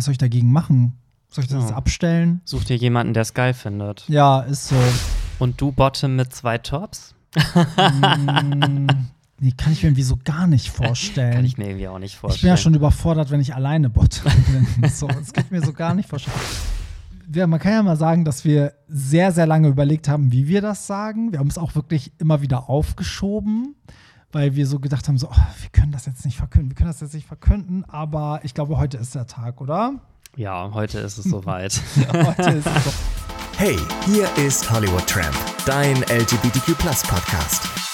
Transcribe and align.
was 0.00 0.06
soll 0.06 0.12
ich 0.12 0.18
dagegen 0.18 0.50
machen? 0.50 0.94
Soll 1.28 1.44
ich 1.44 1.50
das 1.50 1.68
Ja. 1.68 1.76
abstellen? 1.76 2.40
Such 2.46 2.64
dir 2.64 2.76
jemanden, 2.76 3.12
der 3.12 3.20
es 3.20 3.34
geil 3.34 3.52
findet. 3.52 4.04
Ja, 4.08 4.40
ist 4.40 4.68
so. 4.68 4.76
Und 5.38 5.60
du 5.60 5.72
Bottom 5.72 6.16
mit 6.16 6.32
zwei 6.32 6.56
Tops? 6.56 7.14
Mm, 7.36 8.86
nee, 9.40 9.52
kann 9.56 9.74
ich 9.74 9.82
mir 9.82 9.90
irgendwie 9.90 10.02
so 10.02 10.18
gar 10.24 10.46
nicht 10.46 10.70
vorstellen. 10.72 11.34
Kann 11.34 11.44
ich 11.44 11.58
mir 11.58 11.66
irgendwie 11.68 11.88
auch 11.88 11.98
nicht 11.98 12.16
vorstellen. 12.16 12.36
Ich 12.36 12.40
bin 12.42 12.48
ja 12.48 12.56
schon 12.56 12.72
überfordert, 12.74 13.30
wenn 13.30 13.40
ich 13.40 13.54
alleine 13.54 13.90
Bot 13.90 14.22
bin. 14.80 14.88
So, 14.90 15.06
das 15.06 15.34
kann 15.34 15.44
ich 15.44 15.50
mir 15.50 15.62
so 15.62 15.74
gar 15.74 15.94
nicht 15.94 16.08
vorstellen. 16.08 16.34
Wir, 17.28 17.46
man 17.46 17.60
kann 17.60 17.72
ja 17.72 17.82
mal 17.82 17.96
sagen, 17.98 18.24
dass 18.24 18.46
wir 18.46 18.72
sehr, 18.88 19.32
sehr 19.32 19.46
lange 19.46 19.68
überlegt 19.68 20.08
haben, 20.08 20.32
wie 20.32 20.48
wir 20.48 20.62
das 20.62 20.86
sagen. 20.86 21.30
Wir 21.32 21.40
haben 21.40 21.48
es 21.48 21.58
auch 21.58 21.74
wirklich 21.74 22.12
immer 22.18 22.40
wieder 22.40 22.70
aufgeschoben, 22.70 23.76
weil 24.32 24.54
wir 24.54 24.66
so 24.66 24.78
gedacht 24.78 25.08
haben, 25.08 25.18
so, 25.18 25.28
oh, 25.28 25.60
wir 25.60 25.70
können 25.70 25.92
das 25.92 26.06
jetzt 26.06 26.24
nicht 26.24 26.36
verkünden, 26.36 26.70
wir 26.70 26.76
können 26.76 26.90
das 26.90 27.00
jetzt 27.00 27.14
nicht 27.14 27.26
verkünden, 27.26 27.84
aber 27.86 28.40
ich 28.42 28.54
glaube, 28.54 28.78
heute 28.78 28.96
ist 28.96 29.14
der 29.14 29.26
Tag, 29.26 29.60
oder? 29.60 29.94
Ja, 30.36 30.70
heute 30.72 31.00
ist 31.00 31.18
es 31.18 31.24
soweit. 31.24 31.80
Heute 32.12 32.50
ist 32.50 32.66
es 32.66 32.84
so. 32.84 32.92
Hey, 33.56 33.76
hier 34.06 34.28
ist 34.36 34.70
Hollywood 34.70 35.06
Tramp, 35.06 35.34
dein 35.66 35.96
LGBTQ 36.02 36.78
Podcast. 36.78 37.89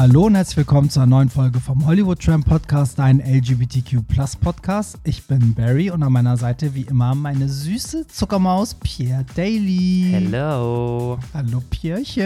Hallo 0.00 0.24
und 0.24 0.34
herzlich 0.34 0.56
willkommen 0.56 0.88
zu 0.88 0.98
einer 0.98 1.10
neuen 1.10 1.28
Folge 1.28 1.60
vom 1.60 1.84
Hollywood 1.84 2.20
Tramp 2.20 2.46
Podcast, 2.46 2.98
dein 2.98 3.20
LGBTQ 3.20 3.98
Podcast. 4.40 4.96
Ich 5.04 5.26
bin 5.26 5.52
Barry 5.52 5.90
und 5.90 6.02
an 6.02 6.10
meiner 6.10 6.38
Seite 6.38 6.74
wie 6.74 6.84
immer 6.84 7.14
meine 7.14 7.50
süße 7.50 8.06
Zuckermaus 8.06 8.72
Pierre 8.72 9.26
Daly. 9.36 10.08
Hello. 10.10 11.18
Hallo 11.34 11.62
Pierrchen. 11.68 12.24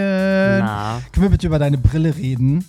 Na, 0.61 1.03
Können 1.11 1.25
wir 1.25 1.31
bitte 1.31 1.49
über 1.49 1.59
deine 1.59 1.77
Brille 1.77 2.15
reden? 2.15 2.65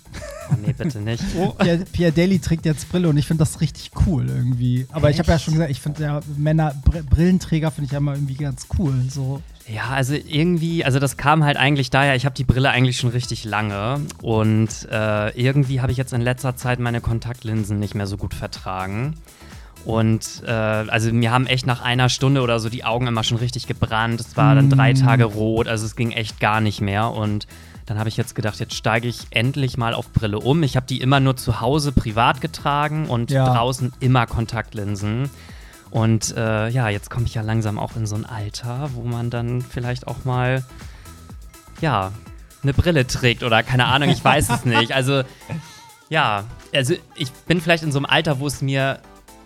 oh, 0.50 0.54
nee, 0.66 0.72
bitte 0.72 0.98
nicht. 0.98 1.22
Pierre, 1.58 1.84
Pierre 1.92 2.10
Daly 2.10 2.40
trägt 2.40 2.66
jetzt 2.66 2.88
Brille 2.88 3.08
und 3.08 3.16
ich 3.16 3.28
finde 3.28 3.44
das 3.44 3.60
richtig 3.60 3.92
cool 4.08 4.28
irgendwie. 4.28 4.88
Aber 4.90 5.08
ich 5.10 5.20
habe 5.20 5.28
ja 5.28 5.36
Echt? 5.36 5.44
schon 5.44 5.54
gesagt, 5.54 5.70
ich 5.70 5.80
finde 5.80 6.02
ja 6.02 6.20
Männer, 6.36 6.74
Br 6.84 7.04
Brillenträger 7.04 7.70
finde 7.70 7.86
ich 7.86 7.92
ja 7.92 7.98
immer 7.98 8.14
irgendwie 8.14 8.34
ganz 8.34 8.66
cool. 8.76 9.04
So. 9.08 9.40
Ja, 9.68 9.88
also 9.90 10.14
irgendwie, 10.14 10.84
also 10.84 11.00
das 11.00 11.16
kam 11.16 11.42
halt 11.44 11.56
eigentlich 11.56 11.90
daher, 11.90 12.14
ich 12.14 12.24
habe 12.24 12.34
die 12.36 12.44
Brille 12.44 12.70
eigentlich 12.70 12.98
schon 12.98 13.10
richtig 13.10 13.44
lange 13.44 14.00
und 14.22 14.68
äh, 14.92 15.30
irgendwie 15.30 15.80
habe 15.80 15.90
ich 15.90 15.98
jetzt 15.98 16.12
in 16.12 16.20
letzter 16.20 16.54
Zeit 16.54 16.78
meine 16.78 17.00
Kontaktlinsen 17.00 17.80
nicht 17.80 17.94
mehr 17.96 18.06
so 18.06 18.16
gut 18.16 18.32
vertragen. 18.32 19.14
Und 19.84 20.42
äh, 20.46 20.50
also 20.50 21.12
mir 21.12 21.30
haben 21.30 21.46
echt 21.46 21.66
nach 21.66 21.80
einer 21.82 22.08
Stunde 22.08 22.42
oder 22.42 22.58
so 22.58 22.68
die 22.68 22.84
Augen 22.84 23.06
immer 23.06 23.22
schon 23.22 23.38
richtig 23.38 23.66
gebrannt. 23.68 24.20
Es 24.20 24.36
war 24.36 24.54
dann 24.56 24.68
drei 24.68 24.92
Mm. 24.92 24.96
Tage 24.96 25.24
rot, 25.24 25.68
also 25.68 25.86
es 25.86 25.94
ging 25.94 26.10
echt 26.10 26.40
gar 26.40 26.60
nicht 26.60 26.80
mehr. 26.80 27.12
Und 27.12 27.46
dann 27.86 27.96
habe 27.98 28.08
ich 28.08 28.16
jetzt 28.16 28.34
gedacht, 28.34 28.58
jetzt 28.58 28.74
steige 28.74 29.06
ich 29.06 29.26
endlich 29.30 29.76
mal 29.78 29.94
auf 29.94 30.12
Brille 30.12 30.40
um. 30.40 30.64
Ich 30.64 30.74
habe 30.76 30.86
die 30.86 31.00
immer 31.00 31.20
nur 31.20 31.36
zu 31.36 31.60
Hause 31.60 31.92
privat 31.92 32.40
getragen 32.40 33.06
und 33.08 33.30
Ja. 33.30 33.44
draußen 33.46 33.92
immer 34.00 34.26
Kontaktlinsen. 34.26 35.30
Und 35.90 36.36
äh, 36.36 36.68
ja, 36.68 36.88
jetzt 36.88 37.10
komme 37.10 37.26
ich 37.26 37.34
ja 37.34 37.42
langsam 37.42 37.78
auch 37.78 37.96
in 37.96 38.06
so 38.06 38.16
ein 38.16 38.24
Alter, 38.26 38.90
wo 38.94 39.02
man 39.02 39.30
dann 39.30 39.62
vielleicht 39.62 40.08
auch 40.08 40.24
mal, 40.24 40.64
ja, 41.80 42.12
eine 42.62 42.74
Brille 42.74 43.06
trägt 43.06 43.42
oder 43.44 43.62
keine 43.62 43.86
Ahnung, 43.86 44.08
ich 44.08 44.24
weiß 44.24 44.50
es 44.50 44.64
nicht. 44.64 44.92
Also, 44.92 45.22
ja, 46.08 46.44
also 46.74 46.94
ich 47.14 47.32
bin 47.32 47.60
vielleicht 47.60 47.84
in 47.84 47.92
so 47.92 47.98
einem 47.98 48.06
Alter, 48.06 48.40
wo 48.40 48.46
es 48.46 48.60
mir 48.62 48.98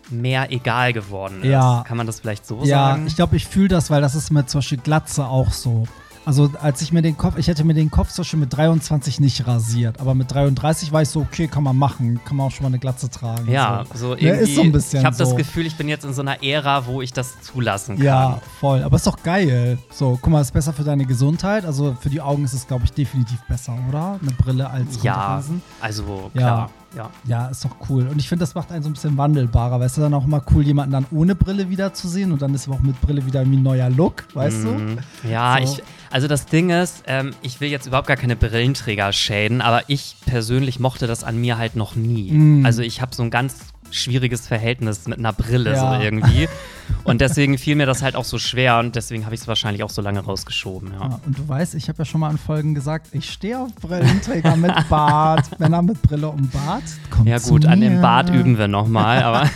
mehr 0.09 0.51
egal 0.51 0.93
geworden 0.93 1.43
ist. 1.43 1.51
Ja. 1.51 1.85
Kann 1.87 1.97
man 1.97 2.07
das 2.07 2.21
vielleicht 2.21 2.47
so 2.47 2.65
Ja, 2.65 2.91
sagen? 2.91 3.07
ich 3.07 3.17
glaube, 3.17 3.37
ich 3.37 3.47
fühle 3.47 3.69
das, 3.69 3.91
weil 3.91 4.01
das 4.01 4.15
ist 4.15 4.31
mit 4.31 4.49
zum 4.51 4.59
Beispiel 4.59 4.79
Glatze 4.79 5.27
auch 5.27 5.53
so. 5.53 5.87
Also 6.27 6.51
als 6.61 6.83
ich 6.83 6.93
mir 6.93 7.01
den 7.03 7.17
Kopf, 7.17 7.39
ich 7.39 7.49
hätte 7.49 7.65
mir 7.65 7.73
den 7.75 7.91
Kopf 7.91 8.11
zum 8.11 8.23
Beispiel 8.23 8.41
mit 8.41 8.55
23 8.55 9.21
nicht 9.21 9.47
rasiert, 9.47 9.99
aber 10.01 10.15
mit 10.15 10.31
33 10.33 10.93
war 10.93 11.01
ich 11.03 11.09
so, 11.09 11.21
okay, 11.21 11.49
kann 11.49 11.63
man 11.65 11.77
machen, 11.77 12.21
kann 12.25 12.37
man 12.37 12.47
auch 12.49 12.51
schon 12.51 12.65
mal 12.65 12.69
eine 12.69 12.79
Glatze 12.79 13.09
tragen. 13.09 13.51
ja, 13.51 13.85
so. 13.95 14.09
so 14.11 14.17
irgendwie. 14.17 14.29
ist 14.51 14.55
so 14.55 14.63
ein 14.63 14.71
bisschen 14.73 15.01
ich 15.01 15.07
habe 15.07 15.17
das 15.17 15.31
so. 15.31 15.35
Gefühl, 15.35 15.67
ich 15.67 15.77
bin 15.77 15.89
jetzt 15.89 16.05
in 16.05 16.13
so 16.13 16.21
einer 16.21 16.43
Ära, 16.43 16.87
wo 16.87 17.01
ich 17.01 17.13
das 17.15 17.41
zulassen 17.41 17.97
kann. 17.97 18.05
Ja, 18.05 18.41
voll. 18.61 18.83
Aber 18.83 18.97
ist 18.97 19.07
doch 19.07 19.23
geil. 19.23 19.79
So, 19.91 20.19
guck 20.21 20.31
mal, 20.31 20.43
ist 20.43 20.53
besser 20.53 20.73
für 20.75 20.85
deine 20.85 21.07
Gesundheit. 21.07 21.65
Also 21.65 21.97
für 22.01 22.11
die 22.11 22.21
Augen 22.21 22.45
ist 22.45 22.53
es, 22.53 22.67
glaube 22.67 22.85
ich, 22.85 22.93
definitiv 22.93 23.41
besser, 23.49 23.75
oder? 23.89 24.19
Eine 24.21 24.33
Brille 24.33 24.69
als 24.69 25.03
Ja, 25.03 25.15
Kontaktlinsen. 25.15 25.63
also 25.81 26.31
Ja. 26.35 26.41
klar. 26.41 26.71
Ja. 26.97 27.09
Ja, 27.25 27.47
ist 27.47 27.65
doch 27.65 27.77
cool. 27.89 28.09
Und 28.09 28.19
ich 28.19 28.29
finde, 28.29 28.43
das 28.43 28.55
macht 28.57 28.73
einen 28.73 28.83
so 28.83 28.91
ein 28.91 28.95
bisschen 28.95 29.17
wandelbarer. 29.17 29.79
Weißt 29.79 29.97
du, 29.97 30.01
dann 30.01 30.13
auch 30.13 30.27
mal 30.27 30.43
cool, 30.53 30.65
jemanden 30.65 30.91
dann 30.93 31.07
ohne 31.13 31.37
Brille 31.37 31.71
wiederzusehen 31.71 32.33
und 32.33 32.43
dann 32.43 32.53
ist 32.53 32.67
aber 32.67 32.77
auch 32.77 32.83
mit 32.83 33.01
Brille 33.01 33.25
wieder 33.25 33.49
wie 33.49 33.57
ein 33.57 33.63
neuer 33.63 33.89
Look, 33.91 34.25
weißt 34.35 34.65
du? 34.65 34.69
Mhm. 34.71 34.99
Ja, 35.31 35.57
So. 35.65 35.75
ich, 35.75 35.83
also 36.11 36.27
das 36.29 36.47
Ding 36.47 36.71
ist, 36.71 37.05
ähm, 37.07 37.33
ich 37.43 37.61
will 37.61 37.71
jetzt 37.71 37.87
überhaupt 37.87 38.09
gar 38.09 38.17
keine 38.17 38.37
Brillenträger 38.37 39.13
schäden, 39.13 39.61
aber 39.61 39.85
ich 39.87 40.17
persönlich 40.27 40.81
mochte 40.81 41.07
das 41.07 41.25
an 41.25 41.41
mir 41.41 41.57
halt 41.57 41.77
noch 41.77 41.95
nie. 41.95 42.33
Mm. 42.33 42.67
Also 42.67 42.83
ich 42.83 43.01
habe 43.01 43.15
so 43.15 43.23
ein 43.23 43.31
ganz 43.31 43.57
schwieriges 43.91 44.47
Verhältnis 44.47 45.07
mit 45.07 45.19
einer 45.19 45.33
Brille 45.33 45.73
Ja. 45.73 45.97
so 45.99 46.03
irgendwie. 46.05 46.49
Und 47.05 47.21
deswegen 47.21 47.59
fiel 47.59 47.77
mir 47.77 47.87
das 47.87 48.03
halt 48.03 48.17
auch 48.17 48.25
so 48.25 48.39
schwer 48.39 48.79
und 48.79 48.95
deswegen 48.97 49.25
habe 49.25 49.35
ich 49.35 49.41
es 49.41 49.49
wahrscheinlich 49.49 49.83
auch 49.83 49.91
so 49.91 50.03
lange 50.03 50.21
rausgeschoben. 50.21 50.93
Ja. 50.93 51.09
Ja, 51.09 51.21
und 51.27 51.39
du 51.39 51.49
weißt, 51.49 51.75
ich 51.75 51.89
habe 51.89 51.99
ja 51.99 52.05
schon 52.05 52.21
mal 52.21 52.31
in 52.31 52.39
Folgen 52.39 52.75
gesagt, 52.75 53.09
ich 53.13 53.31
stehe 53.31 53.59
auf 53.59 53.75
Brillenträger 53.75 54.57
mit 54.57 54.73
Bart, 54.89 55.47
Männer 55.59 55.83
mit 55.83 56.01
Brille 56.03 56.29
und 56.29 56.51
Bart. 56.53 56.83
Kommt 57.11 57.29
Ja 57.29 57.39
gut, 57.39 57.67
an 57.67 57.81
dem. 57.81 58.01
Bart 58.01 58.31
üben 58.31 58.57
wir 58.57 58.69
nochmal, 58.69 59.23
aber 59.23 59.51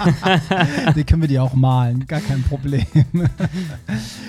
Die 0.97 1.05
können 1.05 1.23
wir 1.23 1.29
dir 1.29 1.43
auch 1.43 1.55
malen, 1.55 2.07
gar 2.07 2.21
kein 2.21 2.43
Problem. 2.43 2.85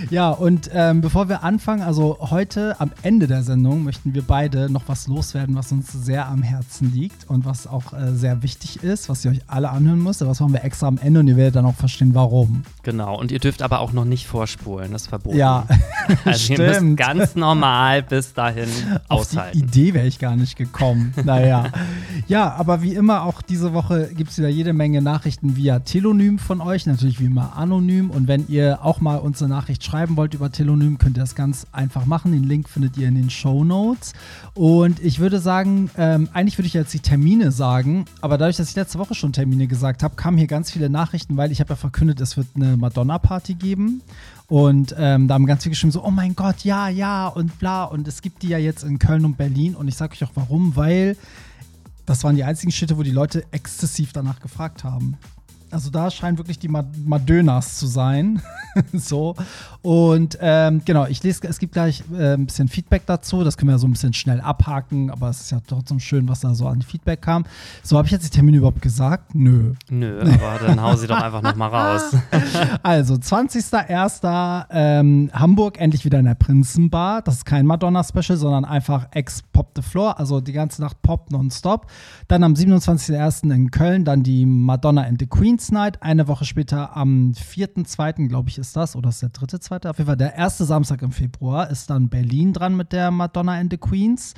ja, 0.10 0.30
und 0.30 0.70
ähm, 0.74 1.02
bevor 1.02 1.30
wir 1.30 1.44
anfangen, 1.44 1.82
also 1.82 2.18
heute 2.20 2.80
am 2.80 2.92
Ende 3.02 3.28
der 3.28 3.44
Sendung 3.44 3.84
möchten 3.84 4.14
wir 4.14 4.22
beide 4.22 4.70
noch 4.70 4.84
was 4.88 5.08
loswerden, 5.08 5.56
was 5.56 5.72
uns 5.72 5.92
sehr 5.92 6.28
am 6.28 6.44
Herzen 6.44 6.94
liegt 6.94 7.30
und 7.30 7.46
was 7.46 7.68
auch 7.68 7.94
äh, 7.94 8.14
sehr 8.14 8.44
wichtig 8.44 8.84
ist, 8.84 9.10
was 9.10 9.26
ihr 9.26 9.32
euch 9.32 9.42
alle 9.48 9.70
anhören 9.70 10.02
müsst. 10.02 10.22
Aber 10.22 10.32
das 10.32 10.40
machen 10.40 10.54
wir 10.54 10.64
extra 10.64 10.88
am 10.88 10.98
Ende 10.98 11.20
und 11.20 11.28
ihr 11.28 11.38
werdet 11.38 11.56
dann 11.56 11.66
auch 11.66 11.76
verstehen, 11.76 12.14
warum. 12.14 12.64
genau. 12.84 12.95
Und 13.02 13.32
ihr 13.32 13.40
dürft 13.40 13.62
aber 13.62 13.80
auch 13.80 13.94
noch 13.94 14.06
nicht 14.06 14.28
vorspulen, 14.28 14.92
das 14.92 15.04
ist 15.04 15.08
verboten. 15.10 15.38
Ja, 15.38 15.66
also 16.26 16.54
ihr 16.54 16.60
müsst 16.60 16.76
stimmt. 16.76 16.98
ganz 16.98 17.36
normal 17.36 18.04
bis 18.04 18.34
dahin 18.34 18.70
Auf 19.08 19.30
die 19.30 19.38
aushalten. 19.38 19.58
Idee 19.58 19.94
wäre 19.94 20.08
ich 20.08 20.20
gar 20.20 20.36
nicht 20.36 20.56
gekommen. 20.56 21.14
naja. 21.24 21.66
Ja, 22.28 22.54
aber 22.54 22.82
wie 22.82 22.94
immer, 22.94 23.24
auch 23.24 23.42
diese 23.42 23.74
Woche 23.74 24.10
gibt 24.16 24.32
es 24.32 24.38
wieder 24.38 24.50
jede 24.50 24.74
Menge 24.74 25.02
Nachrichten 25.02 25.56
via 25.56 25.80
Telonym 25.80 26.40
von 26.40 26.62
euch. 26.62 26.86
Natürlich 26.86 27.20
wie 27.20 27.26
immer 27.26 27.56
anonym. 27.58 28.10
Und 28.10 28.28
wenn 28.28 28.48
ihr 28.48 28.80
auch 28.84 29.02
mal 29.02 29.18
uns 29.18 29.42
eine 29.42 29.54
Nachricht 29.54 29.84
schreiben 29.84 30.18
wollt 30.18 30.34
über 30.34 30.52
Telonym, 30.52 30.98
könnt 30.98 31.18
ihr 31.18 31.22
das 31.22 31.36
ganz 31.36 31.68
einfach 31.72 32.06
machen. 32.06 32.32
Den 32.32 32.44
Link 32.44 32.70
findet 32.70 32.98
ihr 32.98 33.08
in 33.08 33.16
den 33.16 33.30
Show 33.30 33.64
Notes. 33.64 34.14
Und 34.54 35.00
ich 35.04 35.20
würde 35.20 35.40
sagen, 35.40 35.90
ähm, 35.98 36.30
eigentlich 36.34 36.58
würde 36.58 36.68
ich 36.68 36.74
jetzt 36.74 36.94
die 36.94 37.00
Termine 37.00 37.52
sagen, 37.52 38.06
aber 38.22 38.38
dadurch, 38.38 38.58
dass 38.58 38.70
ich 38.70 38.76
letzte 38.76 39.00
Woche 39.00 39.16
schon 39.16 39.34
Termine 39.34 39.68
gesagt 39.68 40.04
habe, 40.04 40.16
kamen 40.16 40.38
hier 40.38 40.48
ganz 40.48 40.72
viele 40.72 40.90
Nachrichten, 40.90 41.38
weil 41.38 41.52
ich 41.52 41.60
habe 41.60 41.72
ja 41.72 41.76
verkündet, 41.76 42.20
es 42.22 42.38
wird 42.38 42.48
eine 42.56 42.75
Madonna-Party 42.78 43.56
geben. 43.56 44.02
Und 44.48 44.96
ähm, 44.98 45.28
da 45.28 45.34
haben 45.34 45.46
ganz 45.46 45.64
viele 45.64 45.72
geschrieben, 45.72 45.92
so, 45.92 46.04
oh 46.04 46.12
mein 46.12 46.36
Gott, 46.36 46.64
ja, 46.64 46.88
ja 46.88 47.28
und 47.28 47.58
bla. 47.60 47.86
Und 47.86 48.08
es 48.08 48.22
gibt 48.22 48.44
die 48.44 48.50
ja 48.50 48.58
jetzt 48.58 48.84
in 48.84 49.00
Köln 49.00 49.26
und 49.26 49.38
Berlin. 49.38 49.76
Und 49.76 49.88
ich 49.88 49.96
sage 49.96 50.14
euch 50.14 50.24
auch 50.24 50.36
warum, 50.36 50.76
weil 50.76 51.18
das 52.06 52.24
waren 52.24 52.36
die 52.36 52.44
einzigen 52.44 52.72
Städte, 52.72 52.98
wo 52.98 53.04
die 53.04 53.12
Leute 53.12 53.44
exzessiv 53.52 54.14
danach 54.14 54.40
gefragt 54.40 54.84
haben. 54.84 55.18
Also 55.76 55.90
da 55.90 56.10
scheinen 56.10 56.38
wirklich 56.38 56.58
die 56.58 56.70
Mad- 56.70 56.88
Madönas 57.04 57.78
zu 57.78 57.86
sein. 57.86 58.42
so. 58.94 59.36
Und 59.82 60.38
ähm, 60.40 60.82
genau, 60.86 61.06
ich 61.06 61.22
lese, 61.22 61.46
es 61.50 61.60
gibt 61.60 61.74
gleich 61.74 62.02
äh, 62.18 62.36
ein 62.36 62.46
bisschen 62.46 62.70
Feedback 62.70 63.06
dazu. 63.06 63.44
Das 63.44 63.58
können 63.58 63.72
wir 63.72 63.78
so 63.78 63.86
ein 63.86 63.92
bisschen 63.92 64.14
schnell 64.14 64.40
abhaken, 64.40 65.12
aber 65.12 65.28
es 65.30 65.42
ist 65.42 65.52
ja 65.52 65.60
trotzdem 65.68 66.00
schön, 66.00 66.30
was 66.30 66.40
da 66.40 66.56
so 66.56 66.66
an 66.68 66.82
Feedback 66.82 67.22
kam. 67.22 67.44
So, 67.84 67.98
habe 67.98 68.06
ich 68.06 68.14
jetzt 68.14 68.24
die 68.26 68.30
Termine 68.30 68.56
überhaupt 68.60 68.82
gesagt? 68.82 69.36
Nö. 69.36 69.74
Nö, 69.90 70.22
aber 70.22 70.66
dann 70.66 70.82
hau 70.82 70.96
sie 70.96 71.08
doch 71.08 71.22
einfach 71.22 71.42
nochmal 71.42 71.70
raus. 71.70 72.16
Also, 72.84 73.16
20.01. 73.16 74.66
Ähm, 74.70 75.30
Hamburg 75.34 75.80
endlich 75.80 76.06
wieder 76.06 76.20
in 76.20 76.26
der 76.26 76.36
Prinzenbar. 76.36 77.22
Das 77.22 77.36
ist 77.36 77.46
kein 77.46 77.66
Madonna-Special, 77.66 78.38
sondern 78.38 78.64
einfach 78.66 79.08
ex-Pop 79.12 79.72
the 79.76 79.82
Floor, 79.82 80.18
also 80.20 80.40
die 80.42 80.54
ganze 80.54 80.82
Nacht 80.82 81.02
Pop 81.02 81.32
nonstop. 81.32 81.88
Dann 82.28 82.44
am 82.44 82.54
27.01. 82.54 83.52
in 83.54 83.72
Köln, 83.72 84.06
dann 84.06 84.24
die 84.24 84.46
Madonna 84.46 85.02
and 85.04 85.20
the 85.20 85.28
Queen's 85.28 85.65
Night. 85.72 86.02
Eine 86.02 86.28
Woche 86.28 86.46
später 86.46 86.96
am 86.96 87.32
4.2., 87.32 88.28
glaube 88.28 88.50
ich, 88.50 88.58
ist 88.58 88.76
das, 88.76 88.96
oder 88.96 89.10
ist 89.10 89.22
der 89.22 89.30
dritte, 89.30 89.60
zweite? 89.60 89.90
Auf 89.90 89.98
jeden 89.98 90.08
Fall 90.08 90.18
der 90.18 90.36
erste 90.36 90.66
Samstag 90.66 91.02
im 91.02 91.12
Februar 91.12 91.70
ist 91.70 91.90
dann 91.90 92.10
Berlin 92.10 92.54
dran 92.54 92.76
mit 92.76 92.92
der 92.92 93.12
Madonna 93.12 93.54
and 93.54 93.72
the 93.72 93.78
Queens. 93.78 94.34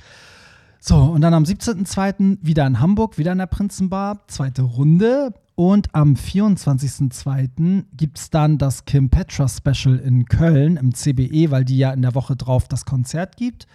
So, 0.79 0.97
und 0.97 1.21
dann 1.21 1.33
am 1.33 1.43
17.02. 1.43 2.37
wieder 2.41 2.65
in 2.65 2.79
Hamburg, 2.79 3.17
wieder 3.17 3.31
in 3.31 3.39
der 3.39 3.47
Prinzenbar, 3.47 4.27
zweite 4.27 4.61
Runde. 4.61 5.33
Und 5.55 5.93
am 5.95 6.13
24.02. 6.13 7.85
gibt 7.93 8.19
es 8.19 8.29
dann 8.29 8.57
das 8.59 8.85
Kim 8.85 9.09
Petra 9.09 9.47
Special 9.47 9.97
in 9.97 10.25
Köln 10.25 10.77
im 10.77 10.93
CBE, 10.93 11.49
weil 11.49 11.65
die 11.65 11.79
ja 11.79 11.91
in 11.91 12.03
der 12.03 12.13
Woche 12.13 12.35
drauf 12.35 12.67
das 12.67 12.85
Konzert 12.85 13.37
gibt. 13.37 13.65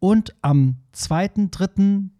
Und 0.00 0.34
am 0.42 0.78
2.3., 0.94 2.10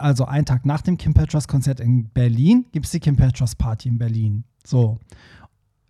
also 0.00 0.24
einen 0.26 0.46
Tag 0.46 0.66
nach 0.66 0.82
dem 0.82 0.98
Kim 0.98 1.14
Petras 1.14 1.48
Konzert 1.48 1.80
in 1.80 2.08
Berlin, 2.10 2.66
gibt 2.72 2.86
es 2.86 2.92
die 2.92 3.00
Kim 3.00 3.16
Petras 3.16 3.54
Party 3.54 3.88
in 3.88 3.98
Berlin. 3.98 4.44
So. 4.66 4.98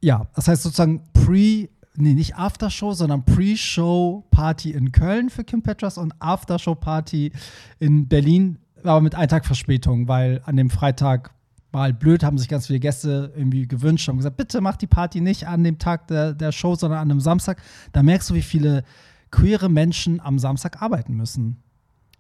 Ja, 0.01 0.27
das 0.35 0.49
heißt 0.49 0.63
sozusagen 0.63 1.03
Pre- 1.13 1.69
nee, 1.97 2.15
nicht 2.15 2.37
Aftershow, 2.37 2.93
sondern 2.93 3.25
Pre-Show-Party 3.25 4.73
in 4.73 4.93
Köln 4.93 5.31
für 5.31 5.45
Kim 5.45 5.63
Petras 5.63 5.97
und 5.97 6.13
Aftershow-Party 6.19 7.33
in 7.79 8.09
Berlin, 8.09 8.59
aber 8.83 9.01
mit 9.01 9.15
einem 9.15 9.29
Tag 9.29 9.47
Verspätung, 9.47 10.09
weil 10.09 10.43
an 10.45 10.57
dem 10.57 10.71
Freitag 10.71 11.33
war 11.73 11.83
halt 11.83 11.99
blöd, 11.99 12.23
haben 12.23 12.39
sich 12.39 12.49
ganz 12.49 12.67
viele 12.69 12.81
Gäste 12.81 13.33
irgendwie 13.37 13.67
gewünscht, 13.67 14.09
haben 14.09 14.19
gesagt, 14.19 14.37
bitte 14.37 14.61
mach 14.61 14.77
die 14.77 14.87
Party 14.87 15.21
nicht 15.21 15.49
an 15.49 15.65
dem 15.65 15.79
Tag 15.79 16.07
der, 16.07 16.33
der 16.33 16.53
Show, 16.53 16.75
sondern 16.75 17.01
an 17.01 17.11
einem 17.11 17.21
Samstag. 17.21 17.63
Da 17.93 18.03
merkst 18.03 18.31
du, 18.31 18.35
wie 18.35 18.43
viele 18.43 18.85
queere 19.31 19.69
Menschen 19.69 20.21
am 20.21 20.39
Samstag 20.39 20.83
arbeiten 20.83 21.15
müssen. 21.15 21.63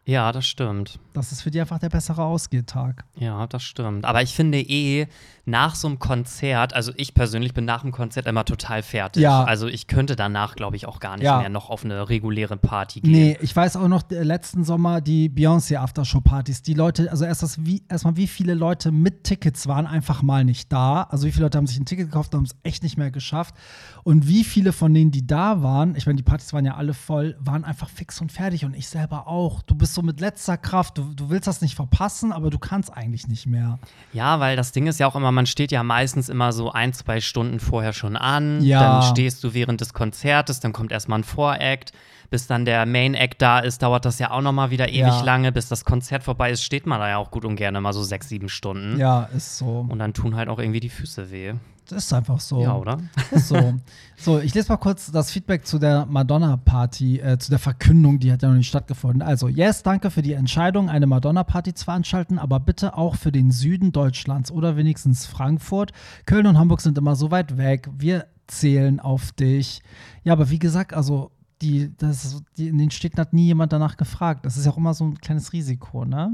Ja, 0.06 0.32
das 0.32 0.46
stimmt. 0.46 0.98
Das 1.14 1.32
ist 1.32 1.42
für 1.42 1.50
die 1.50 1.60
einfach 1.60 1.78
der 1.78 1.88
bessere 1.88 2.24
Ausgehtag. 2.24 3.04
Ja, 3.16 3.46
das 3.46 3.62
stimmt. 3.62 4.04
Aber 4.04 4.20
ich 4.22 4.34
finde 4.34 4.60
eh, 4.60 5.06
nach 5.46 5.75
so 5.75 5.88
einem 5.88 5.99
Konzert, 5.99 6.73
also 6.75 6.93
ich 6.96 7.12
persönlich 7.14 7.52
bin 7.52 7.64
nach 7.67 7.82
dem 7.82 7.93
Konzert 7.93 8.26
immer 8.26 8.44
total 8.44 8.82
fertig. 8.82 9.23
Ja. 9.23 9.44
Also 9.44 9.67
ich 9.67 9.87
könnte 9.87 10.17
danach, 10.17 10.56
glaube 10.56 10.76
ich, 10.76 10.87
auch 10.87 11.00
gar 11.00 11.17
nicht 11.17 11.25
Ja. 11.26 11.38
mehr 11.41 11.50
noch 11.50 11.69
auf 11.69 11.85
eine 11.85 12.08
reguläre 12.08 12.56
Party 12.56 13.00
gehen. 13.00 13.12
Nee, 13.12 13.38
ich 13.43 13.55
weiß 13.55 13.76
auch 13.76 13.88
noch, 13.88 14.02
letzten 14.08 14.64
Sommer 14.64 15.00
die 15.02 15.29
Beyoncé 15.29 15.76
Aftershow-Partys. 15.76 16.62
Die 16.62 16.73
Leute, 16.75 17.11
also 17.11 17.25
erst 17.26 17.43
das, 17.43 17.64
wie, 17.64 17.82
erstmal, 17.88 18.17
wie 18.17 18.26
viele 18.26 18.55
Leute 18.55 18.91
mit 18.91 19.25
Tickets 19.25 19.67
waren 19.67 19.87
einfach 19.87 20.23
mal 20.23 20.44
nicht 20.44 20.73
da. 20.73 21.02
Also 21.02 21.26
wie 21.26 21.32
viele 21.32 21.44
Leute 21.44 21.58
haben 21.58 21.67
sich 21.67 21.79
ein 21.79 21.85
Ticket 21.85 22.06
gekauft 22.06 22.32
und 22.35 22.38
haben 22.38 22.44
es 22.47 22.56
echt 22.62 22.82
nicht 22.82 22.97
mehr 22.97 23.11
geschafft. 23.11 23.55
Und 24.02 24.26
wie 24.26 24.44
viele 24.44 24.73
von 24.73 24.94
denen, 24.94 25.11
die 25.11 25.26
da 25.26 25.62
waren, 25.62 25.94
ich 25.97 26.06
meine, 26.06 26.17
die 26.17 26.23
Partys 26.23 26.52
waren 26.55 26.64
ja 26.64 26.76
alle 26.76 26.94
voll, 26.94 27.37
waren 27.38 27.64
einfach 27.64 27.88
fix 27.90 28.20
und 28.20 28.32
fertig 28.32 28.64
und 28.64 28.75
ich 28.75 28.88
selber 28.88 29.29
auch. 29.29 29.62
Du 29.62 29.75
bist 29.75 29.94
so 29.94 30.00
mit 30.02 30.20
letzter 30.20 30.56
Kraft, 30.56 30.97
du, 30.99 31.12
du 31.14 31.29
willst 31.31 31.47
das 31.47 31.61
nicht 31.61 31.75
verpassen, 31.75 32.32
aber 32.32 32.49
du 32.50 32.58
kannst 32.58 32.90
eigentlich 32.93 33.29
nicht 33.29 33.47
mehr. 33.47 33.79
Ja, 34.12 34.40
weil 34.40 34.56
das 34.56 34.73
Ding 34.73 34.87
ist 34.87 34.99
ja 34.99 35.06
auch 35.06 35.17
immer, 35.17 35.32
man 35.34 35.46
steht 35.46 35.72
ja 35.72 35.82
meistens 35.82 36.28
immer 36.28 36.52
so 36.52 36.70
ein, 36.72 36.92
zwei 36.92 37.20
Stunden 37.20 37.60
vorher 37.60 37.92
schon 37.92 38.16
an. 38.16 38.62
Ja. 38.62 38.81
Dann 38.81 39.02
stehst 39.02 39.42
du 39.44 39.52
während 39.54 39.81
des 39.81 39.92
Konzertes, 39.92 40.60
dann 40.60 40.72
kommt 40.72 40.92
erstmal 40.92 41.19
ein 41.20 41.25
Voract. 41.25 41.92
Bis 42.31 42.46
dann 42.46 42.64
der 42.64 42.86
Main 42.86 43.14
Act 43.14 43.42
da 43.42 43.58
ist, 43.60 43.82
dauert 43.82 44.04
das 44.06 44.19
ja 44.19 44.31
auch 44.31 44.40
noch 44.40 44.52
mal 44.52 44.70
wieder 44.70 44.88
ewig 44.88 45.00
Ja. 45.00 45.22
lange. 45.22 45.52
Bis 45.52 45.69
das 45.69 45.84
Konzert 45.84 46.22
vorbei 46.25 46.50
ist, 46.50 46.64
steht 46.64 46.86
man 46.86 46.98
da 46.98 47.08
ja 47.08 47.16
auch 47.19 47.31
gut 47.31 47.44
und 47.44 47.56
gerne 47.56 47.81
mal 47.81 47.92
so 47.92 48.02
sechs, 48.02 48.28
sieben 48.28 48.48
Stunden. 48.48 48.98
Ja, 48.98 49.25
ist 49.36 49.58
so. 49.58 49.86
Und 49.88 49.98
dann 49.98 50.14
tun 50.14 50.34
halt 50.34 50.48
auch 50.48 50.58
irgendwie 50.58 50.81
die 50.81 50.88
Füße 50.88 51.31
weh. 51.31 51.54
Das 51.88 52.04
ist 52.04 52.12
einfach 52.12 52.40
so. 52.40 52.62
Ja, 52.62 52.76
oder? 52.76 52.98
So. 53.36 53.75
so, 54.16 54.38
ich 54.40 54.54
lese 54.54 54.69
mal 54.70 54.78
kurz 54.78 55.10
das 55.10 55.31
Feedback 55.31 55.66
zu 55.66 55.78
der 55.78 56.06
Madonna-Party, 56.06 57.20
äh, 57.20 57.38
zu 57.38 57.50
der 57.50 57.58
Verkündung, 57.58 58.19
die 58.19 58.32
hat 58.32 58.42
ja 58.42 58.48
noch 58.48 58.56
nicht 58.56 58.69
stattgefunden. 58.69 59.22
Also, 59.22 59.48
yes, 59.48 59.82
danke 59.82 60.10
für 60.10 60.22
die 60.22 60.32
Entscheidung, 60.32 60.88
eine 60.88 61.06
Madonna-Party 61.06 61.75
zu 61.75 61.84
veranstalten, 61.84 62.38
aber 62.38 62.60
bitte 62.60 62.96
auch 62.96 63.16
für 63.16 63.32
den 63.32 63.50
Süden 63.50 63.92
Deutschlands 63.92 64.50
oder 64.50 64.76
wenigstens 64.76 65.26
Frankfurt. 65.26 65.92
Köln 66.26 66.46
und 66.46 66.58
Hamburg 66.58 66.81
sind 66.81 66.96
immer 66.96 67.16
so 67.16 67.31
weit 67.31 67.56
weg. 67.58 67.88
Wir 67.96 68.26
zählen 68.46 69.00
auf 69.00 69.32
dich. 69.32 69.82
Ja, 70.22 70.32
aber 70.32 70.50
wie 70.50 70.58
gesagt, 70.58 70.94
also 70.94 71.30
die, 71.62 71.92
das, 71.96 72.42
die, 72.56 72.69
in 72.69 72.78
den 72.78 72.90
Städten 72.90 73.19
hat 73.19 73.32
nie 73.32 73.46
jemand 73.46 73.72
danach 73.72 73.96
gefragt. 73.96 74.44
Das 74.44 74.56
ist 74.56 74.66
ja 74.66 74.72
auch 74.72 74.76
immer 74.76 74.94
so 74.94 75.04
ein 75.04 75.19
kleines 75.19 75.52
Risiko, 75.52 76.04
ne? 76.04 76.32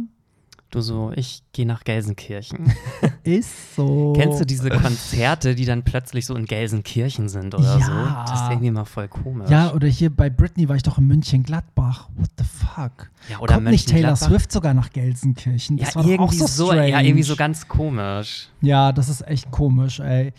Du 0.71 0.81
so, 0.81 1.11
ich 1.17 1.43
gehe 1.53 1.67
nach 1.67 1.83
Gelsenkirchen. 1.83 2.73
Ist 3.25 3.75
so. 3.75 4.13
Kennst 4.17 4.41
du 4.41 4.45
diese 4.47 4.71
Konzerte, 4.71 5.57
die 5.57 5.65
dann 5.65 5.83
plötzlich 5.83 6.27
so 6.27 6.37
in 6.37 6.45
Gelsenkirchen 6.45 7.29
sind 7.29 7.57
oder 7.57 7.79
Ja. 7.79 7.81
so? 7.81 8.31
Das 8.31 8.43
ist 8.43 8.51
irgendwie 8.51 8.71
mal 8.71 8.85
voll 8.85 9.09
komisch. 9.09 9.51
Ja, 9.51 9.73
oder 9.73 9.89
hier 9.89 10.11
bei 10.15 10.31
Britney 10.31 10.69
war 10.69 10.77
ich 10.77 10.85
doch 10.85 10.99
in 10.99 11.09
München-Gladbach. 11.09 12.09
What 12.15 12.31
the 12.39 12.45
fuck? 12.45 13.11
Ja, 13.29 13.41
oder 13.41 13.55
Kommt 13.55 13.67
nicht 13.69 13.89
Taylor? 13.89 14.15
Swift 14.15 14.53
sogar 14.53 14.73
nach 14.73 14.91
Gelsenkirchen? 14.91 15.77
Ja, 15.77 15.87
Das 15.87 15.97
war 15.97 16.05
doch 16.05 16.09
irgendwie 16.11 16.41
auch 16.43 16.49
so, 16.49 16.67
so, 16.67 16.73
ja, 16.73 17.01
irgendwie 17.01 17.25
so 17.25 17.35
ganz 17.35 17.67
komisch. 17.67 18.49
Ja, 18.61 18.93
das 18.93 19.09
ist 19.09 19.27
echt 19.27 19.51
komisch, 19.51 19.99
ey. 19.99 20.33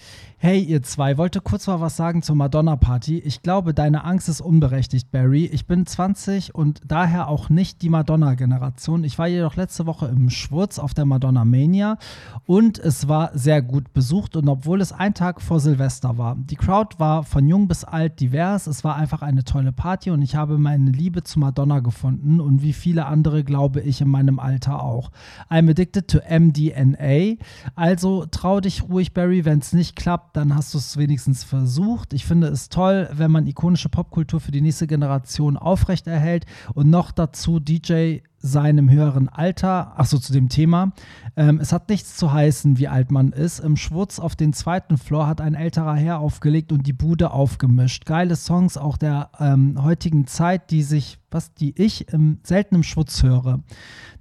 Hey, 0.43 0.59
ihr 0.59 0.81
zwei, 0.81 1.19
wollte 1.19 1.39
kurz 1.39 1.67
mal 1.67 1.81
was 1.81 1.97
sagen 1.97 2.23
zur 2.23 2.35
Madonna-Party. 2.35 3.19
Ich 3.19 3.43
glaube, 3.43 3.75
deine 3.75 4.03
Angst 4.05 4.27
ist 4.27 4.41
unberechtigt, 4.41 5.11
Barry. 5.11 5.45
Ich 5.45 5.67
bin 5.67 5.85
20 5.85 6.55
und 6.55 6.81
daher 6.83 7.27
auch 7.27 7.49
nicht 7.49 7.83
die 7.83 7.89
Madonna-Generation. 7.89 9.03
Ich 9.03 9.19
war 9.19 9.27
jedoch 9.27 9.55
letzte 9.55 9.85
Woche 9.85 10.07
im 10.07 10.31
Schwurz 10.31 10.79
auf 10.79 10.95
der 10.95 11.05
Madonna 11.05 11.45
Mania 11.45 11.99
und 12.47 12.79
es 12.79 13.07
war 13.07 13.29
sehr 13.37 13.61
gut 13.61 13.93
besucht 13.93 14.35
und 14.35 14.49
obwohl 14.49 14.81
es 14.81 14.91
ein 14.91 15.13
Tag 15.13 15.43
vor 15.43 15.59
Silvester 15.59 16.17
war. 16.17 16.35
Die 16.35 16.55
Crowd 16.55 16.95
war 16.97 17.21
von 17.21 17.47
jung 17.47 17.67
bis 17.67 17.83
alt 17.83 18.19
divers. 18.19 18.65
Es 18.65 18.83
war 18.83 18.95
einfach 18.95 19.21
eine 19.21 19.43
tolle 19.43 19.71
Party 19.71 20.09
und 20.09 20.23
ich 20.23 20.35
habe 20.35 20.57
meine 20.57 20.89
Liebe 20.89 21.21
zu 21.21 21.37
Madonna 21.37 21.81
gefunden 21.81 22.39
und 22.39 22.63
wie 22.63 22.73
viele 22.73 23.05
andere 23.05 23.43
glaube 23.43 23.81
ich 23.81 24.01
in 24.01 24.09
meinem 24.09 24.39
Alter 24.39 24.81
auch. 24.81 25.11
I'm 25.51 25.69
addicted 25.69 26.07
to 26.07 26.17
MDNA. 26.27 27.35
Also 27.75 28.25
trau 28.25 28.59
dich 28.59 28.89
ruhig, 28.89 29.13
Barry. 29.13 29.45
Wenn 29.45 29.59
es 29.59 29.71
nicht 29.71 29.95
klappt, 29.95 30.30
dann 30.33 30.55
hast 30.55 30.73
du 30.73 30.77
es 30.77 30.97
wenigstens 30.97 31.43
versucht. 31.43 32.13
Ich 32.13 32.25
finde 32.25 32.47
es 32.47 32.69
toll, 32.69 33.09
wenn 33.13 33.31
man 33.31 33.47
ikonische 33.47 33.89
Popkultur 33.89 34.39
für 34.39 34.51
die 34.51 34.61
nächste 34.61 34.87
Generation 34.87 35.57
aufrechterhält 35.57 36.45
und 36.73 36.89
noch 36.89 37.11
dazu 37.11 37.59
DJ 37.59 38.19
seinem 38.41 38.89
höheren 38.89 39.29
Alter, 39.29 39.99
achso, 39.99 40.17
zu 40.17 40.33
dem 40.33 40.49
Thema. 40.49 40.93
Ähm, 41.35 41.59
es 41.61 41.71
hat 41.71 41.89
nichts 41.89 42.17
zu 42.17 42.31
heißen, 42.33 42.77
wie 42.77 42.87
alt 42.87 43.11
man 43.11 43.31
ist. 43.31 43.59
Im 43.59 43.77
Schwutz 43.77 44.19
auf 44.19 44.35
den 44.35 44.53
zweiten 44.53 44.97
Floor 44.97 45.27
hat 45.27 45.41
ein 45.41 45.53
älterer 45.53 45.95
Herr 45.95 46.19
aufgelegt 46.19 46.71
und 46.71 46.87
die 46.87 46.93
Bude 46.93 47.31
aufgemischt. 47.31 48.05
Geile 48.05 48.35
Songs 48.35 48.77
auch 48.77 48.97
der 48.97 49.29
ähm, 49.39 49.81
heutigen 49.83 50.27
Zeit, 50.27 50.71
die 50.71 50.83
sich, 50.83 51.19
was, 51.31 51.53
die 51.53 51.73
ich 51.77 52.09
im, 52.09 52.39
selten 52.43 52.75
im 52.75 52.83
Schwutz 52.83 53.23
höre. 53.23 53.59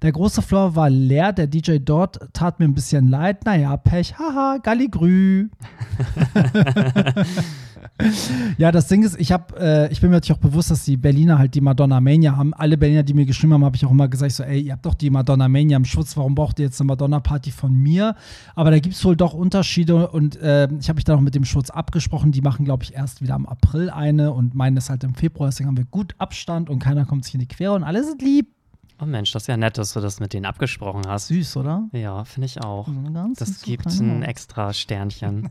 Der 0.02 0.12
große 0.12 0.42
Floor 0.42 0.76
war 0.76 0.88
leer, 0.88 1.32
der 1.32 1.46
DJ 1.46 1.78
dort 1.78 2.20
tat 2.32 2.58
mir 2.58 2.66
ein 2.66 2.74
bisschen 2.74 3.08
leid. 3.08 3.44
Naja, 3.44 3.76
Pech, 3.76 4.18
haha, 4.18 4.58
Galligrü. 4.62 5.48
Ja, 8.58 8.72
das 8.72 8.88
Ding 8.88 9.02
ist, 9.02 9.18
ich 9.18 9.32
habe, 9.32 9.58
äh, 9.58 9.92
ich 9.92 10.00
bin 10.00 10.10
mir 10.10 10.16
natürlich 10.16 10.36
auch 10.36 10.42
bewusst, 10.42 10.70
dass 10.70 10.84
die 10.84 10.96
Berliner 10.96 11.38
halt 11.38 11.54
die 11.54 11.60
Madonna 11.60 12.00
Mania 12.00 12.36
haben. 12.36 12.54
Alle 12.54 12.76
Berliner, 12.76 13.02
die 13.02 13.14
mir 13.14 13.26
geschrieben 13.26 13.52
haben, 13.54 13.64
habe 13.64 13.76
ich 13.76 13.84
auch 13.84 13.90
immer 13.90 14.08
gesagt, 14.08 14.32
so, 14.32 14.42
ey, 14.42 14.60
ihr 14.60 14.72
habt 14.72 14.86
doch 14.86 14.94
die 14.94 15.10
Madonna 15.10 15.48
Mania 15.48 15.76
im 15.76 15.84
Schutz, 15.84 16.16
warum 16.16 16.34
braucht 16.34 16.58
ihr 16.58 16.66
jetzt 16.66 16.80
eine 16.80 16.88
Madonna 16.88 17.20
Party 17.20 17.50
von 17.50 17.74
mir? 17.74 18.14
Aber 18.54 18.70
da 18.70 18.78
gibt 18.78 18.94
es 18.94 19.04
wohl 19.04 19.16
doch 19.16 19.32
Unterschiede 19.34 20.08
und 20.08 20.36
äh, 20.36 20.68
ich 20.80 20.88
habe 20.88 20.96
mich 20.96 21.04
da 21.04 21.14
noch 21.14 21.20
mit 21.20 21.34
dem 21.34 21.44
Schutz 21.44 21.70
abgesprochen. 21.70 22.32
Die 22.32 22.40
machen, 22.40 22.64
glaube 22.64 22.84
ich, 22.84 22.94
erst 22.94 23.22
wieder 23.22 23.34
im 23.34 23.46
April 23.46 23.90
eine 23.90 24.32
und 24.32 24.54
meinen 24.54 24.76
ist 24.76 24.90
halt 24.90 25.04
im 25.04 25.14
Februar. 25.14 25.48
Deswegen 25.48 25.68
haben 25.68 25.76
wir 25.76 25.84
gut 25.84 26.14
Abstand 26.18 26.70
und 26.70 26.78
keiner 27.00 27.08
kommt 27.08 27.25
sich 27.25 27.35
in 27.35 27.41
die 27.41 27.49
Quere 27.49 27.73
und 27.73 27.85
alle 27.85 28.05
sind 28.05 28.20
lieb. 28.23 28.49
Oh 29.02 29.06
Mensch, 29.06 29.32
das 29.32 29.44
ist 29.44 29.47
ja 29.47 29.56
nett, 29.56 29.79
dass 29.79 29.94
du 29.94 30.00
das 30.00 30.20
mit 30.20 30.35
denen 30.35 30.44
abgesprochen 30.44 31.02
hast. 31.08 31.29
Süß, 31.29 31.56
oder? 31.56 31.85
Ja, 31.93 32.25
finde 32.25 32.44
ich 32.47 32.62
auch. 32.62 32.87
Ganz 33.14 33.38
Das 33.38 33.62
gibt 33.62 33.87
ein 33.87 34.23
extra 34.23 34.73
Sternchen. 34.75 35.49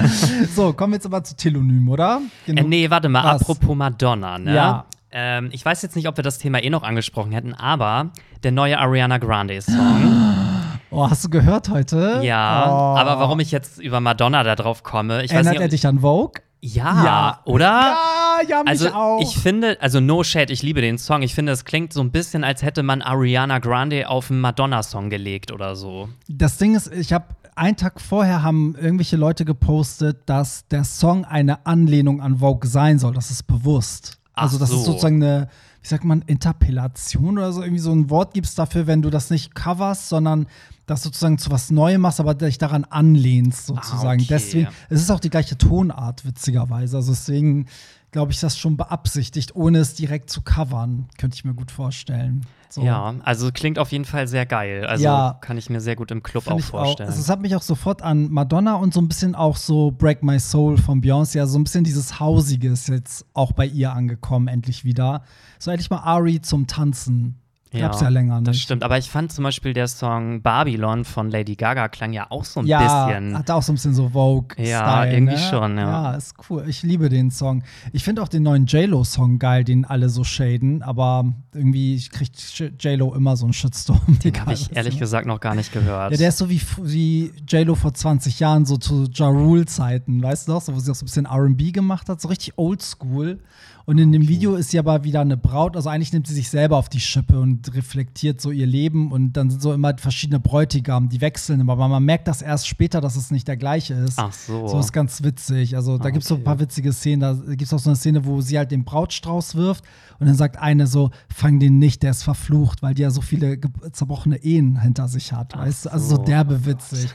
So, 0.54 0.72
kommen 0.72 0.92
wir 0.94 0.96
jetzt 0.96 1.04
aber 1.06 1.22
zu 1.22 1.36
Telonym, 1.36 1.88
oder? 1.90 2.22
äh, 2.46 2.52
Genug- 2.52 2.68
nee, 2.68 2.88
warte 2.88 3.10
mal, 3.10 3.22
Was? 3.24 3.42
apropos 3.42 3.76
Madonna, 3.76 4.38
ne? 4.38 4.54
Ja. 4.54 4.86
Ähm, 5.10 5.50
ich 5.52 5.62
weiß 5.64 5.82
jetzt 5.82 5.94
nicht, 5.96 6.08
ob 6.08 6.16
wir 6.16 6.24
das 6.24 6.38
Thema 6.38 6.62
eh 6.62 6.70
noch 6.70 6.82
angesprochen 6.82 7.32
hätten, 7.32 7.52
aber 7.52 8.10
der 8.42 8.52
neue 8.52 8.78
Ariana 8.78 9.18
Grande-Song. 9.18 9.76
Oh, 10.88 11.10
hast 11.10 11.24
du 11.24 11.28
gehört 11.28 11.68
heute? 11.68 12.20
ja, 12.22 12.64
oh. 12.68 12.96
aber 12.96 13.18
warum 13.18 13.40
ich 13.40 13.50
jetzt 13.50 13.78
über 13.78 14.00
Madonna 14.00 14.44
da 14.44 14.54
drauf 14.54 14.82
komme, 14.84 15.24
ich 15.24 15.30
weiß 15.30 15.34
Erinnert 15.38 15.52
nicht. 15.54 15.60
er 15.62 15.68
dich 15.68 15.86
an 15.86 15.98
Vogue? 15.98 16.40
Ja, 16.74 17.04
Ja. 17.04 17.40
oder? 17.44 17.64
Ja, 17.64 18.38
ja, 18.48 18.58
mich 18.62 18.68
Also 18.68 18.88
auch. 18.92 19.20
ich 19.22 19.38
finde, 19.38 19.76
also 19.80 20.00
no 20.00 20.22
shade, 20.24 20.52
ich 20.52 20.62
liebe 20.62 20.80
den 20.80 20.98
Song. 20.98 21.22
Ich 21.22 21.34
finde, 21.34 21.52
es 21.52 21.64
klingt 21.64 21.92
so 21.92 22.00
ein 22.00 22.10
bisschen, 22.10 22.44
als 22.44 22.62
hätte 22.62 22.82
man 22.82 23.02
Ariana 23.02 23.58
Grande 23.58 24.08
auf 24.08 24.30
einen 24.30 24.40
Madonna-Song 24.40 25.10
gelegt 25.10 25.52
oder 25.52 25.76
so. 25.76 26.08
Das 26.28 26.58
Ding 26.58 26.74
ist, 26.74 26.92
ich 26.92 27.12
habe 27.12 27.26
einen 27.54 27.76
Tag 27.76 28.00
vorher 28.00 28.42
haben 28.42 28.74
irgendwelche 28.80 29.16
Leute 29.16 29.44
gepostet, 29.44 30.18
dass 30.26 30.66
der 30.68 30.84
Song 30.84 31.24
eine 31.24 31.64
Anlehnung 31.66 32.20
an 32.20 32.38
Vogue 32.38 32.68
sein 32.68 32.98
soll. 32.98 33.14
Das 33.14 33.30
ist 33.30 33.46
bewusst. 33.46 34.18
Ach 34.34 34.42
also, 34.44 34.58
das 34.58 34.68
so. 34.70 34.76
ist 34.76 34.84
sozusagen 34.84 35.22
eine, 35.22 35.48
wie 35.80 35.88
sagt 35.88 36.04
man, 36.04 36.22
Interpellation 36.26 37.38
oder 37.38 37.52
so. 37.52 37.62
Irgendwie 37.62 37.80
so 37.80 37.92
ein 37.92 38.10
Wort 38.10 38.34
gibt 38.34 38.46
es 38.46 38.54
dafür, 38.54 38.86
wenn 38.86 39.02
du 39.02 39.08
das 39.10 39.30
nicht 39.30 39.54
coverst, 39.54 40.08
sondern 40.08 40.46
das 40.86 41.02
sozusagen 41.02 41.38
zu 41.38 41.50
was 41.50 41.70
Neuem 41.70 42.00
machst, 42.02 42.20
aber 42.20 42.34
dich 42.34 42.58
daran 42.58 42.84
anlehnst, 42.84 43.66
sozusagen. 43.66 44.20
Ah, 44.20 44.24
okay. 44.24 44.26
Deswegen, 44.28 44.68
es 44.88 45.02
ist 45.02 45.10
auch 45.10 45.20
die 45.20 45.30
gleiche 45.30 45.58
Tonart, 45.58 46.24
witzigerweise. 46.24 46.96
Also, 46.96 47.12
deswegen 47.12 47.66
glaube 48.12 48.32
ich, 48.32 48.40
das 48.40 48.56
schon 48.56 48.76
beabsichtigt, 48.78 49.54
ohne 49.56 49.78
es 49.78 49.94
direkt 49.94 50.30
zu 50.30 50.40
covern. 50.40 51.06
Könnte 51.18 51.34
ich 51.34 51.44
mir 51.44 51.52
gut 51.54 51.70
vorstellen. 51.70 52.46
So. 52.70 52.82
Ja, 52.82 53.14
also 53.24 53.50
klingt 53.52 53.78
auf 53.78 53.92
jeden 53.92 54.04
Fall 54.04 54.26
sehr 54.26 54.46
geil. 54.46 54.86
Also 54.86 55.04
Ja. 55.04 55.38
kann 55.40 55.58
ich 55.58 55.68
mir 55.70 55.80
sehr 55.80 55.96
gut 55.96 56.10
im 56.10 56.22
Club 56.22 56.46
auch 56.48 56.60
vorstellen. 56.60 57.08
Also 57.08 57.20
es 57.20 57.28
hat 57.28 57.40
mich 57.40 57.54
auch 57.56 57.62
sofort 57.62 58.02
an 58.02 58.30
Madonna 58.30 58.76
und 58.76 58.94
so 58.94 59.00
ein 59.00 59.08
bisschen 59.08 59.34
auch 59.34 59.56
so 59.56 59.90
Break 59.90 60.22
My 60.22 60.38
Soul 60.40 60.78
von 60.78 61.02
Beyoncé, 61.02 61.40
also 61.40 61.54
so 61.54 61.58
ein 61.58 61.64
bisschen 61.64 61.84
dieses 61.84 62.18
Hausige 62.18 62.70
ist 62.70 62.88
jetzt 62.88 63.26
auch 63.34 63.52
bei 63.52 63.66
ihr 63.66 63.92
angekommen, 63.92 64.48
endlich 64.48 64.84
wieder. 64.84 65.22
So 65.58 65.70
endlich 65.70 65.90
mal 65.90 65.98
Ari 66.00 66.40
zum 66.40 66.66
Tanzen. 66.66 67.38
Gab's 67.80 68.00
ja, 68.00 68.08
länger 68.08 68.40
nicht. 68.40 68.48
Das 68.48 68.58
stimmt, 68.58 68.82
aber 68.82 68.98
ich 68.98 69.10
fand 69.10 69.32
zum 69.32 69.44
Beispiel 69.44 69.72
der 69.72 69.88
Song 69.88 70.42
Babylon 70.42 71.04
von 71.04 71.30
Lady 71.30 71.56
Gaga 71.56 71.88
klang 71.88 72.12
ja 72.12 72.26
auch 72.30 72.44
so 72.44 72.60
ein 72.60 72.66
ja, 72.66 73.06
bisschen. 73.06 73.36
hat 73.36 73.50
auch 73.50 73.62
so 73.62 73.72
ein 73.72 73.76
bisschen 73.76 73.94
so 73.94 74.10
Vogue-Style. 74.10 74.68
Ja, 74.68 75.04
irgendwie 75.04 75.34
ne? 75.34 75.40
schon, 75.40 75.78
ja. 75.78 76.10
Ja, 76.10 76.14
ist 76.14 76.34
cool. 76.48 76.64
Ich 76.68 76.82
liebe 76.82 77.08
den 77.08 77.30
Song. 77.30 77.62
Ich 77.92 78.04
finde 78.04 78.22
auch 78.22 78.28
den 78.28 78.42
neuen 78.42 78.66
J-Lo-Song 78.66 79.38
geil, 79.38 79.64
den 79.64 79.84
alle 79.84 80.08
so 80.08 80.24
shaden, 80.24 80.82
aber 80.82 81.32
irgendwie 81.54 82.02
kriegt 82.10 82.58
J-Lo 82.58 83.14
immer 83.14 83.36
so 83.36 83.46
einen 83.46 83.52
Shitstorm. 83.52 84.18
Den 84.22 84.34
habe 84.40 84.52
ich 84.52 84.74
ehrlich 84.74 84.98
gesagt 84.98 85.26
noch 85.26 85.40
gar 85.40 85.54
nicht 85.54 85.72
gehört. 85.72 86.12
Ja, 86.12 86.18
der 86.18 86.28
ist 86.28 86.38
so 86.38 86.50
wie, 86.50 86.60
wie 86.82 87.32
J-Lo 87.48 87.74
vor 87.74 87.94
20 87.94 88.40
Jahren, 88.40 88.66
so 88.66 88.76
zu 88.76 89.06
Ja 89.12 89.26
Rule-Zeiten, 89.26 90.22
weißt 90.22 90.48
du 90.48 90.52
noch? 90.52 90.62
So, 90.62 90.74
wo 90.74 90.78
sie 90.78 90.90
auch 90.90 90.94
so 90.94 91.04
ein 91.04 91.06
bisschen 91.06 91.26
RB 91.26 91.72
gemacht 91.72 92.08
hat, 92.08 92.20
so 92.20 92.28
richtig 92.28 92.54
oldschool. 92.56 93.40
Und 93.86 93.98
in 93.98 94.10
dem 94.10 94.26
Video 94.26 94.56
ist 94.56 94.70
sie 94.70 94.80
aber 94.80 95.04
wieder 95.04 95.20
eine 95.20 95.36
Braut, 95.36 95.76
also 95.76 95.88
eigentlich 95.88 96.12
nimmt 96.12 96.26
sie 96.26 96.34
sich 96.34 96.50
selber 96.50 96.76
auf 96.76 96.88
die 96.88 96.98
Schippe 96.98 97.38
und 97.38 97.72
reflektiert 97.72 98.40
so 98.40 98.50
ihr 98.50 98.66
Leben 98.66 99.12
und 99.12 99.34
dann 99.34 99.48
sind 99.48 99.62
so 99.62 99.72
immer 99.72 99.96
verschiedene 99.96 100.40
Bräutigam, 100.40 101.08
die 101.08 101.20
wechseln 101.20 101.60
immer, 101.60 101.74
aber 101.74 101.86
man 101.86 102.02
merkt 102.04 102.26
das 102.26 102.42
erst 102.42 102.66
später, 102.66 103.00
dass 103.00 103.14
es 103.14 103.30
nicht 103.30 103.46
der 103.46 103.56
gleiche 103.56 103.94
ist. 103.94 104.18
Ach 104.18 104.32
so. 104.32 104.66
So 104.66 104.80
ist 104.80 104.92
ganz 104.92 105.22
witzig. 105.22 105.76
Also 105.76 105.98
da 105.98 106.06
Ah, 106.06 106.10
gibt 106.10 106.24
es 106.24 106.28
so 106.28 106.34
ein 106.34 106.38
okay. 106.38 106.44
paar 106.44 106.58
witzige 106.58 106.92
Szenen. 106.92 107.20
Da 107.20 107.34
gibt 107.50 107.62
es 107.62 107.72
auch 107.72 107.78
so 107.78 107.90
eine 107.90 107.96
Szene, 107.96 108.24
wo 108.24 108.40
sie 108.40 108.58
halt 108.58 108.72
den 108.72 108.84
Brautstrauß 108.84 109.54
wirft 109.54 109.84
und 110.18 110.26
dann 110.26 110.34
sagt 110.34 110.58
eine 110.58 110.88
so, 110.88 111.10
fang 111.32 111.60
den 111.60 111.78
nicht, 111.78 112.02
der 112.02 112.10
ist 112.10 112.24
verflucht, 112.24 112.82
weil 112.82 112.94
die 112.94 113.02
ja 113.02 113.10
so 113.10 113.20
viele 113.20 113.60
zerbrochene 113.92 114.38
Ehen 114.42 114.80
hinter 114.80 115.06
sich 115.06 115.32
hat. 115.32 115.56
weißt 115.56 115.86
du? 115.86 115.92
Also 115.92 116.08
so 116.08 116.16
so. 116.16 116.22
derbe 116.24 116.66
witzig. 116.66 117.08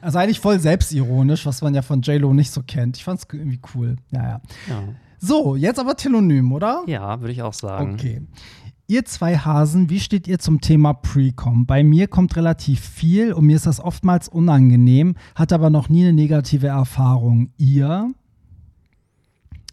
also 0.00 0.18
eigentlich 0.18 0.40
voll 0.40 0.58
selbstironisch, 0.58 1.46
was 1.46 1.62
man 1.62 1.74
ja 1.74 1.82
von 1.82 2.02
J-Lo 2.02 2.34
nicht 2.34 2.50
so 2.50 2.62
kennt. 2.66 2.96
Ich 2.96 3.04
fand's 3.04 3.24
irgendwie 3.32 3.60
cool. 3.76 3.94
Ja, 4.10 4.22
ja. 4.22 4.40
Ja, 4.68 4.82
So, 5.24 5.54
jetzt 5.54 5.78
aber 5.78 5.96
Telonym, 5.96 6.50
oder? 6.52 6.82
ja 6.88 7.20
würde 7.20 7.32
ich 7.32 7.42
auch 7.42 7.52
sagen. 7.52 7.94
Okay. 7.94 8.22
Ihr 8.88 9.04
zwei 9.04 9.38
Hasen, 9.38 9.88
wie 9.88 10.00
steht 10.00 10.26
ihr 10.26 10.40
zum 10.40 10.60
Thema 10.60 10.94
Pre-Com? 10.94 11.64
Bei 11.64 11.84
mir 11.84 12.08
kommt 12.08 12.34
relativ 12.34 12.80
viel 12.80 13.32
und 13.32 13.46
mir 13.46 13.54
ist 13.54 13.66
das 13.66 13.78
oftmals 13.78 14.28
unangenehm, 14.28 15.14
hat 15.36 15.52
aber 15.52 15.70
noch 15.70 15.88
nie 15.88 16.02
eine 16.02 16.12
negative 16.12 16.66
Erfahrung. 16.66 17.52
Ihr? 17.56 18.10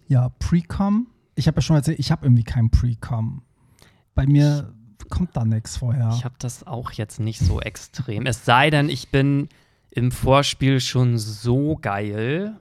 Ja, 0.07 0.29
Pre-Com? 0.37 1.07
Ich 1.33 1.47
habe 1.47 1.57
ja 1.57 1.61
schon 1.63 1.75
erzählt, 1.77 1.97
ich 1.97 2.11
habe 2.11 2.27
irgendwie 2.27 2.43
kein 2.43 2.69
Pre-Com. 2.69 3.41
Bei 4.13 4.27
mir 4.27 4.71
kommt 5.09 5.35
da 5.35 5.45
nichts 5.45 5.77
vorher. 5.77 6.11
Ich 6.15 6.25
habe 6.25 6.35
das 6.37 6.67
auch 6.67 6.91
jetzt 6.91 7.19
nicht 7.19 7.39
so 7.39 7.59
extrem. 7.59 8.27
Es 8.27 8.45
sei 8.45 8.69
denn, 8.69 8.87
ich 8.87 9.09
bin 9.09 9.49
im 9.89 10.11
Vorspiel 10.11 10.79
schon 10.79 11.17
so 11.17 11.75
geil, 11.81 12.59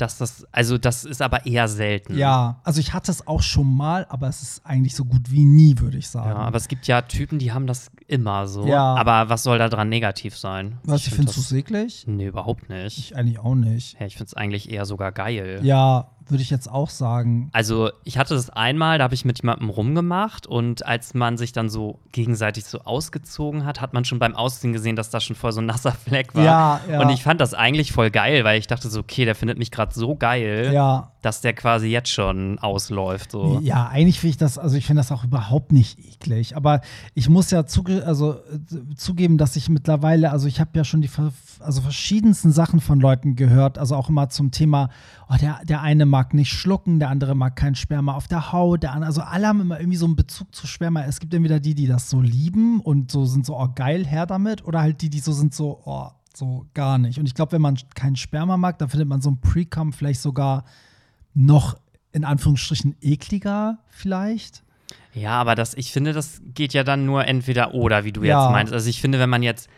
dass 0.00 0.18
das, 0.18 0.46
also 0.52 0.78
das 0.78 1.04
ist 1.04 1.20
aber 1.22 1.46
eher 1.46 1.68
selten. 1.68 2.16
Ja, 2.16 2.60
also 2.64 2.80
ich 2.80 2.92
hatte 2.94 3.10
es 3.10 3.26
auch 3.26 3.42
schon 3.42 3.74
mal, 3.76 4.06
aber 4.08 4.28
es 4.28 4.42
ist 4.42 4.66
eigentlich 4.66 4.94
so 4.94 5.04
gut 5.04 5.30
wie 5.30 5.44
nie, 5.44 5.78
würde 5.78 5.98
ich 5.98 6.08
sagen. 6.08 6.30
Ja, 6.30 6.36
aber 6.36 6.56
es 6.56 6.68
gibt 6.68 6.86
ja 6.86 7.02
Typen, 7.02 7.38
die 7.38 7.52
haben 7.52 7.66
das 7.66 7.90
immer 8.06 8.46
so. 8.46 8.66
Ja. 8.66 8.94
Aber 8.94 9.28
was 9.28 9.42
soll 9.42 9.58
da 9.58 9.68
dran 9.68 9.88
negativ 9.88 10.36
sein? 10.36 10.78
Was, 10.84 11.00
ich 11.00 11.04
find 11.06 11.16
findest 11.30 11.36
du 11.38 11.42
das- 11.42 11.52
eklig? 11.52 12.04
Nee, 12.06 12.26
überhaupt 12.26 12.68
nicht. 12.68 12.98
Ich 12.98 13.16
eigentlich 13.16 13.38
auch 13.38 13.54
nicht. 13.54 13.98
Ja, 14.00 14.06
ich 14.06 14.14
finde 14.16 14.26
es 14.28 14.34
eigentlich 14.34 14.70
eher 14.70 14.86
sogar 14.86 15.12
geil. 15.12 15.60
Ja, 15.62 16.08
würde 16.30 16.42
ich 16.42 16.50
jetzt 16.50 16.70
auch 16.70 16.90
sagen. 16.90 17.50
Also, 17.52 17.90
ich 18.04 18.18
hatte 18.18 18.34
das 18.34 18.50
einmal, 18.50 18.98
da 18.98 19.04
habe 19.04 19.14
ich 19.14 19.24
mit 19.24 19.42
jemandem 19.42 19.70
rumgemacht 19.70 20.46
und 20.46 20.84
als 20.86 21.14
man 21.14 21.36
sich 21.36 21.52
dann 21.52 21.68
so 21.68 21.98
gegenseitig 22.12 22.64
so 22.64 22.80
ausgezogen 22.80 23.64
hat, 23.64 23.80
hat 23.80 23.94
man 23.94 24.04
schon 24.04 24.18
beim 24.18 24.34
Ausziehen 24.34 24.72
gesehen, 24.72 24.96
dass 24.96 25.10
da 25.10 25.20
schon 25.20 25.36
voll 25.36 25.52
so 25.52 25.60
ein 25.60 25.66
nasser 25.66 25.92
Fleck 25.92 26.34
war. 26.34 26.44
Ja, 26.44 26.80
ja. 26.90 27.00
Und 27.00 27.10
ich 27.10 27.22
fand 27.22 27.40
das 27.40 27.54
eigentlich 27.54 27.92
voll 27.92 28.10
geil, 28.10 28.44
weil 28.44 28.58
ich 28.58 28.66
dachte 28.66 28.88
so, 28.88 29.00
okay, 29.00 29.24
der 29.24 29.34
findet 29.34 29.58
mich 29.58 29.70
gerade 29.70 29.94
so 29.94 30.16
geil, 30.16 30.70
Ja, 30.72 31.12
dass 31.22 31.40
der 31.40 31.52
quasi 31.52 31.88
jetzt 31.88 32.10
schon 32.10 32.58
ausläuft. 32.60 33.32
So. 33.32 33.58
Ja, 33.62 33.88
eigentlich 33.88 34.20
finde 34.20 34.30
ich 34.30 34.36
das, 34.36 34.56
also 34.56 34.76
ich 34.76 34.86
finde 34.86 35.00
das 35.00 35.10
auch 35.10 35.24
überhaupt 35.24 35.72
nicht 35.72 35.98
eklig. 35.98 36.56
Aber 36.56 36.80
ich 37.14 37.28
muss 37.28 37.50
ja 37.50 37.66
zuge 37.66 38.04
also, 38.06 38.34
äh, 38.34 38.94
zugeben, 38.96 39.36
dass 39.36 39.56
ich 39.56 39.68
mittlerweile, 39.68 40.30
also 40.30 40.46
ich 40.46 40.60
habe 40.60 40.70
ja 40.74 40.84
schon 40.84 41.00
die 41.00 41.10
also 41.60 41.80
verschiedensten 41.80 42.52
Sachen 42.52 42.80
von 42.80 43.00
Leuten 43.00 43.34
gehört, 43.34 43.78
also 43.78 43.96
auch 43.96 44.08
immer 44.08 44.28
zum 44.28 44.52
Thema, 44.52 44.90
oh, 45.30 45.36
der, 45.40 45.60
der 45.64 45.82
eine 45.82 46.06
mag 46.06 46.34
nicht 46.34 46.52
schlucken, 46.52 46.98
der 46.98 47.10
andere 47.10 47.34
mag 47.34 47.56
kein 47.56 47.74
Sperma 47.74 48.14
auf 48.14 48.28
der 48.28 48.52
Haut, 48.52 48.82
der 48.82 48.92
andere, 48.92 49.08
also 49.08 49.20
alle 49.22 49.46
haben 49.48 49.60
immer 49.60 49.78
irgendwie 49.78 49.98
so 49.98 50.06
einen 50.06 50.16
Bezug 50.16 50.54
zu 50.54 50.66
Sperma. 50.66 51.04
Es 51.04 51.20
gibt 51.20 51.34
entweder 51.34 51.60
die, 51.60 51.74
die 51.74 51.86
das 51.86 52.10
so 52.10 52.20
lieben 52.20 52.80
und 52.80 53.10
so 53.10 53.24
sind 53.24 53.44
so, 53.46 53.58
oh 53.58 53.68
geil, 53.74 54.06
her 54.06 54.26
damit, 54.26 54.64
oder 54.64 54.80
halt 54.80 55.02
die, 55.02 55.10
die 55.10 55.20
so 55.20 55.32
sind 55.32 55.54
so, 55.54 55.80
oh, 55.84 56.08
so 56.34 56.66
gar 56.74 56.98
nicht. 56.98 57.18
Und 57.18 57.26
ich 57.26 57.34
glaube, 57.34 57.52
wenn 57.52 57.62
man 57.62 57.76
kein 57.94 58.16
Sperma 58.16 58.56
mag, 58.56 58.78
dann 58.78 58.88
findet 58.88 59.08
man 59.08 59.20
so 59.20 59.30
ein 59.30 59.40
Pre-Cum 59.40 59.92
vielleicht 59.92 60.20
sogar 60.20 60.64
noch 61.34 61.76
in 62.12 62.24
Anführungsstrichen 62.24 62.96
ekliger 63.00 63.78
vielleicht. 63.88 64.62
Ja, 65.12 65.32
aber 65.40 65.54
das, 65.54 65.74
ich 65.74 65.92
finde, 65.92 66.12
das 66.12 66.40
geht 66.54 66.72
ja 66.72 66.84
dann 66.84 67.04
nur 67.04 67.26
entweder 67.26 67.74
oder, 67.74 68.04
wie 68.04 68.12
du 68.12 68.22
Ja. 68.22 68.44
jetzt 68.44 68.52
meinst. 68.52 68.72
Also 68.72 68.88
ich 68.88 69.00
finde, 69.00 69.18
wenn 69.18 69.30
man 69.30 69.42
jetzt 69.42 69.68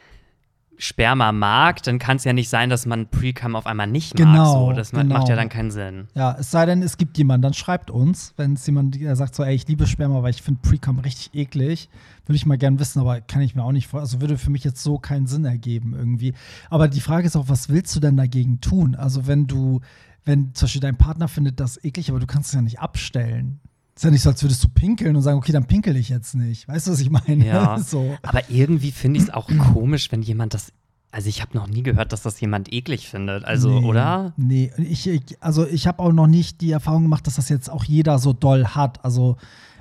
Sperma 0.81 1.31
mag, 1.31 1.83
dann 1.83 1.99
kann 1.99 2.17
es 2.17 2.25
ja 2.25 2.33
nicht 2.33 2.49
sein, 2.49 2.71
dass 2.71 2.87
man 2.87 3.07
Pre-Cum 3.07 3.55
auf 3.55 3.67
einmal 3.67 3.87
nicht 3.87 4.19
mag. 4.19 4.27
Genau, 4.27 4.69
So. 4.69 4.73
Das 4.73 4.93
genau. 4.93 5.19
macht 5.19 5.29
ja 5.29 5.37
dann 5.37 5.51
keinen 5.51 5.71
Sinn. 5.71 6.09
Ja, 6.15 6.37
es 6.39 6.51
sei 6.51 6.65
denn, 6.65 6.83
es 6.83 6.97
gibt 6.97 7.19
jemanden, 7.19 7.43
dann 7.43 7.55
schreibt 7.55 7.91
uns, 7.91 8.33
wenn 8.39 8.55
es 8.55 8.67
jemand 8.67 8.95
der 8.95 9.15
sagt 9.15 9.35
so, 9.35 9.45
ey, 9.45 9.55
ich 9.55 9.69
liebe 9.69 9.87
Sperma, 9.87 10.23
weil 10.23 10.31
ich 10.31 10.43
finde 10.43 10.61
Pre-Cum 10.63 11.01
richtig 11.01 11.35
eklig. 11.35 11.91
Würde 12.25 12.37
ich 12.37 12.47
mal 12.47 12.57
gern 12.57 12.79
wissen, 12.79 12.99
aber 13.01 13.21
kann 13.21 13.43
ich 13.43 13.55
mir 13.55 13.63
auch 13.63 13.73
nicht 13.73 13.89
vor. 13.89 14.01
Also 14.01 14.21
würde 14.21 14.39
für 14.39 14.51
mich 14.51 14.65
jetzt 14.65 14.83
so 14.83 14.99
keinen 14.99 15.27
Sinn 15.27 15.45
ergeben 15.45 15.95
irgendwie. 15.95 16.33
Aber 16.71 16.89
die 16.89 17.01
Frage 17.01 17.27
ist 17.27 17.37
auch, 17.37 17.49
was 17.49 17.69
willst 17.69 17.95
du 17.95 18.01
denn 18.01 18.17
dagegen 18.17 18.61
tun? 18.61 18.95
Also 18.95 19.27
wenn 19.27 19.47
du, 19.47 19.81
wenn 20.25 20.55
zum 20.55 20.67
Beispiel 20.67 20.81
dein 20.81 20.97
Partner 20.97 21.29
findet 21.29 21.61
das 21.61 21.83
eklig, 21.85 22.09
aber 22.09 22.21
du 22.21 22.27
kannst 22.27 22.49
es 22.49 22.55
ja 22.55 22.63
nicht 22.63 22.81
abstellen. 22.81 23.61
Ist 24.01 24.05
ja 24.05 24.11
nicht 24.11 24.23
so, 24.23 24.31
als 24.31 24.43
würdest 24.43 24.65
du 24.65 24.69
pinkeln 24.71 25.15
und 25.15 25.21
sagen, 25.21 25.37
okay, 25.37 25.53
dann 25.53 25.67
pinkel 25.67 25.95
ich 25.95 26.09
jetzt 26.09 26.35
nicht. 26.35 26.67
Weißt 26.67 26.87
du, 26.87 26.93
was 26.93 27.01
ich 27.01 27.11
meine? 27.11 27.45
Ja. 27.45 27.79
so. 27.87 28.17
Aber 28.23 28.49
irgendwie 28.49 28.93
finde 28.93 29.19
ich 29.19 29.25
es 29.25 29.31
auch 29.31 29.51
komisch, 29.75 30.11
wenn 30.11 30.23
jemand 30.23 30.55
das. 30.55 30.73
Also 31.11 31.29
ich 31.29 31.43
habe 31.43 31.55
noch 31.55 31.67
nie 31.67 31.83
gehört, 31.83 32.11
dass 32.15 32.23
das 32.23 32.41
jemand 32.41 32.73
eklig 32.73 33.11
findet. 33.11 33.45
Also, 33.45 33.79
nee, 33.79 33.87
oder? 33.87 34.33
Nee, 34.39 34.73
ich, 34.79 35.07
ich, 35.07 35.21
also 35.41 35.67
ich 35.67 35.87
habe 35.87 35.99
auch 35.99 36.13
noch 36.13 36.29
nicht 36.29 36.63
die 36.63 36.71
Erfahrung 36.71 37.03
gemacht, 37.03 37.27
dass 37.27 37.35
das 37.35 37.51
jetzt 37.51 37.69
auch 37.69 37.85
jeder 37.85 38.19
so 38.19 38.33
doll 38.33 38.69
hat. 38.69 39.05
Also 39.05 39.37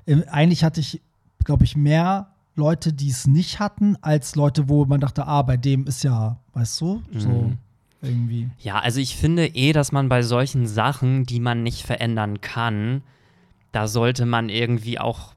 äh, 0.06 0.18
eigentlich 0.26 0.66
hatte 0.66 0.82
ich, 0.82 1.02
glaube 1.46 1.64
ich, 1.64 1.78
mehr 1.78 2.28
Leute, 2.56 2.92
die 2.92 3.12
es 3.12 3.26
nicht 3.26 3.62
hatten, 3.62 3.96
als 4.02 4.36
Leute, 4.36 4.68
wo 4.68 4.84
man 4.84 5.00
dachte, 5.00 5.28
ah, 5.28 5.44
bei 5.44 5.56
dem 5.56 5.88
ist 5.88 6.04
ja, 6.04 6.36
weißt 6.56 6.82
du, 6.82 7.02
so 7.16 7.30
Mhm. 7.30 7.58
irgendwie. 8.02 8.50
Ja, 8.60 8.80
also 8.80 9.00
ich 9.00 9.16
finde 9.16 9.46
eh, 9.48 9.72
dass 9.72 9.94
man 9.94 10.10
bei 10.10 10.24
solchen 10.24 10.68
Sachen, 10.68 11.24
die 11.26 11.40
man 11.40 11.64
nicht 11.64 11.84
verändern 11.86 12.42
kann, 12.42 13.02
da 13.72 13.88
sollte 13.88 14.26
man 14.26 14.50
irgendwie 14.50 15.00
auch, 15.00 15.34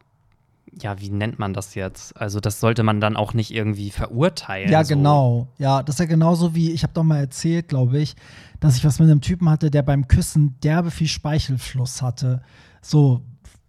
ja, 0.81 1.01
wie 1.01 1.11
nennt 1.11 1.39
man 1.39 1.53
das 1.53 1.75
jetzt? 1.75 2.17
Also 2.17 2.41
das 2.41 2.61
sollte 2.61 2.83
man 2.83 3.01
dann 3.01 3.17
auch 3.17 3.35
nicht 3.35 3.53
irgendwie 3.53 3.91
verurteilen. 3.91 4.71
Ja, 4.71 4.85
so. 4.85 4.95
genau. 4.95 5.49
Ja, 5.59 5.83
das 5.83 5.97
ist 5.97 6.01
ja 6.01 6.07
genauso 6.07 6.55
wie, 6.55 6.71
ich 6.71 6.83
habe 6.83 6.93
doch 6.95 7.03
mal 7.03 7.19
erzählt, 7.19 7.69
glaube 7.69 7.99
ich, 7.99 8.17
dass 8.61 8.77
ich 8.77 8.85
was 8.85 8.99
mit 8.99 9.11
einem 9.11 9.21
Typen 9.21 9.51
hatte, 9.51 9.71
der 9.71 9.83
beim 9.83 10.09
Küssen 10.09 10.57
derbe 10.63 10.91
viel 10.91 11.09
Speichelfluss 11.09 12.01
hatte. 12.01 12.43
So, 12.81 13.23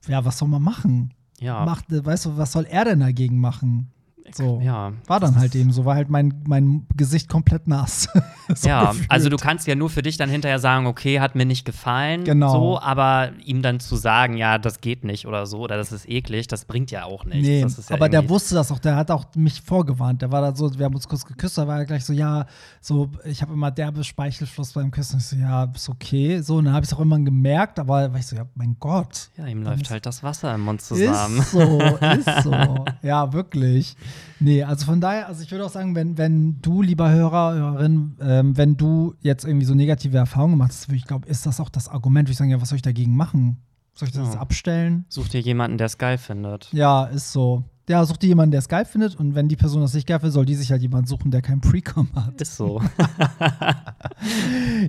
ja, 0.08 0.24
was 0.24 0.38
soll 0.38 0.48
man 0.48 0.62
machen? 0.62 1.14
Ja, 1.40 1.66
Macht, 1.66 1.86
weißt 1.90 2.26
du, 2.26 2.38
was 2.38 2.52
soll 2.54 2.66
er 2.66 2.86
denn 2.86 3.02
dagegen 3.02 3.40
machen? 3.40 3.93
So. 4.36 4.60
ja. 4.64 4.94
War 5.08 5.20
dann 5.20 5.36
halt 5.36 5.56
eben 5.56 5.72
so, 5.72 5.86
war 5.86 5.96
halt 5.96 6.10
mein, 6.10 6.44
mein 6.48 6.88
Gesicht 6.96 7.30
komplett 7.30 7.68
nass. 7.68 8.08
so 8.56 8.68
ja, 8.68 8.92
gefühlt. 8.92 9.12
also 9.12 9.30
du 9.30 9.38
kannst 9.38 9.68
ja 9.68 9.76
nur 9.76 9.90
für 9.90 10.02
dich 10.02 10.18
dann 10.18 10.30
hinterher 10.30 10.60
sagen, 10.60 10.88
okay, 10.88 11.20
hat 11.20 11.36
mir 11.36 11.46
nicht 11.46 11.66
gefallen, 11.66 12.24
Genau. 12.24 12.52
so, 12.52 12.80
aber 12.80 13.32
ihm 13.46 13.62
dann 13.62 13.80
zu 13.80 13.96
sagen, 13.96 14.38
ja, 14.38 14.58
das 14.58 14.82
geht 14.82 15.04
nicht 15.04 15.28
oder 15.28 15.46
so, 15.46 15.60
oder 15.60 15.78
das 15.78 15.92
ist 15.92 16.10
eklig, 16.10 16.48
das 16.48 16.66
bringt 16.66 16.92
ja 16.92 17.06
auch 17.06 17.26
nichts. 17.26 17.48
Nee, 17.48 17.62
ja 17.62 17.96
aber 17.96 18.10
der 18.10 18.28
wusste 18.30 18.56
das 18.56 18.72
auch, 18.72 18.80
der 18.80 18.96
hat 18.96 19.12
auch 19.12 19.26
mich 19.36 19.62
vorgewarnt. 19.62 20.22
Der 20.22 20.32
war 20.32 20.42
da 20.42 20.56
so, 20.56 20.78
wir 20.78 20.86
haben 20.86 20.96
uns 20.96 21.08
kurz 21.08 21.26
geküsst, 21.26 21.58
da 21.58 21.68
war 21.68 21.80
er 21.80 21.86
gleich 21.86 22.06
so, 22.06 22.14
ja, 22.14 22.46
so, 22.82 23.10
ich 23.26 23.42
habe 23.42 23.54
immer 23.54 23.72
derbe 23.72 24.04
Speichelfluss 24.04 24.74
beim 24.74 24.92
Küssen. 24.92 25.20
Ich 25.20 25.26
so, 25.26 25.36
ja, 25.36 25.66
ist 25.66 25.90
okay. 25.90 26.42
So, 26.42 26.58
und 26.58 26.66
dann 26.66 26.74
habe 26.74 26.84
ich 26.84 26.92
es 26.92 26.98
auch 26.98 27.02
immer 27.02 27.20
gemerkt, 27.20 27.80
aber 27.80 28.12
war 28.12 28.20
ich 28.20 28.28
so, 28.28 28.36
ja, 28.36 28.46
mein 28.56 28.78
Gott. 28.80 29.30
Ja, 29.38 29.48
ihm 29.48 29.64
läuft 29.64 29.90
halt 29.90 30.06
das 30.06 30.24
Wasser 30.24 30.54
im 30.56 30.62
Mund 30.62 30.82
zusammen. 30.82 31.40
Ist 31.40 31.52
so, 31.52 31.80
ist 32.02 32.44
so. 32.44 32.86
Ja, 33.02 33.32
wirklich. 33.34 33.96
Nee, 34.40 34.64
also 34.64 34.86
von 34.86 35.00
daher, 35.02 35.28
also 35.28 35.42
ich 35.44 35.52
würde 35.52 35.66
auch 35.66 35.70
sagen, 35.70 35.96
wenn, 35.96 36.18
wenn 36.18 36.62
du, 36.62 36.82
lieber 36.82 37.10
Hörer, 37.12 37.54
Hörerin, 37.54 38.18
ähm, 38.22 38.58
wenn 38.58 38.76
du 38.78 39.16
jetzt 39.22 39.46
irgendwie 39.46 39.66
so 39.66 39.74
negative 39.74 40.18
Erfahrungen 40.18 40.58
machst, 40.58 40.90
ich 40.92 41.06
glaube, 41.06 41.28
ist 41.28 41.46
das 41.46 41.60
auch 41.60 41.70
das 41.70 41.88
Argument, 41.88 42.28
würde 42.28 42.32
ich 42.34 42.38
sagen, 42.38 42.52
ja, 42.52 42.62
was 42.62 42.70
soll 42.70 42.76
ich 42.78 42.82
dagegen 42.82 43.16
machen? 43.16 43.58
Soll 43.96 44.08
ich 44.08 44.14
das 44.14 44.34
Ja. 44.34 44.40
abstellen? 44.40 45.06
Such 45.08 45.30
dir 45.30 45.40
jemanden, 45.40 45.78
der 45.78 45.86
es 45.88 45.98
geil 45.98 46.18
findet. 46.18 46.70
Ja, 46.74 47.06
ist 47.06 47.32
so. 47.32 47.64
Ja, 47.90 48.06
such 48.06 48.16
dir 48.18 48.28
jemanden, 48.28 48.52
der 48.52 48.60
es 48.60 48.70
geil 48.70 48.86
findet 48.86 49.20
und 49.20 49.36
wenn 49.36 49.50
die 49.50 49.58
Person 49.58 49.82
das 49.82 49.94
nicht 49.94 50.08
geil 50.08 50.20
findet, 50.20 50.34
soll 50.34 50.46
die 50.46 50.56
sich 50.56 50.72
halt 50.72 50.82
jemanden 50.82 51.08
suchen, 51.08 51.32
der 51.32 51.42
kein 51.42 51.60
Pre-Com 51.60 52.08
hat. 52.16 52.42
Ist 52.42 52.56
so. 52.56 52.82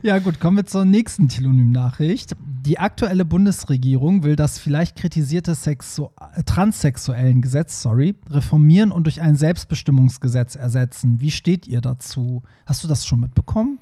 Ja, 0.02 0.18
gut, 0.18 0.38
kommen 0.40 0.56
wir 0.56 0.66
zur 0.66 0.84
nächsten 0.84 1.28
Telonym-Nachricht. 1.28 2.36
Die 2.38 2.78
aktuelle 2.78 3.24
Bundesregierung 3.24 4.22
will 4.22 4.36
das 4.36 4.58
vielleicht 4.58 4.96
kritisierte 4.96 5.54
Sexu 5.54 6.08
transsexuellen 6.46 7.42
Gesetz, 7.42 7.82
sorry, 7.82 8.14
reformieren 8.28 8.92
und 8.92 9.04
durch 9.04 9.20
ein 9.20 9.36
Selbstbestimmungsgesetz 9.36 10.56
ersetzen. 10.56 11.20
Wie 11.20 11.30
steht 11.30 11.66
ihr 11.66 11.80
dazu? 11.80 12.42
Hast 12.66 12.84
du 12.84 12.88
das 12.88 13.06
schon 13.06 13.20
mitbekommen? 13.20 13.78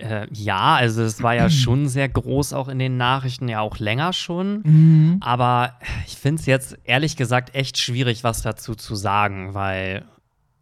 Äh, 0.00 0.26
ja, 0.32 0.74
also 0.74 1.02
es 1.02 1.22
war 1.22 1.34
ja 1.34 1.50
schon 1.50 1.88
sehr 1.88 2.08
groß 2.08 2.52
auch 2.52 2.68
in 2.68 2.78
den 2.78 2.96
Nachrichten, 2.96 3.48
ja 3.48 3.60
auch 3.60 3.78
länger 3.78 4.12
schon. 4.12 4.62
Mhm. 4.62 5.16
Aber 5.20 5.74
ich 6.06 6.16
finde 6.16 6.40
es 6.40 6.46
jetzt 6.46 6.78
ehrlich 6.84 7.16
gesagt 7.16 7.54
echt 7.54 7.78
schwierig, 7.78 8.24
was 8.24 8.42
dazu 8.42 8.74
zu 8.74 8.94
sagen, 8.94 9.54
weil 9.54 10.04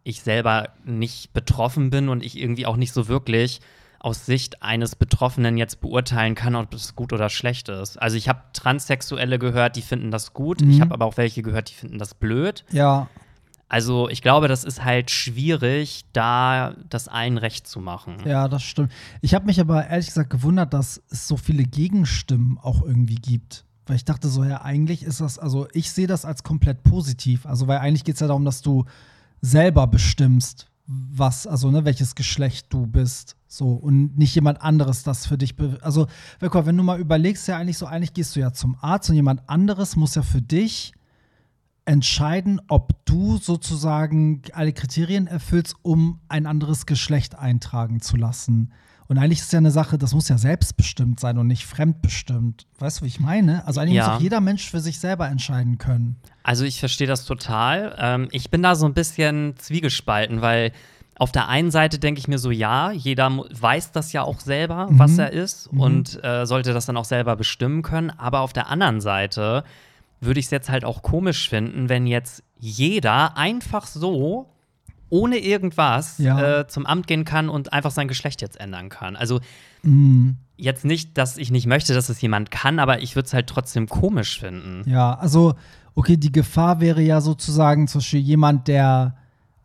ich 0.03 0.21
selber 0.21 0.69
nicht 0.85 1.33
betroffen 1.33 1.89
bin 1.89 2.09
und 2.09 2.23
ich 2.23 2.37
irgendwie 2.37 2.65
auch 2.65 2.77
nicht 2.77 2.93
so 2.93 3.07
wirklich 3.07 3.59
aus 3.99 4.25
Sicht 4.25 4.63
eines 4.63 4.95
Betroffenen 4.95 5.57
jetzt 5.57 5.81
beurteilen 5.81 6.33
kann, 6.33 6.55
ob 6.55 6.73
es 6.73 6.95
gut 6.95 7.11
oder 7.11 7.29
schlecht 7.29 7.67
ist. 7.67 8.01
Also 8.01 8.15
ich 8.15 8.29
habe 8.29 8.41
Transsexuelle 8.53 9.39
gehört, 9.39 9.75
die 9.75 9.81
finden 9.81 10.09
das 10.09 10.33
gut. 10.33 10.61
Mhm. 10.61 10.71
Ich 10.71 10.81
habe 10.81 10.93
aber 10.93 11.05
auch 11.05 11.17
welche 11.17 11.41
gehört, 11.41 11.69
die 11.69 11.73
finden 11.73 11.99
das 11.99 12.13
blöd. 12.13 12.63
Ja, 12.71 13.07
Also 13.69 14.09
ich 14.09 14.21
glaube, 14.23 14.47
das 14.47 14.63
ist 14.63 14.83
halt 14.83 15.11
schwierig, 15.11 16.03
da 16.11 16.73
das 16.89 17.07
allen 17.07 17.37
recht 17.37 17.67
zu 17.67 17.79
machen. 17.79 18.17
ja, 18.25 18.47
das 18.47 18.63
stimmt. 18.63 18.91
Ich 19.21 19.35
habe 19.35 19.45
mich 19.45 19.59
aber 19.59 19.87
ehrlich 19.87 20.07
gesagt 20.07 20.31
gewundert, 20.31 20.73
dass 20.73 21.01
es 21.11 21.27
so 21.27 21.37
viele 21.37 21.63
Gegenstimmen 21.63 22.57
auch 22.57 22.81
irgendwie 22.81 23.15
gibt. 23.15 23.65
weil 23.85 23.95
ich 23.95 24.05
dachte 24.05 24.27
so, 24.27 24.43
ja, 24.43 24.61
eigentlich 24.61 25.03
ist 25.03 25.21
das, 25.21 25.39
also 25.39 25.67
ich 25.73 25.91
sehe 25.91 26.07
das 26.07 26.25
als 26.25 26.43
komplett 26.43 26.83
positiv. 26.83 27.45
Also, 27.45 27.67
weil 27.67 27.79
eigentlich 27.79 28.03
geht 28.03 28.15
es 28.15 28.21
ja 28.21 28.27
darum, 28.27 28.45
dass 28.45 28.61
du 28.61 28.85
selber 29.41 29.87
bestimmst, 29.87 30.67
was, 30.85 31.45
also 31.47 31.69
ne, 31.71 31.85
welches 31.85 32.15
Geschlecht 32.15 32.67
du 32.69 32.87
bist. 32.87 33.35
So, 33.47 33.73
und 33.73 34.17
nicht 34.17 34.33
jemand 34.35 34.61
anderes 34.61 35.03
das 35.03 35.25
für 35.27 35.37
dich. 35.37 35.55
Also, 35.81 36.07
wenn 36.39 36.77
du 36.77 36.83
mal 36.83 36.99
überlegst, 36.99 37.47
ja 37.47 37.57
eigentlich 37.57 37.77
so, 37.77 37.85
eigentlich 37.85 38.13
gehst 38.13 38.35
du 38.35 38.39
ja 38.39 38.51
zum 38.51 38.75
Arzt 38.81 39.09
und 39.09 39.15
jemand 39.15 39.47
anderes 39.47 39.95
muss 39.95 40.15
ja 40.15 40.21
für 40.23 40.41
dich 40.41 40.93
entscheiden, 41.89 42.61
ob 42.67 43.03
du 43.05 43.37
sozusagen 43.37 44.43
alle 44.53 44.73
Kriterien 44.73 45.25
erfüllst, 45.25 45.75
um 45.81 46.19
ein 46.27 46.45
anderes 46.45 46.85
Geschlecht 46.85 47.37
eintragen 47.37 47.99
zu 47.99 48.15
lassen. 48.15 48.71
Und 49.07 49.17
eigentlich 49.17 49.39
ist 49.39 49.51
ja 49.51 49.57
eine 49.57 49.71
Sache, 49.71 49.97
das 49.97 50.13
muss 50.13 50.29
ja 50.29 50.37
selbstbestimmt 50.37 51.19
sein 51.19 51.39
und 51.39 51.47
nicht 51.47 51.65
fremdbestimmt. 51.65 52.67
Weißt 52.77 52.99
du, 52.99 53.05
wie 53.05 53.07
ich 53.07 53.19
meine? 53.19 53.65
Also 53.65 53.79
eigentlich 53.79 53.95
ja. 53.95 54.05
muss 54.05 54.17
auch 54.17 54.21
jeder 54.21 54.39
Mensch 54.39 54.69
für 54.69 54.81
sich 54.81 54.99
selber 54.99 55.27
entscheiden 55.29 55.79
können. 55.79 56.17
Also 56.43 56.63
ich 56.63 56.79
verstehe 56.79 57.07
das 57.07 57.25
total. 57.25 57.95
Ähm, 57.97 58.27
ich 58.29 58.51
bin 58.51 58.61
da 58.61 58.75
so 58.75 58.85
ein 58.85 58.93
bisschen 58.93 59.55
zwiegespalten, 59.57 60.41
weil 60.43 60.71
auf 61.15 61.31
der 61.31 61.47
einen 61.47 61.71
Seite 61.71 61.97
denke 61.97 62.19
ich 62.19 62.27
mir 62.27 62.37
so, 62.37 62.51
ja, 62.51 62.91
jeder 62.91 63.31
weiß 63.31 63.93
das 63.93 64.13
ja 64.13 64.21
auch 64.21 64.39
selber, 64.39 64.91
mhm. 64.91 64.99
was 64.99 65.17
er 65.17 65.33
ist 65.33 65.73
mhm. 65.73 65.81
und 65.81 66.23
äh, 66.23 66.45
sollte 66.45 66.71
das 66.73 66.85
dann 66.85 66.97
auch 66.97 67.05
selber 67.05 67.35
bestimmen 67.35 67.81
können. 67.81 68.11
Aber 68.11 68.41
auf 68.41 68.53
der 68.53 68.67
anderen 68.67 69.01
Seite 69.01 69.63
würde 70.21 70.39
ich 70.39 70.47
es 70.47 70.51
jetzt 70.51 70.69
halt 70.69 70.85
auch 70.85 71.01
komisch 71.01 71.49
finden, 71.49 71.89
wenn 71.89 72.07
jetzt 72.07 72.43
jeder 72.57 73.37
einfach 73.37 73.87
so 73.87 74.49
ohne 75.09 75.37
irgendwas 75.37 76.17
ja. 76.19 76.59
äh, 76.59 76.67
zum 76.67 76.85
Amt 76.85 77.07
gehen 77.07 77.25
kann 77.25 77.49
und 77.49 77.73
einfach 77.73 77.91
sein 77.91 78.07
Geschlecht 78.07 78.41
jetzt 78.41 78.59
ändern 78.59 78.89
kann. 78.89 79.15
Also 79.15 79.39
mhm. 79.81 80.37
jetzt 80.55 80.85
nicht, 80.85 81.17
dass 81.17 81.37
ich 81.37 81.51
nicht 81.51 81.65
möchte, 81.65 81.93
dass 81.93 82.09
es 82.09 82.21
jemand 82.21 82.51
kann, 82.51 82.79
aber 82.79 83.01
ich 83.01 83.15
würde 83.15 83.25
es 83.25 83.33
halt 83.33 83.47
trotzdem 83.47 83.87
komisch 83.87 84.39
finden. 84.39 84.87
Ja, 84.89 85.15
also 85.15 85.55
okay, 85.95 86.17
die 86.17 86.31
Gefahr 86.31 86.79
wäre 86.79 87.01
ja 87.01 87.21
sozusagen 87.21 87.87
zum 87.87 87.99
Beispiel 87.99 88.19
jemand, 88.19 88.67
der 88.67 89.15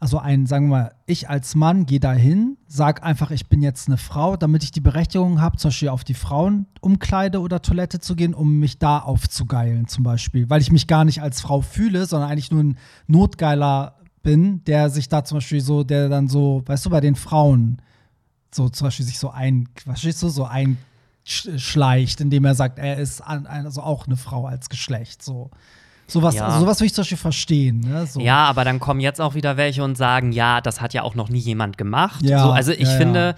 also 0.04 0.18
ein, 0.18 0.44
sagen 0.44 0.66
wir 0.66 0.76
mal, 0.76 0.94
ich 1.06 1.30
als 1.30 1.54
Mann 1.54 1.87
gehe 1.87 1.99
dahin, 1.99 2.58
sag 2.66 3.02
einfach, 3.02 3.30
ich 3.30 3.49
bin 3.49 3.62
jetzt 3.62 3.88
eine 3.88 3.96
Frau, 3.96 4.37
damit 4.37 4.62
ich 4.62 4.70
die 4.70 4.82
Berechtigung 4.82 5.40
habe, 5.40 5.56
zum 5.56 5.70
Beispiel 5.70 5.88
auf 5.88 6.04
die 6.04 6.12
Frauenumkleide 6.12 7.40
oder 7.40 7.62
Toilette 7.62 8.00
zu 8.00 8.14
gehen, 8.14 8.34
um 8.34 8.58
mich 8.58 8.78
da 8.78 8.99
aufzugeilen, 8.99 9.88
zum 9.88 10.04
Beispiel. 10.04 10.50
Weil 10.50 10.61
ich 10.61 10.70
mich 10.70 10.88
gar 10.88 11.06
nicht 11.06 11.23
als 11.23 11.40
Frau 11.40 11.62
fühle, 11.62 12.04
sondern 12.04 12.28
eigentlich 12.28 12.50
nur 12.50 12.62
ein 12.62 12.76
Notgeiler 13.06 13.96
bin, 14.23 14.62
der 14.64 14.90
sich 14.90 15.08
da 15.08 15.25
zum 15.25 15.38
Beispiel 15.38 15.62
so, 15.62 15.84
der 15.84 16.11
dann 16.11 16.28
so, 16.28 16.62
weißt 16.66 16.84
du, 16.84 16.90
bei 16.90 17.00
den 17.00 17.14
Frauen 17.14 17.80
so 18.54 18.68
zum 18.68 18.88
Beispiel 18.88 19.06
sich 19.06 19.18
so 19.18 19.30
ein, 19.30 19.70
verstehst 19.75 20.23
du, 20.23 20.28
so 20.28 20.44
einschleicht, 20.44 22.20
indem 22.20 22.44
er 22.44 22.54
sagt, 22.54 22.78
er 22.78 22.99
ist 22.99 23.23
also 23.23 23.80
auch 23.80 24.06
eine 24.06 24.18
Frau 24.18 24.44
als 24.44 24.68
Geschlecht, 24.68 25.23
so. 25.23 25.50
Sowas, 26.06 26.34
ja. 26.34 26.46
also 26.46 26.61
sowas 26.61 26.80
würde 26.80 26.87
ich 26.87 26.94
zum 26.94 27.02
Beispiel 27.02 27.18
verstehen. 27.18 27.80
Ne? 27.80 28.06
So. 28.06 28.20
Ja, 28.20 28.44
aber 28.44 28.64
dann 28.64 28.78
kommen 28.78 29.00
jetzt 29.00 29.20
auch 29.20 29.34
wieder 29.34 29.56
welche 29.56 29.82
und 29.82 29.96
sagen, 29.96 30.32
ja, 30.32 30.61
das 30.61 30.80
hat 30.80 30.92
ja 30.92 31.02
auch 31.02 31.14
noch 31.14 31.28
nie 31.28 31.38
jemand 31.38 31.78
gemacht. 31.78 32.23
Ja, 32.23 32.42
so, 32.42 32.50
also 32.50 32.73
ich 32.73 32.80
ja, 32.80 32.96
finde, 32.96 33.34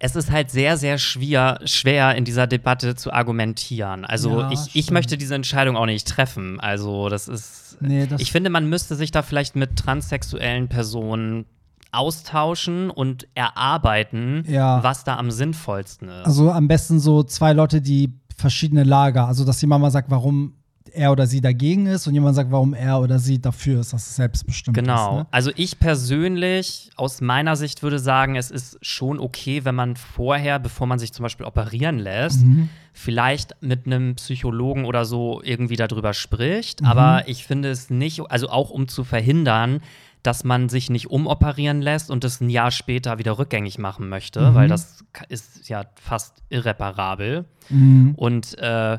es 0.00 0.16
ist 0.16 0.30
halt 0.30 0.50
sehr, 0.50 0.76
sehr 0.76 0.98
schwer, 0.98 1.60
schwer 1.64 2.16
in 2.16 2.24
dieser 2.24 2.46
Debatte 2.46 2.96
zu 2.96 3.12
argumentieren. 3.12 4.04
Also 4.04 4.48
ich, 4.50 4.74
ich 4.74 4.90
möchte 4.90 5.18
diese 5.18 5.34
Entscheidung 5.34 5.76
auch 5.76 5.86
nicht 5.86 6.08
treffen. 6.08 6.58
Also 6.58 7.08
das 7.08 7.28
ist. 7.28 7.76
Nee, 7.80 8.06
das 8.06 8.20
ich 8.20 8.32
finde, 8.32 8.50
man 8.50 8.68
müsste 8.68 8.96
sich 8.96 9.10
da 9.10 9.22
vielleicht 9.22 9.56
mit 9.56 9.76
transsexuellen 9.76 10.68
Personen 10.68 11.44
austauschen 11.92 12.90
und 12.90 13.26
erarbeiten, 13.34 14.44
was 14.48 15.04
da 15.04 15.16
am 15.16 15.30
sinnvollsten 15.30 16.08
ist. 16.08 16.26
Also 16.26 16.50
am 16.50 16.66
besten 16.66 16.98
so 16.98 17.22
zwei 17.22 17.52
Leute, 17.52 17.80
die 17.80 18.12
verschiedene 18.36 18.84
Lager, 18.84 19.26
also 19.26 19.44
dass 19.44 19.60
jemand 19.60 19.82
mal 19.82 19.90
sagt, 19.90 20.10
warum 20.10 20.54
er 20.92 21.12
oder 21.12 21.26
sie 21.26 21.40
dagegen 21.40 21.86
ist 21.86 22.06
und 22.06 22.14
jemand 22.14 22.34
sagt, 22.36 22.50
warum 22.50 22.74
er 22.74 23.00
oder 23.00 23.18
sie 23.18 23.40
dafür 23.40 23.80
ist, 23.80 23.92
dass 23.92 24.06
es 24.08 24.16
selbstbestimmt 24.16 24.76
genau. 24.76 24.94
ist. 24.94 25.00
Genau. 25.00 25.18
Ne? 25.20 25.26
Also 25.30 25.50
ich 25.56 25.78
persönlich 25.78 26.90
aus 26.96 27.20
meiner 27.20 27.56
Sicht 27.56 27.82
würde 27.82 27.98
sagen, 27.98 28.36
es 28.36 28.50
ist 28.50 28.78
schon 28.80 29.20
okay, 29.20 29.64
wenn 29.64 29.74
man 29.74 29.96
vorher, 29.96 30.58
bevor 30.58 30.86
man 30.86 30.98
sich 30.98 31.12
zum 31.12 31.22
Beispiel 31.22 31.46
operieren 31.46 31.98
lässt, 31.98 32.44
mhm. 32.44 32.70
vielleicht 32.92 33.56
mit 33.60 33.86
einem 33.86 34.16
Psychologen 34.16 34.84
oder 34.84 35.04
so 35.04 35.40
irgendwie 35.44 35.76
darüber 35.76 36.14
spricht. 36.14 36.82
Mhm. 36.82 36.88
Aber 36.88 37.28
ich 37.28 37.44
finde 37.46 37.70
es 37.70 37.90
nicht, 37.90 38.20
also 38.28 38.48
auch 38.48 38.70
um 38.70 38.88
zu 38.88 39.04
verhindern, 39.04 39.80
dass 40.22 40.44
man 40.44 40.68
sich 40.68 40.90
nicht 40.90 41.10
umoperieren 41.10 41.80
lässt 41.80 42.10
und 42.10 42.24
es 42.24 42.40
ein 42.40 42.50
Jahr 42.50 42.70
später 42.70 43.18
wieder 43.18 43.38
rückgängig 43.38 43.78
machen 43.78 44.08
möchte, 44.08 44.50
mhm. 44.50 44.54
weil 44.54 44.68
das 44.68 45.04
ist 45.28 45.68
ja 45.68 45.84
fast 45.94 46.42
irreparabel. 46.50 47.46
Mhm. 47.70 48.14
Und 48.16 48.58
äh, 48.58 48.98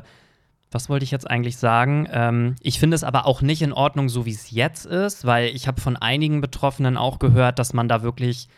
was 0.72 0.88
wollte 0.88 1.04
ich 1.04 1.10
jetzt 1.10 1.28
eigentlich 1.28 1.56
sagen? 1.56 2.08
Ähm, 2.10 2.56
ich 2.60 2.80
finde 2.80 2.94
es 2.94 3.04
aber 3.04 3.26
auch 3.26 3.42
nicht 3.42 3.62
in 3.62 3.72
Ordnung, 3.72 4.08
so 4.08 4.26
wie 4.26 4.32
es 4.32 4.50
jetzt 4.50 4.86
ist, 4.86 5.24
weil 5.24 5.48
ich 5.48 5.68
habe 5.68 5.80
von 5.80 5.96
einigen 5.96 6.40
Betroffenen 6.40 6.96
auch 6.96 7.18
gehört, 7.18 7.58
dass 7.58 7.72
man 7.72 7.88
da 7.88 8.02
wirklich 8.02 8.48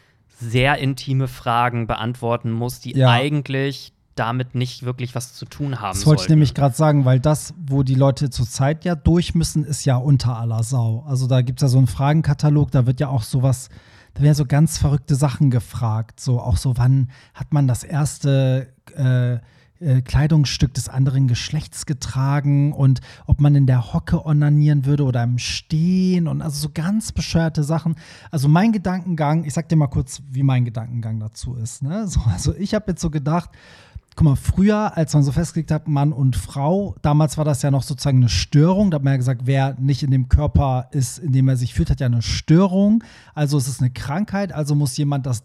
sehr 0.40 0.79
intime 0.79 1.29
Fragen 1.29 1.87
beantworten 1.87 2.50
muss, 2.50 2.81
die 2.81 2.96
ja. 2.96 3.11
eigentlich 3.11 3.92
damit 4.14 4.55
nicht 4.55 4.85
wirklich 4.85 5.14
was 5.14 5.35
zu 5.35 5.44
tun 5.44 5.81
haben. 5.81 5.94
Das 5.94 6.07
wollte 6.07 6.22
ich 6.22 6.29
nämlich 6.29 6.55
gerade 6.55 6.74
sagen, 6.74 7.05
weil 7.05 7.18
das, 7.18 7.53
wo 7.66 7.83
die 7.83 7.96
Leute 7.96 8.31
zurzeit 8.31 8.85
ja 8.85 8.94
durch 8.94 9.35
müssen, 9.35 9.64
ist 9.64 9.85
ja 9.85 9.96
unter 9.96 10.38
aller 10.38 10.62
Sau. 10.62 11.05
Also 11.07 11.27
da 11.27 11.42
gibt 11.42 11.61
es 11.61 11.62
ja 11.62 11.68
so 11.68 11.79
einen 11.79 11.88
Fragenkatalog, 11.88 12.70
da 12.70 12.87
wird 12.87 13.00
ja 13.00 13.09
auch 13.09 13.22
sowas, 13.22 13.70
da 14.14 14.22
werden 14.22 14.35
so 14.35 14.46
ganz 14.46 14.79
verrückte 14.79 15.16
Sachen 15.16 15.50
gefragt. 15.50 16.20
So 16.20 16.40
auch 16.40 16.57
so, 16.57 16.77
wann 16.77 17.11
hat 17.35 17.53
man 17.53 17.66
das 17.66 17.83
erste 17.83 18.68
äh, 18.94 19.38
äh, 19.81 20.03
Kleidungsstück 20.03 20.73
des 20.75 20.89
anderen 20.89 21.29
Geschlechts 21.29 21.87
getragen 21.87 22.73
und 22.73 23.01
ob 23.27 23.41
man 23.41 23.55
in 23.55 23.67
der 23.67 23.93
Hocke 23.93 24.25
onanieren 24.25 24.85
würde 24.87 25.05
oder 25.05 25.23
im 25.23 25.39
Stehen 25.39 26.29
und 26.29 26.43
also 26.43 26.59
so 26.59 26.71
ganz 26.73 27.13
bescheuerte 27.13 27.65
Sachen. 27.65 27.97
Also 28.31 28.49
mein 28.49 28.73
Gedankengang, 28.73 29.45
ich 29.45 29.55
sag 29.55 29.69
dir 29.69 29.77
mal 29.77 29.89
kurz, 29.89 30.23
wie 30.31 30.43
mein 30.43 30.65
Gedankengang 30.65 31.21
dazu 31.21 31.55
ist. 31.55 31.83
Ne? 31.83 32.07
So, 32.07 32.21
also 32.33 32.55
ich 32.55 32.75
habe 32.75 32.93
jetzt 32.93 33.01
so 33.01 33.11
gedacht, 33.11 33.51
guck 34.17 34.25
mal, 34.25 34.37
früher, 34.37 34.97
als 34.97 35.13
man 35.15 35.23
so 35.23 35.33
festgelegt 35.33 35.71
hat, 35.71 35.89
Mann 35.89 36.13
und 36.13 36.37
Frau, 36.37 36.95
damals 37.03 37.37
war 37.37 37.45
das 37.45 37.63
ja 37.63 37.71
noch 37.71 37.83
sozusagen 37.83 38.19
eine 38.19 38.29
Störung. 38.29 38.91
Da 38.91 38.97
hat 38.97 39.03
man 39.05 39.15
ja 39.15 39.17
gesagt, 39.17 39.43
wer 39.45 39.75
nicht 39.81 40.03
in 40.03 40.11
dem 40.11 40.29
Körper 40.29 40.89
ist, 40.93 41.19
in 41.19 41.33
dem 41.33 41.49
er 41.49 41.57
sich 41.57 41.75
fühlt, 41.75 41.91
hat 41.91 42.01
ja 42.01 42.07
eine 42.07 42.23
Störung. 42.23 43.03
Also 43.35 43.59
es 43.59 43.69
ist 43.69 43.81
eine 43.81 43.91
Krankheit, 43.91 44.53
also 44.53 44.75
muss 44.75 44.97
jemand 44.97 45.27
das 45.27 45.43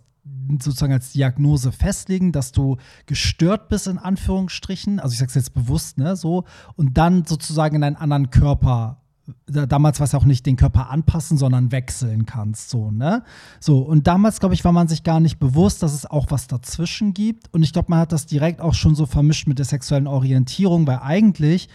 sozusagen 0.62 0.94
als 0.94 1.12
Diagnose 1.12 1.72
festlegen, 1.72 2.32
dass 2.32 2.52
du 2.52 2.78
gestört 3.06 3.70
bist, 3.70 3.88
in 3.88 3.98
Anführungsstrichen. 3.98 5.00
Also 5.00 5.14
ich 5.14 5.20
sage 5.20 5.30
es 5.30 5.36
jetzt 5.36 5.54
bewusst, 5.54 5.98
ne, 5.98 6.16
so. 6.16 6.46
Und 6.76 6.98
dann 6.98 7.26
sozusagen 7.26 7.76
in 7.76 7.84
einen 7.84 7.96
anderen 7.96 8.30
Körper 8.30 8.98
damals 9.46 10.00
war 10.00 10.06
es 10.06 10.16
auch 10.16 10.26
nicht 10.26 10.46
den 10.46 10.56
Körper 10.56 10.90
anpassen, 10.90 11.38
sondern 11.38 11.72
wechseln 11.72 12.26
kannst, 12.26 12.70
so, 12.70 12.92
ne? 12.92 13.24
So, 13.60 13.80
und 13.80 14.08
damals, 14.08 14.40
glaube 14.40 14.56
ich, 14.56 14.66
war 14.66 14.72
man 14.72 14.88
sich 14.88 15.04
gar 15.04 15.20
nicht 15.20 15.40
bewusst, 15.40 15.84
dass 15.84 15.94
es 15.94 16.06
auch 16.06 16.28
was 16.30 16.48
dazwischen 16.48 17.14
gibt. 17.14 17.54
Und 17.54 17.64
ich 17.64 17.74
glaube, 17.74 17.90
man 17.90 18.00
hat 18.00 18.12
das 18.12 18.26
direkt 18.26 18.62
auch 18.62 18.74
schon 18.74 18.96
so 18.96 19.06
vermischt 19.06 19.48
mit 19.48 19.60
der 19.60 19.66
sexuellen 19.66 20.08
Orientierung, 20.08 20.88
weil 20.88 21.00
eigentlich 21.00 21.70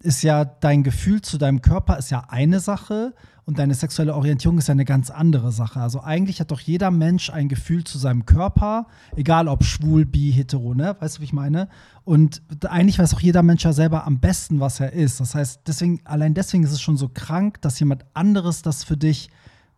ist 0.00 0.22
ja 0.22 0.44
dein 0.44 0.82
Gefühl 0.82 1.22
zu 1.22 1.38
deinem 1.38 1.62
Körper 1.62 1.98
ist 1.98 2.10
ja 2.10 2.24
eine 2.28 2.60
Sache 2.60 3.14
und 3.44 3.58
deine 3.58 3.74
sexuelle 3.74 4.14
Orientierung 4.14 4.58
ist 4.58 4.68
ja 4.68 4.72
eine 4.72 4.84
ganz 4.84 5.10
andere 5.10 5.52
Sache. 5.52 5.80
Also 5.80 6.02
eigentlich 6.02 6.38
hat 6.38 6.50
doch 6.50 6.60
jeder 6.60 6.90
Mensch 6.90 7.30
ein 7.30 7.48
Gefühl 7.48 7.82
zu 7.82 7.98
seinem 7.98 8.26
Körper, 8.26 8.86
egal 9.16 9.48
ob 9.48 9.64
schwul, 9.64 10.04
bi, 10.04 10.30
hetero, 10.30 10.74
ne? 10.74 10.96
Weißt 11.00 11.16
du, 11.16 11.20
wie 11.20 11.24
ich 11.24 11.32
meine? 11.32 11.68
Und 12.04 12.42
eigentlich 12.66 12.98
weiß 12.98 13.14
auch 13.14 13.20
jeder 13.20 13.42
Mensch 13.42 13.64
ja 13.64 13.72
selber 13.72 14.06
am 14.06 14.20
besten, 14.20 14.60
was 14.60 14.80
er 14.80 14.92
ist. 14.92 15.20
Das 15.20 15.34
heißt, 15.34 15.62
deswegen, 15.66 16.00
allein 16.04 16.34
deswegen 16.34 16.62
ist 16.62 16.72
es 16.72 16.82
schon 16.82 16.98
so 16.98 17.08
krank, 17.08 17.60
dass 17.62 17.80
jemand 17.80 18.04
anderes 18.12 18.62
das 18.62 18.84
für 18.84 18.98
dich 18.98 19.30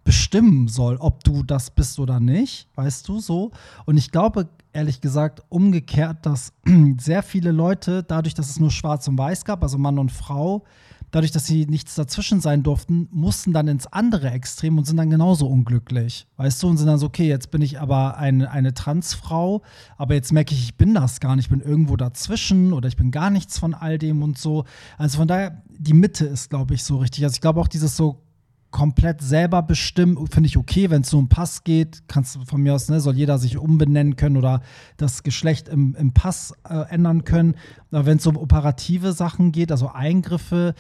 bestimmen 0.03 0.67
soll, 0.67 0.97
ob 0.97 1.23
du 1.25 1.43
das 1.43 1.71
bist 1.71 1.99
oder 2.01 2.21
nicht, 2.21 2.69
weißt 2.75 3.07
du 3.09 3.21
so. 3.21 3.53
Und 3.85 3.97
ich 3.97 4.11
glaube, 4.11 4.49
ehrlich 4.73 5.01
gesagt, 5.01 5.43
umgekehrt, 5.49 6.27
dass 6.27 6.53
sehr 6.99 7.23
viele 7.23 7.53
Leute, 7.53 8.03
dadurch, 8.03 8.35
dass 8.35 8.51
es 8.51 8.61
nur 8.61 8.71
Schwarz 8.71 9.09
und 9.09 9.19
Weiß 9.19 9.45
gab, 9.45 9.63
also 9.63 9.79
Mann 9.79 9.99
und 9.99 10.13
Frau, 10.13 10.65
dadurch, 11.11 11.33
dass 11.33 11.47
sie 11.47 11.67
nichts 11.67 11.95
dazwischen 11.95 12.41
sein 12.41 12.63
durften, 12.63 13.09
mussten 13.11 13.53
dann 13.53 13.69
ins 13.69 13.87
andere 13.87 14.31
Extrem 14.31 14.79
und 14.79 14.85
sind 14.85 14.97
dann 14.97 15.11
genauso 15.11 15.47
unglücklich. 15.47 16.27
Weißt 16.37 16.63
du, 16.63 16.69
und 16.69 16.77
sind 16.77 16.87
dann 16.87 16.99
so, 16.99 17.07
okay, 17.07 17.29
jetzt 17.29 17.51
bin 17.51 17.63
ich 17.63 17.81
aber 17.81 18.17
eine, 18.17 18.51
eine 18.51 18.75
Transfrau, 18.75 19.63
aber 19.97 20.15
jetzt 20.15 20.33
merke 20.33 20.55
ich, 20.55 20.63
ich 20.63 20.77
bin 20.77 20.95
das 20.95 21.21
gar 21.21 21.37
nicht, 21.37 21.47
ich 21.47 21.51
bin 21.51 21.61
irgendwo 21.61 21.97
dazwischen 21.97 22.73
oder 22.73 22.89
ich 22.89 22.97
bin 22.97 23.11
gar 23.11 23.31
nichts 23.31 23.59
von 23.59 23.75
all 23.75 23.99
dem 23.99 24.23
und 24.23 24.39
so. 24.39 24.65
Also 24.99 25.19
von 25.19 25.29
daher, 25.29 25.63
die 25.69 25.95
Mitte 25.95 26.27
ist, 26.27 26.51
glaube 26.51 26.75
ich, 26.75 26.85
so 26.85 26.99
richtig. 26.99 27.25
Also 27.25 27.35
ich 27.35 27.41
glaube 27.41 27.61
auch 27.61 27.69
dieses 27.69 27.97
so 27.97 28.23
komplett 28.71 29.21
selber 29.21 29.63
bestimmen, 29.63 30.27
finde 30.29 30.47
ich 30.47 30.57
okay, 30.57 30.91
wenn 30.91 31.03
es 31.03 31.11
so 31.11 31.19
um 31.19 31.29
Pass 31.29 31.65
geht, 31.65 32.03
kannst 32.09 32.37
du 32.37 32.45
von 32.45 32.61
mir 32.63 32.75
aus, 32.75 32.89
ne, 32.89 33.01
soll 33.01 33.17
jeder 33.17 33.39
sich 33.39 33.59
umbenennen 33.59 34.17
können 34.17 34.37
oder 34.37 34.63
das 34.97 35.23
Geschlecht 35.23 35.69
im, 35.69 35.95
im 35.97 36.13
Pass 36.13 36.55
äh, 36.69 36.89
ändern 36.91 37.25
können. 37.25 37.55
Aber 37.91 38.07
wenn 38.07 38.19
es 38.19 38.27
um 38.27 38.37
operative 38.37 39.13
Sachen 39.13 39.53
geht, 39.53 39.73
also 39.73 39.89
Eingriffe, 39.89 40.75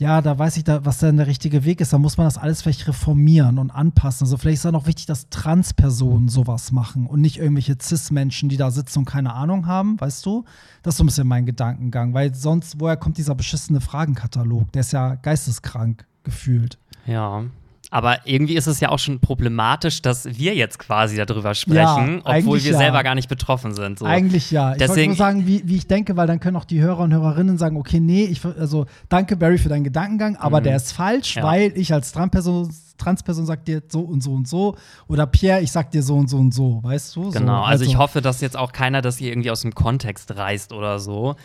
ja, 0.00 0.22
da 0.22 0.38
weiß 0.38 0.56
ich, 0.58 0.64
da, 0.64 0.84
was 0.84 0.98
dann 0.98 1.16
der 1.16 1.26
richtige 1.26 1.64
Weg 1.64 1.80
ist. 1.80 1.92
Da 1.92 1.98
muss 1.98 2.16
man 2.16 2.26
das 2.26 2.38
alles 2.38 2.62
vielleicht 2.62 2.86
reformieren 2.86 3.58
und 3.58 3.72
anpassen. 3.72 4.26
Also 4.26 4.36
vielleicht 4.36 4.58
ist 4.58 4.64
es 4.64 4.72
auch 4.72 4.86
wichtig, 4.86 5.06
dass 5.06 5.28
Transpersonen 5.28 6.28
sowas 6.28 6.70
machen 6.70 7.06
und 7.06 7.20
nicht 7.20 7.38
irgendwelche 7.38 7.76
Cis-Menschen, 7.80 8.48
die 8.48 8.56
da 8.56 8.70
sitzen 8.70 9.00
und 9.00 9.04
keine 9.06 9.32
Ahnung 9.32 9.66
haben, 9.66 10.00
weißt 10.00 10.24
du? 10.24 10.44
Das 10.82 10.94
ist 10.94 10.98
so 10.98 11.04
ein 11.04 11.08
bisschen 11.08 11.26
mein 11.26 11.46
Gedankengang, 11.46 12.14
weil 12.14 12.32
sonst, 12.32 12.78
woher 12.78 12.96
kommt 12.96 13.18
dieser 13.18 13.34
beschissene 13.34 13.80
Fragenkatalog? 13.80 14.70
Der 14.70 14.80
ist 14.80 14.92
ja 14.92 15.16
geisteskrank 15.16 16.06
gefühlt. 16.22 16.78
Ja, 17.08 17.44
aber 17.90 18.18
irgendwie 18.26 18.54
ist 18.56 18.66
es 18.66 18.80
ja 18.80 18.90
auch 18.90 18.98
schon 18.98 19.18
problematisch, 19.18 20.02
dass 20.02 20.26
wir 20.38 20.54
jetzt 20.54 20.78
quasi 20.78 21.16
darüber 21.16 21.54
sprechen, 21.54 22.22
Ja, 22.26 22.36
obwohl 22.36 22.62
wir 22.62 22.72
ja. 22.72 22.76
selber 22.76 23.02
gar 23.02 23.14
nicht 23.14 23.30
betroffen 23.30 23.72
sind. 23.74 23.98
So. 23.98 24.04
Eigentlich 24.04 24.50
ja. 24.50 24.74
Ich 24.74 24.80
wollte 24.80 24.86
Deswegen- 24.88 25.12
nur 25.12 25.16
sagen, 25.16 25.46
wie, 25.46 25.62
wie 25.64 25.76
ich 25.76 25.86
denke, 25.86 26.14
weil 26.16 26.26
dann 26.26 26.38
können 26.38 26.56
auch 26.58 26.66
die 26.66 26.80
Hörer 26.82 26.98
und 27.00 27.14
Hörerinnen 27.14 27.56
sagen, 27.56 27.78
okay, 27.78 27.98
nee, 27.98 28.24
ich, 28.24 28.44
also 28.44 28.84
danke 29.08 29.36
Barry 29.38 29.56
für 29.56 29.70
deinen 29.70 29.84
Gedankengang, 29.84 30.36
aber 30.36 30.60
der 30.60 30.76
ist 30.76 30.92
falsch, 30.92 31.36
Mhm. 31.36 31.40
Ja. 31.42 31.46
weil 31.48 31.72
ich 31.76 31.90
als 31.94 32.12
Transperson, 32.12 32.68
Transperson 32.98 33.46
sag 33.46 33.64
dir 33.64 33.80
so 33.88 34.00
und 34.00 34.22
so 34.22 34.32
und 34.34 34.46
so 34.46 34.76
oder 35.06 35.26
Pierre, 35.26 35.62
ich 35.62 35.72
sag 35.72 35.90
dir 35.90 36.02
so 36.02 36.16
und 36.16 36.28
so 36.28 36.36
und 36.36 36.52
so, 36.52 36.80
weißt 36.82 37.16
du? 37.16 37.30
So, 37.30 37.38
Genau, 37.38 37.62
also, 37.62 37.84
ich 37.84 37.96
hoffe, 37.96 38.20
dass 38.20 38.42
jetzt 38.42 38.56
auch 38.56 38.72
keiner 38.72 39.00
das 39.00 39.16
hier 39.16 39.30
irgendwie 39.30 39.50
aus 39.50 39.62
dem 39.62 39.74
Kontext 39.74 40.36
reißt 40.36 40.72
oder 40.74 40.98
so. 40.98 41.36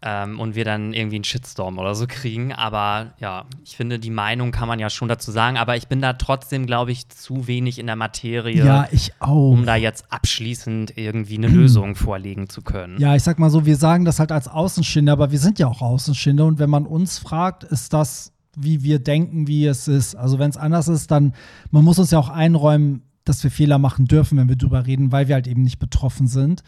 Ähm, 0.00 0.38
und 0.38 0.54
wir 0.54 0.64
dann 0.64 0.92
irgendwie 0.92 1.16
einen 1.16 1.24
Shitstorm 1.24 1.76
oder 1.78 1.94
so 1.96 2.06
kriegen. 2.06 2.52
Aber 2.52 3.14
ja, 3.18 3.46
ich 3.64 3.76
finde, 3.76 3.98
die 3.98 4.10
Meinung 4.10 4.52
kann 4.52 4.68
man 4.68 4.78
ja 4.78 4.90
schon 4.90 5.08
dazu 5.08 5.32
sagen. 5.32 5.56
Aber 5.56 5.76
ich 5.76 5.88
bin 5.88 6.00
da 6.00 6.12
trotzdem, 6.12 6.66
glaube 6.66 6.92
ich, 6.92 7.08
zu 7.08 7.48
wenig 7.48 7.78
in 7.80 7.86
der 7.86 7.96
Materie, 7.96 8.64
Ja, 8.64 8.86
ich 8.92 9.12
auch. 9.18 9.50
um 9.50 9.66
da 9.66 9.74
jetzt 9.74 10.04
abschließend 10.12 10.96
irgendwie 10.96 11.36
eine 11.38 11.48
Lösung 11.48 11.96
vorlegen 11.96 12.48
zu 12.48 12.62
können. 12.62 13.00
Ja, 13.00 13.16
ich 13.16 13.24
sag 13.24 13.38
mal 13.40 13.50
so, 13.50 13.66
wir 13.66 13.76
sagen 13.76 14.04
das 14.04 14.20
halt 14.20 14.30
als 14.30 14.46
Außenstehende, 14.46 15.10
aber 15.10 15.32
wir 15.32 15.38
sind 15.40 15.58
ja 15.58 15.66
auch 15.66 15.82
Außenstehende 15.82 16.44
und 16.44 16.58
wenn 16.60 16.70
man 16.70 16.86
uns 16.86 17.18
fragt, 17.18 17.64
ist 17.64 17.92
das, 17.92 18.32
wie 18.56 18.82
wir 18.84 18.98
denken, 19.00 19.46
wie 19.48 19.66
es 19.66 19.88
ist. 19.88 20.14
Also 20.14 20.38
wenn 20.38 20.50
es 20.50 20.56
anders 20.56 20.86
ist, 20.88 21.10
dann, 21.10 21.34
man 21.70 21.84
muss 21.84 21.98
uns 21.98 22.10
ja 22.12 22.18
auch 22.18 22.28
einräumen, 22.28 23.02
dass 23.24 23.42
wir 23.42 23.50
Fehler 23.50 23.78
machen 23.78 24.06
dürfen, 24.06 24.38
wenn 24.38 24.48
wir 24.48 24.56
drüber 24.56 24.86
reden, 24.86 25.12
weil 25.12 25.28
wir 25.28 25.34
halt 25.34 25.46
eben 25.46 25.62
nicht 25.62 25.78
betroffen 25.78 26.28
sind. 26.28 26.62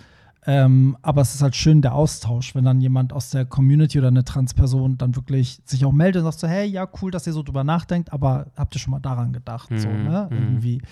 Ähm, 0.46 0.96
aber 1.02 1.20
es 1.20 1.34
ist 1.34 1.42
halt 1.42 1.54
schön 1.54 1.82
der 1.82 1.94
Austausch, 1.94 2.54
wenn 2.54 2.64
dann 2.64 2.80
jemand 2.80 3.12
aus 3.12 3.28
der 3.28 3.44
Community 3.44 3.98
oder 3.98 4.08
eine 4.08 4.24
Transperson 4.24 4.96
dann 4.96 5.14
wirklich 5.14 5.60
sich 5.66 5.84
auch 5.84 5.92
meldet 5.92 6.20
und 6.22 6.24
sagt 6.30 6.40
so, 6.40 6.48
hey, 6.48 6.66
ja, 6.66 6.88
cool, 7.02 7.10
dass 7.10 7.26
ihr 7.26 7.34
so 7.34 7.42
drüber 7.42 7.62
nachdenkt, 7.62 8.10
aber 8.12 8.46
habt 8.56 8.74
ihr 8.74 8.78
schon 8.78 8.92
mal 8.92 9.00
daran 9.00 9.34
gedacht? 9.34 9.68
So, 9.76 9.88
Mhm, 9.88 10.04
ne? 10.04 10.28
mhm. 10.30 10.36
Irgendwie. 10.36 10.82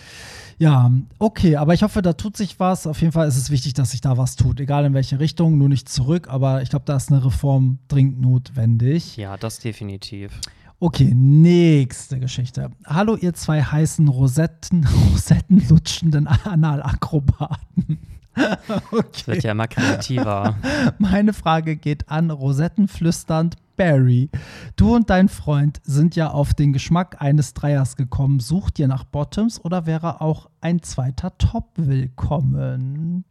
Ja, 0.58 0.90
okay, 1.18 1.56
aber 1.56 1.72
ich 1.72 1.82
hoffe, 1.82 2.02
da 2.02 2.12
tut 2.12 2.36
sich 2.36 2.60
was. 2.60 2.86
Auf 2.86 3.00
jeden 3.00 3.12
Fall 3.12 3.26
ist 3.26 3.38
es 3.38 3.50
wichtig, 3.50 3.72
dass 3.72 3.92
sich 3.92 4.02
da 4.02 4.18
was 4.18 4.36
tut, 4.36 4.60
egal 4.60 4.84
in 4.84 4.92
welche 4.92 5.18
Richtung, 5.18 5.56
nur 5.56 5.70
nicht 5.70 5.88
zurück. 5.88 6.28
Aber 6.28 6.60
ich 6.60 6.68
glaube, 6.68 6.84
da 6.84 6.96
ist 6.96 7.10
eine 7.10 7.24
Reform 7.24 7.78
dringend 7.88 8.20
notwendig. 8.20 9.16
Ja, 9.16 9.36
das 9.38 9.60
definitiv. 9.60 10.38
Okay, 10.80 11.12
nächste 11.14 12.20
Geschichte. 12.20 12.70
Hallo, 12.86 13.16
ihr 13.16 13.32
zwei 13.34 13.62
heißen 13.62 14.06
Rosetten, 14.08 14.86
Rosettenlutschenden 15.12 16.26
Analakrobaten. 16.26 17.98
Es 19.12 19.26
wird 19.26 19.42
ja 19.42 19.52
immer 19.52 19.68
kreativer. 19.68 20.56
Meine 20.98 21.32
Frage 21.32 21.76
geht 21.76 22.08
an 22.08 22.30
Rosettenflüsternd 22.30 23.56
Barry. 23.76 24.28
Du 24.76 24.94
und 24.94 25.08
dein 25.08 25.28
Freund 25.28 25.80
sind 25.84 26.16
ja 26.16 26.30
auf 26.30 26.52
den 26.52 26.72
Geschmack 26.72 27.16
eines 27.20 27.54
Dreiers 27.54 27.96
gekommen. 27.96 28.40
Sucht 28.40 28.78
ihr 28.78 28.88
nach 28.88 29.04
Bottoms 29.04 29.64
oder 29.64 29.86
wäre 29.86 30.20
auch 30.20 30.50
ein 30.60 30.82
zweiter 30.82 31.38
Top 31.38 31.70
willkommen? 31.76 33.24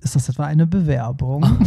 Ist 0.00 0.14
das 0.14 0.28
etwa 0.28 0.44
eine 0.44 0.66
Bewerbung? 0.66 1.44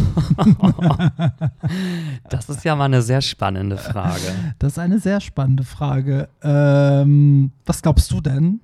Das 2.30 2.48
ist 2.48 2.64
ja 2.64 2.76
mal 2.76 2.84
eine 2.84 3.02
sehr 3.02 3.20
spannende 3.20 3.76
Frage. 3.76 4.54
Das 4.58 4.72
ist 4.72 4.78
eine 4.78 5.00
sehr 5.00 5.20
spannende 5.20 5.64
Frage. 5.64 6.28
Ähm, 6.42 7.50
was 7.66 7.82
glaubst 7.82 8.10
du 8.12 8.20
denn? 8.20 8.60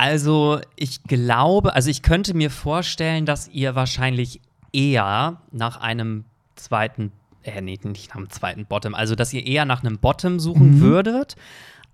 Also, 0.00 0.60
ich 0.76 1.02
glaube, 1.04 1.74
also 1.74 1.90
ich 1.90 2.00
könnte 2.02 2.32
mir 2.32 2.50
vorstellen, 2.50 3.26
dass 3.26 3.48
ihr 3.48 3.74
wahrscheinlich 3.74 4.40
eher 4.72 5.42
nach 5.52 5.78
einem 5.80 6.24
zweiten, 6.56 7.12
äh, 7.42 7.60
nee, 7.60 7.78
nicht 7.84 8.08
nach 8.08 8.16
einem 8.16 8.30
zweiten 8.30 8.64
Bottom, 8.64 8.94
also 8.94 9.14
dass 9.14 9.32
ihr 9.34 9.46
eher 9.46 9.66
nach 9.66 9.82
einem 9.84 9.98
Bottom 9.98 10.40
suchen 10.40 10.76
Mhm. 10.76 10.80
würdet, 10.80 11.36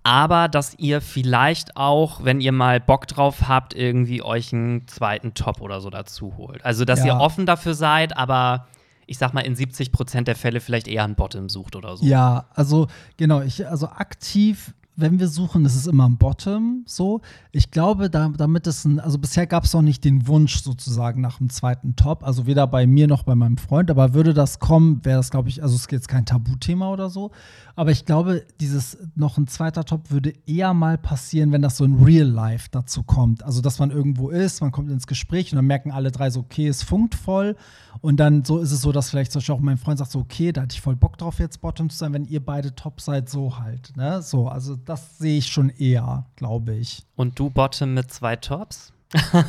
aber 0.05 0.47
dass 0.47 0.79
ihr 0.79 1.01
vielleicht 1.01 1.77
auch, 1.77 2.23
wenn 2.23 2.41
ihr 2.41 2.53
mal 2.53 2.79
Bock 2.79 3.09
drauf 3.09 3.49
habt, 3.49 3.75
irgendwie 3.75 4.23
euch 4.23 4.53
einen 4.53 4.87
zweiten 4.87 5.35
Top 5.35 5.61
oder 5.61 5.81
so 5.81 5.91
dazu 5.91 6.37
holt. 6.37 6.65
Also, 6.65 6.85
dass 6.85 7.01
Ja. 7.01 7.07
ihr 7.07 7.17
offen 7.17 7.45
dafür 7.45 7.75
seid, 7.75 8.17
aber 8.17 8.69
ich 9.09 9.19
sag 9.19 9.35
mal, 9.35 9.41
in 9.41 9.57
70 9.57 9.91
Prozent 9.91 10.29
der 10.29 10.37
Fälle 10.37 10.61
vielleicht 10.61 10.87
eher 10.87 11.03
einen 11.03 11.17
Bottom 11.17 11.49
sucht 11.49 11.75
oder 11.75 11.97
so. 11.97 12.05
Ja, 12.05 12.47
also 12.55 12.87
genau, 13.17 13.41
ich, 13.41 13.67
also 13.69 13.89
aktiv, 13.89 14.75
wenn 14.97 15.21
wir 15.21 15.29
suchen, 15.29 15.65
ist 15.67 15.77
es 15.77 15.87
immer 15.87 16.05
am 16.05 16.17
Bottom 16.17 16.83
so. 16.87 17.21
Ich 17.53 17.71
glaube, 17.71 18.09
da, 18.09 18.29
damit 18.29 18.67
es 18.67 18.85
ein, 18.85 18.99
also 18.99 19.19
bisher 19.19 19.47
gab 19.47 19.65
es 19.65 19.75
noch 19.75 19.83
nicht 19.83 20.05
den 20.05 20.27
Wunsch 20.27 20.63
sozusagen 20.63 21.21
nach 21.21 21.39
dem 21.39 21.51
zweiten 21.51 21.97
Top, 21.97 22.25
also 22.25 22.47
weder 22.47 22.67
bei 22.67 22.87
mir 22.87 23.07
noch 23.07 23.23
bei 23.23 23.35
meinem 23.35 23.59
Freund, 23.59 23.91
aber 23.91 24.15
würde 24.15 24.33
das 24.33 24.59
kommen, 24.59 25.05
wäre 25.05 25.19
das, 25.19 25.31
glaube 25.31 25.51
ich, 25.51 25.63
also 25.63 25.75
es 25.75 25.83
ist 25.83 25.93
jetzt 25.93 26.09
kein 26.09 26.25
Tabuthema 26.25 26.91
oder 26.91 27.11
so. 27.11 27.31
Aber 27.79 27.91
ich 27.91 28.07
glaube, 28.07 28.47
dieses 28.59 28.97
noch 29.15 29.37
ein 29.37 29.47
zweiter 29.47 29.85
Top 29.85 30.11
würde 30.11 30.33
eher 30.47 30.73
mal 30.73 30.97
passieren, 30.97 31.53
wenn 31.53 31.61
das 31.61 31.77
so 31.77 31.85
in 31.85 32.03
Real 32.03 32.27
Life 32.27 32.69
dazu 32.71 33.03
kommt. 33.03 33.45
Also, 33.45 33.61
dass 33.61 33.79
man 33.79 33.91
irgendwo 33.91 34.31
ist, 34.31 34.63
man 34.63 34.73
kommt 34.73 34.91
ins 34.91 35.07
Gespräch 35.07 35.53
und 35.53 35.57
dann 35.57 35.67
merken 35.67 35.91
alle 35.93 36.11
drei 36.11 36.31
so, 36.31 36.41
okay, 36.41 36.67
es 36.69 36.83
funkt 36.83 37.15
voll. 37.15 37.55
Und 38.01 38.19
dann 38.19 38.45
so 38.45 38.59
ist 38.59 38.73
es 38.73 38.81
so, 38.81 38.93
dass 38.93 39.11
vielleicht 39.11 39.33
zum 39.33 39.41
Beispiel 39.41 39.55
auch 39.55 39.61
mein 39.61 39.77
Freund 39.77 39.99
sagt 39.99 40.11
so, 40.11 40.21
okay, 40.21 40.53
da 40.53 40.63
hatte 40.63 40.75
ich 40.75 40.81
voll 40.81 40.97
Bock 40.97 41.19
drauf, 41.19 41.39
jetzt 41.39 41.61
Bottom 41.61 41.91
zu 41.91 41.97
sein, 41.97 42.13
wenn 42.15 42.25
ihr 42.25 42.45
beide 42.45 42.75
top 42.75 43.01
seid, 43.01 43.29
so 43.29 43.59
halt. 43.59 43.95
Ne? 43.97 44.23
So, 44.23 44.49
also 44.49 44.77
das 44.87 45.19
sehe 45.19 45.39
ich 45.39 45.49
schon 45.49 45.71
eher, 45.71 46.27
glaube 46.37 46.75
ich. 46.75 47.05
Und 47.17 47.39
du 47.39 47.51
Bottom 47.51 47.95
mit 47.95 48.11
zwei 48.11 48.37
Tops? 48.37 48.93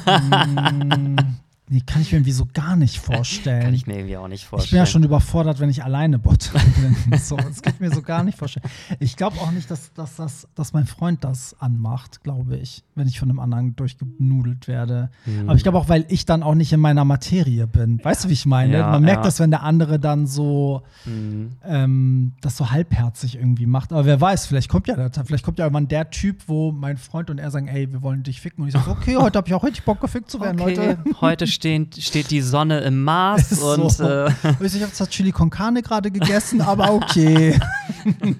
Mm, 0.05 1.15
nee, 1.69 1.81
kann 1.85 2.01
ich 2.01 2.11
mir 2.11 2.17
irgendwie 2.19 2.31
so 2.31 2.47
gar 2.53 2.75
nicht 2.75 2.99
vorstellen. 2.99 3.63
Kann 3.63 3.73
ich 3.73 3.87
mir 3.87 3.95
irgendwie 3.97 4.17
auch 4.17 4.27
nicht 4.27 4.45
vorstellen. 4.45 4.65
Ich 4.65 4.71
bin 4.71 4.77
ja 4.79 4.85
schon 4.85 5.03
überfordert, 5.03 5.59
wenn 5.59 5.69
ich 5.69 5.83
alleine 5.83 6.19
Bottom 6.19 6.61
bin. 7.09 7.17
So, 7.19 7.35
das 7.37 7.61
kann 7.61 7.73
ich 7.73 7.79
mir 7.79 7.91
so 7.91 8.01
gar 8.01 8.23
nicht 8.23 8.37
vorstellen. 8.37 8.65
Ich 8.99 9.15
glaube 9.15 9.37
auch 9.39 9.51
nicht, 9.51 9.69
dass, 9.69 9.93
dass, 9.93 10.15
dass, 10.15 10.47
dass 10.55 10.73
mein 10.73 10.85
Freund 10.85 11.23
das 11.23 11.55
anmacht, 11.59 12.23
glaube 12.23 12.57
ich, 12.57 12.83
wenn 12.95 13.07
ich 13.07 13.19
von 13.19 13.29
einem 13.29 13.39
anderen 13.39 13.75
durchgenudelt 13.75 14.67
werde. 14.67 15.09
Hm. 15.25 15.47
Aber 15.49 15.55
ich 15.55 15.63
glaube 15.63 15.77
auch, 15.77 15.89
weil 15.89 16.05
ich 16.09 16.25
dann 16.25 16.43
auch 16.43 16.55
nicht 16.55 16.73
in 16.73 16.79
meiner 16.79 17.05
Materie 17.05 17.67
bin. 17.67 18.03
Weißt 18.03 18.23
du, 18.25 18.29
wie 18.29 18.33
ich 18.33 18.45
meine? 18.45 18.77
Ja, 18.77 18.91
Man 18.91 19.03
merkt 19.03 19.19
ja. 19.19 19.23
das, 19.23 19.39
wenn 19.39 19.51
der 19.51 19.63
andere 19.63 19.99
dann 19.99 20.25
so 20.27 20.83
Mhm. 21.05 21.51
ähm, 21.63 22.33
das 22.41 22.57
so 22.57 22.71
halbherzig 22.71 23.35
irgendwie 23.35 23.65
macht. 23.65 23.91
Aber 23.93 24.05
wer 24.05 24.19
weiß, 24.19 24.45
vielleicht 24.47 24.69
kommt 24.69 24.87
ja 24.87 24.95
der, 24.95 25.11
vielleicht 25.25 25.43
kommt 25.43 25.59
ja 25.59 25.65
irgendwann 25.65 25.87
der 25.87 26.09
Typ, 26.09 26.43
wo 26.47 26.71
mein 26.71 26.97
Freund 26.97 27.29
und 27.29 27.37
er 27.39 27.51
sagen, 27.51 27.67
ey, 27.67 27.91
wir 27.91 28.01
wollen 28.01 28.23
dich 28.23 28.41
ficken. 28.41 28.61
Und 28.63 28.67
ich 28.69 28.73
sage, 28.73 28.89
okay, 28.89 29.15
heute 29.19 29.37
habe 29.37 29.47
ich 29.47 29.53
auch 29.53 29.63
richtig 29.63 29.85
Bock 29.85 30.01
gefickt 30.01 30.29
zu 30.29 30.39
werden, 30.41 30.59
Okay, 30.59 30.75
Leute. 30.75 30.97
heute 31.21 31.47
stehen, 31.57 31.89
steht 31.97 32.29
die 32.31 32.41
Sonne 32.41 32.79
im 32.81 33.03
Mars 33.03 33.51
Ist 33.51 33.61
und 33.61 33.91
so. 33.91 34.03
äh, 34.07 34.31
Ich 34.61 34.81
habe 34.81 34.93
zwar 34.93 35.07
Chili 35.07 35.31
con 35.31 35.49
Carne 35.49 35.81
gerade 35.81 36.09
gegessen, 36.11 36.61
aber 36.61 36.93
okay. 36.93 37.59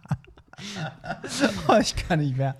oh, 1.68 1.76
ich 1.80 1.96
kann 1.96 2.20
nicht 2.20 2.36
mehr. 2.36 2.56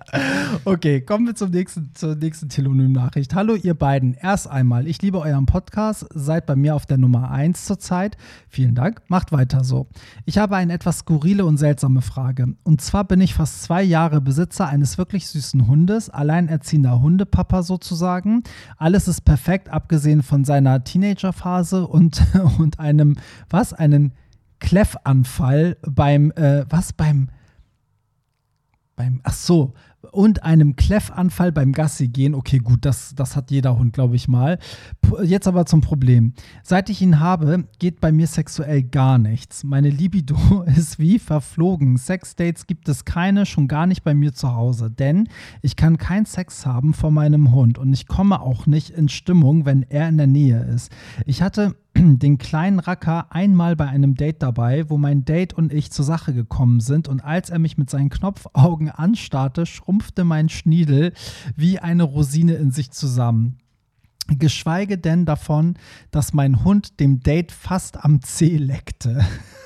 Okay, 0.65 1.01
kommen 1.01 1.25
wir 1.25 1.35
zum 1.35 1.51
nächsten, 1.51 1.91
zur 1.93 2.15
nächsten 2.15 2.49
Telonym-Nachricht. 2.49 3.33
Hallo, 3.35 3.55
ihr 3.55 3.73
beiden. 3.73 4.13
Erst 4.13 4.49
einmal, 4.49 4.87
ich 4.87 5.01
liebe 5.01 5.19
euren 5.19 5.45
Podcast, 5.45 6.05
seid 6.13 6.45
bei 6.45 6.55
mir 6.55 6.75
auf 6.75 6.85
der 6.85 6.97
Nummer 6.97 7.31
1 7.31 7.65
zurzeit. 7.65 8.17
Vielen 8.47 8.75
Dank, 8.75 9.01
macht 9.07 9.31
weiter 9.31 9.63
so. 9.63 9.87
Ich 10.25 10.37
habe 10.37 10.55
eine 10.55 10.73
etwas 10.73 10.99
skurrile 10.99 11.45
und 11.45 11.57
seltsame 11.57 12.01
Frage. 12.01 12.55
Und 12.63 12.81
zwar 12.81 13.03
bin 13.03 13.21
ich 13.21 13.33
fast 13.33 13.63
zwei 13.63 13.83
Jahre 13.83 14.21
Besitzer 14.21 14.67
eines 14.67 14.97
wirklich 14.97 15.27
süßen 15.27 15.67
Hundes, 15.67 16.09
alleinerziehender 16.09 17.01
Hundepapa 17.01 17.63
sozusagen. 17.63 18.43
Alles 18.77 19.07
ist 19.07 19.21
perfekt, 19.21 19.69
abgesehen 19.69 20.23
von 20.23 20.45
seiner 20.45 20.83
Teenagerphase 20.83 21.87
und, 21.87 22.21
und 22.59 22.79
einem, 22.79 23.17
was, 23.49 23.73
einen 23.73 24.13
Kläffanfall 24.59 25.77
beim, 25.81 26.31
äh, 26.31 26.65
was, 26.69 26.93
beim, 26.93 27.29
beim, 29.03 29.19
ach 29.23 29.33
so, 29.33 29.73
und 30.11 30.43
einem 30.43 30.75
Kläffanfall 30.75 31.51
beim 31.51 31.71
Gassi 31.71 32.09
gehen. 32.09 32.35
Okay, 32.35 32.57
gut, 32.57 32.85
das, 32.85 33.15
das 33.15 33.35
hat 33.35 33.51
jeder 33.51 33.77
Hund, 33.77 33.93
glaube 33.93 34.15
ich 34.15 34.27
mal. 34.27 34.59
Jetzt 35.23 35.47
aber 35.47 35.65
zum 35.65 35.81
Problem. 35.81 36.33
Seit 36.61 36.89
ich 36.89 37.01
ihn 37.01 37.19
habe, 37.19 37.65
geht 37.79 38.01
bei 38.01 38.11
mir 38.11 38.27
sexuell 38.27 38.83
gar 38.83 39.17
nichts. 39.17 39.63
Meine 39.63 39.89
Libido 39.89 40.63
ist 40.77 40.99
wie 40.99 41.19
verflogen. 41.19 41.97
Sexdates 41.97 42.67
gibt 42.67 42.89
es 42.89 43.05
keine, 43.05 43.45
schon 43.45 43.67
gar 43.67 43.87
nicht 43.87 44.03
bei 44.03 44.13
mir 44.13 44.33
zu 44.33 44.53
Hause. 44.53 44.91
Denn 44.91 45.29
ich 45.61 45.75
kann 45.75 45.97
keinen 45.97 46.25
Sex 46.25 46.65
haben 46.65 46.93
vor 46.93 47.11
meinem 47.11 47.53
Hund 47.53 47.77
und 47.77 47.93
ich 47.93 48.07
komme 48.07 48.41
auch 48.41 48.65
nicht 48.67 48.89
in 48.89 49.07
Stimmung, 49.07 49.65
wenn 49.65 49.83
er 49.83 50.09
in 50.09 50.17
der 50.17 50.27
Nähe 50.27 50.63
ist. 50.63 50.91
Ich 51.25 51.41
hatte 51.41 51.75
den 52.19 52.37
kleinen 52.37 52.79
Racker 52.79 53.27
einmal 53.31 53.75
bei 53.75 53.87
einem 53.87 54.15
Date 54.15 54.41
dabei, 54.41 54.89
wo 54.89 54.97
mein 54.97 55.25
Date 55.25 55.53
und 55.53 55.73
ich 55.73 55.91
zur 55.91 56.05
Sache 56.05 56.33
gekommen 56.33 56.79
sind 56.79 57.07
und 57.07 57.23
als 57.23 57.49
er 57.49 57.59
mich 57.59 57.77
mit 57.77 57.89
seinen 57.89 58.09
Knopfaugen 58.09 58.89
anstarrte, 58.89 59.65
schrumpfte 59.65 60.23
mein 60.23 60.49
Schniedel 60.49 61.13
wie 61.55 61.79
eine 61.79 62.03
Rosine 62.03 62.55
in 62.55 62.71
sich 62.71 62.91
zusammen. 62.91 63.57
Geschweige 64.27 64.97
denn 64.97 65.25
davon, 65.25 65.75
dass 66.11 66.33
mein 66.33 66.63
Hund 66.63 66.99
dem 66.99 67.19
Date 67.19 67.51
fast 67.51 68.03
am 68.03 68.21
Zeh 68.21 68.57
leckte. 68.57 69.25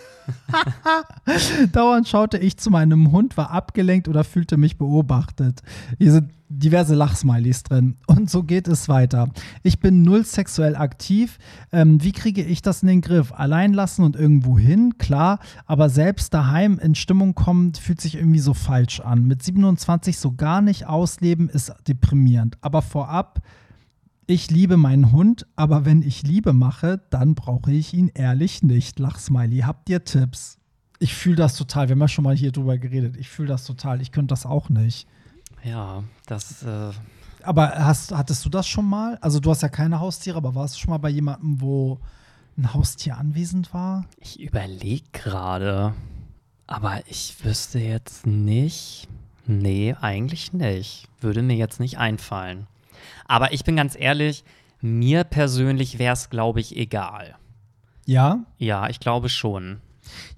Dauernd 1.71 2.07
schaute 2.07 2.37
ich 2.37 2.57
zu 2.57 2.69
meinem 2.69 3.11
Hund, 3.11 3.37
war 3.37 3.51
abgelenkt 3.51 4.07
oder 4.07 4.23
fühlte 4.23 4.57
mich 4.57 4.77
beobachtet. 4.77 5.61
Hier 5.97 6.11
sind 6.11 6.31
diverse 6.49 6.95
Lachsmilies 6.95 7.63
drin. 7.63 7.97
Und 8.07 8.29
so 8.29 8.43
geht 8.43 8.67
es 8.67 8.87
weiter. 8.87 9.29
Ich 9.63 9.79
bin 9.79 10.03
null 10.03 10.23
sexuell 10.23 10.75
aktiv. 10.75 11.37
Ähm, 11.71 12.01
wie 12.03 12.13
kriege 12.13 12.43
ich 12.43 12.61
das 12.61 12.81
in 12.81 12.87
den 12.87 13.01
Griff? 13.01 13.33
Allein 13.33 13.73
lassen 13.73 14.03
und 14.03 14.15
irgendwo 14.15 14.57
hin, 14.57 14.97
klar. 14.97 15.39
Aber 15.65 15.89
selbst 15.89 16.33
daheim 16.33 16.79
in 16.79 16.95
Stimmung 16.95 17.35
kommen, 17.35 17.73
fühlt 17.73 18.01
sich 18.01 18.15
irgendwie 18.15 18.39
so 18.39 18.53
falsch 18.53 19.01
an. 19.01 19.25
Mit 19.25 19.43
27 19.43 20.17
so 20.17 20.33
gar 20.33 20.61
nicht 20.61 20.87
ausleben, 20.87 21.49
ist 21.49 21.73
deprimierend. 21.87 22.57
Aber 22.61 22.81
vorab, 22.81 23.41
ich 24.27 24.51
liebe 24.51 24.75
meinen 24.75 25.13
Hund, 25.13 25.47
aber 25.55 25.85
wenn 25.85 26.01
ich 26.01 26.23
Liebe 26.23 26.51
mache, 26.51 27.01
dann 27.09 27.33
brauche 27.33 27.71
ich 27.71 27.93
ihn 27.93 28.11
ehrlich 28.13 28.61
nicht. 28.61 28.99
Lachsmiley, 28.99 29.59
habt 29.59 29.89
ihr 29.89 30.03
Tipps? 30.03 30.57
Ich 30.99 31.15
fühle 31.15 31.37
das 31.37 31.55
total. 31.55 31.87
Wir 31.87 31.93
haben 31.93 32.01
ja 32.01 32.07
schon 32.09 32.25
mal 32.25 32.35
hier 32.35 32.51
drüber 32.51 32.77
geredet. 32.77 33.15
Ich 33.17 33.29
fühle 33.29 33.47
das 33.47 33.63
total. 33.63 34.01
Ich 34.01 34.11
könnte 34.11 34.33
das 34.33 34.45
auch 34.45 34.69
nicht. 34.69 35.07
Ja, 35.63 36.03
das. 36.25 36.63
Äh 36.63 36.91
aber 37.43 37.69
hast, 37.77 38.11
hattest 38.11 38.43
du 38.43 38.49
das 38.49 38.67
schon 38.67 38.85
mal? 38.85 39.17
Also, 39.21 39.39
du 39.39 39.49
hast 39.49 39.61
ja 39.61 39.69
keine 39.69 40.01
Haustiere, 40.01 40.37
aber 40.37 40.53
warst 40.55 40.75
du 40.75 40.79
schon 40.79 40.89
mal 40.89 40.97
bei 40.97 41.09
jemandem, 41.09 41.61
wo 41.61 41.99
ein 42.57 42.73
Haustier 42.73 43.17
anwesend 43.17 43.73
war? 43.73 44.05
Ich 44.19 44.41
überlege 44.41 45.05
gerade. 45.13 45.93
Aber 46.65 46.99
ich 47.07 47.37
wüsste 47.43 47.79
jetzt 47.79 48.27
nicht. 48.27 49.07
Nee, 49.45 49.95
eigentlich 50.01 50.51
nicht. 50.51 51.07
Würde 51.21 51.41
mir 51.41 51.55
jetzt 51.55 51.79
nicht 51.79 51.97
einfallen. 51.97 52.67
Aber 53.27 53.53
ich 53.53 53.63
bin 53.63 53.75
ganz 53.75 53.95
ehrlich, 53.97 54.43
mir 54.81 55.23
persönlich 55.23 55.99
wäre 55.99 56.13
es, 56.13 56.29
glaube 56.29 56.59
ich, 56.59 56.75
egal. 56.75 57.35
Ja? 58.05 58.45
Ja, 58.57 58.89
ich 58.89 58.99
glaube 58.99 59.29
schon. 59.29 59.81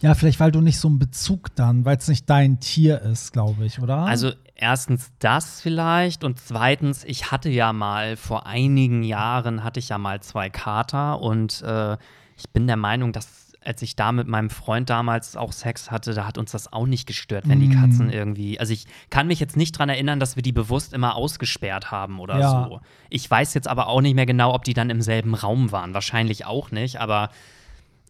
Ja, 0.02 0.15
vielleicht 0.15 0.39
weil 0.39 0.52
du 0.52 0.62
nicht 0.62 0.80
so 0.80 0.88
einen 0.88 0.99
Bezug 0.99 1.56
dann, 1.56 1.86
weil 1.86 1.97
es 1.97 2.08
nicht 2.08 2.30
dein 2.30 2.60
Tier 2.60 3.02
ist, 3.02 3.34
glaube 3.34 3.65
ich, 3.65 3.80
oder? 3.80 3.99
Also 3.99 4.32
erstens 4.56 5.12
das 5.19 5.62
vielleicht 5.62 6.23
und 6.23 6.39
zweitens, 6.39 7.04
ich 7.04 7.32
hatte 7.32 7.49
ja 7.49 7.71
mal 7.71 8.17
vor 8.17 8.47
einigen 8.47 9.04
Jahren 9.04 9.63
hatte 9.63 9.80
ich 9.80 9.89
ja 9.89 9.97
mal 9.97 10.21
zwei 10.21 10.49
Kater 10.49 11.21
und 11.21 11.62
äh, 11.62 11.97
ich 12.36 12.49
bin 12.52 12.67
der 12.67 12.78
Meinung, 12.78 13.13
dass 13.13 13.49
als 13.63 13.82
ich 13.82 13.95
da 13.95 14.12
mit 14.12 14.28
meinem 14.28 14.50
Freund 14.50 14.89
damals 14.89 15.36
auch 15.36 15.52
Sex 15.52 15.91
hatte, 15.91 16.13
da 16.13 16.26
hat 16.26 16.38
uns 16.38 16.52
das 16.52 16.72
auch 16.72 16.86
nicht 16.86 17.06
gestört, 17.06 17.48
wenn 17.48 17.60
die 17.60 17.69
Katzen 17.69 18.08
mm. 18.08 18.12
irgendwie. 18.12 18.60
Also 18.60 18.72
ich 18.72 18.86
kann 19.10 19.28
mich 19.28 19.39
jetzt 19.39 19.58
nicht 19.58 19.76
daran 19.76 19.89
erinnern, 19.89 20.19
dass 20.19 20.36
wir 20.36 20.43
die 20.43 20.54
bewusst 20.54 20.93
immer 20.93 21.15
ausgesperrt 21.15 21.91
haben 21.91 22.19
oder 22.19 22.39
ja. 22.39 22.67
so. 22.69 22.82
Ich 23.10 23.30
weiß 23.30 23.54
jetzt 23.54 23.67
aber 23.67 23.88
auch 23.88 24.02
nicht 24.02 24.15
mehr 24.15 24.26
genau, 24.26 24.54
ob 24.54 24.63
die 24.63 24.74
dann 24.74 24.89
im 24.89 25.02
selben 25.02 25.36
Raum 25.36 25.72
waren. 25.72 25.93
Wahrscheinlich 25.93 26.45
auch 26.45 26.72
nicht, 26.72 27.02
aber 27.02 27.30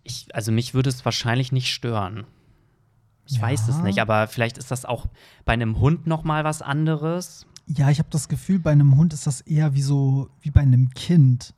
ich, 0.03 0.27
also 0.33 0.51
mich 0.51 0.73
würde 0.73 0.89
es 0.89 1.03
wahrscheinlich 1.03 1.51
nicht 1.51 1.73
stören. 1.73 2.25
Ich 3.25 3.37
ja. 3.37 3.41
weiß 3.41 3.67
es 3.67 3.79
nicht, 3.79 3.99
aber 3.99 4.27
vielleicht 4.27 4.57
ist 4.57 4.71
das 4.71 4.85
auch 4.85 5.07
bei 5.45 5.53
einem 5.53 5.79
Hund 5.79 6.07
noch 6.07 6.23
mal 6.23 6.43
was 6.43 6.61
anderes. 6.61 7.45
Ja, 7.67 7.89
ich 7.89 7.99
habe 7.99 8.09
das 8.11 8.27
Gefühl, 8.27 8.59
bei 8.59 8.71
einem 8.71 8.97
Hund 8.97 9.13
ist 9.13 9.27
das 9.27 9.41
eher 9.41 9.73
wie 9.73 9.81
so 9.81 10.29
wie 10.41 10.51
bei 10.51 10.61
einem 10.61 10.89
Kind. 10.91 11.53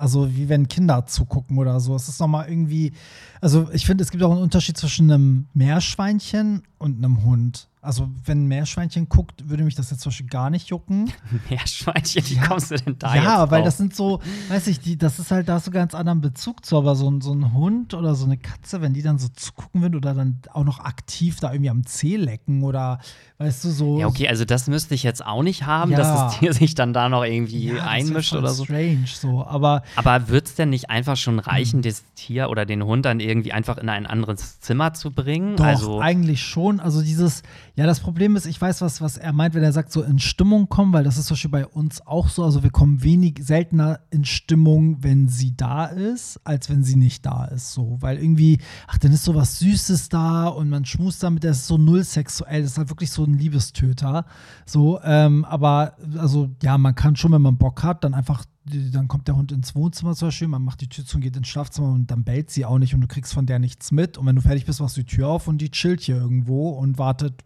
Also 0.00 0.34
wie 0.34 0.48
wenn 0.48 0.68
Kinder 0.68 1.06
zugucken 1.06 1.58
oder 1.58 1.80
so. 1.80 1.94
Es 1.94 2.08
ist 2.08 2.20
nochmal 2.20 2.48
irgendwie, 2.48 2.92
also 3.40 3.68
ich 3.72 3.86
finde, 3.86 4.02
es 4.02 4.10
gibt 4.10 4.22
auch 4.22 4.32
einen 4.32 4.42
Unterschied 4.42 4.76
zwischen 4.76 5.10
einem 5.10 5.46
Meerschweinchen 5.54 6.62
und 6.78 6.98
einem 6.98 7.24
Hund. 7.24 7.68
Also, 7.80 8.10
wenn 8.24 8.44
ein 8.44 8.48
Meerschweinchen 8.48 9.08
guckt, 9.08 9.48
würde 9.48 9.62
mich 9.62 9.76
das 9.76 9.90
jetzt 9.90 10.00
zum 10.00 10.10
Beispiel 10.10 10.26
gar 10.26 10.50
nicht 10.50 10.68
jucken. 10.68 11.12
Meerschweinchen, 11.48 12.28
wie 12.28 12.34
ja. 12.34 12.46
kommst 12.46 12.72
du 12.72 12.76
denn 12.76 12.98
da 12.98 13.14
ja, 13.14 13.50
weil 13.50 13.62
das 13.62 13.76
sind 13.76 13.94
so, 13.94 14.20
weiß 14.48 14.66
ich, 14.66 14.80
die, 14.80 14.98
das 14.98 15.18
ist 15.18 15.30
halt, 15.30 15.48
da 15.48 15.54
hast 15.54 15.68
du 15.68 15.70
ganz 15.70 15.94
anderen 15.94 16.20
Bezug 16.20 16.66
zu, 16.66 16.76
aber 16.76 16.96
so 16.96 17.08
ein, 17.08 17.20
so 17.20 17.32
ein 17.32 17.52
Hund 17.54 17.94
oder 17.94 18.16
so 18.16 18.24
eine 18.24 18.36
Katze, 18.36 18.80
wenn 18.80 18.94
die 18.94 19.02
dann 19.02 19.18
so 19.18 19.28
zugucken 19.28 19.80
würden 19.80 19.94
oder 19.94 20.12
dann 20.12 20.40
auch 20.52 20.64
noch 20.64 20.80
aktiv 20.80 21.38
da 21.40 21.52
irgendwie 21.52 21.70
am 21.70 21.86
Zeh 21.86 22.16
lecken 22.16 22.64
oder, 22.64 22.98
weißt 23.38 23.64
du, 23.64 23.70
so. 23.70 24.00
Ja, 24.00 24.08
okay, 24.08 24.28
also 24.28 24.44
das 24.44 24.66
müsste 24.66 24.94
ich 24.94 25.04
jetzt 25.04 25.24
auch 25.24 25.44
nicht 25.44 25.64
haben, 25.64 25.92
ja. 25.92 25.98
dass 25.98 26.08
das 26.08 26.38
Tier 26.38 26.52
sich 26.52 26.74
dann 26.74 26.92
da 26.92 27.08
noch 27.08 27.24
irgendwie 27.24 27.68
ja, 27.68 27.86
einmischt 27.86 28.34
oder 28.34 28.50
so. 28.50 28.64
strange, 28.64 29.06
so, 29.06 29.46
aber. 29.46 29.82
Aber 29.94 30.28
wird 30.28 30.46
es 30.46 30.56
denn 30.56 30.70
nicht 30.70 30.90
einfach 30.90 31.16
schon 31.16 31.38
reichen, 31.38 31.78
hm. 31.78 31.82
das 31.82 32.04
Tier 32.16 32.50
oder 32.50 32.66
den 32.66 32.84
Hund 32.84 33.04
dann 33.06 33.20
irgendwie 33.20 33.52
einfach 33.52 33.78
in 33.78 33.88
ein 33.88 34.04
anderes 34.04 34.60
Zimmer 34.60 34.94
zu 34.94 35.12
bringen? 35.12 35.56
Doch, 35.56 35.64
also 35.64 36.00
eigentlich 36.00 36.42
schon. 36.42 36.67
Also 36.76 37.02
dieses, 37.02 37.42
ja, 37.74 37.86
das 37.86 38.00
Problem 38.00 38.36
ist, 38.36 38.46
ich 38.46 38.60
weiß, 38.60 38.80
was, 38.80 39.00
was 39.00 39.16
er 39.16 39.32
meint, 39.32 39.54
wenn 39.54 39.62
er 39.62 39.72
sagt, 39.72 39.90
so 39.90 40.02
in 40.02 40.18
Stimmung 40.18 40.68
kommen, 40.68 40.92
weil 40.92 41.04
das 41.04 41.16
ist 41.16 41.26
zum 41.26 41.34
Beispiel 41.34 41.50
bei 41.50 41.66
uns 41.66 42.06
auch 42.06 42.28
so. 42.28 42.44
Also 42.44 42.62
wir 42.62 42.70
kommen 42.70 43.02
wenig 43.02 43.40
seltener 43.40 44.00
in 44.10 44.24
Stimmung, 44.24 45.02
wenn 45.02 45.28
sie 45.28 45.56
da 45.56 45.86
ist, 45.86 46.40
als 46.44 46.68
wenn 46.70 46.84
sie 46.84 46.96
nicht 46.96 47.24
da 47.24 47.46
ist. 47.46 47.72
So, 47.72 47.96
weil 48.00 48.18
irgendwie, 48.18 48.58
ach, 48.86 48.98
dann 48.98 49.12
ist 49.12 49.24
so 49.24 49.34
was 49.34 49.58
Süßes 49.58 50.08
da 50.10 50.46
und 50.46 50.68
man 50.68 50.84
schmust 50.84 51.22
damit, 51.22 51.42
der 51.44 51.52
ist 51.52 51.66
so 51.66 51.78
null 51.78 52.04
sexuell, 52.04 52.62
das 52.62 52.72
ist 52.72 52.78
halt 52.78 52.90
wirklich 52.90 53.10
so 53.10 53.24
ein 53.24 53.34
Liebestöter. 53.34 54.26
So, 54.66 55.00
ähm, 55.02 55.44
aber 55.44 55.94
also 56.18 56.50
ja, 56.62 56.76
man 56.78 56.94
kann 56.94 57.16
schon, 57.16 57.32
wenn 57.32 57.42
man 57.42 57.56
Bock 57.56 57.82
hat, 57.82 58.04
dann 58.04 58.14
einfach 58.14 58.44
dann 58.92 59.08
kommt 59.08 59.28
der 59.28 59.36
Hund 59.36 59.52
ins 59.52 59.74
Wohnzimmer 59.74 60.14
zum 60.14 60.28
Beispiel, 60.28 60.48
man 60.48 60.62
macht 60.62 60.80
die 60.80 60.88
Tür 60.88 61.04
zu 61.04 61.16
und 61.16 61.22
geht 61.22 61.36
ins 61.36 61.48
Schlafzimmer 61.48 61.92
und 61.92 62.10
dann 62.10 62.24
bellt 62.24 62.50
sie 62.50 62.64
auch 62.64 62.78
nicht 62.78 62.94
und 62.94 63.00
du 63.00 63.06
kriegst 63.06 63.34
von 63.34 63.46
der 63.46 63.58
nichts 63.58 63.90
mit. 63.90 64.18
Und 64.18 64.26
wenn 64.26 64.36
du 64.36 64.42
fertig 64.42 64.66
bist, 64.66 64.80
machst 64.80 64.96
du 64.96 65.02
die 65.02 65.16
Tür 65.16 65.28
auf 65.28 65.48
und 65.48 65.58
die 65.58 65.70
chillt 65.70 66.00
hier 66.00 66.16
irgendwo 66.16 66.70
und 66.70 66.98
wartet 66.98 67.42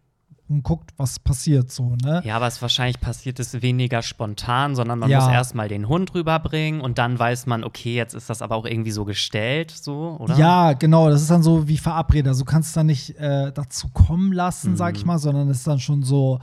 und 0.49 0.63
guckt, 0.63 0.91
was 0.97 1.19
passiert 1.19 1.71
so, 1.71 1.97
ne? 1.97 2.23
Ja, 2.25 2.41
was 2.41 2.61
wahrscheinlich 2.63 3.01
passiert 3.01 3.41
ist 3.41 3.63
weniger 3.63 4.03
spontan, 4.03 4.75
sondern 4.75 4.99
man 4.99 5.11
ja. 5.11 5.21
muss 5.21 5.33
erstmal 5.33 5.69
den 5.69 5.89
Hund 5.89 6.15
rüberbringen 6.15 6.81
und 6.81 6.99
dann 6.99 7.19
weiß 7.19 7.47
man, 7.47 7.65
okay, 7.65 7.95
jetzt 7.95 8.15
ist 8.15 8.29
das 8.29 8.43
aber 8.43 8.57
auch 8.57 8.67
irgendwie 8.67 8.91
so 8.91 9.05
gestellt, 9.05 9.71
so, 9.71 10.17
oder? 10.21 10.37
Ja, 10.37 10.75
genau, 10.75 11.09
das 11.09 11.23
ist 11.23 11.31
dann 11.31 11.43
so 11.43 11.69
wie 11.69 11.79
verabredet. 11.79 12.29
Also 12.29 12.45
du 12.45 12.51
kannst 12.51 12.77
dann 12.77 12.87
nicht 12.87 13.19
äh, 13.19 13.51
dazu 13.53 13.89
kommen 13.89 14.33
lassen, 14.33 14.73
mhm. 14.73 14.77
sag 14.77 14.97
ich 14.97 15.05
mal, 15.05 15.19
sondern 15.19 15.49
es 15.49 15.59
ist 15.59 15.67
dann 15.67 15.81
schon 15.81 16.03
so, 16.03 16.41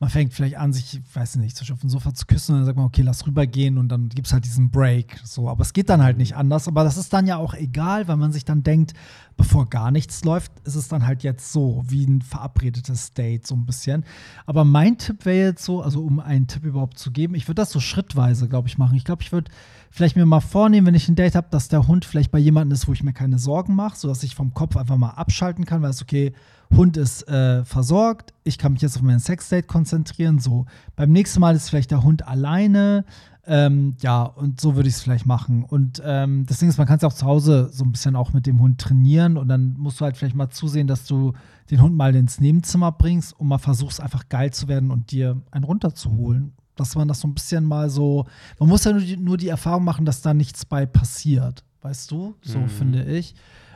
man 0.00 0.08
fängt 0.08 0.32
vielleicht 0.32 0.56
an, 0.56 0.72
sich, 0.72 0.94
ich 0.94 1.14
weiß 1.14 1.36
nicht, 1.36 1.54
zum 1.54 1.62
Beispiel 1.62 1.74
auf 1.74 1.80
dem 1.82 1.90
Sofa 1.90 2.14
zu 2.14 2.24
küssen 2.24 2.52
und 2.52 2.60
dann 2.60 2.66
sagt 2.66 2.78
man, 2.78 2.86
okay, 2.86 3.02
lass 3.02 3.26
rübergehen 3.26 3.76
und 3.76 3.90
dann 3.90 4.08
gibt 4.08 4.26
es 4.26 4.32
halt 4.32 4.46
diesen 4.46 4.70
Break. 4.70 5.20
So, 5.24 5.46
aber 5.46 5.60
es 5.60 5.74
geht 5.74 5.90
dann 5.90 6.02
halt 6.02 6.16
nicht 6.16 6.34
anders. 6.34 6.68
Aber 6.68 6.84
das 6.84 6.96
ist 6.96 7.12
dann 7.12 7.26
ja 7.26 7.36
auch 7.36 7.52
egal, 7.52 8.08
weil 8.08 8.16
man 8.16 8.32
sich 8.32 8.46
dann 8.46 8.62
denkt, 8.62 8.94
bevor 9.36 9.68
gar 9.68 9.90
nichts 9.90 10.24
läuft, 10.24 10.52
ist 10.64 10.74
es 10.74 10.88
dann 10.88 11.06
halt 11.06 11.22
jetzt 11.22 11.52
so, 11.52 11.84
wie 11.86 12.06
ein 12.06 12.22
verabredetes 12.22 13.12
Date, 13.12 13.46
so 13.46 13.54
ein 13.54 13.66
bisschen. 13.66 14.04
Aber 14.46 14.64
mein 14.64 14.96
Tipp 14.96 15.26
wäre 15.26 15.48
jetzt 15.48 15.64
so, 15.66 15.82
also 15.82 16.02
um 16.02 16.18
einen 16.18 16.46
Tipp 16.46 16.64
überhaupt 16.64 16.98
zu 16.98 17.10
geben, 17.10 17.34
ich 17.34 17.46
würde 17.46 17.60
das 17.60 17.70
so 17.70 17.78
schrittweise, 17.78 18.48
glaube 18.48 18.68
ich, 18.68 18.78
machen. 18.78 18.96
Ich 18.96 19.04
glaube, 19.04 19.22
ich 19.22 19.32
würde 19.32 19.50
vielleicht 19.90 20.16
mir 20.16 20.24
mal 20.24 20.40
vornehmen, 20.40 20.86
wenn 20.86 20.94
ich 20.94 21.08
ein 21.08 21.16
Date 21.16 21.34
habe, 21.34 21.48
dass 21.50 21.68
der 21.68 21.86
Hund 21.86 22.04
vielleicht 22.04 22.30
bei 22.30 22.38
jemandem 22.38 22.74
ist, 22.74 22.86
wo 22.86 22.92
ich 22.92 23.02
mir 23.02 23.12
keine 23.12 23.38
Sorgen 23.38 23.74
mache, 23.74 23.96
sodass 23.96 24.22
ich 24.22 24.34
vom 24.34 24.54
Kopf 24.54 24.76
einfach 24.76 24.96
mal 24.96 25.10
abschalten 25.10 25.64
kann, 25.64 25.82
weil 25.82 25.90
es 25.90 26.00
okay, 26.00 26.32
Hund 26.74 26.96
ist 26.96 27.26
äh, 27.28 27.64
versorgt, 27.64 28.32
ich 28.44 28.56
kann 28.56 28.72
mich 28.72 28.82
jetzt 28.82 28.96
auf 28.96 29.02
mein 29.02 29.18
Sexdate 29.18 29.66
konzentrieren. 29.66 30.38
So, 30.38 30.66
beim 30.94 31.10
nächsten 31.10 31.40
Mal 31.40 31.56
ist 31.56 31.68
vielleicht 31.68 31.90
der 31.90 32.04
Hund 32.04 32.26
alleine. 32.28 33.04
Ähm, 33.46 33.96
ja, 34.00 34.22
und 34.22 34.60
so 34.60 34.76
würde 34.76 34.88
ich 34.88 34.94
es 34.94 35.02
vielleicht 35.02 35.26
machen. 35.26 35.64
Und 35.64 36.00
ähm, 36.04 36.46
das 36.46 36.58
Ding 36.58 36.68
ist, 36.68 36.78
man 36.78 36.86
kann 36.86 36.98
es 36.98 37.04
auch 37.04 37.12
zu 37.12 37.26
Hause 37.26 37.70
so 37.72 37.84
ein 37.84 37.90
bisschen 37.90 38.14
auch 38.14 38.32
mit 38.32 38.46
dem 38.46 38.60
Hund 38.60 38.80
trainieren 38.80 39.36
und 39.36 39.48
dann 39.48 39.74
musst 39.76 40.00
du 40.00 40.04
halt 40.04 40.16
vielleicht 40.16 40.36
mal 40.36 40.50
zusehen, 40.50 40.86
dass 40.86 41.06
du 41.06 41.32
den 41.70 41.82
Hund 41.82 41.96
mal 41.96 42.14
ins 42.14 42.40
Nebenzimmer 42.40 42.92
bringst 42.92 43.32
und 43.32 43.48
mal 43.48 43.58
versuchst, 43.58 44.00
einfach 44.00 44.28
geil 44.28 44.52
zu 44.52 44.68
werden 44.68 44.92
und 44.92 45.10
dir 45.10 45.42
einen 45.50 45.64
runterzuholen 45.64 46.52
dass 46.80 46.96
man 46.96 47.06
das 47.08 47.20
so 47.20 47.28
ein 47.28 47.34
bisschen 47.34 47.64
mal 47.64 47.90
so, 47.90 48.26
man 48.58 48.68
muss 48.68 48.84
ja 48.84 48.92
nur 48.92 49.00
die, 49.00 49.16
nur 49.16 49.36
die 49.36 49.48
Erfahrung 49.48 49.84
machen, 49.84 50.04
dass 50.04 50.22
da 50.22 50.34
nichts 50.34 50.64
bei 50.64 50.86
passiert, 50.86 51.62
weißt 51.82 52.10
du? 52.10 52.34
So 52.42 52.58
mhm. 52.58 52.68
finde 52.68 53.04
ich. 53.04 53.34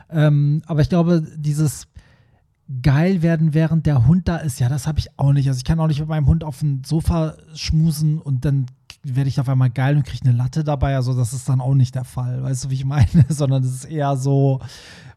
Ähm, 0.09 0.61
aber 0.65 0.81
ich 0.81 0.89
glaube, 0.89 1.25
dieses 1.37 1.87
geil 2.81 3.21
werden, 3.21 3.53
während 3.53 3.85
der 3.85 4.07
Hund 4.07 4.27
da 4.27 4.37
ist, 4.37 4.59
ja, 4.59 4.69
das 4.69 4.87
habe 4.87 4.99
ich 4.99 5.07
auch 5.17 5.33
nicht. 5.33 5.47
Also 5.47 5.59
ich 5.59 5.63
kann 5.63 5.79
auch 5.79 5.87
nicht 5.87 5.99
mit 5.99 6.09
meinem 6.09 6.25
Hund 6.25 6.43
auf 6.43 6.59
dem 6.59 6.83
Sofa 6.83 7.35
schmusen 7.53 8.19
und 8.19 8.43
dann 8.43 8.65
werde 9.03 9.29
ich 9.29 9.39
auf 9.39 9.49
einmal 9.49 9.69
geil 9.69 9.95
und 9.95 10.03
kriege 10.03 10.27
eine 10.27 10.35
Latte 10.35 10.63
dabei. 10.63 10.95
Also 10.95 11.13
das 11.13 11.33
ist 11.33 11.47
dann 11.47 11.61
auch 11.61 11.75
nicht 11.75 11.93
der 11.93 12.05
Fall, 12.05 12.41
weißt 12.41 12.65
du, 12.65 12.69
wie 12.71 12.75
ich 12.75 12.85
meine? 12.85 13.25
Sondern 13.29 13.63
es 13.63 13.71
ist 13.71 13.85
eher 13.85 14.17
so, 14.17 14.61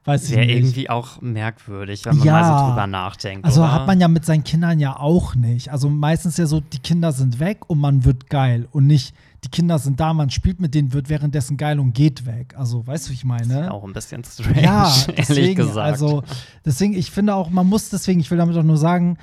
Weiß 0.05 0.31
Wäre 0.31 0.45
irgendwie 0.45 0.89
auch 0.89 1.21
merkwürdig, 1.21 2.05
wenn 2.07 2.17
man 2.17 2.27
ja, 2.27 2.41
mal 2.41 2.61
so 2.61 2.69
drüber 2.69 2.87
nachdenkt. 2.87 3.45
Also 3.45 3.61
oder? 3.61 3.73
hat 3.73 3.87
man 3.87 4.01
ja 4.01 4.09
mit 4.09 4.25
seinen 4.25 4.45
Kindern 4.45 4.79
ja 4.81 4.99
auch 4.99 5.35
nicht. 5.35 5.71
Also 5.71 5.91
meistens 5.91 6.37
ja 6.39 6.47
so, 6.47 6.61
die 6.61 6.79
Kinder 6.79 7.13
sind 7.13 7.41
weg 7.41 7.69
und 7.69 7.79
man 7.79 8.05
wird 8.05 8.31
geil 8.31 8.69
und 8.71 8.87
nicht, 8.87 9.15
die 9.45 9.49
Kinder 9.51 9.79
sind 9.79 10.01
da, 10.01 10.15
man 10.15 10.31
spielt 10.31 10.61
mit 10.61 10.75
denen, 10.75 10.93
wird 10.93 11.09
währenddessen 11.09 11.57
geil 11.57 11.79
und 11.79 11.93
geht 11.93 12.27
weg. 12.27 12.55
Also, 12.57 12.87
weißt 12.87 13.07
du, 13.07 13.11
wie 13.11 13.15
ich 13.15 13.25
meine? 13.25 13.55
Das 13.55 13.63
ist 13.65 13.71
auch 13.71 13.85
ein 13.85 13.93
bisschen 13.93 14.25
strange, 14.25 14.63
ja, 14.63 14.85
deswegen, 15.17 15.41
ehrlich 15.41 15.57
gesagt. 15.57 15.79
Also, 15.79 16.23
deswegen, 16.65 16.95
ich 16.95 17.11
finde 17.11 17.35
auch, 17.35 17.51
man 17.51 17.67
muss 17.67 17.91
deswegen, 17.91 18.19
ich 18.21 18.31
will 18.31 18.39
damit 18.39 18.57
auch 18.57 18.65
nur 18.65 18.79
sagen, 18.79 19.19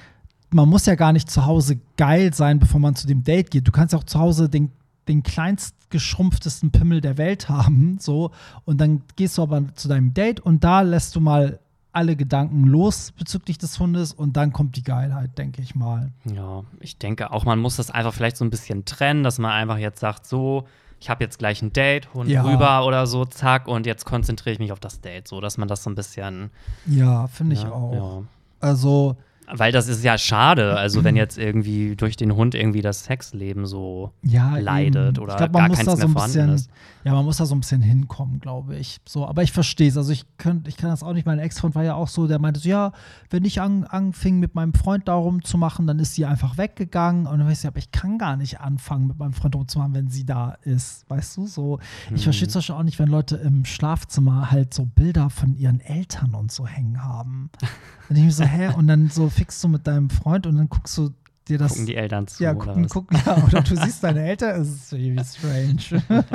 man 0.51 0.69
muss 0.69 0.85
ja 0.85 0.95
gar 0.95 1.11
nicht 1.11 1.29
zu 1.29 1.45
Hause 1.45 1.79
geil 1.97 2.33
sein, 2.33 2.59
bevor 2.59 2.79
man 2.79 2.95
zu 2.95 3.07
dem 3.07 3.23
Date 3.23 3.51
geht. 3.51 3.67
Du 3.67 3.71
kannst 3.71 3.93
auch 3.93 4.03
zu 4.03 4.19
Hause 4.19 4.47
den 4.47 4.71
den 5.07 5.23
kleinst 5.23 5.75
geschrumpftesten 5.89 6.71
Pimmel 6.71 7.01
der 7.01 7.17
Welt 7.17 7.49
haben, 7.49 7.97
so 7.99 8.31
und 8.65 8.79
dann 8.81 9.01
gehst 9.15 9.37
du 9.37 9.43
aber 9.43 9.63
zu 9.75 9.87
deinem 9.87 10.13
Date 10.13 10.39
und 10.39 10.63
da 10.63 10.81
lässt 10.81 11.15
du 11.15 11.19
mal 11.19 11.59
alle 11.91 12.17
Gedanken 12.17 12.65
los 12.65 13.13
bezüglich 13.17 13.57
des 13.57 13.79
Hundes 13.79 14.11
und 14.11 14.35
dann 14.35 14.51
kommt 14.51 14.75
die 14.75 14.83
Geilheit, 14.83 15.37
denke 15.37 15.61
ich 15.61 15.75
mal. 15.75 16.11
Ja, 16.25 16.63
ich 16.81 16.97
denke 16.97 17.31
auch, 17.31 17.45
man 17.45 17.57
muss 17.57 17.77
das 17.77 17.89
einfach 17.89 18.13
vielleicht 18.13 18.35
so 18.35 18.43
ein 18.43 18.49
bisschen 18.49 18.83
trennen, 18.83 19.23
dass 19.23 19.39
man 19.39 19.51
einfach 19.51 19.77
jetzt 19.77 20.01
sagt, 20.01 20.25
so, 20.25 20.65
ich 20.99 21.09
habe 21.09 21.23
jetzt 21.23 21.39
gleich 21.39 21.61
ein 21.61 21.71
Date, 21.71 22.13
Hund 22.13 22.29
Ja. 22.29 22.43
rüber 22.43 22.85
oder 22.85 23.07
so, 23.07 23.23
zack, 23.23 23.69
und 23.69 23.85
jetzt 23.85 24.05
konzentriere 24.05 24.53
ich 24.53 24.59
mich 24.59 24.73
auf 24.73 24.79
das 24.81 24.99
Date, 24.99 25.27
so 25.27 25.39
dass 25.39 25.57
man 25.57 25.69
das 25.69 25.83
so 25.83 25.89
ein 25.89 25.95
bisschen. 25.95 26.51
Ja, 26.85 27.27
finde 27.27 27.55
ich 27.55 27.63
ja, 27.63 27.71
auch. 27.71 27.93
Ja. 27.93 28.23
Also, 28.59 29.15
Weil 29.51 29.71
das 29.71 29.87
ist 29.87 30.03
ja 30.03 30.17
schade, 30.17 30.75
also 30.77 31.03
wenn 31.03 31.15
jetzt 31.15 31.37
irgendwie 31.37 31.95
durch 31.95 32.15
den 32.17 32.35
Hund 32.35 32.55
irgendwie 32.55 32.81
das 32.81 33.03
Sexleben 33.05 33.65
so 33.65 34.11
ja, 34.23 34.57
leidet 34.57 35.17
eben. 35.17 35.23
oder 35.23 35.33
ich 35.33 35.37
glaub, 35.37 35.53
gar 35.53 35.69
keins 35.69 35.85
so 35.85 35.95
mehr 35.95 36.05
ein 36.05 36.11
vorhanden 36.11 36.33
bisschen, 36.33 36.49
ist. 36.55 36.69
Ja, 37.03 37.13
man 37.13 37.23
muss 37.25 37.37
da 37.37 37.45
so 37.45 37.53
ein 37.53 37.59
bisschen 37.59 37.81
hinkommen, 37.83 38.39
glaube 38.39 38.75
ich. 38.75 38.97
So, 39.07 39.27
aber 39.27 39.43
ich 39.43 39.51
verstehe 39.51 39.87
es. 39.89 39.97
Also 39.97 40.11
ich 40.11 40.25
könnte, 40.37 40.69
ich 40.69 40.77
kann 40.77 40.89
das 40.89 41.03
auch 41.03 41.13
nicht. 41.13 41.27
Mein 41.27 41.37
Ex-Freund 41.37 41.75
war 41.75 41.83
ja 41.83 41.93
auch 41.93 42.07
so, 42.07 42.25
der 42.27 42.39
meinte 42.39 42.59
so, 42.59 42.67
ja, 42.67 42.93
wenn 43.29 43.45
ich 43.45 43.61
an, 43.61 43.83
anfing 43.83 44.39
mit 44.39 44.55
meinem 44.55 44.73
Freund 44.73 45.07
darum 45.07 45.43
zu 45.43 45.57
machen, 45.59 45.85
dann 45.85 45.99
ist 45.99 46.15
sie 46.15 46.25
einfach 46.25 46.57
weggegangen. 46.57 47.27
Und 47.27 47.37
dann 47.39 47.47
weiß 47.47 47.59
ich, 47.61 47.67
aber 47.67 47.77
ich 47.77 47.91
kann 47.91 48.17
gar 48.17 48.37
nicht 48.37 48.59
anfangen, 48.59 49.05
mit 49.05 49.19
meinem 49.19 49.33
Freund 49.33 49.53
darum 49.53 49.67
zu 49.67 49.77
machen, 49.77 49.93
wenn 49.93 50.09
sie 50.09 50.25
da 50.25 50.57
ist. 50.63 51.07
Weißt 51.09 51.37
du? 51.37 51.45
So, 51.45 51.79
ich 52.07 52.11
Mhm. 52.13 52.17
verstehe 52.17 52.47
zum 52.47 52.59
Beispiel 52.59 52.75
auch 52.75 52.83
nicht, 52.83 52.97
wenn 52.97 53.09
Leute 53.09 53.35
im 53.35 53.65
Schlafzimmer 53.65 54.49
halt 54.49 54.73
so 54.73 54.85
Bilder 54.85 55.29
von 55.29 55.53
ihren 55.55 55.81
Eltern 55.81 56.33
und 56.33 56.51
so 56.51 56.65
hängen 56.65 57.03
haben. 57.03 57.51
Und 58.07 58.17
ich 58.17 58.23
mir 58.23 58.31
so, 58.31 58.43
hä? 58.43 58.67
Und 58.75 58.85
dann 58.85 59.09
so 59.09 59.29
fixst 59.35 59.63
du 59.63 59.67
mit 59.67 59.85
deinem 59.85 60.09
Freund 60.09 60.47
und 60.47 60.55
dann 60.55 60.69
guckst 60.69 60.97
du 60.97 61.11
dir 61.49 61.57
das. 61.57 61.71
Gucken 61.71 61.85
die 61.85 61.95
Eltern 61.95 62.27
zu 62.27 62.43
Ja, 62.43 62.51
oder 62.53 62.65
gucken, 62.65 62.83
was? 62.85 62.91
gucken, 62.91 63.17
ja, 63.25 63.37
oder 63.43 63.61
du 63.61 63.75
siehst 63.75 64.03
deine 64.03 64.21
Eltern, 64.23 64.61
es 64.61 64.69
ist 64.69 64.93
irgendwie 64.93 65.23
strange. 65.23 66.03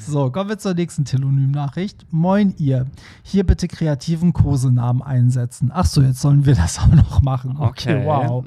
so, 0.00 0.30
kommen 0.30 0.50
wir 0.50 0.58
zur 0.58 0.74
nächsten 0.74 1.04
Telonym-Nachricht. 1.04 2.06
Moin 2.10 2.54
ihr, 2.58 2.86
hier 3.22 3.44
bitte 3.44 3.68
kreativen 3.68 4.32
Kosenamen 4.32 5.02
einsetzen. 5.02 5.70
Ach 5.72 5.86
so, 5.86 6.02
jetzt 6.02 6.20
sollen 6.20 6.46
wir 6.46 6.54
das 6.54 6.78
auch 6.78 6.88
noch 6.88 7.22
machen. 7.22 7.56
Okay, 7.58 7.70
Okay. 7.80 8.04
wow. 8.06 8.44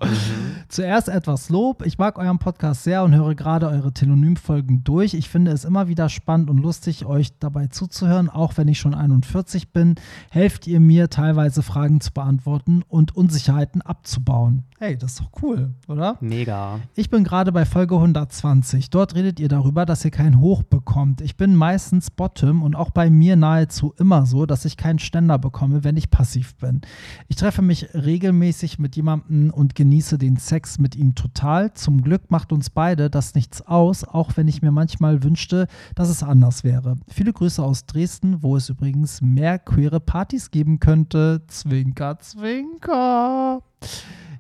Zuerst 0.70 1.10
etwas 1.10 1.50
Lob. 1.50 1.86
Ich 1.86 1.98
mag 1.98 2.18
euren 2.18 2.40
Podcast 2.40 2.84
sehr 2.84 3.04
und 3.04 3.14
höre 3.16 3.36
gerade 3.36 3.68
eure 3.68 3.94
Telonym-Folgen 3.94 4.84
durch. 4.84 5.14
Ich 5.14 5.30
finde 5.30 5.52
es 5.52 5.66
immer 5.66 5.88
wieder 5.88 6.10
spannend 6.10 6.50
und 6.50 6.58
lustig, 6.60 7.06
euch 7.06 7.38
dabei 7.40 7.68
zuzuhören, 7.68 8.30
auch 8.30 8.58
wenn 8.58 8.68
ich 8.68 8.80
schon 8.80 8.94
41 8.94 9.72
bin. 9.72 9.96
Helft 10.30 10.68
ihr 10.68 10.80
mir, 10.80 11.10
teilweise 11.10 11.64
Fragen 11.64 12.02
zu 12.02 12.12
beantworten 12.12 12.84
und 12.88 13.16
Unsicherheiten 13.16 13.82
abzubauen. 13.82 14.64
Hey, 14.84 14.98
das 14.98 15.14
ist 15.14 15.22
doch 15.22 15.42
cool, 15.42 15.74
oder? 15.88 16.18
Mega. 16.20 16.82
Ich 16.94 17.10
bin 17.10 17.24
gerade 17.24 17.54
bei 17.54 17.64
Folge 17.64 17.96
120. 17.96 18.90
Dort 18.90 19.16
redet 19.16 19.40
ihr 19.40 19.48
darüber, 19.48 19.86
dass 19.86 20.04
ihr 20.04 20.12
kein 20.12 20.42
Hoch 20.42 20.62
bekommt. 20.62 21.22
Ich 21.22 21.38
bin 21.38 21.56
meistens 21.56 22.12
Bottom 22.12 22.62
und 22.62 22.76
auch 22.76 22.90
bei 22.90 23.10
mir 23.10 23.38
nahezu 23.38 23.94
immer 23.98 24.26
so, 24.26 24.46
dass 24.46 24.66
ich 24.66 24.76
keinen 24.76 25.00
Ständer 25.00 25.40
bekomme, 25.40 25.86
wenn 25.86 25.96
ich 25.96 26.10
passiv 26.10 26.56
bin. 26.56 26.82
Ich 27.30 27.38
treffe 27.38 27.62
mich 27.62 27.94
regelmäßig 27.94 28.78
mit 28.78 28.98
jemandem 28.98 29.52
und 29.52 29.74
genieße 29.74 30.18
den 30.18 30.36
Sex 30.36 30.80
mit 30.80 30.98
ihm 30.98 31.16
total. 31.16 31.74
Zum 31.76 32.02
Glück 32.02 32.30
macht 32.30 32.52
uns 32.52 32.70
beide 32.70 33.10
das 33.10 33.36
nichts 33.36 33.62
aus, 33.62 34.04
auch 34.04 34.36
wenn 34.36 34.50
ich 34.50 34.62
mir 34.62 34.72
manchmal 34.72 35.24
wünschte, 35.24 35.68
dass 35.96 36.10
es 36.10 36.24
anders 36.24 36.66
wäre. 36.66 36.98
Viele 37.08 37.32
Grüße 37.32 37.64
aus 37.64 37.86
Dresden, 37.86 38.44
wo 38.44 38.58
es 38.58 38.68
übrigens 38.68 39.22
mehr 39.22 39.60
queere 39.60 40.02
Partys 40.02 40.52
geben 40.52 40.82
könnte. 40.82 41.44
Zwinker, 41.48 42.20
zwinker. 42.20 43.62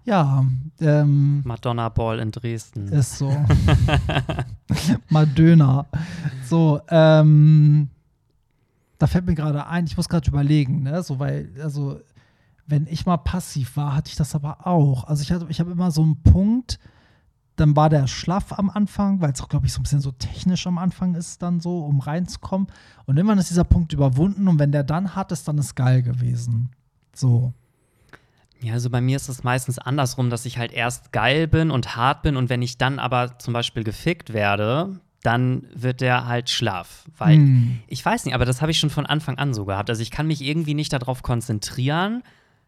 Ja, 0.06 0.46
ähm, 0.82 1.42
Madonna 1.46 1.90
Ball 1.90 2.20
in 2.20 2.32
Dresden. 2.32 2.88
ist 2.90 3.18
so. 3.18 3.34
Madonna. 5.10 5.86
So, 6.46 6.82
ähm, 6.90 7.90
da 8.98 9.08
fällt 9.08 9.26
mir 9.26 9.36
gerade 9.36 9.66
ein, 9.68 9.86
ich 9.86 9.96
muss 9.96 10.10
gerade 10.10 10.30
überlegen, 10.30 10.84
ne? 10.84 11.04
So, 11.04 11.20
weil, 11.20 11.50
also, 11.62 12.00
wenn 12.68 12.88
ich 12.88 13.06
mal 13.06 13.18
passiv 13.18 13.78
war, 13.78 13.96
hatte 13.96 14.10
ich 14.10 14.16
das 14.16 14.36
aber 14.36 14.68
auch. 14.68 15.06
Also 15.06 15.22
ich 15.22 15.32
hatte, 15.32 15.46
ich 15.50 15.60
habe 15.60 15.72
immer 15.72 15.92
so 15.92 16.04
einen 16.04 16.22
Punkt, 16.22 16.80
dann 17.56 17.76
war 17.76 17.90
der 17.90 18.08
schlaff 18.08 18.58
am 18.58 18.70
Anfang, 18.70 19.22
weil 19.22 19.32
es 19.32 19.42
auch, 19.42 19.50
glaube 19.50 19.68
ich, 19.68 19.74
so 19.74 19.80
ein 19.80 19.84
bisschen 19.84 20.02
so 20.02 20.12
technisch 20.12 20.66
am 20.66 20.78
Anfang 20.78 21.16
ist, 21.16 21.42
dann 21.42 21.60
so, 21.60 21.86
um 21.86 22.00
reinzukommen. 22.00 22.68
Und 23.06 23.18
irgendwann 23.18 23.38
ist 23.38 23.50
dieser 23.50 23.64
Punkt 23.64 23.94
überwunden 23.94 24.48
und 24.48 24.60
wenn 24.60 24.72
der 24.72 24.84
dann 24.84 25.16
hart 25.16 25.32
ist, 25.32 25.48
dann 25.48 25.58
ist 25.58 25.76
geil 25.76 26.02
gewesen. 26.02 26.72
So. 27.14 27.54
Ja, 28.64 28.74
also 28.74 28.90
bei 28.90 29.02
mir 29.02 29.16
ist 29.18 29.28
es 29.30 29.44
meistens 29.44 29.78
andersrum, 29.78 30.30
dass 30.30 30.46
ich 30.46 30.58
halt 30.58 30.72
erst 30.72 31.12
geil 31.12 31.48
bin 31.48 31.70
und 31.70 31.96
hart 31.96 32.22
bin 32.24 32.38
und 32.38 32.50
wenn 32.50 32.62
ich 32.62 32.78
dann 32.78 32.98
aber 33.00 33.38
zum 33.40 33.54
Beispiel 33.54 33.84
gefickt 33.84 34.34
werde, 34.34 35.00
dann 35.22 35.68
wird 35.74 36.02
der 36.02 36.28
halt 36.28 36.50
schlaff. 36.50 37.06
Weil 37.18 37.36
Hm. 37.38 37.80
ich 37.88 38.04
weiß 38.04 38.26
nicht, 38.26 38.34
aber 38.36 38.46
das 38.46 38.62
habe 38.62 38.72
ich 38.72 38.80
schon 38.80 38.90
von 38.90 39.06
Anfang 39.06 39.38
an 39.38 39.54
so 39.54 39.66
gehabt. 39.66 39.90
Also 39.90 40.02
ich 40.02 40.12
kann 40.12 40.28
mich 40.28 40.42
irgendwie 40.42 40.74
nicht 40.74 40.92
darauf 40.94 41.24
konzentrieren, 41.24 42.24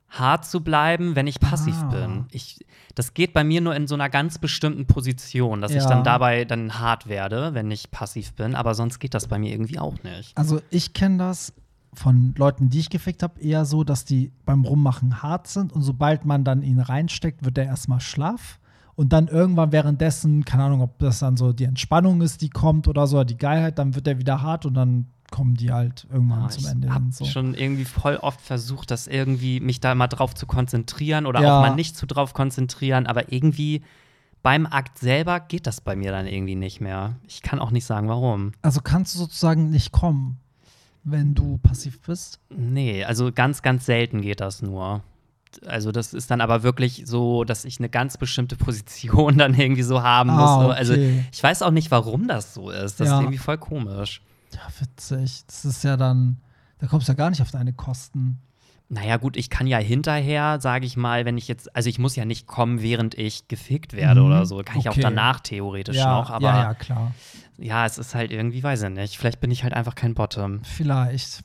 hart 0.09 0.45
zu 0.45 0.61
bleiben, 0.61 1.15
wenn 1.15 1.27
ich 1.27 1.39
passiv 1.39 1.75
Ah. 1.83 1.87
bin. 1.89 2.25
Ich, 2.31 2.59
das 2.93 3.13
geht 3.13 3.33
bei 3.33 3.43
mir 3.43 3.59
nur 3.59 3.75
in 3.75 3.87
so 3.87 3.95
einer 3.95 4.09
ganz 4.09 4.37
bestimmten 4.37 4.85
Position, 4.85 5.61
dass 5.61 5.71
ich 5.71 5.83
Ja. 5.83 5.89
dann 5.89 6.03
dabei 6.03 6.45
dann 6.45 6.79
hart 6.79 7.07
werde, 7.07 7.53
wenn 7.53 7.71
ich 7.71 7.91
passiv 7.91 8.33
bin. 8.33 8.55
Aber 8.55 8.75
sonst 8.75 8.99
geht 8.99 9.13
das 9.13 9.27
bei 9.27 9.37
mir 9.39 9.51
irgendwie 9.51 9.79
auch 9.79 10.01
nicht. 10.03 10.37
Also 10.37 10.61
ich 10.69 10.93
kenne 10.93 11.17
das 11.17 11.51
von 11.95 12.33
Leuten, 12.37 12.69
die 12.69 12.79
ich 12.79 12.89
gefickt 12.89 13.23
habe, 13.23 13.39
eher 13.39 13.65
so, 13.65 13.83
dass 13.83 14.05
die 14.05 14.31
beim 14.45 14.63
Rummachen 14.65 15.21
hart 15.23 15.47
sind 15.47 15.73
und 15.73 15.81
sobald 15.81 16.25
man 16.25 16.43
dann 16.43 16.61
ihn 16.61 16.79
reinsteckt, 16.79 17.43
wird 17.45 17.57
er 17.57 17.65
erstmal 17.65 17.99
schlaff. 18.01 18.59
Und 18.97 19.11
dann 19.11 19.27
irgendwann 19.27 19.73
währenddessen, 19.73 20.45
keine 20.45 20.63
Ahnung, 20.63 20.81
ob 20.81 20.97
das 20.99 21.19
dann 21.19 21.35
so 21.35 21.51
die 21.51 21.65
Entspannung 21.65 22.21
ist, 22.21 22.41
die 22.41 22.49
kommt 22.49 22.87
oder 22.87 23.07
so, 23.07 23.21
die 23.25 23.37
Geilheit, 23.37 23.77
dann 23.77 23.93
wird 23.93 24.07
er 24.07 24.19
wieder 24.19 24.41
hart 24.41 24.65
und 24.65 24.73
dann 24.75 25.07
kommen 25.31 25.55
die 25.55 25.71
halt 25.73 26.07
irgendwann 26.09 26.43
Ja, 26.43 26.49
zum 26.49 26.63
ich 26.63 26.69
Ende 26.69 26.89
habe 26.93 27.03
hin. 27.03 27.11
So. 27.11 27.25
schon 27.25 27.55
irgendwie 27.55 27.83
voll 27.83 28.15
oft 28.17 28.39
versucht, 28.39 28.91
das 28.91 29.07
irgendwie 29.07 29.59
mich 29.59 29.81
da 29.81 29.95
mal 29.95 30.07
drauf 30.07 30.33
zu 30.33 30.45
konzentrieren 30.45 31.25
oder 31.25 31.41
Ja. 31.41 31.57
auch 31.57 31.61
mal 31.61 31.75
nicht 31.75 31.97
zu 31.97 32.05
drauf 32.05 32.33
konzentrieren, 32.33 33.05
aber 33.05 33.33
irgendwie 33.33 33.81
beim 34.43 34.65
Akt 34.65 34.99
selber 34.99 35.39
geht 35.41 35.67
das 35.67 35.81
bei 35.81 35.95
mir 35.97 36.11
dann 36.11 36.27
irgendwie 36.27 36.55
nicht 36.55 36.79
mehr. 36.79 37.15
Ich 37.27 37.41
kann 37.41 37.59
auch 37.59 37.71
nicht 37.71 37.85
sagen, 37.85 38.07
warum. 38.07 38.51
Also 38.61 38.79
kannst 38.81 39.13
du 39.15 39.19
sozusagen 39.19 39.71
nicht 39.71 39.91
kommen, 39.91 40.37
wenn 41.05 41.33
du 41.35 41.57
passiv 41.59 42.01
bist. 42.01 42.39
Nee, 42.49 43.03
also 43.05 43.31
ganz, 43.31 43.61
ganz 43.61 43.85
selten 43.85 44.21
geht 44.21 44.41
das 44.41 44.61
nur. 44.61 45.03
Also 45.65 45.93
das 45.93 46.13
ist 46.13 46.29
dann 46.31 46.41
aber 46.41 46.63
wirklich 46.63 47.03
so, 47.05 47.45
dass 47.45 47.63
ich 47.63 47.79
eine 47.79 47.87
ganz 47.87 48.17
bestimmte 48.17 48.57
Position 48.57 49.37
dann 49.37 49.53
irgendwie 49.53 49.83
so 49.83 50.03
haben 50.03 50.31
muss. 50.31 50.41
Ah, 50.49 50.63
So. 50.63 50.69
Also 50.71 50.93
okay. 50.93 51.23
ich 51.31 51.41
weiß 51.41 51.61
auch 51.61 51.71
nicht, 51.71 51.91
warum 51.91 52.27
das 52.27 52.53
so 52.53 52.69
ist. 52.71 52.99
Das 52.99 53.07
Ja. 53.07 53.15
ist 53.15 53.21
irgendwie 53.21 53.37
voll 53.37 53.57
komisch. 53.57 54.21
Ja, 54.53 54.61
witzig. 54.79 55.43
Das 55.47 55.63
ist 55.63 55.83
ja 55.83 55.95
dann, 55.95 56.37
da 56.79 56.87
kommst 56.87 57.07
du 57.07 57.11
ja 57.13 57.15
gar 57.15 57.29
nicht 57.29 57.41
auf 57.41 57.51
deine 57.51 57.71
Kosten. 57.73 58.39
Naja, 58.87 59.17
gut, 59.17 59.35
ich 59.35 59.49
kann 59.49 59.65
ja 59.65 59.79
hinterher, 59.79 60.59
sage 60.61 60.85
ich 60.85 60.95
mal, 60.95 61.25
wenn 61.25 61.37
ich 61.39 61.47
jetzt, 61.47 61.75
also 61.75 61.89
ich 61.89 61.97
muss 61.97 62.15
ja 62.15 62.23
nicht 62.23 62.45
kommen, 62.45 62.81
während 62.83 63.15
ich 63.17 63.47
gefickt 63.47 63.93
werde 63.93 64.21
Mhm. 64.21 64.27
oder 64.27 64.45
so. 64.45 64.61
Kann 64.63 64.77
ich 64.79 64.87
auch 64.89 64.93
Okay. 64.93 65.01
danach 65.01 65.39
theoretisch 65.39 65.97
Ja, 65.97 66.19
noch, 66.19 66.29
aber 66.29 66.47
ja, 66.49 66.55
ja, 66.57 66.63
ja, 66.63 66.73
klar. 66.75 67.13
es 67.85 67.97
ist 67.97 68.13
halt 68.13 68.31
irgendwie, 68.31 68.61
weiß 68.61 68.83
ich 68.83 68.89
nicht. 68.91 69.17
Vielleicht 69.17 69.39
bin 69.41 69.49
ich 69.49 69.63
halt 69.63 69.73
einfach 69.73 69.95
kein 69.95 70.13
Bottom. 70.13 70.61
Vielleicht. 70.63 71.41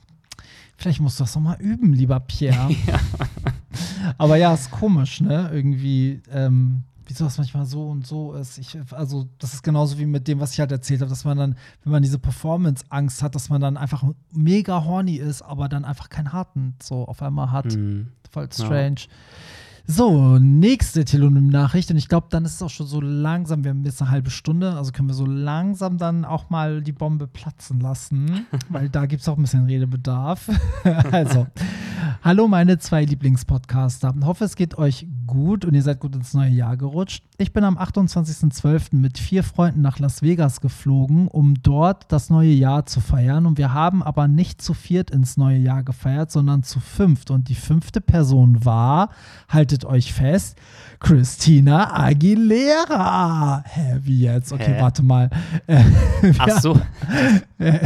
Vielleicht 0.76 1.00
musst 1.00 1.18
du 1.18 1.24
das 1.24 1.35
nochmal 1.35 1.57
üben, 1.61 1.92
lieber 1.92 2.20
Pierre. 2.20 2.74
Aber 4.18 4.37
ja, 4.37 4.55
ist 4.55 4.70
komisch, 4.70 5.20
ne? 5.20 5.50
Irgendwie, 5.53 6.22
ähm, 6.33 6.85
wieso 7.11 7.25
das 7.25 7.38
manchmal 7.38 7.66
so 7.66 7.88
und 7.88 8.07
so 8.07 8.33
ist. 8.35 8.57
Ich, 8.59 8.79
also, 8.92 9.29
das 9.38 9.53
ist 9.55 9.62
genauso 9.62 9.99
wie 9.99 10.07
mit 10.07 10.29
dem, 10.29 10.40
was 10.40 10.53
ich 10.53 10.61
halt 10.61 10.73
erzählt 10.73 11.01
habe, 11.01 11.11
dass 11.11 11.25
man 11.25 11.37
dann, 11.37 11.57
wenn 11.83 11.92
man 11.92 12.03
diese 12.03 12.18
Performance-Angst 12.18 13.23
hat, 13.23 13.35
dass 13.35 13.49
man 13.49 13.61
dann 13.61 13.77
einfach 13.77 14.05
mega 14.33 14.85
horny 14.85 15.16
ist, 15.16 15.42
aber 15.42 15.68
dann 15.68 15.85
einfach 15.85 16.09
keinen 16.09 16.33
harten 16.33 16.75
so 16.83 17.05
auf 17.07 17.23
einmal 17.23 17.51
hat. 17.51 17.73
Hm. 17.73 18.09
Voll 18.31 18.49
Ja. 19.09 19.14
So, 19.92 20.38
nächste 20.38 21.05
Telonym-Nachricht. 21.05 21.90
Und 21.90 21.96
ich 21.96 22.09
glaube, 22.09 22.29
dann 22.31 22.44
ist 22.44 22.55
es 22.55 22.62
auch 22.62 22.70
schon 22.70 22.87
so 22.87 23.00
langsam. 23.00 23.64
Wir 23.64 23.70
haben 23.70 23.85
jetzt 23.85 24.00
eine 24.00 24.12
halbe 24.12 24.31
Stunde, 24.31 24.74
also 24.74 24.92
können 24.92 25.09
wir 25.09 25.14
so 25.14 25.26
langsam 25.26 25.98
dann 25.98 26.24
auch 26.24 26.48
mal 26.48 26.81
die 26.81 26.92
Bombe 26.92 27.26
platzen 27.26 27.81
lassen, 27.81 28.46
weil 28.68 28.88
da 28.88 29.07
gibt 29.07 29.22
es 29.22 29.29
auch 29.29 29.37
ein 29.37 29.42
bisschen 29.42 29.64
Redebedarf. 29.64 30.48
also, 31.11 31.48
hallo 32.22 32.46
meine 32.46 32.79
zwei 32.79 33.05
Lieblingspodcaster. 33.05 34.14
Hoffe, 34.22 34.44
es 34.44 34.55
geht 34.55 34.79
euch 34.79 35.09
gut 35.26 35.64
und 35.64 35.74
ihr 35.74 35.83
seid 35.83 36.00
gut 36.00 36.14
ins 36.14 36.35
neue 36.35 36.50
Jahr 36.50 36.76
gerutscht. 36.76 37.24
Ich 37.38 37.53
bin 37.53 37.64
am 37.64 37.79
28.12. 37.79 38.96
mit 38.96 39.16
vier 39.16 39.42
Freunden 39.42 39.81
nach 39.81 39.98
Las 39.98 40.22
Vegas 40.22 40.61
geflogen, 40.61 41.29
um 41.29 41.55
dort 41.62 42.11
das 42.12 42.31
neue 42.31 42.50
Jahr 42.50 42.87
zu 42.87 43.00
feiern. 43.00 43.46
Und 43.46 43.59
wir 43.59 43.72
haben 43.72 44.03
aber 44.03 44.29
nicht 44.29 44.61
zu 44.61 44.74
viert 44.74 45.11
ins 45.11 45.37
neue 45.37 45.59
Jahr 45.59 45.83
gefeiert, 45.83 46.31
sondern 46.31 46.62
zu 46.62 46.81
fünft. 46.81 47.31
Und 47.31 47.48
die 47.48 47.55
fünfte 47.55 48.00
Person 48.00 48.64
war, 48.64 49.11
haltet 49.48 49.79
euch 49.84 50.12
fest, 50.12 50.56
Christina 51.00 51.96
Aguilera. 51.98 53.64
Hä, 53.66 54.00
wie 54.02 54.20
jetzt? 54.20 54.52
Okay, 54.52 54.74
Hä? 54.74 54.80
warte 54.82 55.02
mal. 55.02 55.30
Äh, 55.66 55.82
Ach 56.38 56.60
so, 56.62 56.78
äh, 57.58 57.80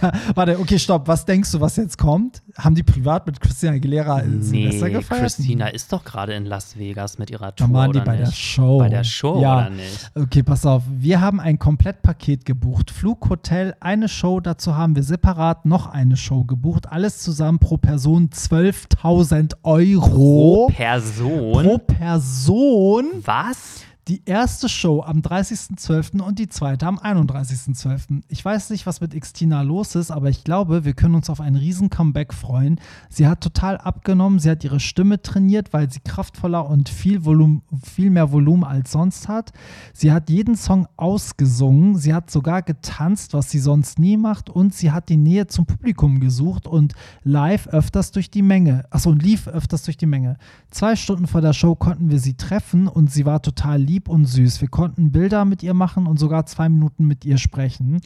ja, 0.00 0.12
warte, 0.34 0.58
okay, 0.58 0.78
stopp. 0.78 1.08
Was 1.08 1.24
denkst 1.24 1.50
du, 1.50 1.60
was 1.60 1.76
jetzt 1.76 1.98
kommt? 1.98 2.42
Haben 2.56 2.74
die 2.76 2.82
privat 2.84 3.26
mit 3.26 3.40
Christina 3.40 3.72
Aguilera 3.72 4.22
Silvester 4.22 4.86
nee, 4.86 4.92
gefeiert? 4.92 5.22
Christina 5.22 5.66
ist 5.68 5.92
doch 5.92 6.04
gerade 6.04 6.34
in 6.34 6.46
Las 6.46 6.78
Vegas 6.78 7.18
mit 7.18 7.30
ihrer 7.30 7.52
Da 7.52 7.66
Tour, 7.66 7.72
waren 7.74 7.92
die 7.92 8.00
bei 8.00 8.16
nicht? 8.16 8.28
der 8.28 8.32
Show. 8.32 8.78
Bei 8.78 8.88
der 8.88 9.02
Show, 9.02 9.40
ja. 9.40 9.56
oder 9.58 9.70
nicht? 9.70 10.10
Okay, 10.14 10.42
pass 10.44 10.64
auf. 10.64 10.82
Wir 10.88 11.20
haben 11.20 11.40
ein 11.40 11.58
Komplettpaket 11.58 12.44
gebucht. 12.44 12.92
Flug, 12.92 13.28
Hotel, 13.28 13.74
eine 13.80 14.08
Show. 14.08 14.38
Dazu 14.40 14.76
haben 14.76 14.94
wir 14.94 15.02
separat 15.02 15.66
noch 15.66 15.88
eine 15.88 16.16
Show 16.16 16.44
gebucht. 16.44 16.90
Alles 16.90 17.18
zusammen 17.18 17.58
pro 17.58 17.76
Person 17.76 18.30
12.000 18.30 19.56
Euro. 19.64 20.68
Pro 20.68 20.68
Person? 20.68 21.52
Pro 21.52 21.78
Person 21.78 23.06
Was? 23.24 23.82
Die 24.08 24.22
erste 24.26 24.68
Show 24.68 25.02
am 25.02 25.20
30.12. 25.20 26.20
und 26.20 26.38
die 26.38 26.48
zweite 26.50 26.86
am 26.86 26.98
31.12. 26.98 28.22
Ich 28.28 28.44
weiß 28.44 28.68
nicht, 28.68 28.84
was 28.84 29.00
mit 29.00 29.18
Xtina 29.18 29.62
los 29.62 29.94
ist, 29.94 30.10
aber 30.10 30.28
ich 30.28 30.44
glaube, 30.44 30.84
wir 30.84 30.92
können 30.92 31.14
uns 31.14 31.30
auf 31.30 31.40
ein 31.40 31.56
riesen 31.56 31.88
Comeback 31.88 32.34
freuen. 32.34 32.78
Sie 33.08 33.26
hat 33.26 33.40
total 33.40 33.78
abgenommen, 33.78 34.40
sie 34.40 34.50
hat 34.50 34.62
ihre 34.62 34.78
Stimme 34.80 35.22
trainiert, 35.22 35.72
weil 35.72 35.90
sie 35.90 36.00
kraftvoller 36.00 36.68
und 36.68 36.90
viel, 36.90 37.24
Volum, 37.24 37.62
viel 37.82 38.10
mehr 38.10 38.30
Volumen 38.30 38.64
als 38.64 38.92
sonst 38.92 39.28
hat. 39.28 39.52
Sie 39.94 40.12
hat 40.12 40.28
jeden 40.28 40.56
Song 40.56 40.86
ausgesungen, 40.98 41.96
sie 41.96 42.12
hat 42.12 42.30
sogar 42.30 42.60
getanzt, 42.60 43.32
was 43.32 43.50
sie 43.50 43.58
sonst 43.58 43.98
nie 43.98 44.18
macht 44.18 44.50
und 44.50 44.74
sie 44.74 44.92
hat 44.92 45.08
die 45.08 45.16
Nähe 45.16 45.46
zum 45.46 45.64
Publikum 45.64 46.20
gesucht 46.20 46.66
und 46.66 46.92
live 47.22 47.68
öfters 47.68 48.10
durch 48.10 48.30
die 48.30 48.42
Menge, 48.42 48.84
achso, 48.90 49.10
und 49.10 49.22
lief 49.22 49.48
öfters 49.48 49.82
durch 49.84 49.96
die 49.96 50.06
Menge. 50.06 50.36
Zwei 50.70 50.94
Stunden 50.94 51.26
vor 51.26 51.40
der 51.40 51.54
Show 51.54 51.74
konnten 51.74 52.10
wir 52.10 52.18
sie 52.18 52.34
treffen 52.34 52.86
und 52.86 53.10
sie 53.10 53.24
war 53.24 53.40
total 53.40 53.80
lieb 53.80 53.93
lieb 53.94 54.08
und 54.08 54.24
süß. 54.24 54.60
Wir 54.60 54.68
konnten 54.68 55.12
Bilder 55.12 55.44
mit 55.44 55.62
ihr 55.62 55.72
machen 55.72 56.08
und 56.08 56.18
sogar 56.18 56.46
zwei 56.46 56.68
Minuten 56.68 57.06
mit 57.06 57.24
ihr 57.24 57.38
sprechen. 57.38 58.00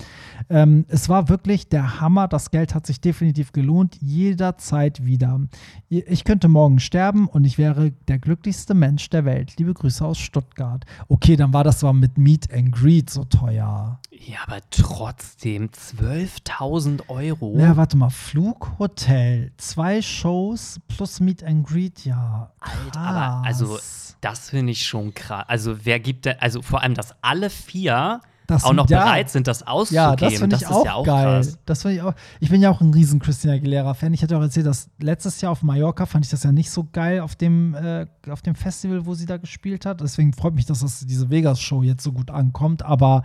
Ähm, 0.51 0.85
es 0.89 1.09
war 1.09 1.31
wirklich 1.31 1.71
der 1.71 2.01
Hammer. 2.01 2.29
Das 2.29 2.51
Geld 2.51 2.75
hat 2.75 2.87
sich 2.87 3.01
definitiv 3.01 3.53
gelohnt. 3.53 3.97
Jederzeit 4.03 5.07
wieder. 5.07 5.41
Ich 5.89 6.25
könnte 6.25 6.49
morgen 6.49 6.79
sterben 6.79 7.27
und 7.27 7.45
ich 7.45 7.57
wäre 7.57 7.93
der 8.07 8.19
glücklichste 8.19 8.75
Mensch 8.75 9.09
der 9.09 9.25
Welt. 9.25 9.55
Liebe 9.57 9.73
Grüße 9.73 10.05
aus 10.05 10.19
Stuttgart. 10.19 10.85
Okay, 11.09 11.37
dann 11.37 11.55
war 11.55 11.65
das 11.65 11.79
zwar 11.79 11.95
mit 11.95 12.19
Meet 12.19 12.53
and 12.53 12.71
Greet 12.71 13.09
so 13.09 13.25
teuer. 13.25 13.99
Ja, 14.27 14.39
aber 14.47 14.59
trotzdem 14.71 15.69
12.000 15.69 17.09
Euro. 17.09 17.57
Ja, 17.59 17.77
warte 17.77 17.97
mal. 17.97 18.11
Flug, 18.11 18.79
Hotel, 18.79 19.53
zwei 19.57 20.03
Shows 20.03 20.81
plus 20.89 21.21
Meet 21.21 21.45
and 21.45 21.67
Greet, 21.67 22.05
ja. 22.05 22.51
Alter, 22.61 23.01
aber 23.01 23.47
also 23.47 23.79
das 24.21 24.51
finde 24.51 24.73
ich 24.73 24.85
schon 24.85 25.15
krass. 25.15 25.45
Also 25.49 25.85
wer 25.85 26.01
gibt 26.01 26.27
denn, 26.27 26.37
also 26.41 26.63
vor 26.63 26.83
allem, 26.83 26.95
dass 26.95 27.15
alle 27.23 27.51
vier 27.51 28.21
das, 28.49 28.65
auch 28.65 28.73
noch 28.73 28.89
ja, 28.89 29.05
bereit 29.05 29.29
sind, 29.29 29.47
das 29.47 29.67
auszugeben. 29.67 30.05
Ja, 30.05 30.17
das 30.17 30.35
finde 30.35 30.57
ich 30.57 30.67
auch, 30.67 30.85
ja 30.85 30.95
auch 30.95 31.05
geil. 31.05 31.43
Krass. 31.43 31.59
Das 31.67 31.85
ich 31.85 32.01
auch. 32.01 32.15
Ich 32.41 32.49
bin 32.49 32.63
ja 32.63 32.71
auch 32.71 32.81
ein 32.81 32.95
riesen 32.95 33.21
Christina 33.21 33.53
Aguilera-Fan. 33.53 34.15
Ich 34.15 34.23
hatte 34.23 34.39
auch 34.39 34.43
erzählt, 34.43 34.67
dass 34.67 34.89
letztes 34.99 35.41
Jahr 35.43 35.53
auf 35.53 35.63
Mallorca 35.63 36.07
fand 36.07 36.25
ich 36.25 36.31
das 36.31 36.45
ja 36.45 36.53
nicht 36.53 36.71
so 36.71 36.89
geil 36.91 37.21
auf 37.21 37.37
dem, 37.37 37.75
äh, 37.75 38.07
auf 38.31 38.41
dem 38.41 38.55
Festival, 38.55 39.05
wo 39.05 39.13
sie 39.13 39.27
da 39.27 39.37
gespielt 39.37 39.85
hat. 39.85 40.01
Deswegen 40.01 40.33
freut 40.33 40.55
mich, 40.55 40.65
dass 40.65 40.81
das, 40.81 41.07
diese 41.07 41.29
Vegas-Show 41.29 41.83
jetzt 41.83 42.03
so 42.03 42.13
gut 42.13 42.31
ankommt. 42.31 42.83
Aber 42.83 43.23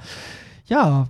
ja, 0.66 1.08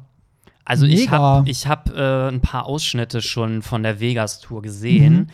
also 0.65 0.85
Mega. 0.85 1.01
ich 1.01 1.09
habe 1.09 1.49
ich 1.49 1.67
hab, 1.67 1.89
äh, 1.95 2.27
ein 2.29 2.41
paar 2.41 2.65
Ausschnitte 2.65 3.21
schon 3.21 3.61
von 3.61 3.83
der 3.83 3.99
Vegas-Tour 3.99 4.61
gesehen. 4.61 5.13
Mhm. 5.13 5.27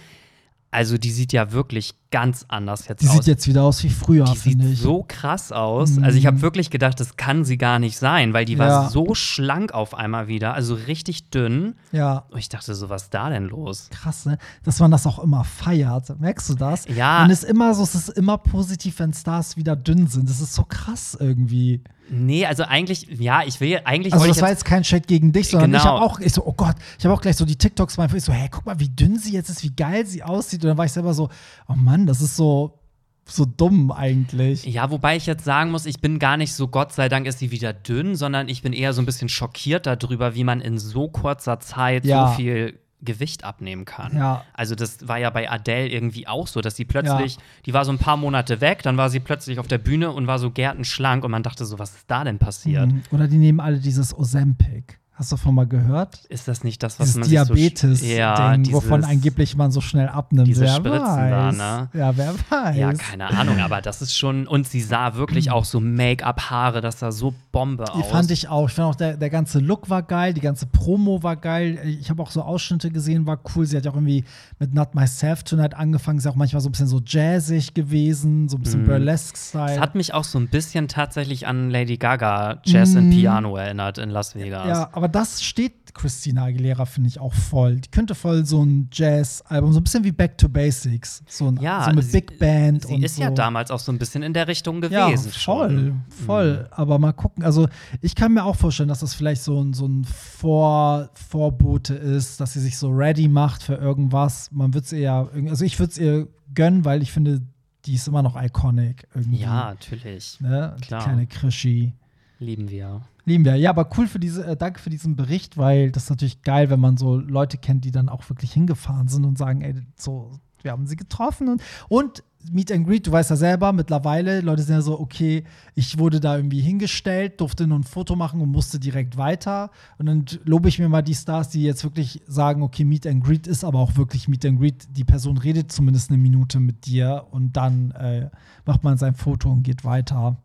Also 0.71 0.97
die 0.97 1.11
sieht 1.11 1.33
ja 1.33 1.51
wirklich 1.51 1.93
ganz 2.11 2.45
anders 2.47 2.87
jetzt 2.87 3.01
die 3.01 3.07
aus. 3.07 3.11
Die 3.11 3.17
sieht 3.17 3.27
jetzt 3.27 3.47
wieder 3.47 3.63
aus 3.63 3.83
wie 3.83 3.89
früher, 3.89 4.25
Die 4.25 4.37
sieht 4.37 4.63
ich. 4.63 4.79
so 4.79 5.05
krass 5.07 5.51
aus. 5.51 5.91
Mhm. 5.91 6.03
Also 6.03 6.17
ich 6.17 6.25
habe 6.25 6.41
wirklich 6.41 6.69
gedacht, 6.69 6.99
das 6.99 7.17
kann 7.17 7.45
sie 7.45 7.57
gar 7.57 7.79
nicht 7.79 7.97
sein, 7.97 8.33
weil 8.33 8.45
die 8.45 8.53
ja. 8.53 8.59
war 8.59 8.89
so 8.89 9.13
schlank 9.13 9.73
auf 9.73 9.93
einmal 9.93 10.27
wieder, 10.27 10.53
also 10.53 10.73
richtig 10.73 11.29
dünn. 11.29 11.75
Ja. 11.91 12.25
Und 12.31 12.39
ich 12.39 12.49
dachte 12.49 12.73
so, 12.73 12.89
was 12.89 13.03
ist 13.03 13.13
da 13.13 13.29
denn 13.29 13.45
los? 13.45 13.89
Krass, 13.91 14.25
ne? 14.25 14.37
Dass 14.63 14.79
man 14.79 14.91
das 14.91 15.05
auch 15.05 15.19
immer 15.19 15.43
feiert. 15.43 16.19
Merkst 16.19 16.49
du 16.49 16.55
das? 16.55 16.85
Ja. 16.87 17.23
Und 17.23 17.31
es 17.31 17.43
ist 17.43 17.49
immer 17.49 17.73
so, 17.75 17.83
es 17.83 17.95
ist 17.95 18.09
immer 18.09 18.37
positiv, 18.37 18.99
wenn 18.99 19.13
Stars 19.13 19.57
wieder 19.57 19.75
dünn 19.75 20.07
sind. 20.07 20.29
Das 20.29 20.41
ist 20.41 20.55
so 20.55 20.63
krass 20.63 21.17
irgendwie. 21.19 21.83
Nee, 22.11 22.45
also 22.45 22.63
eigentlich, 22.63 23.07
ja, 23.19 23.43
ich 23.45 23.61
will 23.61 23.81
eigentlich. 23.85 24.13
Also, 24.13 24.25
das 24.25 24.41
war 24.41 24.49
jetzt 24.49 24.65
kein 24.65 24.83
Chat 24.83 25.07
gegen 25.07 25.31
dich, 25.31 25.49
sondern 25.49 25.71
genau. 25.71 25.83
ich 25.83 25.89
habe 25.89 26.01
auch, 26.01 26.19
ich 26.19 26.33
so, 26.33 26.45
oh 26.45 26.53
Gott, 26.53 26.75
ich 26.97 27.05
habe 27.05 27.13
auch 27.13 27.21
gleich 27.21 27.35
so 27.35 27.45
die 27.45 27.55
TikToks 27.55 27.97
mal, 27.97 28.13
ich 28.13 28.23
so, 28.23 28.33
hey, 28.33 28.49
guck 28.49 28.65
mal, 28.65 28.79
wie 28.79 28.89
dünn 28.89 29.19
sie 29.19 29.33
jetzt 29.33 29.49
ist, 29.49 29.63
wie 29.63 29.71
geil 29.71 30.05
sie 30.05 30.23
aussieht. 30.23 30.63
Und 30.63 30.69
dann 30.69 30.77
war 30.77 30.85
ich 30.85 30.91
selber 30.91 31.13
so, 31.13 31.29
oh 31.67 31.75
Mann, 31.75 31.98
das 32.05 32.21
ist 32.21 32.35
so, 32.35 32.79
so 33.25 33.45
dumm 33.45 33.91
eigentlich. 33.91 34.65
Ja, 34.65 34.91
wobei 34.91 35.15
ich 35.15 35.25
jetzt 35.25 35.45
sagen 35.45 35.71
muss, 35.71 35.85
ich 35.85 36.01
bin 36.01 36.19
gar 36.19 36.37
nicht 36.37 36.53
so, 36.53 36.67
Gott 36.67 36.93
sei 36.93 37.09
Dank 37.09 37.27
ist 37.27 37.39
sie 37.39 37.51
wieder 37.51 37.73
dünn, 37.73 38.15
sondern 38.15 38.47
ich 38.47 38.61
bin 38.61 38.73
eher 38.73 38.93
so 38.93 39.01
ein 39.01 39.05
bisschen 39.05 39.29
schockiert 39.29 39.85
darüber, 39.85 40.35
wie 40.35 40.43
man 40.43 40.61
in 40.61 40.77
so 40.77 41.07
kurzer 41.09 41.59
Zeit 41.59 42.05
ja. 42.05 42.29
so 42.29 42.35
viel 42.35 42.79
Gewicht 43.01 43.43
abnehmen 43.45 43.85
kann. 43.85 44.15
Ja. 44.15 44.43
Also 44.53 44.75
das 44.75 45.07
war 45.07 45.17
ja 45.17 45.29
bei 45.29 45.49
Adele 45.49 45.87
irgendwie 45.87 46.27
auch 46.27 46.47
so, 46.47 46.59
dass 46.59 46.75
sie 46.75 46.85
plötzlich, 46.85 47.35
ja. 47.35 47.41
die 47.65 47.73
war 47.73 47.85
so 47.85 47.91
ein 47.91 47.97
paar 47.97 48.17
Monate 48.17 48.59
weg, 48.61 48.83
dann 48.83 48.97
war 48.97 49.09
sie 49.09 49.19
plötzlich 49.19 49.59
auf 49.59 49.67
der 49.67 49.77
Bühne 49.77 50.11
und 50.11 50.27
war 50.27 50.39
so 50.39 50.51
gärtenschlank 50.51 51.23
und 51.23 51.31
man 51.31 51.43
dachte 51.43 51.65
so, 51.65 51.79
was 51.79 51.91
ist 51.91 52.05
da 52.11 52.23
denn 52.23 52.39
passiert? 52.39 52.87
Mhm. 52.87 53.03
Oder 53.11 53.27
die 53.27 53.37
nehmen 53.37 53.59
alle 53.59 53.79
dieses 53.79 54.17
Ozempic. 54.17 54.97
Hast 55.19 55.33
du 55.33 55.35
davon 55.35 55.53
mal 55.53 55.67
gehört? 55.67 56.23
Ist 56.29 56.47
das 56.47 56.63
nicht 56.63 56.81
das, 56.81 56.97
was 56.97 57.07
dieses 57.07 57.19
man 57.19 57.29
Diabetes, 57.29 57.99
so 57.99 58.05
ja, 58.05 58.55
Ding, 58.55 58.71
wovon 58.71 59.03
angeblich 59.03 59.57
man 59.57 59.69
so 59.69 59.81
schnell 59.81 60.07
abnimmt? 60.07 60.47
Diese 60.47 60.61
wer 60.61 60.75
Spritzen 60.75 61.01
weiß. 61.01 61.57
da, 61.57 61.81
ne? 61.81 61.89
Ja, 61.93 62.15
wer 62.15 62.33
weiß. 62.49 62.77
Ja, 62.77 62.93
keine 62.93 63.27
Ahnung, 63.27 63.59
aber 63.59 63.81
das 63.81 64.01
ist 64.01 64.15
schon. 64.17 64.47
Und 64.47 64.65
sie 64.65 64.79
sah 64.79 65.15
wirklich 65.15 65.51
auch 65.51 65.65
so 65.65 65.81
Make-up-Haare, 65.81 66.79
das 66.79 66.99
sah 66.99 67.11
so 67.11 67.33
Bombe 67.51 67.85
Die 67.95 68.01
aus. 68.01 68.07
fand 68.07 68.31
ich 68.31 68.47
auch. 68.47 68.69
Ich 68.69 68.75
fand 68.75 68.89
auch, 68.89 68.95
der, 68.95 69.17
der 69.17 69.29
ganze 69.29 69.59
Look 69.59 69.89
war 69.89 70.03
geil, 70.03 70.33
die 70.33 70.41
ganze 70.41 70.67
Promo 70.67 71.23
war 71.23 71.35
geil. 71.35 71.79
Ich 71.99 72.09
habe 72.09 72.21
auch 72.21 72.29
so 72.29 72.41
Ausschnitte 72.41 72.91
gesehen, 72.91 73.25
war 73.25 73.39
cool. 73.55 73.65
Sie 73.65 73.75
hat 73.75 73.85
ja 73.85 73.91
auch 73.91 73.95
irgendwie 73.95 74.23
mit 74.59 74.73
Not 74.73 74.93
Myself 74.93 75.43
Tonight 75.43 75.73
angefangen. 75.73 76.19
Ist 76.19 76.27
auch 76.27 76.35
manchmal 76.35 76.61
so 76.61 76.69
ein 76.69 76.71
bisschen 76.71 76.87
so 76.87 77.01
jazzig 77.03 77.73
gewesen, 77.73 78.49
so 78.49 78.57
ein 78.57 78.61
bisschen 78.61 78.83
mm. 78.83 78.87
Burlesque-Style. 78.87 79.73
Es 79.73 79.79
hat 79.79 79.95
mich 79.95 80.13
auch 80.13 80.23
so 80.23 80.37
ein 80.37 80.47
bisschen 80.47 80.87
tatsächlich 80.87 81.47
an 81.47 81.71
Lady 81.71 81.97
Gaga 81.97 82.59
Jazz 82.63 82.93
mm. 82.93 82.97
and 82.97 83.09
Piano 83.11 83.55
erinnert 83.55 83.97
in 83.97 84.09
Las 84.09 84.35
Vegas. 84.35 84.67
Ja, 84.67 84.89
aber 84.91 85.07
das 85.07 85.41
steht 85.41 85.78
Christina 85.93 86.45
Aguilera 86.45 86.85
finde 86.85 87.09
ich 87.09 87.19
auch 87.19 87.33
voll. 87.33 87.77
Die 87.77 87.89
könnte 87.89 88.15
voll 88.15 88.45
so 88.45 88.63
ein 88.63 88.89
Jazz-Album, 88.91 89.73
so 89.73 89.79
ein 89.79 89.83
bisschen 89.83 90.03
wie 90.03 90.11
Back 90.11 90.37
to 90.37 90.49
Basics. 90.49 91.23
So, 91.27 91.47
ein, 91.47 91.59
ja, 91.61 91.85
so 91.85 91.91
mit 91.91 92.05
sie, 92.05 92.11
Big 92.21 92.39
Band. 92.39 92.85
Sie 92.85 92.95
und 92.95 93.03
ist 93.03 93.15
so. 93.15 93.21
ja 93.21 93.31
damals 93.31 93.71
auch 93.71 93.79
so 93.79 93.91
ein 93.91 93.99
bisschen 93.99 94.23
in 94.23 94.33
der 94.33 94.47
Richtung 94.47 94.81
gewesen. 94.81 94.93
Ja, 94.93 95.39
voll, 95.39 95.69
schon. 95.69 96.01
voll. 96.25 96.57
Mhm. 96.61 96.67
Aber 96.71 96.99
mal 96.99 97.13
gucken. 97.13 97.43
Also, 97.43 97.67
ich 98.01 98.15
kann 98.15 98.33
mir 98.33 98.43
auch 98.43 98.55
vorstellen, 98.55 98.89
dass 98.89 98.99
das 98.99 99.13
vielleicht 99.13 99.41
so 99.41 99.61
ein, 99.61 99.73
so 99.73 99.87
ein 99.87 100.03
Vor 100.05 101.09
Vorbote 101.13 101.93
ist, 101.93 102.39
dass 102.39 102.53
sie 102.53 102.59
sich 102.59 102.77
so 102.77 102.89
ready 102.89 103.27
macht 103.27 103.63
für 103.63 103.75
irgendwas. 103.75 104.51
Man 104.51 104.73
wird 104.73 104.85
es 104.85 104.93
eher, 104.93 105.29
also 105.47 105.65
ich 105.65 105.79
würde 105.79 105.91
es 105.91 105.97
ihr 105.97 106.27
gönnen, 106.53 106.85
weil 106.85 107.01
ich 107.01 107.11
finde, 107.11 107.41
die 107.85 107.95
ist 107.95 108.07
immer 108.07 108.21
noch 108.21 108.41
iconic 108.41 109.07
irgendwie. 109.15 109.41
Ja, 109.41 109.69
natürlich. 109.71 110.39
Ne? 110.41 110.75
Klar. 110.81 111.03
Kleine 111.03 111.27
Krischi. 111.27 111.93
Lieben 112.39 112.69
wir. 112.69 113.01
Lieben 113.29 113.45
wir. 113.45 113.55
Ja, 113.55 113.69
aber 113.69 113.87
cool 113.97 114.07
für 114.07 114.19
diese, 114.19 114.43
äh, 114.43 114.57
danke 114.57 114.79
für 114.79 114.89
diesen 114.89 115.15
Bericht, 115.15 115.55
weil 115.55 115.91
das 115.91 116.05
ist 116.05 116.09
natürlich 116.09 116.41
geil, 116.41 116.69
wenn 116.71 116.79
man 116.79 116.97
so 116.97 117.17
Leute 117.17 117.59
kennt, 117.59 117.85
die 117.85 117.91
dann 117.91 118.09
auch 118.09 118.27
wirklich 118.27 118.51
hingefahren 118.51 119.07
sind 119.07 119.23
und 119.23 119.37
sagen, 119.37 119.61
ey, 119.61 119.75
so, 119.95 120.31
wir 120.63 120.71
haben 120.71 120.87
sie 120.87 120.95
getroffen 120.95 121.47
und, 121.47 121.61
und 121.87 122.23
Meet 122.51 122.71
and 122.71 122.87
Greet, 122.87 123.05
du 123.05 123.11
weißt 123.11 123.29
ja 123.29 123.35
selber, 123.35 123.71
mittlerweile, 123.73 124.41
Leute 124.41 124.63
sind 124.63 124.73
ja 124.73 124.81
so, 124.81 124.99
okay, 124.99 125.43
ich 125.75 125.99
wurde 125.99 126.19
da 126.19 126.37
irgendwie 126.37 126.61
hingestellt, 126.61 127.39
durfte 127.39 127.67
nur 127.67 127.77
ein 127.77 127.83
Foto 127.83 128.15
machen 128.15 128.41
und 128.41 128.49
musste 128.49 128.79
direkt 128.79 129.17
weiter. 129.17 129.71
Und 129.97 130.05
dann 130.05 130.25
lobe 130.45 130.69
ich 130.69 130.79
mir 130.79 130.87
mal 130.87 131.01
die 131.01 131.13
Stars, 131.13 131.49
die 131.49 131.61
jetzt 131.63 131.83
wirklich 131.83 132.21
sagen, 132.27 132.63
okay, 132.63 132.85
Meet 132.85 133.07
and 133.07 133.23
Greet 133.23 133.45
ist 133.45 133.63
aber 133.63 133.79
auch 133.79 133.97
wirklich 133.97 134.27
Meet 134.29 134.45
and 134.45 134.59
Greet. 134.59 134.87
Die 134.91 135.03
Person 135.03 135.37
redet 135.37 135.71
zumindest 135.71 136.09
eine 136.09 136.17
Minute 136.17 136.59
mit 136.59 136.85
dir 136.85 137.25
und 137.29 137.57
dann 137.57 137.91
äh, 137.91 138.29
macht 138.65 138.83
man 138.83 138.97
sein 138.97 139.15
Foto 139.15 139.51
und 139.51 139.63
geht 139.63 139.83
weiter. 139.83 140.37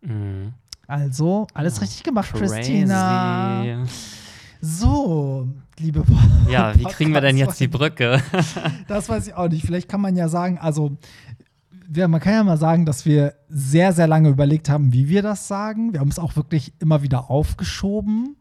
Mhm. 0.00 0.54
Also, 0.88 1.46
alles 1.52 1.82
richtig 1.82 2.02
gemacht, 2.02 2.32
Crazy. 2.32 2.54
Christina. 2.54 3.84
So, 4.62 5.46
liebe 5.78 6.02
Ja, 6.50 6.74
wie 6.74 6.84
kriegen 6.84 7.12
wir 7.12 7.20
denn 7.20 7.36
jetzt 7.36 7.60
die 7.60 7.68
Brücke? 7.68 8.22
das 8.88 9.06
weiß 9.06 9.28
ich 9.28 9.34
auch 9.34 9.48
nicht. 9.48 9.66
Vielleicht 9.66 9.90
kann 9.90 10.00
man 10.00 10.16
ja 10.16 10.28
sagen, 10.28 10.58
also 10.58 10.96
man 11.94 12.20
kann 12.20 12.32
ja 12.32 12.42
mal 12.42 12.56
sagen, 12.56 12.86
dass 12.86 13.04
wir 13.04 13.34
sehr, 13.50 13.92
sehr 13.92 14.06
lange 14.06 14.30
überlegt 14.30 14.70
haben, 14.70 14.94
wie 14.94 15.10
wir 15.10 15.20
das 15.20 15.46
sagen. 15.46 15.92
Wir 15.92 16.00
haben 16.00 16.08
es 16.08 16.18
auch 16.18 16.36
wirklich 16.36 16.72
immer 16.78 17.02
wieder 17.02 17.30
aufgeschoben, 17.30 18.36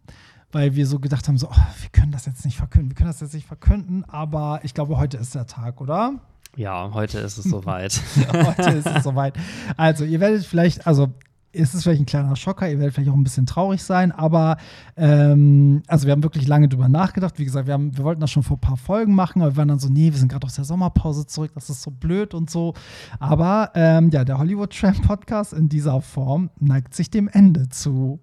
weil 0.53 0.75
wir 0.75 0.87
so 0.87 0.99
gedacht 0.99 1.27
haben, 1.27 1.37
so, 1.37 1.49
oh, 1.49 1.81
wir 1.81 1.89
können 1.91 2.13
das 2.13 2.25
jetzt 2.25 2.45
nicht 2.45 2.55
verkünden, 2.55 2.91
wir 2.91 2.95
können 2.95 3.09
das 3.09 3.19
jetzt 3.19 3.33
nicht 3.33 3.47
verkünden, 3.47 4.05
aber 4.05 4.61
ich 4.63 4.73
glaube, 4.73 4.97
heute 4.97 5.17
ist 5.17 5.35
der 5.35 5.47
Tag, 5.47 5.81
oder? 5.81 6.13
Ja, 6.55 6.91
heute 6.93 7.19
ist 7.19 7.37
es 7.37 7.43
soweit. 7.49 8.01
ja, 8.15 8.47
heute 8.47 8.71
ist 8.71 8.87
es 8.87 9.03
soweit. 9.03 9.35
Also, 9.75 10.05
ihr 10.05 10.21
werdet 10.21 10.45
vielleicht, 10.45 10.87
also 10.87 11.13
ist 11.57 11.73
es 11.73 11.83
vielleicht 11.83 12.01
ein 12.01 12.05
kleiner 12.05 12.35
Schocker, 12.35 12.69
ihr 12.69 12.79
werdet 12.79 12.95
vielleicht 12.95 13.09
auch 13.09 13.15
ein 13.15 13.23
bisschen 13.23 13.45
traurig 13.45 13.83
sein, 13.83 14.11
aber 14.11 14.57
ähm, 14.95 15.81
also 15.87 16.05
wir 16.05 16.11
haben 16.11 16.23
wirklich 16.23 16.47
lange 16.47 16.69
drüber 16.69 16.89
nachgedacht. 16.89 17.39
Wie 17.39 17.45
gesagt, 17.45 17.67
wir, 17.67 17.73
haben, 17.73 17.97
wir 17.97 18.03
wollten 18.03 18.21
das 18.21 18.31
schon 18.31 18.43
vor 18.43 18.57
ein 18.57 18.61
paar 18.61 18.77
Folgen 18.77 19.15
machen, 19.15 19.41
aber 19.41 19.53
wir 19.53 19.57
waren 19.57 19.67
dann 19.67 19.79
so, 19.79 19.89
nee, 19.89 20.11
wir 20.11 20.17
sind 20.17 20.31
gerade 20.31 20.45
aus 20.45 20.55
der 20.55 20.65
Sommerpause 20.65 21.25
zurück, 21.25 21.51
das 21.55 21.69
ist 21.69 21.81
so 21.81 21.91
blöd 21.91 22.33
und 22.33 22.49
so. 22.49 22.73
Aber 23.19 23.71
ähm, 23.75 24.09
ja, 24.11 24.23
der 24.23 24.37
Hollywood 24.37 24.77
Tramp 24.77 25.01
Podcast 25.05 25.53
in 25.53 25.69
dieser 25.69 26.01
Form 26.01 26.49
neigt 26.59 26.93
sich 26.93 27.09
dem 27.09 27.27
Ende 27.27 27.69
zu. 27.69 28.19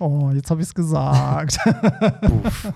Oh, 0.00 0.32
jetzt 0.34 0.50
habe 0.50 0.60
ich 0.60 0.66
es 0.66 0.74
gesagt. 0.74 1.56
Puff. 2.22 2.72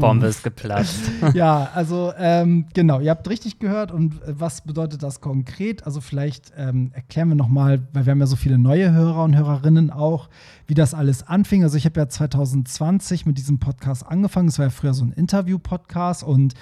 Bombe 0.00 0.28
ist 0.28 0.42
geplatzt. 0.42 1.10
ja, 1.34 1.68
also 1.74 2.12
ähm, 2.16 2.66
genau, 2.72 3.00
ihr 3.00 3.10
habt 3.10 3.28
richtig 3.28 3.58
gehört. 3.58 3.92
Und 3.92 4.14
äh, 4.22 4.34
was 4.38 4.62
bedeutet 4.62 5.02
das 5.02 5.20
konkret? 5.20 5.84
Also 5.84 6.00
vielleicht 6.00 6.52
ähm, 6.56 6.90
erklären 6.94 7.28
wir 7.28 7.34
noch 7.34 7.48
mal, 7.48 7.86
weil 7.92 8.06
wir 8.06 8.12
haben 8.12 8.20
ja 8.20 8.26
so 8.26 8.36
viele 8.36 8.56
neue 8.56 8.92
Hörer 8.92 9.24
und 9.24 9.36
Hörerinnen 9.36 9.90
auch, 9.90 10.30
wie 10.66 10.74
das 10.74 10.94
alles 10.94 11.26
anfing. 11.26 11.64
Also 11.64 11.76
ich 11.76 11.84
habe 11.84 12.00
ja 12.00 12.08
2020 12.08 13.26
mit 13.26 13.36
diesem 13.36 13.58
Podcast 13.58 14.06
angefangen. 14.06 14.48
Es 14.48 14.58
war 14.58 14.66
ja 14.66 14.70
früher 14.70 14.94
so 14.94 15.04
ein 15.04 15.12
Interview-Podcast 15.12 16.24
und 16.24 16.54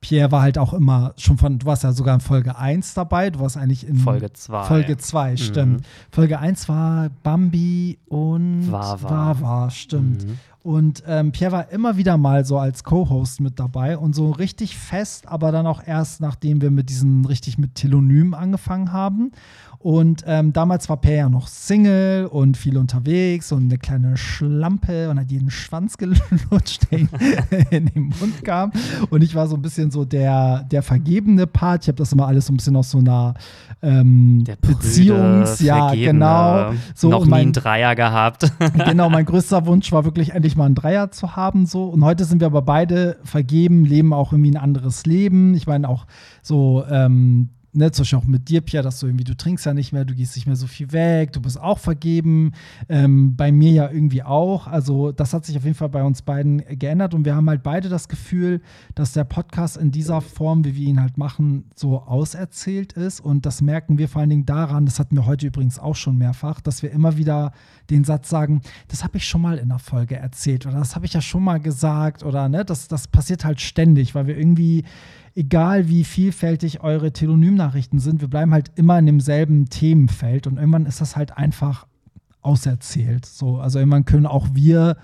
Pierre 0.00 0.32
war 0.32 0.42
halt 0.42 0.56
auch 0.56 0.72
immer 0.72 1.12
schon 1.18 1.36
von, 1.36 1.58
du 1.58 1.66
warst 1.66 1.84
ja 1.84 1.92
sogar 1.92 2.14
in 2.14 2.20
Folge 2.20 2.56
1 2.56 2.94
dabei, 2.94 3.30
du 3.30 3.40
warst 3.40 3.56
eigentlich 3.56 3.86
in 3.86 3.96
Folge 3.96 4.32
2. 4.32 4.64
Folge 4.64 4.96
2, 4.96 5.36
stimmt. 5.36 5.80
Mhm. 5.80 5.84
Folge 6.10 6.38
1 6.38 6.68
war 6.68 7.10
Bambi 7.22 7.98
und 8.08 8.72
Wawa. 8.72 9.10
Wawa, 9.10 9.70
stimmt. 9.70 10.26
Mhm. 10.26 10.38
Und 10.62 11.02
ähm, 11.06 11.32
Pierre 11.32 11.52
war 11.52 11.70
immer 11.70 11.96
wieder 11.96 12.18
mal 12.18 12.44
so 12.44 12.58
als 12.58 12.84
Co-Host 12.84 13.40
mit 13.40 13.58
dabei 13.58 13.96
und 13.96 14.14
so 14.14 14.30
richtig 14.30 14.76
fest, 14.76 15.26
aber 15.26 15.52
dann 15.52 15.66
auch 15.66 15.82
erst, 15.86 16.20
nachdem 16.20 16.60
wir 16.60 16.70
mit 16.70 16.90
diesen 16.90 17.24
richtig 17.24 17.56
mit 17.56 17.74
Telonym 17.74 18.34
angefangen 18.34 18.92
haben. 18.92 19.32
Und 19.82 20.24
ähm, 20.26 20.52
damals 20.52 20.90
war 20.90 20.98
Pierre 20.98 21.16
ja 21.20 21.28
noch 21.30 21.48
Single 21.48 22.26
und 22.26 22.58
viel 22.58 22.76
unterwegs 22.76 23.50
und 23.50 23.64
eine 23.64 23.78
kleine 23.78 24.18
Schlampe 24.18 25.08
und 25.08 25.18
hat 25.18 25.30
jeden 25.30 25.50
Schwanz 25.50 25.96
gelutscht, 25.98 26.82
der 26.90 26.98
in 27.70 27.86
den 27.86 28.12
Mund 28.20 28.44
kam. 28.44 28.72
Und 29.08 29.22
ich 29.22 29.34
war 29.34 29.46
so 29.48 29.56
ein 29.56 29.62
bisschen 29.62 29.90
so 29.90 30.04
der, 30.04 30.64
der 30.70 30.82
vergebene 30.82 31.46
Part. 31.46 31.84
Ich 31.84 31.88
habe 31.88 31.96
das 31.96 32.12
immer 32.12 32.26
alles 32.26 32.44
so 32.46 32.52
ein 32.52 32.58
bisschen 32.58 32.76
aus 32.76 32.90
so 32.90 32.98
einer 32.98 33.32
ähm, 33.80 34.44
Beziehungs-, 34.60 35.62
ja, 35.62 35.94
genau. 35.94 36.72
So, 36.94 37.08
noch 37.08 37.20
und 37.20 37.28
nie 37.28 37.30
mein- 37.30 37.40
einen 37.44 37.52
Dreier 37.54 37.94
gehabt. 37.94 38.52
genau, 38.86 39.08
mein 39.08 39.24
größter 39.24 39.64
Wunsch 39.64 39.90
war 39.92 40.04
wirklich 40.04 40.32
endlich 40.32 40.56
mal 40.56 40.66
einen 40.66 40.74
Dreier 40.74 41.10
zu 41.10 41.36
haben. 41.36 41.64
So. 41.64 41.84
Und 41.86 42.04
heute 42.04 42.26
sind 42.26 42.40
wir 42.40 42.46
aber 42.48 42.60
beide 42.60 43.16
vergeben, 43.24 43.86
leben 43.86 44.12
auch 44.12 44.32
irgendwie 44.32 44.50
ein 44.50 44.58
anderes 44.58 45.06
Leben. 45.06 45.54
Ich 45.54 45.66
meine 45.66 45.88
auch 45.88 46.04
so, 46.42 46.84
ähm, 46.90 47.48
ne, 47.72 47.90
zum 47.92 48.02
Beispiel 48.02 48.18
auch 48.18 48.24
mit 48.24 48.48
dir, 48.48 48.60
Pia, 48.60 48.82
dass 48.82 49.00
du 49.00 49.06
irgendwie, 49.06 49.24
du 49.24 49.36
trinkst 49.36 49.64
ja 49.66 49.74
nicht 49.74 49.92
mehr, 49.92 50.04
du 50.04 50.14
gehst 50.14 50.36
nicht 50.36 50.46
mehr 50.46 50.56
so 50.56 50.66
viel 50.66 50.92
weg, 50.92 51.32
du 51.32 51.40
bist 51.40 51.60
auch 51.60 51.78
vergeben. 51.78 52.52
Ähm, 52.88 53.36
bei 53.36 53.52
mir 53.52 53.72
ja 53.72 53.90
irgendwie 53.90 54.22
auch. 54.22 54.66
Also, 54.66 55.12
das 55.12 55.32
hat 55.32 55.44
sich 55.44 55.56
auf 55.56 55.64
jeden 55.64 55.76
Fall 55.76 55.88
bei 55.88 56.02
uns 56.02 56.22
beiden 56.22 56.62
geändert 56.78 57.14
und 57.14 57.24
wir 57.24 57.34
haben 57.34 57.48
halt 57.48 57.62
beide 57.62 57.88
das 57.88 58.08
Gefühl, 58.08 58.60
dass 58.94 59.12
der 59.12 59.24
Podcast 59.24 59.76
in 59.76 59.90
dieser 59.90 60.20
Form, 60.20 60.64
wie 60.64 60.74
wir 60.74 60.88
ihn 60.88 61.00
halt 61.00 61.18
machen, 61.18 61.64
so 61.74 62.00
auserzählt 62.00 62.92
ist. 62.94 63.20
Und 63.20 63.46
das 63.46 63.62
merken 63.62 63.98
wir 63.98 64.08
vor 64.08 64.20
allen 64.20 64.30
Dingen 64.30 64.46
daran, 64.46 64.86
das 64.86 64.98
hatten 64.98 65.16
wir 65.16 65.26
heute 65.26 65.46
übrigens 65.46 65.78
auch 65.78 65.96
schon 65.96 66.18
mehrfach, 66.18 66.60
dass 66.60 66.82
wir 66.82 66.90
immer 66.90 67.16
wieder 67.16 67.52
den 67.90 68.04
Satz 68.04 68.28
sagen, 68.28 68.62
das 68.88 69.04
habe 69.04 69.18
ich 69.18 69.26
schon 69.26 69.42
mal 69.42 69.58
in 69.58 69.68
der 69.68 69.78
Folge 69.78 70.16
erzählt 70.16 70.66
oder 70.66 70.78
das 70.78 70.94
habe 70.94 71.06
ich 71.06 71.12
ja 71.12 71.20
schon 71.20 71.42
mal 71.42 71.60
gesagt 71.60 72.22
oder 72.22 72.48
ne, 72.48 72.64
das, 72.64 72.88
das 72.88 73.08
passiert 73.08 73.44
halt 73.44 73.60
ständig, 73.60 74.14
weil 74.14 74.26
wir 74.26 74.38
irgendwie, 74.38 74.84
egal 75.40 75.88
wie 75.88 76.04
vielfältig 76.04 76.82
eure 76.82 77.12
Telonym-Nachrichten 77.12 77.98
sind, 77.98 78.20
wir 78.20 78.28
bleiben 78.28 78.52
halt 78.52 78.72
immer 78.74 78.98
in 78.98 79.06
demselben 79.06 79.70
Themenfeld 79.70 80.46
und 80.46 80.58
irgendwann 80.58 80.84
ist 80.84 81.00
das 81.00 81.16
halt 81.16 81.38
einfach 81.38 81.86
auserzählt. 82.42 83.24
So, 83.24 83.56
also 83.58 83.78
irgendwann 83.78 84.04
können 84.04 84.26
auch 84.26 84.48
wir 84.52 84.98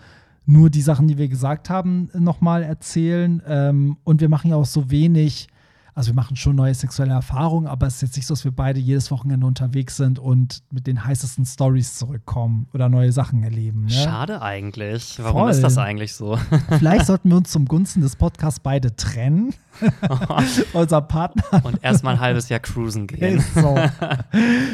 nur 0.45 0.69
die 0.69 0.83
Sachen, 0.83 1.09
die 1.09 1.17
wir 1.17 1.29
gesagt 1.29 1.71
haben, 1.71 2.11
nochmal 2.13 2.63
erzählen. 2.63 3.43
Ähm, 3.47 3.97
und 4.05 4.21
wir 4.21 4.29
machen 4.29 4.51
ja 4.51 4.57
auch 4.57 4.67
so 4.67 4.91
wenig, 4.91 5.49
also 5.97 6.11
wir 6.11 6.15
machen 6.15 6.37
schon 6.37 6.57
neue 6.57 6.75
sexuelle 6.75 7.15
Erfahrungen, 7.15 7.67
aber 7.67 7.87
es 7.87 7.95
ist 7.95 8.03
jetzt 8.03 8.17
nicht 8.17 8.27
so, 8.27 8.35
dass 8.35 8.45
wir 8.45 8.53
beide 8.53 8.79
jedes 8.79 9.11
Wochenende 9.11 9.47
unterwegs 9.47 9.97
sind 9.97 10.19
und 10.19 10.63
mit 10.71 10.87
den 10.87 11.03
heißesten 11.03 11.47
Stories 11.47 11.97
zurückkommen 11.97 12.69
oder 12.75 12.91
neue 12.91 13.13
Sachen 13.13 13.43
erleben. 13.43 13.85
Ne? 13.85 13.93
Schade 13.93 14.43
eigentlich. 14.43 15.19
Warum 15.23 15.41
Voll. 15.41 15.51
ist 15.53 15.63
das 15.63 15.79
eigentlich 15.79 16.13
so? 16.13 16.39
Vielleicht 16.69 17.07
sollten 17.07 17.31
wir 17.31 17.39
uns 17.39 17.51
zum 17.51 17.65
Gunsten 17.65 18.03
des 18.03 18.15
Podcasts 18.15 18.61
beide 18.61 18.95
trennen. 18.95 19.55
Unser 20.73 21.03
Partner 21.03 21.43
Und 21.63 21.83
erstmal 21.83 22.15
ein 22.15 22.21
halbes 22.21 22.49
Jahr 22.49 22.61
cruisen 22.61 23.07
gehen. 23.07 23.43
so. 23.55 23.79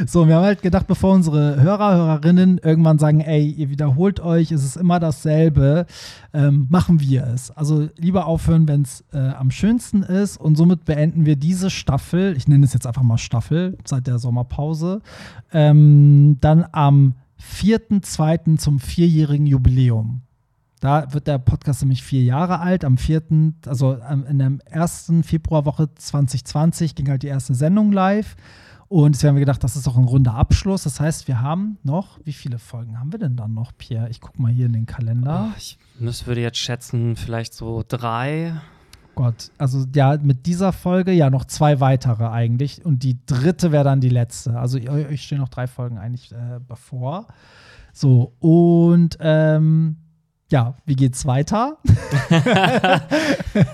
so, 0.06 0.28
wir 0.28 0.36
haben 0.36 0.44
halt 0.44 0.62
gedacht, 0.62 0.86
bevor 0.86 1.14
unsere 1.14 1.60
Hörer, 1.60 1.94
Hörerinnen 1.94 2.58
irgendwann 2.58 2.98
sagen, 2.98 3.20
ey, 3.20 3.48
ihr 3.48 3.68
wiederholt 3.68 4.20
euch, 4.20 4.52
es 4.52 4.64
ist 4.64 4.76
immer 4.76 5.00
dasselbe, 5.00 5.86
ähm, 6.32 6.66
machen 6.70 7.00
wir 7.00 7.26
es. 7.26 7.50
Also 7.50 7.88
lieber 7.96 8.26
aufhören, 8.26 8.68
wenn 8.68 8.82
es 8.82 9.04
äh, 9.12 9.18
am 9.18 9.50
schönsten 9.50 10.02
ist. 10.02 10.36
Und 10.36 10.56
somit 10.56 10.84
beenden 10.84 11.11
wir 11.14 11.36
diese 11.36 11.70
Staffel, 11.70 12.36
ich 12.36 12.48
nenne 12.48 12.64
es 12.64 12.72
jetzt 12.72 12.86
einfach 12.86 13.02
mal 13.02 13.18
Staffel, 13.18 13.78
seit 13.84 14.06
der 14.06 14.18
Sommerpause, 14.18 15.00
ähm, 15.52 16.36
dann 16.40 16.64
am 16.72 17.14
4.2. 17.40 18.56
zum 18.58 18.78
vierjährigen 18.78 19.46
Jubiläum. 19.46 20.22
Da 20.80 21.12
wird 21.14 21.26
der 21.28 21.38
Podcast 21.38 21.82
nämlich 21.82 22.02
vier 22.02 22.24
Jahre 22.24 22.58
alt. 22.58 22.84
Am 22.84 22.98
4., 22.98 23.22
also 23.66 24.00
am- 24.02 24.26
in 24.26 24.38
der 24.38 24.52
ersten 24.66 25.22
Februarwoche 25.22 25.88
2020 25.94 26.94
ging 26.96 27.08
halt 27.08 27.22
die 27.22 27.28
erste 27.28 27.54
Sendung 27.54 27.92
live. 27.92 28.36
Und 28.88 29.14
jetzt 29.14 29.24
haben 29.24 29.36
wir 29.36 29.40
gedacht, 29.40 29.62
das 29.64 29.76
ist 29.76 29.86
doch 29.86 29.96
ein 29.96 30.04
runder 30.04 30.34
Abschluss. 30.34 30.82
Das 30.82 31.00
heißt, 31.00 31.26
wir 31.28 31.40
haben 31.40 31.78
noch, 31.82 32.18
wie 32.24 32.32
viele 32.32 32.58
Folgen 32.58 32.98
haben 32.98 33.10
wir 33.12 33.18
denn 33.18 33.36
dann 33.36 33.54
noch, 33.54 33.72
Pierre? 33.78 34.10
Ich 34.10 34.20
gucke 34.20 34.42
mal 34.42 34.52
hier 34.52 34.66
in 34.66 34.72
den 34.74 34.84
Kalender. 34.86 35.48
Oh, 35.50 35.54
ich 35.56 35.78
würde 36.26 36.40
jetzt 36.42 36.58
schätzen, 36.58 37.16
vielleicht 37.16 37.54
so 37.54 37.82
drei. 37.86 38.60
Gott, 39.14 39.50
also 39.58 39.84
ja, 39.94 40.16
mit 40.22 40.46
dieser 40.46 40.72
Folge 40.72 41.12
ja 41.12 41.28
noch 41.30 41.44
zwei 41.44 41.80
weitere 41.80 42.24
eigentlich. 42.26 42.84
Und 42.84 43.02
die 43.02 43.18
dritte 43.26 43.70
wäre 43.72 43.84
dann 43.84 44.00
die 44.00 44.08
letzte. 44.08 44.58
Also 44.58 44.78
eu- 44.78 45.08
euch 45.08 45.22
stehen 45.22 45.38
noch 45.38 45.48
drei 45.50 45.66
Folgen 45.66 45.98
eigentlich 45.98 46.32
äh, 46.32 46.60
bevor. 46.66 47.26
So, 47.92 48.32
und 48.40 49.18
ähm, 49.20 49.96
ja, 50.50 50.74
wie 50.86 50.96
geht's 50.96 51.26
weiter? 51.26 51.76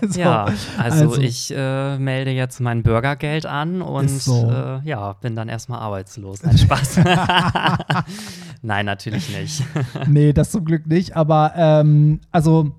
So, 0.09 0.19
ja, 0.21 0.45
also, 0.45 1.05
also- 1.11 1.21
ich 1.21 1.53
äh, 1.57 1.99
melde 1.99 2.31
jetzt 2.33 2.61
mein 2.61 2.83
Bürgergeld 2.83 3.47
an 3.47 3.81
und 3.83 4.09
so. 4.09 4.51
äh, 4.51 4.81
ja, 4.89 5.13
bin 5.15 5.37
dann 5.37 5.49
erstmal 5.49 5.79
arbeitslos. 5.81 6.43
Nein, 6.43 6.59
Spaß. 6.59 6.99
Nein, 8.63 8.87
natürlich 8.87 9.37
nicht. 9.37 9.63
nee, 10.09 10.33
das 10.33 10.51
zum 10.51 10.65
Glück 10.65 10.87
nicht. 10.87 11.15
Aber 11.17 11.53
ähm, 11.57 12.21
also 12.33 12.73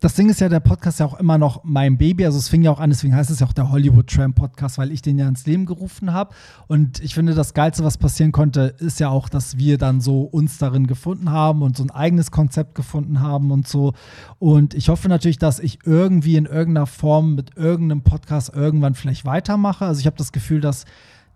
das 0.00 0.14
Ding 0.14 0.28
ist 0.28 0.40
ja, 0.40 0.48
der 0.48 0.60
Podcast 0.60 0.96
ist 0.96 1.00
ja 1.00 1.06
auch 1.06 1.18
immer 1.18 1.38
noch 1.38 1.64
mein 1.64 1.98
Baby. 1.98 2.24
Also 2.24 2.38
es 2.38 2.48
fing 2.48 2.62
ja 2.62 2.70
auch 2.70 2.78
an, 2.78 2.90
deswegen 2.90 3.16
heißt 3.16 3.30
es 3.30 3.40
ja 3.40 3.46
auch 3.46 3.52
der 3.52 3.72
Hollywood 3.72 4.06
Tramp 4.06 4.36
Podcast, 4.36 4.78
weil 4.78 4.92
ich 4.92 5.02
den 5.02 5.18
ja 5.18 5.26
ins 5.26 5.44
Leben 5.44 5.66
gerufen 5.66 6.12
habe. 6.12 6.34
Und 6.68 7.00
ich 7.00 7.14
finde, 7.14 7.34
das 7.34 7.52
Geilste, 7.52 7.82
was 7.82 7.98
passieren 7.98 8.30
konnte, 8.30 8.74
ist 8.78 9.00
ja 9.00 9.08
auch, 9.08 9.28
dass 9.28 9.58
wir 9.58 9.76
dann 9.76 10.00
so 10.00 10.22
uns 10.22 10.58
darin 10.58 10.86
gefunden 10.86 11.32
haben 11.32 11.62
und 11.62 11.76
so 11.76 11.82
ein 11.82 11.90
eigenes 11.90 12.30
Konzept 12.30 12.76
gefunden 12.76 13.20
haben 13.20 13.50
und 13.50 13.66
so. 13.66 13.92
Und 14.38 14.74
ich 14.74 14.88
hoffe 14.88 15.08
natürlich, 15.08 15.38
dass 15.38 15.58
ich 15.58 15.80
irgendwie 15.84 16.36
in 16.36 16.46
irgendeiner 16.46 16.86
Form 16.86 17.34
mit 17.34 17.56
irgendeinem 17.56 18.02
Podcast 18.02 18.54
irgendwann 18.54 18.94
vielleicht 18.94 19.24
weitermache. 19.24 19.84
Also 19.84 19.98
ich 19.98 20.06
habe 20.06 20.16
das 20.16 20.30
Gefühl, 20.30 20.60
dass 20.60 20.84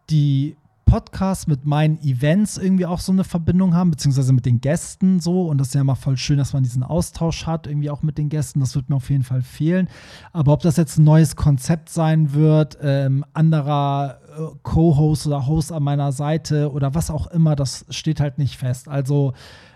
die 0.08 0.56
Podcasts 0.92 1.46
mit 1.46 1.64
meinen 1.64 1.98
Events 2.02 2.58
irgendwie 2.58 2.84
auch 2.84 3.00
so 3.00 3.12
eine 3.12 3.24
Verbindung 3.24 3.72
haben, 3.72 3.90
beziehungsweise 3.90 4.34
mit 4.34 4.44
den 4.44 4.60
Gästen 4.60 5.20
so. 5.20 5.48
Und 5.48 5.56
das 5.56 5.68
ist 5.68 5.74
ja 5.74 5.80
immer 5.80 5.96
voll 5.96 6.18
schön, 6.18 6.36
dass 6.36 6.52
man 6.52 6.64
diesen 6.64 6.82
Austausch 6.82 7.46
hat, 7.46 7.66
irgendwie 7.66 7.88
auch 7.88 8.02
mit 8.02 8.18
den 8.18 8.28
Gästen. 8.28 8.60
Das 8.60 8.74
wird 8.74 8.90
mir 8.90 8.96
auf 8.96 9.08
jeden 9.08 9.22
Fall 9.24 9.40
fehlen. 9.40 9.88
Aber 10.34 10.52
ob 10.52 10.60
das 10.60 10.76
jetzt 10.76 10.98
ein 10.98 11.04
neues 11.04 11.34
Konzept 11.34 11.88
sein 11.88 12.34
wird, 12.34 12.76
ähm, 12.82 13.24
anderer 13.32 14.18
äh, 14.36 14.54
Co-Host 14.62 15.26
oder 15.26 15.46
Host 15.46 15.72
an 15.72 15.82
meiner 15.82 16.12
Seite 16.12 16.70
oder 16.70 16.94
was 16.94 17.10
auch 17.10 17.26
immer, 17.28 17.56
das 17.56 17.86
steht 17.88 18.20
halt 18.20 18.36
nicht 18.36 18.58
fest. 18.58 18.86
Also 18.86 19.32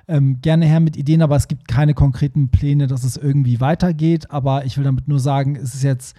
ähm, 0.09 0.43
gerne 0.43 0.67
her 0.67 0.81
mit 0.81 0.99
Ideen, 0.99 1.23
aber 1.23 1.37
es 1.37 1.49
gibt 1.49 1.67
keine 1.67 1.95
konkreten 1.95 2.51
Pläne, 2.51 2.89
dass 2.89 3.05
es 3.05 3.17
irgendwie 3.17 3.59
weitergeht. 3.63 4.31
Aber 4.31 4.67
ich 4.67 4.77
will 4.77 4.85
damit 4.85 5.09
nur 5.09 5.21
sagen, 5.21 5.57
es 5.57 5.75
ist 5.75 5.83
jetzt 5.83 6.15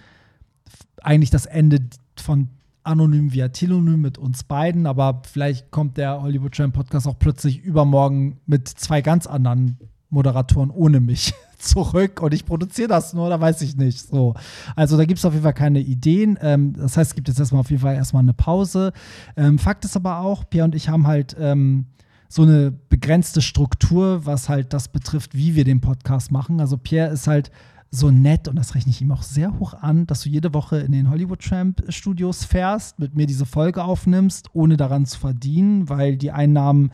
eigentlich 1.04 1.30
das 1.30 1.46
Ende 1.46 1.78
von 2.16 2.48
anonym 2.88 3.32
via 3.32 3.48
Telonym 3.48 4.00
mit 4.00 4.18
uns 4.18 4.44
beiden, 4.44 4.86
aber 4.86 5.22
vielleicht 5.30 5.70
kommt 5.70 5.96
der 5.96 6.20
Hollywood 6.22 6.54
Tramp 6.54 6.74
Podcast 6.74 7.06
auch 7.06 7.18
plötzlich 7.18 7.60
übermorgen 7.60 8.40
mit 8.46 8.68
zwei 8.68 9.02
ganz 9.02 9.26
anderen 9.26 9.78
Moderatoren 10.10 10.70
ohne 10.70 11.00
mich 11.00 11.34
zurück 11.58 12.22
und 12.22 12.32
ich 12.32 12.46
produziere 12.46 12.88
das 12.88 13.12
nur, 13.12 13.28
da 13.28 13.40
weiß 13.40 13.60
ich 13.62 13.76
nicht. 13.76 14.08
So. 14.08 14.34
Also 14.74 14.96
da 14.96 15.04
gibt 15.04 15.18
es 15.18 15.24
auf 15.24 15.32
jeden 15.32 15.42
Fall 15.42 15.54
keine 15.54 15.80
Ideen. 15.80 16.38
Ähm, 16.40 16.72
das 16.72 16.96
heißt, 16.96 17.10
es 17.10 17.14
gibt 17.14 17.28
jetzt 17.28 17.38
erstmal 17.38 17.60
auf 17.60 17.70
jeden 17.70 17.82
Fall 17.82 17.94
erstmal 17.94 18.22
eine 18.22 18.34
Pause. 18.34 18.92
Ähm, 19.36 19.58
Fakt 19.58 19.84
ist 19.84 19.96
aber 19.96 20.20
auch, 20.20 20.48
Pierre 20.48 20.64
und 20.64 20.74
ich 20.74 20.88
haben 20.88 21.06
halt 21.06 21.36
ähm, 21.38 21.86
so 22.28 22.42
eine 22.42 22.70
begrenzte 22.70 23.42
Struktur, 23.42 24.24
was 24.24 24.48
halt 24.48 24.72
das 24.72 24.88
betrifft, 24.88 25.34
wie 25.34 25.54
wir 25.54 25.64
den 25.64 25.80
Podcast 25.80 26.30
machen. 26.30 26.60
Also 26.60 26.76
Pierre 26.76 27.12
ist 27.12 27.26
halt 27.26 27.50
so 27.90 28.10
nett, 28.10 28.48
und 28.48 28.56
das 28.56 28.74
rechne 28.74 28.90
ich 28.90 29.00
ihm 29.00 29.12
auch 29.12 29.22
sehr 29.22 29.58
hoch 29.58 29.74
an, 29.74 30.06
dass 30.06 30.22
du 30.22 30.28
jede 30.28 30.52
Woche 30.52 30.78
in 30.78 30.92
den 30.92 31.10
Hollywood 31.10 31.40
Tramp 31.40 31.82
Studios 31.88 32.44
fährst, 32.44 32.98
mit 32.98 33.16
mir 33.16 33.26
diese 33.26 33.46
Folge 33.46 33.82
aufnimmst, 33.82 34.50
ohne 34.52 34.76
daran 34.76 35.06
zu 35.06 35.18
verdienen, 35.18 35.88
weil 35.88 36.16
die 36.16 36.30
Einnahmen, 36.30 36.92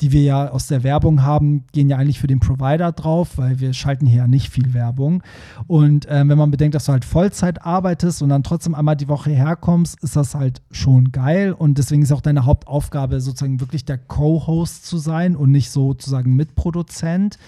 die 0.00 0.12
wir 0.12 0.22
ja 0.22 0.50
aus 0.50 0.68
der 0.68 0.84
Werbung 0.84 1.22
haben, 1.22 1.64
gehen 1.72 1.88
ja 1.88 1.96
eigentlich 1.96 2.20
für 2.20 2.26
den 2.26 2.38
Provider 2.38 2.92
drauf, 2.92 3.38
weil 3.38 3.60
wir 3.60 3.72
schalten 3.72 4.06
hier 4.06 4.18
ja 4.18 4.28
nicht 4.28 4.50
viel 4.50 4.72
Werbung. 4.74 5.22
Und 5.66 6.06
äh, 6.06 6.22
wenn 6.28 6.38
man 6.38 6.50
bedenkt, 6.50 6.74
dass 6.74 6.84
du 6.84 6.92
halt 6.92 7.04
Vollzeit 7.04 7.64
arbeitest 7.64 8.22
und 8.22 8.28
dann 8.28 8.42
trotzdem 8.42 8.74
einmal 8.74 8.96
die 8.96 9.08
Woche 9.08 9.30
herkommst, 9.30 10.00
ist 10.02 10.14
das 10.14 10.34
halt 10.34 10.60
schon 10.70 11.12
geil. 11.12 11.52
Und 11.52 11.78
deswegen 11.78 12.02
ist 12.02 12.12
auch 12.12 12.20
deine 12.20 12.44
Hauptaufgabe 12.44 13.20
sozusagen 13.20 13.60
wirklich 13.60 13.84
der 13.84 13.98
Co-Host 13.98 14.84
zu 14.84 14.98
sein 14.98 15.34
und 15.34 15.50
nicht 15.50 15.70
sozusagen 15.70 16.36
Mitproduzent. 16.36 17.38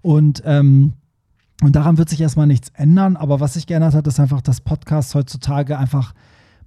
Und 0.00 0.42
ähm, 0.46 0.94
und 1.62 1.74
daran 1.74 1.98
wird 1.98 2.08
sich 2.08 2.20
erstmal 2.20 2.46
nichts 2.46 2.70
ändern. 2.74 3.16
Aber 3.16 3.40
was 3.40 3.54
sich 3.54 3.66
geändert 3.66 3.94
hat, 3.94 4.06
ist 4.06 4.20
einfach, 4.20 4.40
dass 4.40 4.60
Podcasts 4.60 5.14
heutzutage 5.14 5.78
einfach 5.78 6.14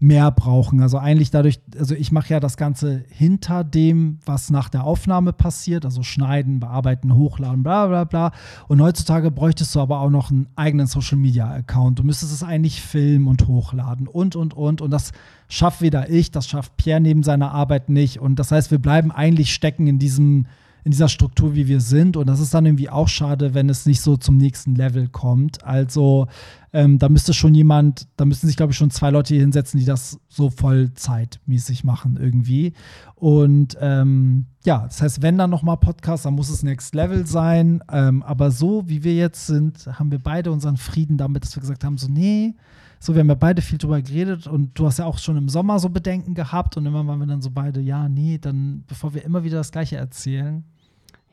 mehr 0.01 0.31
brauchen. 0.31 0.81
Also 0.81 0.97
eigentlich 0.97 1.29
dadurch, 1.29 1.61
also 1.77 1.93
ich 1.93 2.11
mache 2.11 2.33
ja 2.33 2.39
das 2.39 2.57
Ganze 2.57 3.05
hinter 3.09 3.63
dem, 3.63 4.17
was 4.25 4.49
nach 4.49 4.67
der 4.67 4.83
Aufnahme 4.83 5.31
passiert, 5.31 5.85
also 5.85 6.01
schneiden, 6.01 6.59
bearbeiten, 6.59 7.13
hochladen, 7.13 7.61
bla 7.61 7.85
bla 7.85 8.03
bla. 8.03 8.31
Und 8.67 8.81
heutzutage 8.81 9.29
bräuchtest 9.29 9.75
du 9.75 9.79
aber 9.79 9.99
auch 9.99 10.09
noch 10.09 10.31
einen 10.31 10.47
eigenen 10.55 10.87
Social 10.87 11.19
Media 11.19 11.47
Account. 11.51 11.99
Du 11.99 12.03
müsstest 12.03 12.33
es 12.33 12.41
eigentlich 12.41 12.81
filmen 12.81 13.27
und 13.27 13.47
hochladen 13.47 14.07
und 14.07 14.35
und 14.35 14.55
und. 14.55 14.81
Und 14.81 14.89
das 14.89 15.11
schafft 15.47 15.81
weder 15.81 16.09
ich, 16.09 16.31
das 16.31 16.49
schafft 16.49 16.77
Pierre 16.77 16.99
neben 16.99 17.21
seiner 17.21 17.51
Arbeit 17.51 17.87
nicht. 17.89 18.19
Und 18.19 18.39
das 18.39 18.51
heißt, 18.51 18.71
wir 18.71 18.79
bleiben 18.79 19.11
eigentlich 19.11 19.53
stecken 19.53 19.85
in 19.85 19.99
diesem 19.99 20.47
in 20.83 20.91
dieser 20.91 21.09
Struktur, 21.09 21.55
wie 21.55 21.67
wir 21.67 21.81
sind. 21.81 22.17
Und 22.17 22.27
das 22.27 22.39
ist 22.39 22.53
dann 22.53 22.65
irgendwie 22.65 22.89
auch 22.89 23.07
schade, 23.07 23.53
wenn 23.53 23.69
es 23.69 23.85
nicht 23.85 24.01
so 24.01 24.17
zum 24.17 24.37
nächsten 24.37 24.75
Level 24.75 25.07
kommt. 25.07 25.63
Also 25.63 26.27
ähm, 26.73 26.99
da 26.99 27.09
müsste 27.09 27.33
schon 27.33 27.53
jemand, 27.53 28.07
da 28.17 28.25
müssen 28.25 28.47
sich, 28.47 28.57
glaube 28.57 28.71
ich, 28.71 28.77
schon 28.77 28.91
zwei 28.91 29.11
Leute 29.11 29.33
hier 29.33 29.41
hinsetzen, 29.41 29.79
die 29.79 29.85
das 29.85 30.19
so 30.29 30.49
vollzeitmäßig 30.49 31.83
machen 31.83 32.17
irgendwie. 32.19 32.73
Und 33.15 33.77
ähm, 33.79 34.45
ja, 34.65 34.83
das 34.83 35.01
heißt, 35.01 35.21
wenn 35.21 35.37
dann 35.37 35.49
noch 35.49 35.63
mal 35.63 35.75
Podcast, 35.75 36.25
dann 36.25 36.35
muss 36.35 36.49
es 36.49 36.63
Next 36.63 36.95
Level 36.95 37.25
sein. 37.25 37.83
Ähm, 37.91 38.23
aber 38.23 38.51
so 38.51 38.87
wie 38.87 39.03
wir 39.03 39.13
jetzt 39.13 39.47
sind, 39.47 39.87
haben 39.87 40.11
wir 40.11 40.19
beide 40.19 40.51
unseren 40.51 40.77
Frieden 40.77 41.17
damit, 41.17 41.43
dass 41.43 41.55
wir 41.55 41.61
gesagt 41.61 41.83
haben, 41.83 41.97
so 41.97 42.07
nee, 42.07 42.55
so, 43.03 43.15
wir 43.15 43.21
haben 43.21 43.29
ja 43.29 43.35
beide 43.35 43.63
viel 43.63 43.79
drüber 43.79 43.99
geredet 43.99 44.45
und 44.45 44.77
du 44.77 44.85
hast 44.85 44.99
ja 44.99 45.05
auch 45.05 45.17
schon 45.17 45.35
im 45.35 45.49
Sommer 45.49 45.79
so 45.79 45.89
Bedenken 45.89 46.35
gehabt 46.35 46.77
und 46.77 46.85
immer 46.85 47.07
waren 47.07 47.19
wir 47.19 47.25
dann 47.25 47.41
so 47.41 47.49
beide, 47.49 47.81
ja, 47.81 48.07
nee, 48.07 48.37
dann, 48.37 48.83
bevor 48.85 49.15
wir 49.15 49.25
immer 49.25 49.43
wieder 49.43 49.57
das 49.57 49.71
Gleiche 49.71 49.97
erzählen. 49.97 50.63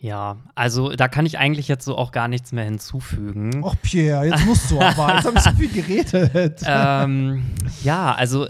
Ja, 0.01 0.37
also 0.55 0.91
da 0.91 1.09
kann 1.09 1.27
ich 1.27 1.39
eigentlich 1.39 1.67
jetzt 1.67 1.85
so 1.85 1.97
auch 1.97 2.13
gar 2.13 2.29
nichts 2.29 2.53
mehr 2.53 2.65
hinzufügen. 2.65 3.65
Och, 3.65 3.75
Pierre, 3.83 4.27
jetzt 4.27 4.47
musst 4.47 4.71
du 4.71 4.81
aber. 4.81 5.15
Jetzt 5.15 5.27
haben 5.27 5.35
wir 5.35 5.41
so 5.41 5.51
viel 5.51 5.69
geredet. 5.69 6.63
ähm, 6.67 7.45
ja, 7.83 8.15
also 8.15 8.47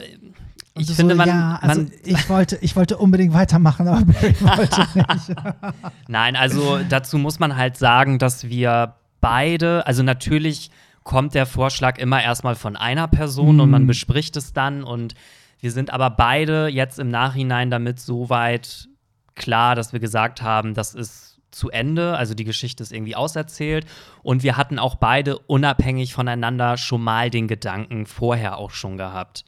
ich 0.77 0.91
finde, 0.93 1.15
so, 1.15 1.19
man, 1.19 1.29
ja, 1.29 1.59
also 1.61 1.83
man 1.83 1.93
ich, 2.05 2.29
wollte, 2.29 2.59
ich 2.61 2.77
wollte 2.77 2.99
unbedingt 2.99 3.33
weitermachen, 3.33 3.89
aber 3.89 4.05
Barry 4.05 4.35
wollte 4.41 4.87
nicht. 4.95 5.37
Nein, 6.09 6.37
also 6.37 6.81
dazu 6.89 7.19
muss 7.19 7.39
man 7.39 7.57
halt 7.57 7.77
sagen, 7.77 8.19
dass 8.19 8.49
wir 8.49 8.95
beide, 9.21 9.87
also 9.87 10.03
natürlich 10.03 10.71
kommt 11.03 11.35
der 11.35 11.47
Vorschlag 11.47 11.99
immer 11.99 12.23
erstmal 12.23 12.55
von 12.55 12.77
einer 12.77 13.09
Person 13.09 13.57
mm. 13.57 13.61
und 13.61 13.71
man 13.71 13.83
mhm. 13.85 13.89
bespricht 13.89 14.37
es 14.37 14.53
dann 14.53 14.85
und 14.85 15.15
wir 15.61 15.73
sind 15.73 15.91
aber 15.91 16.11
beide 16.11 16.69
jetzt 16.69 16.99
im 16.99 17.11
Nachhinein 17.11 17.71
damit 17.71 17.99
so 17.99 18.29
weit 18.29 18.89
klar, 19.35 19.75
dass 19.75 19.93
wir 19.93 20.01
gesagt 20.01 20.43
haben, 20.43 20.75
das 20.75 20.95
ist 20.95 21.28
zu 21.51 21.71
Ende, 21.71 22.17
also 22.17 22.35
die 22.35 22.45
Geschichte 22.45 22.83
ist 22.83 22.93
irgendwie 22.93 23.17
auserzählt 23.17 23.87
und 24.23 24.43
wir 24.43 24.57
hatten 24.57 24.79
auch 24.79 24.97
beide 24.97 25.39
unabhängig 25.39 26.13
voneinander 26.13 26.77
schon 26.77 27.03
mal 27.03 27.31
den 27.31 27.49
Gedanken 27.49 28.07
vorher 28.07 28.59
auch 28.59 28.71
schon 28.71 28.97
gehabt. 28.97 29.45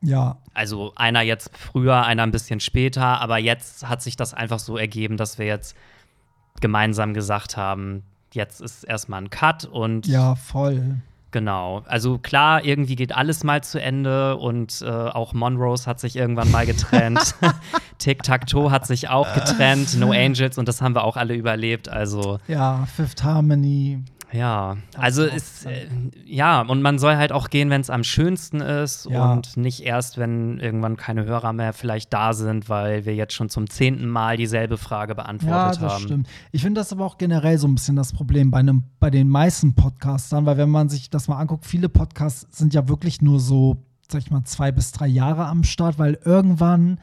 Ja. 0.00 0.38
Also 0.54 0.92
einer 0.96 1.22
jetzt 1.22 1.56
früher, 1.56 2.04
einer 2.04 2.24
ein 2.24 2.32
bisschen 2.32 2.60
später, 2.60 3.20
aber 3.20 3.38
jetzt 3.38 3.88
hat 3.88 4.02
sich 4.02 4.16
das 4.16 4.34
einfach 4.34 4.58
so 4.58 4.76
ergeben, 4.76 5.16
dass 5.16 5.38
wir 5.38 5.46
jetzt 5.46 5.76
gemeinsam 6.60 7.14
gesagt 7.14 7.56
haben, 7.56 8.02
jetzt 8.32 8.60
ist 8.60 8.84
erstmal 8.84 9.22
ein 9.22 9.30
Cut 9.30 9.64
und 9.64 10.06
Ja, 10.06 10.34
voll. 10.34 11.00
Genau. 11.32 11.82
Also 11.86 12.18
klar, 12.18 12.64
irgendwie 12.64 12.94
geht 12.94 13.16
alles 13.16 13.42
mal 13.42 13.64
zu 13.64 13.80
Ende 13.80 14.36
und 14.36 14.82
äh, 14.82 14.88
auch 14.90 15.32
Monrose 15.32 15.86
hat 15.86 15.98
sich 15.98 16.14
irgendwann 16.14 16.50
mal 16.50 16.66
getrennt. 16.66 17.34
Tic-Tac-Toe 17.98 18.70
hat 18.70 18.86
sich 18.86 19.08
auch 19.08 19.32
getrennt. 19.34 19.98
No 19.98 20.12
Angels 20.12 20.58
und 20.58 20.68
das 20.68 20.82
haben 20.82 20.94
wir 20.94 21.04
auch 21.04 21.16
alle 21.16 21.34
überlebt. 21.34 21.88
Also 21.88 22.38
ja, 22.48 22.86
Fifth 22.94 23.24
Harmony. 23.24 24.04
Ja, 24.32 24.76
also 24.96 25.24
ist 25.24 25.66
äh, 25.66 25.86
ja 26.24 26.62
und 26.62 26.80
man 26.80 26.98
soll 26.98 27.16
halt 27.16 27.32
auch 27.32 27.50
gehen, 27.50 27.70
wenn 27.70 27.80
es 27.80 27.90
am 27.90 28.02
schönsten 28.02 28.60
ist 28.60 29.06
ja. 29.10 29.32
und 29.32 29.56
nicht 29.56 29.80
erst, 29.84 30.16
wenn 30.18 30.58
irgendwann 30.58 30.96
keine 30.96 31.24
Hörer 31.24 31.52
mehr 31.52 31.72
vielleicht 31.72 32.12
da 32.12 32.32
sind, 32.32 32.68
weil 32.68 33.04
wir 33.04 33.14
jetzt 33.14 33.34
schon 33.34 33.50
zum 33.50 33.68
zehnten 33.68 34.08
Mal 34.08 34.36
dieselbe 34.36 34.78
Frage 34.78 35.14
beantwortet 35.14 35.54
haben. 35.54 35.74
Ja, 35.74 35.80
das 35.80 35.92
haben. 35.94 36.02
stimmt. 36.02 36.28
Ich 36.50 36.62
finde 36.62 36.80
das 36.80 36.92
aber 36.92 37.04
auch 37.04 37.18
generell 37.18 37.58
so 37.58 37.68
ein 37.68 37.74
bisschen 37.74 37.96
das 37.96 38.12
Problem 38.12 38.50
bei 38.50 38.58
einem 38.58 38.84
bei 39.00 39.10
den 39.10 39.28
meisten 39.28 39.74
Podcastern, 39.74 40.46
weil 40.46 40.56
wenn 40.56 40.70
man 40.70 40.88
sich 40.88 41.10
das 41.10 41.28
mal 41.28 41.38
anguckt, 41.38 41.66
viele 41.66 41.88
Podcasts 41.88 42.46
sind 42.56 42.72
ja 42.74 42.88
wirklich 42.88 43.20
nur 43.20 43.38
so, 43.38 43.84
sag 44.08 44.22
ich 44.22 44.30
mal, 44.30 44.44
zwei 44.44 44.72
bis 44.72 44.92
drei 44.92 45.08
Jahre 45.08 45.46
am 45.46 45.64
Start, 45.64 45.98
weil 45.98 46.18
irgendwann 46.24 46.98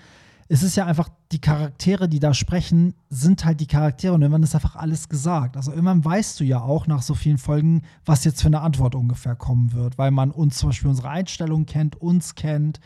es 0.51 0.63
ist 0.63 0.75
ja 0.75 0.87
einfach, 0.87 1.09
die 1.31 1.39
Charaktere, 1.39 2.09
die 2.09 2.19
da 2.19 2.33
sprechen, 2.33 2.95
sind 3.11 3.45
halt 3.45 3.59
die 3.59 3.67
Charaktere 3.67 4.13
und 4.15 4.23
irgendwann 4.23 4.41
ist 4.41 4.55
einfach 4.55 4.75
alles 4.75 5.07
gesagt. 5.07 5.55
Also 5.55 5.69
irgendwann 5.71 6.03
weißt 6.03 6.39
du 6.39 6.43
ja 6.43 6.59
auch 6.59 6.87
nach 6.87 7.03
so 7.03 7.13
vielen 7.13 7.37
Folgen, 7.37 7.83
was 8.03 8.23
jetzt 8.23 8.41
für 8.41 8.47
eine 8.47 8.61
Antwort 8.61 8.95
ungefähr 8.95 9.35
kommen 9.35 9.73
wird, 9.73 9.99
weil 9.99 10.09
man 10.09 10.31
uns 10.31 10.57
zum 10.57 10.69
Beispiel 10.69 10.89
unsere 10.89 11.09
Einstellungen 11.09 11.67
kennt, 11.67 12.01
uns 12.01 12.33
kennt. 12.33 12.79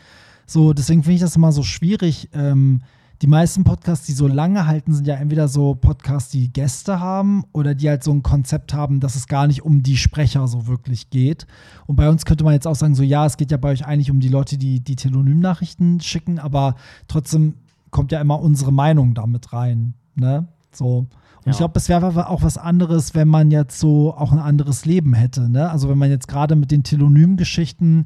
So, 0.46 0.74
deswegen 0.74 1.04
finde 1.04 1.14
ich 1.14 1.20
das 1.22 1.36
immer 1.36 1.52
so 1.52 1.62
schwierig, 1.62 2.28
ähm, 2.34 2.82
die 3.24 3.30
meisten 3.30 3.64
Podcasts, 3.64 4.04
die 4.04 4.12
so 4.12 4.26
lange 4.26 4.66
halten, 4.66 4.92
sind 4.92 5.06
ja 5.06 5.14
entweder 5.14 5.48
so 5.48 5.74
Podcasts, 5.74 6.30
die 6.30 6.52
Gäste 6.52 7.00
haben 7.00 7.44
oder 7.54 7.74
die 7.74 7.88
halt 7.88 8.04
so 8.04 8.12
ein 8.12 8.22
Konzept 8.22 8.74
haben, 8.74 9.00
dass 9.00 9.16
es 9.16 9.28
gar 9.28 9.46
nicht 9.46 9.62
um 9.62 9.82
die 9.82 9.96
Sprecher 9.96 10.46
so 10.46 10.66
wirklich 10.66 11.08
geht. 11.08 11.46
Und 11.86 11.96
bei 11.96 12.10
uns 12.10 12.26
könnte 12.26 12.44
man 12.44 12.52
jetzt 12.52 12.66
auch 12.66 12.74
sagen, 12.74 12.94
so 12.94 13.02
ja, 13.02 13.24
es 13.24 13.38
geht 13.38 13.50
ja 13.50 13.56
bei 13.56 13.70
euch 13.70 13.86
eigentlich 13.86 14.10
um 14.10 14.20
die 14.20 14.28
Leute, 14.28 14.58
die 14.58 14.80
die 14.80 14.94
Telonym-Nachrichten 14.94 16.00
schicken, 16.00 16.38
aber 16.38 16.74
trotzdem 17.08 17.54
kommt 17.90 18.12
ja 18.12 18.20
immer 18.20 18.38
unsere 18.42 18.74
Meinung 18.74 19.14
damit 19.14 19.54
rein. 19.54 19.94
Ne? 20.16 20.46
So. 20.70 20.98
Und 20.98 21.08
ja. 21.46 21.52
ich 21.52 21.56
glaube, 21.56 21.78
es 21.78 21.88
wäre 21.88 22.28
auch 22.28 22.42
was 22.42 22.58
anderes, 22.58 23.14
wenn 23.14 23.28
man 23.28 23.50
jetzt 23.50 23.80
so 23.80 24.12
auch 24.12 24.32
ein 24.32 24.38
anderes 24.38 24.84
Leben 24.84 25.14
hätte. 25.14 25.48
Ne? 25.48 25.70
Also 25.70 25.88
wenn 25.88 25.96
man 25.96 26.10
jetzt 26.10 26.28
gerade 26.28 26.56
mit 26.56 26.70
den 26.70 26.82
Telonym-Geschichten 26.82 28.04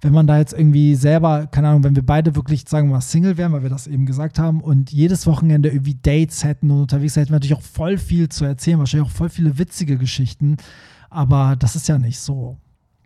wenn 0.00 0.12
man 0.12 0.26
da 0.26 0.38
jetzt 0.38 0.52
irgendwie 0.52 0.94
selber, 0.94 1.46
keine 1.46 1.68
Ahnung, 1.68 1.84
wenn 1.84 1.96
wir 1.96 2.04
beide 2.04 2.36
wirklich, 2.36 2.64
sagen 2.68 2.88
wir 2.88 2.94
mal, 2.94 3.00
Single 3.00 3.36
wären, 3.36 3.52
weil 3.52 3.62
wir 3.62 3.70
das 3.70 3.86
eben 3.86 4.06
gesagt 4.06 4.38
haben, 4.38 4.60
und 4.60 4.92
jedes 4.92 5.26
Wochenende 5.26 5.70
irgendwie 5.70 5.96
Dates 6.00 6.44
hätten 6.44 6.70
und 6.70 6.82
unterwegs 6.82 7.16
hätten 7.16 7.30
wir 7.30 7.36
natürlich 7.36 7.56
auch 7.56 7.62
voll 7.62 7.98
viel 7.98 8.28
zu 8.28 8.44
erzählen, 8.44 8.78
wahrscheinlich 8.78 9.08
auch 9.08 9.14
voll 9.14 9.28
viele 9.28 9.58
witzige 9.58 9.96
Geschichten. 9.98 10.56
Aber 11.10 11.56
das 11.56 11.76
ist 11.76 11.88
ja 11.88 11.98
nicht 11.98 12.20
so. 12.20 12.56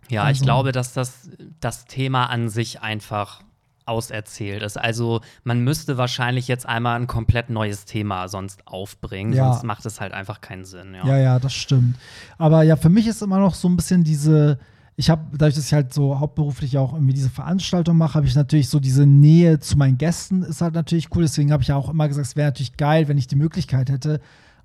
Ja, 0.09 0.23
also, 0.23 0.39
ich 0.39 0.43
glaube, 0.43 0.71
dass 0.71 0.93
das, 0.93 1.29
das 1.59 1.85
Thema 1.85 2.25
an 2.25 2.49
sich 2.49 2.81
einfach 2.81 3.43
auserzählt 3.85 4.61
ist. 4.61 4.77
Also 4.77 5.21
man 5.43 5.61
müsste 5.61 5.97
wahrscheinlich 5.97 6.47
jetzt 6.47 6.65
einmal 6.65 6.99
ein 6.99 7.07
komplett 7.07 7.49
neues 7.49 7.85
Thema 7.85 8.27
sonst 8.27 8.67
aufbringen, 8.67 9.33
ja. 9.33 9.51
sonst 9.51 9.63
macht 9.63 9.85
es 9.85 9.99
halt 9.99 10.13
einfach 10.13 10.41
keinen 10.41 10.65
Sinn. 10.65 10.93
Ja. 10.93 11.05
ja, 11.05 11.17
ja, 11.17 11.39
das 11.39 11.53
stimmt. 11.53 11.95
Aber 12.37 12.63
ja, 12.63 12.75
für 12.75 12.89
mich 12.89 13.07
ist 13.07 13.21
immer 13.21 13.39
noch 13.39 13.55
so 13.55 13.67
ein 13.67 13.75
bisschen 13.75 14.03
diese, 14.03 14.59
ich 15.01 15.09
habe, 15.09 15.23
dadurch, 15.31 15.55
dass 15.55 15.65
ich 15.65 15.73
halt 15.73 15.91
so 15.91 16.19
hauptberuflich 16.19 16.77
auch 16.77 16.93
irgendwie 16.93 17.15
diese 17.15 17.31
Veranstaltung 17.31 17.97
mache, 17.97 18.13
habe 18.13 18.27
ich 18.27 18.35
natürlich 18.35 18.69
so 18.69 18.79
diese 18.79 19.07
Nähe 19.07 19.59
zu 19.59 19.75
meinen 19.75 19.97
Gästen, 19.97 20.43
ist 20.43 20.61
halt 20.61 20.75
natürlich 20.75 21.07
cool. 21.15 21.23
Deswegen 21.23 21.51
habe 21.51 21.63
ich 21.63 21.69
ja 21.69 21.75
auch 21.75 21.89
immer 21.89 22.07
gesagt, 22.07 22.27
es 22.27 22.35
wäre 22.35 22.49
natürlich 22.49 22.77
geil, 22.77 23.07
wenn 23.07 23.17
ich 23.17 23.25
die 23.25 23.35
Möglichkeit 23.35 23.89
hätte, 23.89 24.21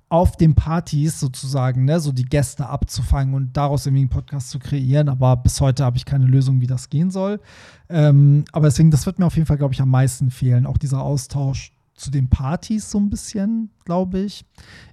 auf 0.09 0.37
den 0.37 0.53
Partys 0.53 1.19
sozusagen, 1.19 1.85
ne, 1.85 1.99
so 1.99 2.11
die 2.11 2.23
Gäste 2.23 2.69
abzufangen 2.69 3.33
und 3.33 3.57
daraus 3.57 3.87
irgendwie 3.87 4.01
einen 4.01 4.09
Podcast 4.09 4.51
zu 4.51 4.59
kreieren. 4.59 5.09
Aber 5.09 5.37
bis 5.37 5.59
heute 5.59 5.83
habe 5.83 5.97
ich 5.97 6.05
keine 6.05 6.25
Lösung, 6.25 6.61
wie 6.61 6.67
das 6.67 6.91
gehen 6.91 7.09
soll. 7.09 7.39
Ähm, 7.89 8.45
aber 8.51 8.67
deswegen, 8.67 8.91
das 8.91 9.07
wird 9.07 9.17
mir 9.17 9.25
auf 9.25 9.35
jeden 9.35 9.47
Fall, 9.47 9.57
glaube 9.57 9.73
ich, 9.73 9.81
am 9.81 9.89
meisten 9.89 10.29
fehlen. 10.29 10.67
Auch 10.67 10.77
dieser 10.77 11.01
Austausch 11.01 11.73
zu 11.95 12.11
den 12.11 12.29
Partys 12.29 12.91
so 12.91 12.99
ein 12.99 13.09
bisschen, 13.09 13.71
glaube 13.87 14.19
ich. 14.19 14.43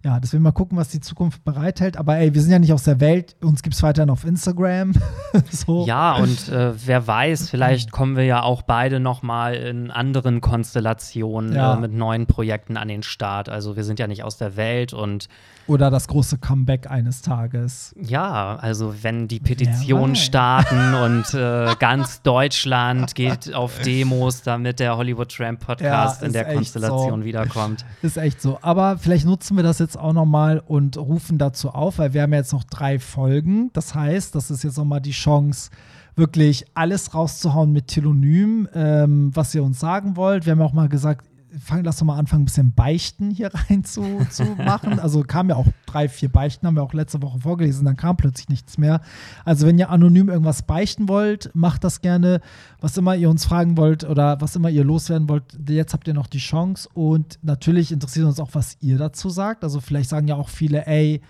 Ja, 0.04 0.20
deswegen 0.20 0.44
mal 0.44 0.52
gucken, 0.52 0.78
was 0.78 0.88
die 0.88 1.00
Zukunft 1.00 1.44
bereithält. 1.44 1.96
Aber 1.96 2.16
ey, 2.16 2.32
wir 2.32 2.40
sind 2.40 2.52
ja 2.52 2.60
nicht 2.60 2.72
aus 2.72 2.84
der 2.84 3.00
Welt. 3.00 3.34
Uns 3.42 3.62
gibt 3.62 3.74
es 3.74 3.82
weiterhin 3.82 4.08
auf 4.08 4.24
Instagram. 4.24 4.92
so. 5.50 5.84
Ja, 5.84 6.14
und 6.14 6.48
äh, 6.48 6.72
wer 6.86 7.06
weiß, 7.06 7.50
vielleicht 7.50 7.90
kommen 7.90 8.16
wir 8.16 8.24
ja 8.24 8.42
auch 8.42 8.62
beide 8.62 9.00
noch 9.00 9.22
mal 9.22 9.54
in 9.54 9.90
anderen 9.90 10.40
Konstellationen 10.40 11.54
ja. 11.54 11.74
äh, 11.74 11.80
mit 11.80 11.92
neuen 11.92 12.26
Projekten 12.26 12.76
an 12.76 12.86
den 12.86 13.02
Start. 13.02 13.48
Also 13.48 13.74
wir 13.74 13.82
sind 13.82 13.98
ja 13.98 14.06
nicht 14.06 14.22
aus 14.22 14.36
der 14.36 14.56
Welt 14.56 14.92
und 14.92 15.28
oder 15.66 15.90
das 15.90 16.08
große 16.08 16.38
Comeback 16.38 16.90
eines 16.90 17.22
Tages. 17.22 17.94
Ja, 17.98 18.56
also 18.56 19.02
wenn 19.02 19.28
die 19.28 19.40
Petitionen 19.40 20.14
starten 20.14 20.94
und 21.02 21.32
äh, 21.32 21.74
ganz 21.78 22.20
Deutschland 22.20 23.14
geht 23.14 23.54
auf 23.54 23.80
Demos, 23.80 24.42
damit 24.42 24.78
der 24.78 24.96
Hollywood 24.98 25.34
Tramp 25.34 25.60
Podcast 25.60 26.20
ja, 26.20 26.26
in 26.26 26.32
der 26.34 26.44
Konstellation 26.44 27.20
so. 27.20 27.24
wiederkommt. 27.24 27.84
Ist 28.02 28.18
echt 28.18 28.42
so. 28.42 28.58
Aber 28.60 28.83
vielleicht 28.98 29.26
nutzen 29.26 29.56
wir 29.56 29.62
das 29.62 29.78
jetzt 29.78 29.98
auch 29.98 30.12
noch 30.12 30.26
mal 30.26 30.62
und 30.66 30.96
rufen 30.96 31.38
dazu 31.38 31.70
auf, 31.70 31.98
weil 31.98 32.14
wir 32.14 32.22
haben 32.22 32.32
jetzt 32.32 32.52
noch 32.52 32.64
drei 32.64 32.98
Folgen. 32.98 33.70
Das 33.72 33.94
heißt, 33.94 34.34
das 34.34 34.50
ist 34.50 34.64
jetzt 34.64 34.78
noch 34.78 34.84
mal 34.84 35.00
die 35.00 35.12
Chance, 35.12 35.70
wirklich 36.16 36.64
alles 36.74 37.14
rauszuhauen 37.14 37.72
mit 37.72 37.88
Telonym, 37.88 38.68
ähm, 38.74 39.30
was 39.34 39.54
ihr 39.54 39.64
uns 39.64 39.80
sagen 39.80 40.16
wollt. 40.16 40.46
Wir 40.46 40.52
haben 40.52 40.62
auch 40.62 40.72
mal 40.72 40.88
gesagt, 40.88 41.26
fang, 41.60 41.84
lass 41.84 41.98
doch 41.98 42.06
mal 42.06 42.18
anfangen, 42.18 42.42
ein 42.42 42.46
bisschen 42.46 42.72
Beichten 42.72 43.30
hier 43.30 43.50
rein 43.68 43.84
zu, 43.84 44.26
zu 44.30 44.44
machen. 44.56 44.98
Also 44.98 45.22
kamen 45.22 45.50
ja 45.50 45.56
auch 45.56 45.66
drei, 45.86 46.08
vier 46.08 46.28
Beichten, 46.28 46.66
haben 46.66 46.76
wir 46.76 46.82
auch 46.82 46.92
letzte 46.92 47.22
Woche 47.22 47.40
vorgelesen, 47.40 47.84
dann 47.84 47.96
kam 47.96 48.16
plötzlich 48.16 48.48
nichts 48.48 48.78
mehr. 48.78 49.00
Also 49.44 49.66
wenn 49.66 49.78
ihr 49.78 49.90
anonym 49.90 50.28
irgendwas 50.28 50.62
beichten 50.62 51.08
wollt, 51.08 51.50
macht 51.54 51.84
das 51.84 52.00
gerne. 52.00 52.40
Was 52.80 52.96
immer 52.96 53.16
ihr 53.16 53.30
uns 53.30 53.44
fragen 53.44 53.76
wollt 53.76 54.04
oder 54.04 54.40
was 54.40 54.56
immer 54.56 54.70
ihr 54.70 54.84
loswerden 54.84 55.28
wollt, 55.28 55.44
jetzt 55.68 55.92
habt 55.92 56.06
ihr 56.08 56.14
noch 56.14 56.26
die 56.26 56.38
Chance. 56.38 56.88
Und 56.94 57.38
natürlich 57.42 57.92
interessiert 57.92 58.26
uns 58.26 58.40
auch, 58.40 58.50
was 58.52 58.76
ihr 58.80 58.98
dazu 58.98 59.30
sagt. 59.30 59.64
Also 59.64 59.80
vielleicht 59.80 60.10
sagen 60.10 60.28
ja 60.28 60.34
auch 60.36 60.48
viele, 60.48 60.86
ey, 60.86 61.20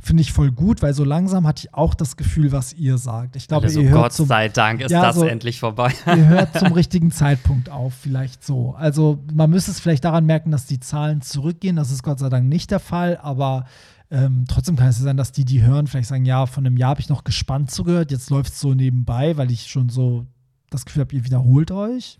finde 0.00 0.20
ich 0.22 0.32
voll 0.32 0.50
gut, 0.52 0.82
weil 0.82 0.92
so 0.92 1.02
langsam 1.04 1.46
hatte 1.46 1.66
ich 1.66 1.74
auch 1.74 1.94
das 1.94 2.16
Gefühl, 2.16 2.52
was 2.52 2.72
ihr 2.74 2.98
sagt. 2.98 3.36
Ich 3.36 3.48
glaube, 3.48 3.64
Also 3.66 3.80
ihr 3.80 3.88
hört 3.90 4.02
Gott 4.02 4.12
zum, 4.12 4.26
sei 4.26 4.48
Dank 4.48 4.82
ist 4.82 4.90
Ja, 4.90 5.00
das 5.02 5.16
so- 5.16 5.24
endlich 5.26 5.58
vorbei. 5.60 5.92
ihr 6.06 6.26
hört 6.28 6.58
zum 6.58 6.72
richtigen 6.72 7.10
Zeitpunkt 7.10 7.70
auf, 7.70 7.94
vielleicht 7.94 8.44
so. 8.44 8.74
Also 8.76 9.18
man 9.32 9.48
müsste 9.50 9.70
es 9.70 9.80
vielleicht 9.80 10.04
daran 10.04 10.26
merken, 10.26 10.50
dass 10.50 10.66
die 10.66 10.80
Zahlen 10.80 11.22
zurückgehen. 11.22 11.76
Das 11.76 11.90
ist 11.90 12.02
Gott 12.02 12.18
sei 12.18 12.28
Dank 12.28 12.46
nicht 12.48 12.70
der 12.70 12.80
Fall, 12.80 13.16
aber 13.22 13.64
ähm, 14.10 14.44
trotzdem 14.46 14.76
kann 14.76 14.88
es 14.88 14.98
ja 14.98 15.04
sein, 15.04 15.16
dass 15.16 15.32
die, 15.32 15.44
die 15.46 15.62
hören, 15.62 15.86
vielleicht 15.86 16.08
sagen, 16.08 16.26
ja, 16.26 16.44
von 16.46 16.66
einem 16.66 16.76
Jahr 16.76 16.90
habe 16.90 17.00
ich 17.00 17.08
noch 17.08 17.24
gespannt 17.24 17.70
zugehört, 17.70 18.10
jetzt 18.10 18.28
läuft 18.30 18.52
es 18.52 18.60
so 18.60 18.74
nebenbei, 18.74 19.36
weil 19.38 19.50
ich 19.50 19.66
schon 19.68 19.88
so 19.88 20.26
das 20.70 20.84
Gefühl 20.84 21.00
habe, 21.04 21.16
ihr 21.16 21.24
wiederholt 21.24 21.70
euch. 21.70 22.18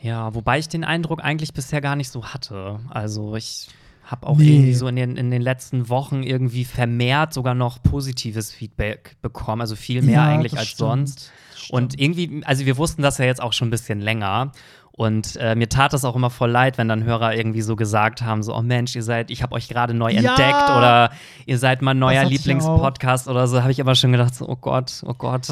Ja, 0.00 0.34
wobei 0.34 0.58
ich 0.58 0.68
den 0.68 0.84
Eindruck 0.84 1.22
eigentlich 1.22 1.52
bisher 1.52 1.80
gar 1.80 1.96
nicht 1.96 2.10
so 2.10 2.24
hatte. 2.24 2.80
Also 2.88 3.36
ich 3.36 3.68
habe 4.06 4.26
auch 4.26 4.38
Nee. 4.38 4.54
irgendwie 4.54 4.74
so 4.74 4.88
in 4.88 4.96
den, 4.96 5.16
in 5.16 5.30
den 5.30 5.42
letzten 5.42 5.88
Wochen 5.88 6.22
irgendwie 6.22 6.64
vermehrt 6.64 7.32
sogar 7.34 7.54
noch 7.54 7.82
positives 7.82 8.52
Feedback 8.52 9.16
bekommen. 9.20 9.60
Also 9.60 9.76
viel 9.76 10.00
mehr 10.02 10.14
Ja, 10.14 10.26
eigentlich 10.28 10.52
das 10.52 10.60
als 10.60 10.68
stimmt. 10.68 10.78
sonst. 10.78 11.32
Das 11.52 11.70
Und 11.70 11.92
stimmt. 11.94 12.00
irgendwie, 12.00 12.42
also 12.46 12.64
wir 12.66 12.76
wussten 12.78 13.02
das 13.02 13.18
ja 13.18 13.24
jetzt 13.24 13.42
auch 13.42 13.52
schon 13.52 13.68
ein 13.68 13.72
bisschen 13.72 14.00
länger. 14.00 14.52
Und 14.92 15.36
äh, 15.36 15.54
mir 15.54 15.68
tat 15.68 15.92
es 15.92 16.06
auch 16.06 16.16
immer 16.16 16.30
voll 16.30 16.50
leid, 16.50 16.78
wenn 16.78 16.88
dann 16.88 17.04
Hörer 17.04 17.34
irgendwie 17.34 17.60
so 17.60 17.76
gesagt 17.76 18.22
haben: 18.22 18.42
so, 18.42 18.56
oh 18.56 18.62
Mensch, 18.62 18.96
ihr 18.96 19.02
seid, 19.02 19.30
ich 19.30 19.42
habe 19.42 19.54
euch 19.54 19.68
gerade 19.68 19.92
neu 19.92 20.10
Ja! 20.10 20.20
entdeckt 20.30 20.70
oder 20.70 21.10
ihr 21.44 21.58
seid 21.58 21.82
mein 21.82 21.98
neuer 21.98 22.24
Lieblingspodcast 22.24 23.28
oder 23.28 23.46
so, 23.46 23.60
habe 23.60 23.72
ich 23.72 23.78
immer 23.78 23.94
schon 23.94 24.12
gedacht, 24.12 24.34
so, 24.34 24.48
oh 24.48 24.56
Gott, 24.56 25.02
oh 25.04 25.12
Gott. 25.12 25.48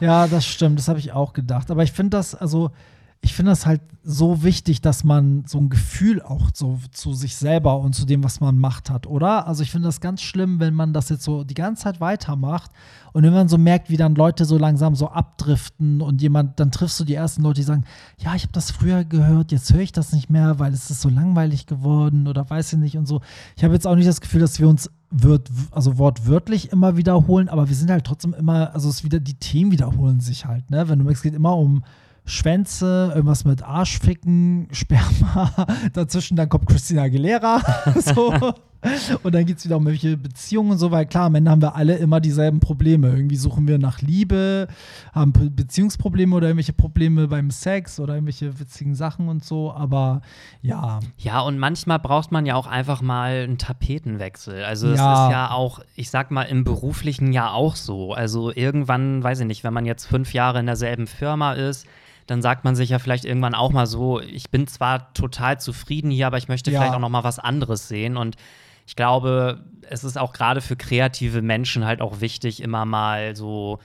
Ja, 0.00 0.26
das 0.26 0.44
stimmt, 0.44 0.78
das 0.80 0.88
habe 0.88 0.98
ich 0.98 1.12
auch 1.12 1.34
gedacht. 1.34 1.70
Aber 1.70 1.84
ich 1.84 1.92
finde 1.92 2.16
das, 2.16 2.34
also, 2.34 2.72
ich 3.22 3.34
finde 3.34 3.52
das 3.52 3.66
halt 3.66 3.82
so 4.02 4.42
wichtig, 4.42 4.80
dass 4.80 5.04
man 5.04 5.44
so 5.46 5.58
ein 5.58 5.68
Gefühl 5.68 6.22
auch 6.22 6.48
so 6.54 6.78
zu 6.90 7.12
sich 7.12 7.36
selber 7.36 7.78
und 7.78 7.94
zu 7.94 8.06
dem, 8.06 8.24
was 8.24 8.40
man 8.40 8.58
macht, 8.58 8.88
hat, 8.88 9.06
oder? 9.06 9.46
Also, 9.46 9.62
ich 9.62 9.70
finde 9.70 9.88
das 9.88 10.00
ganz 10.00 10.22
schlimm, 10.22 10.58
wenn 10.58 10.72
man 10.72 10.94
das 10.94 11.10
jetzt 11.10 11.24
so 11.24 11.44
die 11.44 11.54
ganze 11.54 11.82
Zeit 11.82 12.00
weitermacht 12.00 12.70
und 13.12 13.22
wenn 13.22 13.34
man 13.34 13.48
so 13.48 13.58
merkt, 13.58 13.90
wie 13.90 13.98
dann 13.98 14.14
Leute 14.14 14.46
so 14.46 14.56
langsam 14.56 14.96
so 14.96 15.08
abdriften 15.08 16.00
und 16.00 16.22
jemand, 16.22 16.58
dann 16.60 16.70
triffst 16.70 16.98
du 16.98 17.04
die 17.04 17.14
ersten 17.14 17.42
Leute, 17.42 17.60
die 17.60 17.66
sagen, 17.66 17.84
ja, 18.18 18.34
ich 18.34 18.42
habe 18.42 18.52
das 18.52 18.70
früher 18.70 19.04
gehört, 19.04 19.52
jetzt 19.52 19.70
höre 19.72 19.80
ich 19.80 19.92
das 19.92 20.12
nicht 20.12 20.30
mehr, 20.30 20.58
weil 20.58 20.72
es 20.72 20.90
ist 20.90 21.02
so 21.02 21.10
langweilig 21.10 21.66
geworden 21.66 22.26
oder 22.26 22.48
weiß 22.48 22.72
ich 22.72 22.78
nicht 22.78 22.96
und 22.96 23.06
so. 23.06 23.20
Ich 23.54 23.64
habe 23.64 23.74
jetzt 23.74 23.86
auch 23.86 23.96
nicht 23.96 24.08
das 24.08 24.22
Gefühl, 24.22 24.40
dass 24.40 24.58
wir 24.58 24.68
uns 24.68 24.90
wird, 25.10 25.50
also 25.72 25.98
wortwörtlich 25.98 26.72
immer 26.72 26.96
wiederholen, 26.96 27.50
aber 27.50 27.68
wir 27.68 27.76
sind 27.76 27.90
halt 27.90 28.04
trotzdem 28.04 28.32
immer, 28.32 28.72
also 28.72 28.88
es 28.88 29.04
wieder, 29.04 29.20
die 29.20 29.34
Themen 29.34 29.72
wiederholen 29.72 30.20
sich 30.20 30.46
halt, 30.46 30.70
ne? 30.70 30.88
Wenn 30.88 31.00
du 31.00 31.04
merkst, 31.04 31.18
es 31.18 31.22
geht 31.24 31.34
immer 31.34 31.56
um 31.56 31.82
Schwänze, 32.30 33.12
irgendwas 33.14 33.44
mit 33.44 33.62
Arschficken, 33.62 34.68
Sperma, 34.72 35.50
dazwischen 35.92 36.36
dann 36.36 36.48
kommt 36.48 36.66
Christina 36.68 37.02
Aguilera, 37.02 37.60
so. 38.00 38.32
Und 39.22 39.34
dann 39.34 39.44
geht 39.44 39.58
es 39.58 39.66
wieder 39.66 39.76
um 39.76 39.84
welche 39.84 40.16
Beziehungen 40.16 40.70
und 40.70 40.78
so, 40.78 40.90
weil 40.90 41.04
klar, 41.04 41.26
am 41.26 41.34
Ende 41.34 41.50
haben 41.50 41.60
wir 41.60 41.74
alle 41.74 41.96
immer 41.96 42.18
dieselben 42.18 42.60
Probleme. 42.60 43.08
Irgendwie 43.08 43.36
suchen 43.36 43.68
wir 43.68 43.76
nach 43.78 44.00
Liebe, 44.00 44.68
haben 45.12 45.32
Be- 45.32 45.50
Beziehungsprobleme 45.50 46.34
oder 46.34 46.46
irgendwelche 46.46 46.72
Probleme 46.72 47.28
beim 47.28 47.50
Sex 47.50 48.00
oder 48.00 48.14
irgendwelche 48.14 48.58
witzigen 48.58 48.94
Sachen 48.94 49.28
und 49.28 49.44
so, 49.44 49.70
aber 49.70 50.22
ja. 50.62 51.00
Ja, 51.18 51.40
und 51.40 51.58
manchmal 51.58 51.98
braucht 51.98 52.32
man 52.32 52.46
ja 52.46 52.54
auch 52.54 52.66
einfach 52.66 53.02
mal 53.02 53.42
einen 53.44 53.58
Tapetenwechsel. 53.58 54.64
Also 54.64 54.88
es 54.88 54.98
Ja. 54.98 55.26
ist 55.26 55.32
ja 55.32 55.50
auch, 55.50 55.80
ich 55.94 56.08
sag 56.08 56.30
mal, 56.30 56.44
im 56.44 56.64
beruflichen 56.64 57.32
ja 57.34 57.50
auch 57.50 57.76
so. 57.76 58.14
Also 58.14 58.50
irgendwann, 58.50 59.22
weiß 59.22 59.40
ich 59.40 59.46
nicht, 59.46 59.62
wenn 59.62 59.74
man 59.74 59.84
jetzt 59.84 60.06
fünf 60.06 60.32
Jahre 60.32 60.58
in 60.60 60.64
derselben 60.66 61.06
Firma 61.06 61.52
ist, 61.52 61.86
dann 62.30 62.42
sagt 62.42 62.64
man 62.64 62.76
sich 62.76 62.90
ja 62.90 63.00
vielleicht 63.00 63.24
irgendwann 63.24 63.54
auch 63.54 63.72
mal 63.72 63.86
so, 63.86 64.20
ich 64.20 64.50
bin 64.50 64.66
zwar 64.68 65.12
total 65.14 65.58
zufrieden 65.60 66.10
hier, 66.10 66.28
aber 66.28 66.38
ich 66.38 66.46
möchte 66.48 66.70
Ja. 66.70 66.78
vielleicht 66.80 66.94
auch 66.94 67.00
noch 67.00 67.08
mal 67.08 67.24
was 67.24 67.40
anderes 67.40 67.88
sehen. 67.88 68.16
Und 68.16 68.36
ich 68.86 68.94
glaube, 68.94 69.64
es 69.88 70.04
ist 70.04 70.16
auch 70.16 70.32
gerade 70.32 70.60
für 70.60 70.76
kreative 70.76 71.42
Menschen 71.42 71.84
halt 71.84 72.00
auch 72.00 72.20
wichtig, 72.20 72.62
immer 72.62 72.84
mal 72.84 73.34
so, 73.34 73.80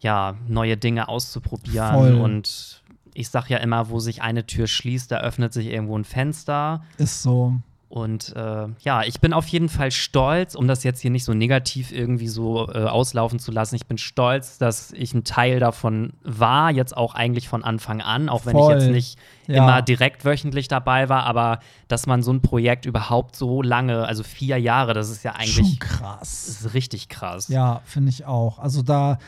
ja, 0.00 0.34
neue 0.46 0.76
Dinge 0.76 1.08
auszuprobieren. 1.08 1.94
Voll. 1.94 2.14
Und 2.14 2.82
ich 3.14 3.30
sag 3.30 3.48
ja 3.48 3.58
immer, 3.58 3.88
wo 3.88 4.00
sich 4.00 4.20
eine 4.20 4.46
Tür 4.46 4.66
schließt, 4.66 5.10
da 5.10 5.20
öffnet 5.20 5.52
sich 5.54 5.66
irgendwo 5.68 5.96
ein 5.98 6.04
Fenster. 6.04 6.82
Ist 6.98 7.22
so. 7.22 7.54
Und 7.92 8.34
äh, 8.34 8.68
ja, 8.80 9.02
ich 9.02 9.20
bin 9.20 9.34
auf 9.34 9.46
jeden 9.48 9.68
Fall 9.68 9.90
stolz, 9.90 10.54
um 10.54 10.66
das 10.66 10.82
jetzt 10.82 11.02
hier 11.02 11.10
nicht 11.10 11.24
so 11.24 11.34
negativ 11.34 11.92
irgendwie 11.92 12.26
so 12.26 12.66
äh, 12.72 12.84
auslaufen 12.84 13.38
zu 13.38 13.52
lassen. 13.52 13.74
Ich 13.74 13.84
bin 13.84 13.98
stolz, 13.98 14.56
dass 14.56 14.92
ich 14.92 15.12
ein 15.12 15.24
Teil 15.24 15.60
davon 15.60 16.14
war, 16.24 16.70
jetzt 16.70 16.96
auch 16.96 17.14
eigentlich 17.14 17.50
von 17.50 17.62
Anfang 17.62 18.00
an, 18.00 18.30
auch 18.30 18.46
wenn 18.46 18.52
Voll. 18.52 18.76
ich 18.78 18.82
jetzt 18.84 18.90
nicht 18.92 19.18
Ja. 19.46 19.56
immer 19.62 19.82
direkt 19.82 20.24
wöchentlich 20.24 20.68
dabei 20.68 21.10
war, 21.10 21.24
aber 21.24 21.58
dass 21.88 22.06
man 22.06 22.22
so 22.22 22.32
ein 22.32 22.40
Projekt 22.40 22.86
überhaupt 22.86 23.36
so 23.36 23.60
lange, 23.60 24.06
also 24.06 24.22
vier 24.22 24.56
Jahre, 24.56 24.94
das 24.94 25.10
ist 25.10 25.22
ja 25.22 25.32
Schon 25.44 25.64
eigentlich 25.66 25.78
krass. 25.80 26.46
das 26.46 26.48
ist 26.62 26.72
richtig 26.72 27.10
krass. 27.10 27.48
Ja, 27.48 27.82
finde 27.84 28.08
ich 28.08 28.24
auch. 28.24 28.58
Also 28.58 28.80
da, 28.80 29.18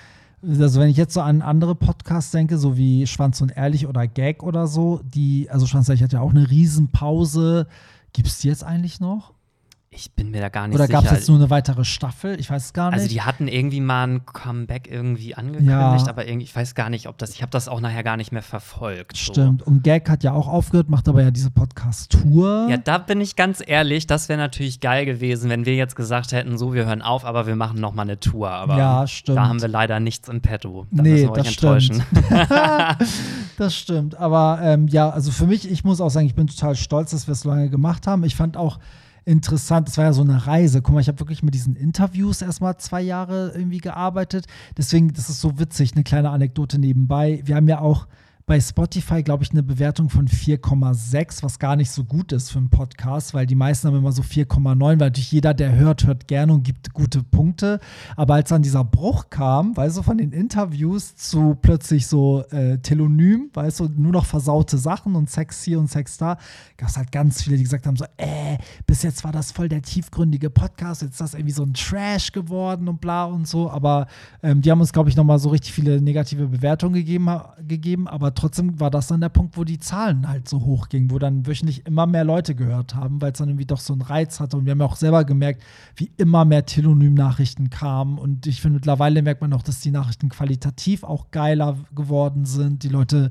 also 0.43 0.81
wenn 0.81 0.89
ich 0.89 0.97
jetzt 0.97 1.13
so 1.13 1.21
an 1.21 1.43
andere 1.43 1.75
Podcasts 1.75 2.31
denke, 2.31 2.57
so 2.57 2.79
wie 2.79 3.07
Schwanz 3.07 3.43
und 3.43 3.55
Ehrlich 3.55 3.87
oder 3.87 4.07
Gag 4.07 4.43
oder 4.43 4.67
so, 4.67 5.03
die, 5.05 5.51
also 5.51 5.67
Schwanz 5.67 5.87
und 5.87 5.93
Ehrlich 5.93 6.05
hat 6.05 6.15
ja 6.15 6.21
auch 6.21 6.31
eine 6.31 6.49
Riesenpause. 6.49 7.67
Gibt 8.15 8.29
es 8.29 8.39
die 8.39 8.49
jetzt 8.49 8.65
eigentlich 8.65 9.01
noch? 9.01 9.34
Ich 9.97 10.11
bin 10.13 10.31
mir 10.33 10.41
da 10.41 10.49
gar 10.49 10.67
nicht 10.67 10.75
Oder 10.75 10.89
gab 10.89 11.05
es 11.05 11.11
sicher. 11.11 11.15
jetzt 11.21 11.29
nur 11.29 11.39
eine 11.39 11.51
weitere 11.51 11.85
Staffel? 11.85 12.39
Ich 12.41 12.51
weiß 12.51 12.65
es 12.67 12.73
gar 12.73 12.91
nicht. 12.91 12.95
also 13.01 13.09
die 13.09 13.23
hatten 13.23 13.47
irgendwie 13.47 13.81
mal 13.81 14.07
ein 14.09 14.27
Comeback 14.27 14.89
irgendwie 14.91 15.35
angekündigt, 15.37 15.71
Ja. 15.71 16.09
aber 16.09 16.27
irgendwie, 16.27 16.45
ich 16.45 16.55
weiß 16.57 16.75
gar 16.75 16.91
nicht, 16.91 17.07
ob 17.09 17.17
das, 17.19 17.31
ich 17.31 17.43
habe 17.43 17.51
das 17.51 17.69
auch 17.69 17.81
nachher 17.81 18.03
gar 18.03 18.17
nicht 18.17 18.33
mehr 18.33 18.43
verfolgt. 18.43 19.17
so. 19.17 19.33
Stimmt. 19.33 19.63
Und 19.63 19.85
Gag 19.85 20.09
hat 20.11 20.25
ja 20.25 20.33
auch 20.33 20.49
aufgehört, 20.49 20.89
macht 20.91 21.09
aber 21.09 21.23
ja 21.23 21.31
diese 21.31 21.51
Podcast-Tour. 21.51 22.67
Ja, 22.71 22.77
da 22.77 22.99
bin 22.99 23.21
ich 23.21 23.37
ganz 23.37 23.63
ehrlich, 23.65 24.07
das 24.07 24.29
wäre 24.29 24.39
natürlich 24.39 24.81
geil 24.81 25.07
gewesen, 25.07 25.49
wenn 25.49 25.65
wir 25.65 25.77
jetzt 25.77 25.95
gesagt 25.97 26.33
hätten, 26.33 26.59
so, 26.59 26.75
wir 26.75 26.87
hören 26.87 27.01
auf, 27.03 27.25
aber 27.25 27.47
wir 27.47 27.55
machen 27.57 27.81
noch 27.81 27.95
mal 27.95 28.03
eine 28.03 28.19
Tour. 28.19 28.51
Aber 28.51 28.77
Ja, 28.77 29.07
stimmt. 29.07 29.39
da 29.39 29.49
haben 29.49 29.61
wir 29.61 29.69
leider 29.69 30.01
nichts 30.01 30.29
im 30.29 30.41
Petto. 30.41 30.87
Da 30.91 31.03
Nee, 31.03 31.11
müssen 31.11 31.23
wir 31.25 31.31
euch 31.33 31.37
das 31.39 31.47
enttäuschen. 31.49 32.03
das 33.59 33.77
stimmt. 33.77 34.17
Aber 34.19 34.59
ähm, 34.63 34.89
ja, 34.89 35.11
also 35.11 35.31
für 35.31 35.47
mich, 35.47 35.71
ich 35.71 35.85
muss 35.85 36.01
auch 36.01 36.11
sagen, 36.11 36.27
ich 36.27 36.35
bin 36.35 36.47
total 36.47 36.75
stolz, 36.77 37.11
dass 37.13 37.27
wir 37.29 37.33
es 37.33 37.41
so 37.43 37.49
lange 37.49 37.71
gemacht 37.71 38.07
haben. 38.07 38.25
Ich 38.25 38.37
fand 38.37 38.57
auch 38.57 38.79
interessant, 39.25 39.89
es 39.89 39.97
war 39.97 40.05
ja 40.05 40.13
so 40.13 40.23
eine 40.23 40.47
Reise. 40.47 40.83
Guck 40.83 40.95
mal, 40.95 41.01
ich 41.01 41.09
habe 41.09 41.21
wirklich 41.21 41.43
mit 41.43 41.55
diesen 41.55 41.77
Interviews 41.77 42.43
erstmal 42.43 42.77
zwei 42.79 43.01
Jahre 43.01 43.53
irgendwie 43.55 43.79
gearbeitet. 43.79 44.47
Deswegen, 44.77 45.13
das 45.13 45.29
ist 45.29 45.41
so 45.41 45.59
witzig, 45.59 45.93
eine 45.95 46.05
kleine 46.05 46.31
Anekdote 46.31 46.79
nebenbei. 46.79 47.41
Wir 47.45 47.57
haben 47.57 47.69
ja 47.69 47.81
auch 47.81 48.07
bei 48.47 48.61
Spotify, 48.61 49.23
glaube 49.23 49.43
ich, 49.43 49.53
eine 49.53 49.63
Bewertung 49.63 50.11
von 50.11 50.29
4,6, 50.29 51.43
was 51.43 51.59
gar 51.59 51.77
nicht 51.77 51.91
so 51.91 52.05
gut 52.05 52.31
ist 52.31 52.51
für 52.51 52.59
einen 52.59 52.69
Podcast, 52.69 53.33
weil 53.33 53.47
die 53.47 53.55
meisten 53.55 53.89
haben 53.89 53.97
immer 53.97 54.13
so 54.13 54.21
4,9, 54.21 54.79
weil 54.79 54.97
natürlich 54.97 55.33
jeder, 55.33 55.55
der 55.55 55.75
hört, 55.75 56.07
hört 56.07 56.29
gerne 56.29 56.53
und 56.53 56.63
gibt 56.63 56.93
gute 56.93 57.23
Punkte. 57.23 57.81
Aber 58.17 58.35
als 58.35 58.51
dann 58.51 58.61
dieser 58.61 58.85
Bruch 58.85 59.31
kam, 59.31 59.75
weißt 59.75 59.97
du, 59.97 60.03
von 60.03 60.19
den 60.19 60.33
Interviews 60.33 61.17
zu 61.17 61.57
plötzlich 61.63 62.07
so 62.07 62.45
äh, 62.51 62.77
Telonym, 62.79 63.49
weißt 63.55 63.81
du, 63.81 63.89
nur 63.97 64.13
noch 64.13 64.27
versaute 64.27 64.77
Sachen 64.77 65.15
und 65.17 65.31
Sex 65.31 65.63
hier 65.63 65.79
und 65.79 65.91
Sex 65.91 66.19
da, 66.19 66.37
gab 66.77 66.91
es 66.91 66.99
halt 66.99 67.13
ganz 67.13 67.43
viele, 67.43 67.57
die 67.57 67.63
gesagt 67.63 67.87
haben: 67.87 67.97
so, 67.97 68.05
äh, 68.19 68.59
bis 68.87 69.03
jetzt 69.03 69.25
war 69.25 69.33
das 69.33 69.53
voll 69.53 69.71
der 69.71 69.81
tiefgründige 69.81 70.51
Podcast, 70.51 71.01
jetzt 71.01 71.13
ist 71.13 71.21
das 71.21 71.33
irgendwie 71.33 71.53
so 71.53 71.63
ein 71.63 71.73
Trash 71.73 72.33
geworden 72.33 72.89
und 72.89 73.01
bla 73.01 73.25
und 73.25 73.49
so. 73.49 73.71
Aber 73.71 74.07
ähm, 74.43 74.61
die 74.61 74.71
haben 74.71 74.81
uns, 74.81 74.93
glaube 74.93 75.09
ich, 75.09 75.17
nochmal 75.17 75.39
so 75.39 75.49
richtig 75.49 75.73
viele 75.73 76.03
negative 76.03 76.47
Bewertungen 76.47 76.95
gegeben, 76.95 77.31
gegeben. 77.67 78.07
Aber 78.07 78.34
trotzdem 78.35 78.81
war 78.81 78.91
das 78.91 79.07
dann 79.07 79.21
der 79.21 79.29
Punkt, 79.29 79.57
wo 79.57 79.65
die 79.65 79.79
Zahlen 79.79 80.29
halt 80.29 80.49
so 80.49 80.65
hoch 80.65 80.89
gingen, 80.89 81.11
wo 81.11 81.19
dann 81.19 81.47
wöchentlich 81.47 81.87
immer 81.87 82.07
mehr 82.07 82.25
Leute 82.25 82.55
gehört 82.55 82.95
haben, 82.95 83.21
weil 83.21 83.33
es 83.33 83.39
dann 83.39 83.49
irgendwie 83.49 83.67
doch 83.67 83.81
so 83.81 83.93
einen 83.93 84.03
Reiz 84.03 84.41
hatte. 84.41 84.57
Und 84.57 84.65
wir 84.65 84.73
haben 84.73 84.81
ja 84.81 84.87
auch 84.87 84.97
selber 84.97 85.25
gemerkt, 85.25 85.63
wie 85.97 86.11
immer 86.17 86.45
mehr 86.45 86.67
Telonym-Nachrichten 86.67 87.71
kamen. 87.71 88.19
Und 88.19 88.47
ich 88.47 88.61
finde, 88.61 88.77
mittlerweile 88.77 89.23
merkt 89.23 89.41
man 89.41 89.53
auch, 89.53 89.63
dass 89.63 89.81
die 89.81 89.91
Nachrichten 89.91 90.29
qualitativ 90.29 91.05
auch 91.05 91.31
geiler 91.31 91.77
geworden 91.95 92.45
sind. 92.45 92.83
Die 92.83 92.89
Leute 92.89 93.31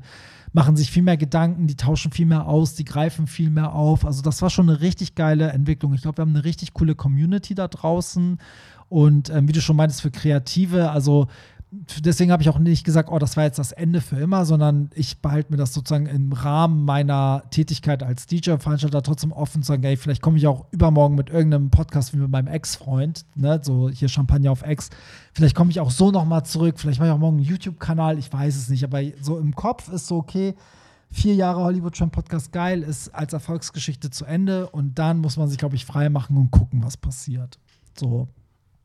machen 0.52 0.76
sich 0.76 0.90
viel 0.90 1.02
mehr 1.02 1.16
Gedanken, 1.16 1.66
die 1.66 1.76
tauschen 1.76 2.12
viel 2.12 2.26
mehr 2.26 2.46
aus, 2.46 2.74
die 2.74 2.84
greifen 2.84 3.26
viel 3.26 3.50
mehr 3.50 3.74
auf. 3.74 4.06
Also 4.06 4.22
das 4.22 4.40
war 4.40 4.50
schon 4.50 4.70
eine 4.70 4.80
richtig 4.80 5.16
geile 5.16 5.50
Entwicklung. 5.50 5.94
Ich 5.94 6.02
glaube, 6.02 6.18
wir 6.18 6.22
haben 6.22 6.30
eine 6.30 6.44
richtig 6.44 6.74
coole 6.74 6.94
Community 6.94 7.54
da 7.54 7.66
draußen. 7.66 8.38
Und 8.88 9.30
ähm, 9.30 9.48
wie 9.48 9.52
du 9.52 9.60
schon 9.60 9.74
meintest, 9.74 10.02
für 10.02 10.12
Kreative, 10.12 10.90
also 10.90 11.26
deswegen 12.00 12.32
habe 12.32 12.42
ich 12.42 12.48
auch 12.48 12.58
nicht 12.58 12.84
gesagt, 12.84 13.08
oh, 13.10 13.18
das 13.18 13.36
war 13.36 13.44
jetzt 13.44 13.58
das 13.58 13.72
Ende 13.72 14.00
für 14.00 14.16
immer, 14.16 14.44
sondern 14.44 14.90
ich 14.94 15.20
behalte 15.20 15.50
mir 15.50 15.56
das 15.56 15.72
sozusagen 15.72 16.06
im 16.06 16.32
Rahmen 16.32 16.84
meiner 16.84 17.42
Tätigkeit 17.50 18.02
als 18.02 18.26
DJ-Veranstalter 18.26 19.02
trotzdem 19.02 19.32
offen 19.32 19.62
zu 19.62 19.68
sagen, 19.68 19.82
ey, 19.84 19.96
vielleicht 19.96 20.22
komme 20.22 20.36
ich 20.36 20.46
auch 20.46 20.66
übermorgen 20.70 21.14
mit 21.14 21.30
irgendeinem 21.30 21.70
Podcast 21.70 22.12
wie 22.12 22.18
mit 22.18 22.30
meinem 22.30 22.48
Ex-Freund, 22.48 23.24
ne, 23.34 23.60
so 23.62 23.88
hier 23.88 24.08
Champagner 24.08 24.52
auf 24.52 24.62
Ex. 24.62 24.90
Vielleicht 25.32 25.54
komme 25.54 25.70
ich 25.70 25.80
auch 25.80 25.90
so 25.90 26.10
nochmal 26.10 26.44
zurück, 26.44 26.78
vielleicht 26.78 26.98
mache 26.98 27.08
ich 27.08 27.14
auch 27.14 27.18
morgen 27.18 27.38
einen 27.38 27.46
YouTube-Kanal, 27.46 28.18
ich 28.18 28.32
weiß 28.32 28.56
es 28.56 28.68
nicht, 28.68 28.84
aber 28.84 29.00
so 29.20 29.38
im 29.38 29.54
Kopf 29.54 29.88
ist 29.88 30.06
so, 30.06 30.16
okay, 30.16 30.54
vier 31.10 31.34
Jahre 31.34 31.62
Hollywood 31.62 31.96
Tramp 31.96 32.12
Podcast 32.12 32.52
geil, 32.52 32.82
ist 32.82 33.14
als 33.14 33.32
Erfolgsgeschichte 33.32 34.10
zu 34.10 34.24
Ende 34.24 34.68
und 34.70 34.98
dann 34.98 35.18
muss 35.18 35.36
man 35.36 35.48
sich, 35.48 35.58
glaube 35.58 35.76
ich, 35.76 35.84
frei 35.86 36.08
machen 36.08 36.36
und 36.36 36.50
gucken, 36.50 36.82
was 36.82 36.96
passiert. 36.96 37.58
So, 37.98 38.28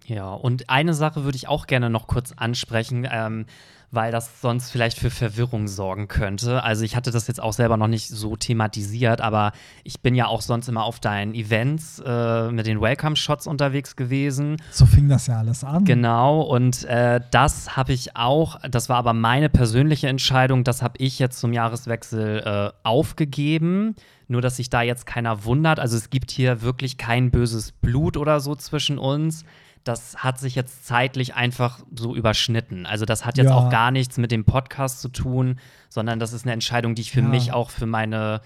Ja, 0.09 0.33
und 0.33 0.69
eine 0.69 0.93
Sache 0.93 1.23
würde 1.23 1.35
ich 1.35 1.47
auch 1.47 1.67
gerne 1.67 1.89
noch 1.89 2.07
kurz 2.07 2.33
ansprechen. 2.35 3.07
Ähm, 3.09 3.45
weil 3.91 4.11
das 4.11 4.41
sonst 4.41 4.71
vielleicht 4.71 4.99
für 4.99 5.09
Verwirrung 5.09 5.67
sorgen 5.67 6.07
könnte. 6.07 6.63
Also 6.63 6.83
ich 6.83 6.95
hatte 6.95 7.11
das 7.11 7.27
jetzt 7.27 7.41
auch 7.41 7.53
selber 7.53 7.77
noch 7.77 7.87
nicht 7.87 8.07
so 8.07 8.35
thematisiert, 8.35 9.21
aber 9.21 9.51
ich 9.83 10.01
bin 10.01 10.15
ja 10.15 10.27
auch 10.27 10.41
sonst 10.41 10.67
immer 10.67 10.83
auf 10.83 10.99
deinen 10.99 11.33
Events 11.33 12.01
äh, 12.05 12.51
mit 12.51 12.67
den 12.67 12.81
Welcome-Shots 12.81 13.47
unterwegs 13.47 13.95
gewesen. 13.95 14.57
So 14.71 14.85
fing 14.85 15.09
das 15.09 15.27
ja 15.27 15.39
alles 15.39 15.63
an. 15.63 15.85
Genau, 15.85 16.41
und 16.41 16.85
äh, 16.85 17.19
das 17.31 17.75
habe 17.75 17.93
ich 17.93 18.15
auch, 18.15 18.59
das 18.69 18.89
war 18.89 18.97
aber 18.97 19.13
meine 19.13 19.49
persönliche 19.49 20.07
Entscheidung, 20.07 20.63
das 20.63 20.81
habe 20.81 20.95
ich 20.99 21.17
jetzt 21.17 21.39
zum 21.39 21.53
Jahreswechsel 21.53 22.43
äh, 22.45 22.87
aufgegeben. 22.87 23.95
Nur, 24.31 24.43
dass 24.43 24.57
sich 24.57 24.69
da 24.69 24.83
jetzt 24.83 25.07
keiner 25.07 25.43
wundert. 25.43 25.79
Also 25.79 25.97
es 25.97 26.11
gibt 26.11 26.29
hier 26.29 26.61
wirklich 26.61 26.99
kein 26.99 27.31
böses 27.31 27.71
Blut 27.71 28.15
oder 28.15 28.39
so 28.39 28.53
zwischen 28.53 28.99
uns 28.99 29.43
das 29.83 30.17
hat 30.17 30.39
sich 30.39 30.55
jetzt 30.55 30.85
zeitlich 30.85 31.35
einfach 31.35 31.79
so 31.95 32.15
überschnitten. 32.15 32.85
Also 32.85 33.05
das 33.05 33.25
hat 33.25 33.37
jetzt 33.37 33.49
ja. 33.49 33.55
auch 33.55 33.69
gar 33.69 33.91
nichts 33.91 34.17
mit 34.17 34.31
dem 34.31 34.45
Podcast 34.45 35.01
zu 35.01 35.09
tun, 35.09 35.59
sondern 35.89 36.19
das 36.19 36.33
ist 36.33 36.43
eine 36.45 36.53
Entscheidung, 36.53 36.95
die 36.95 37.01
ich 37.01 37.11
für 37.11 37.21
ja. 37.21 37.27
mich 37.27 37.51
auch 37.51 37.69
für 37.69 37.85
meine 37.85 38.41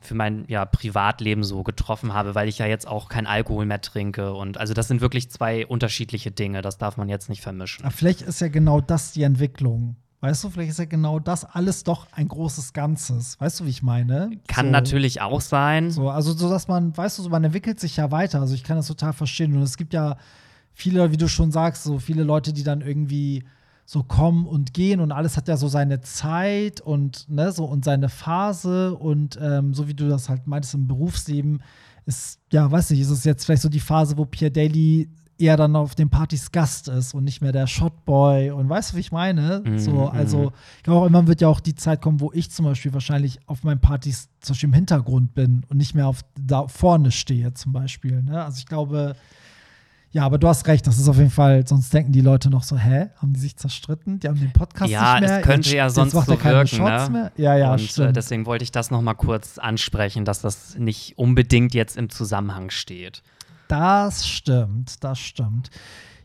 für 0.00 0.14
mein 0.14 0.44
ja, 0.48 0.64
Privatleben 0.64 1.44
so 1.44 1.62
getroffen 1.62 2.12
habe, 2.12 2.34
weil 2.34 2.48
ich 2.48 2.58
ja 2.58 2.66
jetzt 2.66 2.88
auch 2.88 3.08
kein 3.08 3.26
Alkohol 3.26 3.66
mehr 3.66 3.80
trinke. 3.80 4.34
Und 4.34 4.58
also 4.58 4.74
das 4.74 4.88
sind 4.88 5.00
wirklich 5.00 5.30
zwei 5.30 5.64
unterschiedliche 5.64 6.30
Dinge. 6.30 6.60
Das 6.60 6.76
darf 6.76 6.96
man 6.96 7.08
jetzt 7.08 7.28
nicht 7.28 7.40
vermischen. 7.40 7.84
Aber 7.84 7.94
vielleicht 7.94 8.22
ist 8.22 8.40
ja 8.40 8.48
genau 8.48 8.80
das 8.80 9.12
die 9.12 9.22
Entwicklung. 9.22 9.96
Weißt 10.20 10.44
du, 10.44 10.50
vielleicht 10.50 10.70
ist 10.70 10.78
ja 10.78 10.84
genau 10.84 11.18
das 11.18 11.44
alles 11.44 11.82
doch 11.82 12.06
ein 12.12 12.28
großes 12.28 12.72
Ganzes. 12.72 13.40
Weißt 13.40 13.58
du, 13.58 13.64
wie 13.64 13.70
ich 13.70 13.82
meine? 13.82 14.30
Kann 14.46 14.66
so, 14.66 14.72
natürlich 14.72 15.20
auch 15.20 15.40
sein. 15.40 15.90
So, 15.90 16.10
also 16.10 16.32
so, 16.32 16.48
dass 16.48 16.68
man, 16.68 16.96
weißt 16.96 17.18
du, 17.18 17.22
so, 17.22 17.28
man 17.28 17.42
entwickelt 17.42 17.80
sich 17.80 17.96
ja 17.96 18.10
weiter. 18.12 18.40
Also 18.40 18.54
ich 18.54 18.62
kann 18.62 18.76
das 18.76 18.86
total 18.86 19.12
verstehen. 19.12 19.56
Und 19.56 19.62
es 19.62 19.76
gibt 19.76 19.92
ja 19.92 20.16
viele, 20.74 21.12
wie 21.12 21.16
du 21.16 21.28
schon 21.28 21.52
sagst, 21.52 21.84
so 21.84 21.98
viele 21.98 22.22
Leute, 22.22 22.52
die 22.52 22.62
dann 22.62 22.80
irgendwie 22.80 23.44
so 23.84 24.02
kommen 24.02 24.46
und 24.46 24.74
gehen 24.74 25.00
und 25.00 25.12
alles 25.12 25.36
hat 25.36 25.48
ja 25.48 25.56
so 25.56 25.68
seine 25.68 26.00
Zeit 26.00 26.80
und 26.80 27.28
ne, 27.28 27.52
so 27.52 27.64
und 27.64 27.84
seine 27.84 28.08
Phase 28.08 28.94
und 28.94 29.38
ähm, 29.40 29.74
so 29.74 29.88
wie 29.88 29.94
du 29.94 30.08
das 30.08 30.28
halt 30.28 30.46
meintest 30.46 30.74
im 30.74 30.86
Berufsleben 30.86 31.62
ist, 32.06 32.40
ja, 32.52 32.70
weiß 32.70 32.90
nicht, 32.90 33.00
ist 33.00 33.10
es 33.10 33.24
jetzt 33.24 33.44
vielleicht 33.44 33.62
so 33.62 33.68
die 33.68 33.80
Phase, 33.80 34.16
wo 34.16 34.24
Pierre 34.24 34.50
Daly 34.50 35.08
eher 35.38 35.56
dann 35.56 35.74
auf 35.76 35.94
den 35.94 36.08
Partys 36.08 36.52
Gast 36.52 36.88
ist 36.88 37.14
und 37.14 37.24
nicht 37.24 37.40
mehr 37.40 37.52
der 37.52 37.66
Shotboy 37.66 38.50
und 38.52 38.68
weißt 38.68 38.92
du, 38.92 38.96
wie 38.96 39.00
ich 39.00 39.12
meine? 39.12 39.62
Mhm, 39.64 39.78
so, 39.78 40.08
also 40.08 40.38
mhm. 40.38 40.50
ich 40.76 40.82
glaube 40.84 41.00
auch 41.00 41.06
immer 41.06 41.26
wird 41.26 41.40
ja 41.40 41.48
auch 41.48 41.60
die 41.60 41.74
Zeit 41.74 42.00
kommen, 42.00 42.20
wo 42.20 42.30
ich 42.32 42.50
zum 42.50 42.64
Beispiel 42.64 42.92
wahrscheinlich 42.92 43.40
auf 43.46 43.64
meinen 43.64 43.80
Partys 43.80 44.28
zum 44.40 44.54
Beispiel 44.54 44.68
im 44.68 44.74
Hintergrund 44.74 45.34
bin 45.34 45.64
und 45.68 45.76
nicht 45.76 45.94
mehr 45.94 46.06
auf 46.06 46.20
da 46.38 46.68
vorne 46.68 47.10
stehe 47.10 47.54
zum 47.54 47.72
Beispiel. 47.72 48.22
Ne? 48.22 48.42
Also 48.44 48.58
ich 48.58 48.66
glaube, 48.66 49.16
ja, 50.12 50.24
aber 50.24 50.36
du 50.36 50.46
hast 50.46 50.66
recht, 50.66 50.86
das 50.86 50.98
ist 50.98 51.08
auf 51.08 51.16
jeden 51.16 51.30
Fall, 51.30 51.66
sonst 51.66 51.92
denken 51.92 52.12
die 52.12 52.20
Leute 52.20 52.50
noch 52.50 52.62
so, 52.62 52.76
hä, 52.76 53.08
haben 53.16 53.32
die 53.32 53.40
sich 53.40 53.56
zerstritten? 53.56 54.20
Die 54.20 54.28
haben 54.28 54.38
den 54.38 54.52
Podcast 54.52 54.90
ja, 54.90 55.14
nicht 55.14 55.22
mehr. 55.22 55.30
Ja, 55.30 55.38
es 55.38 55.44
könnte 55.44 55.76
ja 55.76 55.88
sonst 55.88 56.12
so 56.12 56.26
wirken, 56.26 56.82
ne? 56.82 57.32
Ja, 57.36 57.56
ja, 57.56 57.72
Und 57.72 57.98
äh, 57.98 58.12
deswegen 58.12 58.44
wollte 58.44 58.62
ich 58.62 58.70
das 58.70 58.90
noch 58.90 59.00
mal 59.00 59.14
kurz 59.14 59.56
ansprechen, 59.56 60.26
dass 60.26 60.42
das 60.42 60.76
nicht 60.76 61.16
unbedingt 61.16 61.72
jetzt 61.72 61.96
im 61.96 62.10
Zusammenhang 62.10 62.68
steht. 62.68 63.22
Das 63.68 64.28
stimmt, 64.28 65.02
das 65.02 65.18
stimmt. 65.18 65.70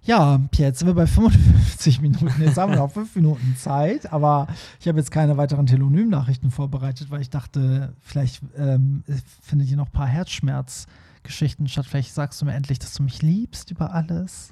Ja, 0.03 0.39
Pierre, 0.51 0.69
jetzt 0.69 0.79
sind 0.79 0.87
wir 0.89 0.93
bei 0.93 1.07
55 1.07 2.01
Minuten. 2.01 2.33
Jetzt 2.41 2.57
haben 2.57 2.73
wir 2.73 2.79
noch 2.79 2.91
fünf 2.91 3.15
Minuten 3.15 3.55
Zeit, 3.57 4.11
aber 4.11 4.47
ich 4.81 4.87
habe 4.89 4.97
jetzt 4.99 5.11
keine 5.11 5.37
weiteren 5.37 5.65
Telonym-Nachrichten 5.65 6.51
vorbereitet, 6.51 7.09
weil 7.09 7.21
ich 7.21 7.29
dachte, 7.29 7.93
vielleicht 8.01 8.41
ähm, 8.57 9.03
findet 9.41 9.69
ihr 9.69 9.77
noch 9.77 9.87
ein 9.87 9.91
paar 9.93 10.07
Herzschmerz- 10.07 10.87
Geschichten 11.23 11.67
statt. 11.67 11.85
Vielleicht 11.85 12.13
sagst 12.13 12.41
du 12.41 12.45
mir 12.45 12.53
endlich, 12.53 12.79
dass 12.79 12.93
du 12.93 13.03
mich 13.03 13.21
liebst 13.21 13.71
über 13.71 13.93
alles. 13.93 14.49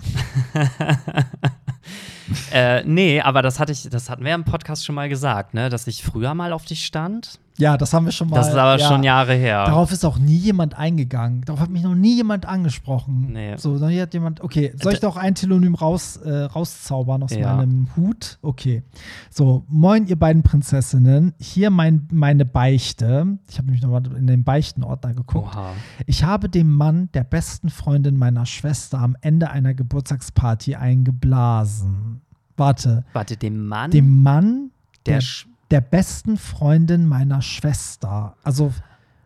äh, 2.51 2.83
nee, 2.83 3.21
aber 3.21 3.41
das 3.41 3.59
hatte 3.59 3.71
ich, 3.71 3.89
das 3.89 4.09
hatten 4.09 4.25
wir 4.25 4.33
im 4.33 4.43
Podcast 4.43 4.85
schon 4.85 4.95
mal 4.95 5.09
gesagt, 5.09 5.53
ne? 5.53 5.69
Dass 5.69 5.87
ich 5.87 6.03
früher 6.03 6.33
mal 6.33 6.53
auf 6.53 6.65
dich 6.65 6.85
stand. 6.85 7.39
Ja, 7.57 7.77
das 7.77 7.93
haben 7.93 8.05
wir 8.05 8.11
schon 8.11 8.29
mal. 8.29 8.35
Das 8.35 8.49
ist 8.49 8.55
aber 8.55 8.77
ja, 8.77 8.87
schon 8.87 9.03
Jahre 9.03 9.33
her. 9.33 9.65
Darauf 9.65 9.91
ist 9.91 10.03
auch 10.03 10.17
nie 10.17 10.35
jemand 10.35 10.77
eingegangen. 10.77 11.41
Darauf 11.45 11.61
hat 11.61 11.69
mich 11.69 11.83
noch 11.83 11.95
nie 11.95 12.15
jemand 12.15 12.45
angesprochen. 12.45 13.29
Nee. 13.31 13.55
So, 13.57 13.75
nie 13.75 14.01
hat 14.01 14.13
jemand. 14.13 14.41
Okay, 14.41 14.73
soll 14.81 14.93
ich 14.93 14.99
doch 14.99 15.15
ein 15.15 15.35
Telonym 15.35 15.75
raus, 15.75 16.17
äh, 16.17 16.43
rauszaubern 16.43 17.23
aus 17.23 17.31
ja. 17.31 17.55
meinem 17.55 17.87
Hut? 17.95 18.39
Okay. 18.41 18.83
So, 19.29 19.63
moin, 19.69 20.05
ihr 20.07 20.19
beiden 20.19 20.43
Prinzessinnen. 20.43 21.33
Hier 21.39 21.69
mein, 21.69 22.07
meine 22.11 22.45
Beichte. 22.45 23.37
Ich 23.49 23.57
habe 23.57 23.67
nämlich 23.67 23.81
nochmal 23.81 24.03
in 24.17 24.27
den 24.27 24.43
Beichtenordner 24.43 25.13
geguckt. 25.13 25.55
Oha. 25.55 25.71
Ich 26.05 26.25
habe 26.25 26.49
dem 26.49 26.73
Mann 26.73 27.09
der 27.13 27.23
besten 27.23 27.69
Freundin 27.69 28.17
meiner 28.17 28.45
Schwester 28.45 28.99
am 28.99 29.15
Ende 29.21 29.49
einer 29.49 29.73
Geburtstagsparty 29.73 30.75
eingeblasen. 30.75 32.21
Warte. 32.57 33.05
Warte, 33.13 33.37
dem 33.37 33.67
Mann? 33.67 33.91
Dem 33.91 34.23
Mann 34.23 34.71
der, 35.05 35.19
der 35.19 35.25
der 35.71 35.81
besten 35.81 36.37
Freundin 36.37 37.07
meiner 37.07 37.41
Schwester. 37.41 38.35
Also 38.43 38.73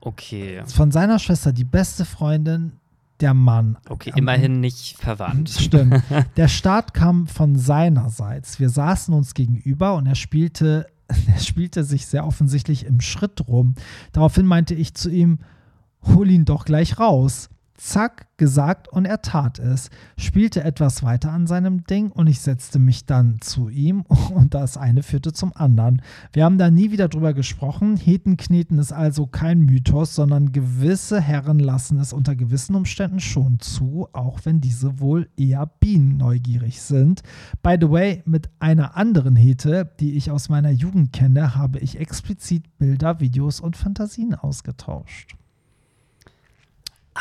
okay. 0.02 0.64
von 0.66 0.92
seiner 0.92 1.20
Schwester 1.20 1.52
die 1.52 1.66
beste 1.66 2.06
Freundin 2.06 2.74
der 3.20 3.34
Mann. 3.34 3.78
Okay, 3.90 4.14
immerhin 4.16 4.62
nicht 4.62 4.98
verwandt. 4.98 5.50
Stimmt. 5.60 6.02
Der 6.38 6.48
Start 6.48 6.94
kam 6.94 7.28
von 7.28 7.58
seinerseits. 7.58 8.60
Wir 8.60 8.70
saßen 8.70 9.14
uns 9.14 9.34
gegenüber 9.34 9.96
und 9.96 10.06
er 10.06 10.16
spielte, 10.16 10.88
er 11.08 11.40
spielte 11.40 11.84
sich 11.84 12.08
sehr 12.08 12.26
offensichtlich 12.26 12.86
im 12.86 13.02
Schritt 13.02 13.48
rum. 13.48 13.76
Daraufhin 14.14 14.46
meinte 14.46 14.74
ich 14.74 14.94
zu 14.94 15.10
ihm, 15.10 15.40
hol 16.04 16.30
ihn 16.30 16.46
doch 16.46 16.66
gleich 16.66 17.00
raus. 17.00 17.50
Zack, 17.80 18.28
gesagt 18.36 18.90
und 18.90 19.06
er 19.06 19.22
tat 19.22 19.58
es, 19.58 19.90
spielte 20.18 20.64
etwas 20.64 21.02
weiter 21.02 21.32
an 21.32 21.48
seinem 21.48 21.86
Ding 21.86 22.12
und 22.12 22.28
ich 22.28 22.42
setzte 22.42 22.78
mich 22.78 23.06
dann 23.06 23.40
zu 23.40 23.70
ihm 23.70 24.02
und 24.34 24.54
das 24.54 24.76
eine 24.76 25.02
führte 25.02 25.32
zum 25.32 25.56
anderen. 25.56 26.02
Wir 26.34 26.44
haben 26.44 26.58
da 26.58 26.70
nie 26.70 26.92
wieder 26.92 27.08
drüber 27.08 27.34
gesprochen. 27.34 27.96
Hetenkneten 27.96 28.80
ist 28.80 28.92
also 28.92 29.28
kein 29.28 29.62
Mythos, 29.62 30.14
sondern 30.14 30.52
gewisse 30.52 31.22
Herren 31.22 31.60
lassen 31.60 32.00
es 32.00 32.12
unter 32.12 32.36
gewissen 32.36 32.76
Umständen 32.76 33.22
schon 33.22 33.60
zu, 33.60 34.10
auch 34.12 34.40
wenn 34.44 34.60
diese 34.60 35.00
wohl 35.00 35.30
eher 35.38 35.66
bienenneugierig 35.80 36.82
sind. 36.82 37.22
By 37.62 37.78
the 37.80 37.90
way, 37.90 38.24
mit 38.26 38.50
einer 38.60 38.98
anderen 38.98 39.38
Hete, 39.38 39.90
die 40.02 40.14
ich 40.18 40.32
aus 40.32 40.50
meiner 40.50 40.72
Jugend 40.72 41.14
kenne, 41.14 41.56
habe 41.56 41.80
ich 41.80 42.00
explizit 42.00 42.78
Bilder, 42.78 43.22
Videos 43.22 43.62
und 43.62 43.78
Fantasien 43.78 44.36
ausgetauscht. 44.36 45.39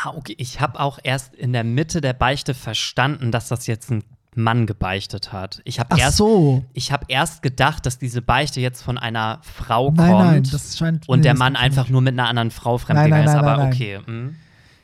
Ah, 0.01 0.13
okay. 0.15 0.35
Ich 0.37 0.61
habe 0.61 0.79
auch 0.79 0.99
erst 1.03 1.35
in 1.35 1.51
der 1.51 1.63
Mitte 1.63 1.99
der 1.99 2.13
Beichte 2.13 2.53
verstanden, 2.53 3.31
dass 3.31 3.49
das 3.49 3.67
jetzt 3.67 3.91
ein 3.91 4.03
Mann 4.35 4.65
gebeichtet 4.65 5.33
hat. 5.33 5.61
Ich 5.65 5.79
habe 5.79 5.99
erst, 5.99 6.17
so. 6.17 6.63
ich 6.73 6.91
habe 6.91 7.05
erst 7.09 7.41
gedacht, 7.41 7.85
dass 7.85 7.97
diese 7.97 8.21
Beichte 8.21 8.61
jetzt 8.61 8.81
von 8.81 8.97
einer 8.97 9.39
Frau 9.41 9.91
nein, 9.91 10.11
kommt 10.11 10.25
nein, 10.25 10.47
das 10.51 10.77
scheint, 10.77 11.09
und 11.09 11.19
nee, 11.19 11.23
der 11.23 11.37
Mann 11.37 11.55
einfach 11.55 11.83
nicht. 11.83 11.91
nur 11.91 12.01
mit 12.01 12.13
einer 12.13 12.27
anderen 12.27 12.51
Frau 12.51 12.77
fremdgegangen 12.77 13.27
ist. 13.27 13.35
Aber 13.35 13.65
okay. 13.65 13.99
Hm. 14.05 14.35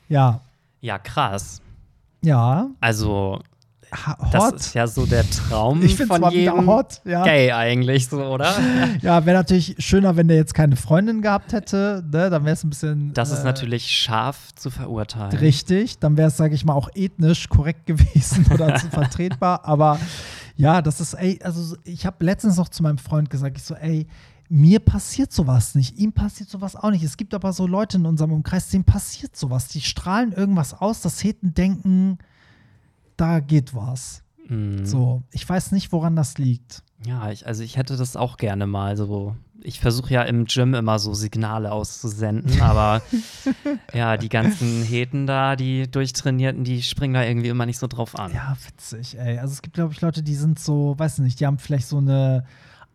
Ja. 0.10 0.42
Ja, 0.82 0.98
krass. 0.98 1.62
Ja. 2.22 2.68
Also 2.82 3.40
hot. 3.96 4.34
Das 4.34 4.54
ist 4.54 4.74
ja 4.74 4.88
so 4.88 5.06
der 5.06 5.30
Traum 5.30 5.82
ich 5.82 5.98
von 5.98 6.32
jedem 6.32 6.68
hot, 6.68 7.02
ja. 7.06 7.24
Gay 7.24 7.52
eigentlich 7.52 8.08
so, 8.08 8.24
oder? 8.24 8.54
ja, 9.02 9.26
wäre 9.26 9.38
natürlich 9.38 9.76
schöner, 9.80 10.16
wenn 10.16 10.28
der 10.28 10.38
jetzt 10.38 10.54
keine 10.54 10.76
Freundin 10.76 11.22
gehabt 11.22 11.54
hätte. 11.54 12.04
Ne? 12.12 12.30
Dann 12.30 12.46
wäre 12.46 12.54
es 12.54 12.64
ein 12.64 12.70
bisschen. 12.70 13.14
Das 13.14 13.32
ist 13.32 13.40
äh, 13.40 13.46
natürlich 13.46 13.88
scharf 13.88 14.54
zu 14.56 14.70
verurteilen. 14.70 15.38
Richtig. 15.38 16.00
Dann 16.00 16.18
wäre 16.18 16.30
es, 16.30 16.38
sage 16.38 16.56
ich 16.56 16.66
mal, 16.66 16.74
auch 16.74 16.90
ethnisch 16.96 17.50
korrekt 17.50 17.86
gewesen 17.86 18.46
oder 18.54 18.76
zu 18.76 18.90
vertretbar. 18.90 19.66
Aber 19.66 20.00
ja, 20.56 20.82
das 20.82 21.02
ist, 21.02 21.14
ey, 21.14 21.40
also 21.44 21.76
ich 21.84 22.06
habe 22.06 22.24
letztens 22.24 22.58
noch 22.58 22.70
zu 22.70 22.84
meinem 22.84 22.98
Freund 22.98 23.30
gesagt, 23.30 23.58
ich 23.58 23.64
so, 23.64 23.76
ey, 23.76 24.08
mir 24.48 24.80
passiert 24.80 25.34
sowas 25.34 25.76
nicht, 25.76 25.98
ihm 25.98 26.14
passiert 26.14 26.50
sowas 26.50 26.76
auch 26.76 26.92
nicht. 26.92 27.04
Es 27.04 27.18
gibt 27.18 27.34
aber 27.34 27.52
so 27.52 27.66
Leute 27.66 27.98
in 27.98 28.06
unserem 28.06 28.32
Umkreis, 28.32 28.70
denen 28.70 28.84
passiert 28.84 29.36
sowas. 29.36 29.68
Die 29.70 29.82
strahlen 29.82 30.32
irgendwas 30.34 30.74
aus, 30.74 31.02
dass 31.02 31.24
Heten 31.24 31.54
denken, 31.54 32.20
da 33.18 33.40
geht 33.40 33.76
was. 33.76 34.24
Mhm. 34.48 34.86
So, 34.86 35.24
ich 35.32 35.48
weiß 35.48 35.72
nicht, 35.72 35.92
woran 35.92 36.16
das 36.16 36.38
liegt. 36.38 36.84
Ja, 37.06 37.30
ich, 37.32 37.46
also 37.46 37.64
ich 37.64 37.78
hätte 37.78 37.98
das 37.98 38.16
auch 38.16 38.38
gerne 38.38 38.68
mal 38.68 38.98
so. 38.98 39.36
Ich 39.62 39.80
versuche 39.80 40.14
ja 40.14 40.22
im 40.24 40.46
Gym 40.46 40.76
immer 40.76 41.00
so 41.00 41.14
Signale 41.14 41.72
auszusenden, 41.72 42.62
aber 42.62 43.02
ja, 43.94 44.18
die 44.18 44.30
ganzen 44.30 44.84
Heten 44.84 45.26
da, 45.26 45.56
die 45.56 45.90
Durchtrainierten, 45.90 46.64
die 46.64 46.84
springen 46.84 47.16
da 47.16 47.24
irgendwie 47.24 47.48
immer 47.48 47.66
nicht 47.66 47.80
so 47.80 47.88
drauf 47.88 48.18
an. 48.18 48.34
Ja, 48.34 48.56
witzig, 48.68 49.18
ey. 49.18 49.40
Also 49.40 49.54
es 49.54 49.62
gibt, 49.62 49.76
glaube 49.76 49.94
ich, 49.94 50.02
Leute, 50.02 50.22
die 50.22 50.36
sind 50.36 50.60
so, 50.60 50.94
weiß 50.98 51.20
nicht, 51.20 51.40
die 51.40 51.48
haben 51.48 51.58
vielleicht 51.58 51.88
so 51.88 51.98
eine 51.98 52.46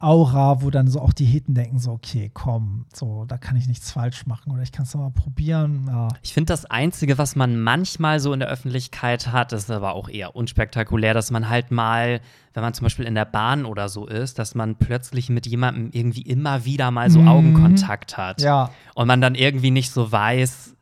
Aura, 0.02 0.62
wo 0.62 0.70
dann 0.70 0.88
so 0.88 0.98
auch 0.98 1.12
die 1.12 1.26
Heten 1.26 1.52
denken, 1.52 1.78
so, 1.78 1.92
okay, 1.92 2.30
komm, 2.32 2.86
so, 2.92 3.26
da 3.28 3.36
kann 3.36 3.56
ich 3.56 3.68
nichts 3.68 3.92
falsch 3.92 4.24
machen 4.26 4.50
oder 4.50 4.62
ich 4.62 4.72
kann 4.72 4.84
es 4.86 4.94
mal 4.94 5.10
probieren. 5.10 5.84
Ja. 5.88 6.08
Ich 6.22 6.32
finde, 6.32 6.46
das 6.52 6.64
Einzige, 6.64 7.18
was 7.18 7.36
man 7.36 7.60
manchmal 7.60 8.18
so 8.18 8.32
in 8.32 8.40
der 8.40 8.48
Öffentlichkeit 8.48 9.30
hat, 9.30 9.52
ist 9.52 9.70
aber 9.70 9.92
auch 9.92 10.08
eher 10.08 10.34
unspektakulär, 10.34 11.12
dass 11.12 11.30
man 11.30 11.50
halt 11.50 11.70
mal, 11.70 12.22
wenn 12.54 12.62
man 12.62 12.72
zum 12.72 12.84
Beispiel 12.84 13.04
in 13.04 13.14
der 13.14 13.26
Bahn 13.26 13.66
oder 13.66 13.90
so 13.90 14.06
ist, 14.06 14.38
dass 14.38 14.54
man 14.54 14.76
plötzlich 14.76 15.28
mit 15.28 15.46
jemandem 15.46 15.90
irgendwie 15.92 16.22
immer 16.22 16.64
wieder 16.64 16.90
mal 16.90 17.10
so 17.10 17.20
mhm. 17.20 17.28
Augenkontakt 17.28 18.16
hat. 18.16 18.40
Ja. 18.40 18.70
Und 18.94 19.06
man 19.06 19.20
dann 19.20 19.34
irgendwie 19.34 19.70
nicht 19.70 19.90
so 19.90 20.10
weiß, 20.10 20.76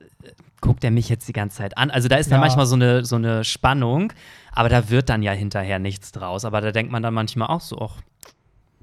guckt 0.61 0.85
er 0.85 0.93
mich 0.93 1.09
jetzt 1.09 1.27
die 1.27 1.33
ganze 1.33 1.59
Zeit 1.59 1.77
an? 1.77 1.91
Also 1.91 2.07
da 2.09 2.17
ist 2.17 2.31
dann 2.31 2.39
Ja. 2.39 2.47
manchmal 2.47 2.67
so 2.67 2.77
eine, 2.77 3.05
so 3.05 3.17
eine 3.17 3.43
Spannung, 3.43 4.13
aber 4.53 4.69
da 4.69 4.91
wird 4.91 5.09
dann 5.09 5.23
ja 5.23 5.33
hinterher 5.33 5.81
nichts 5.81 6.13
draus. 6.13 6.45
Aber 6.45 6.61
da 6.61 6.71
denkt 6.71 6.93
man 6.93 7.03
dann 7.03 7.15
manchmal 7.15 7.49
auch 7.49 7.61
so, 7.61 7.81
ach, 7.81 7.97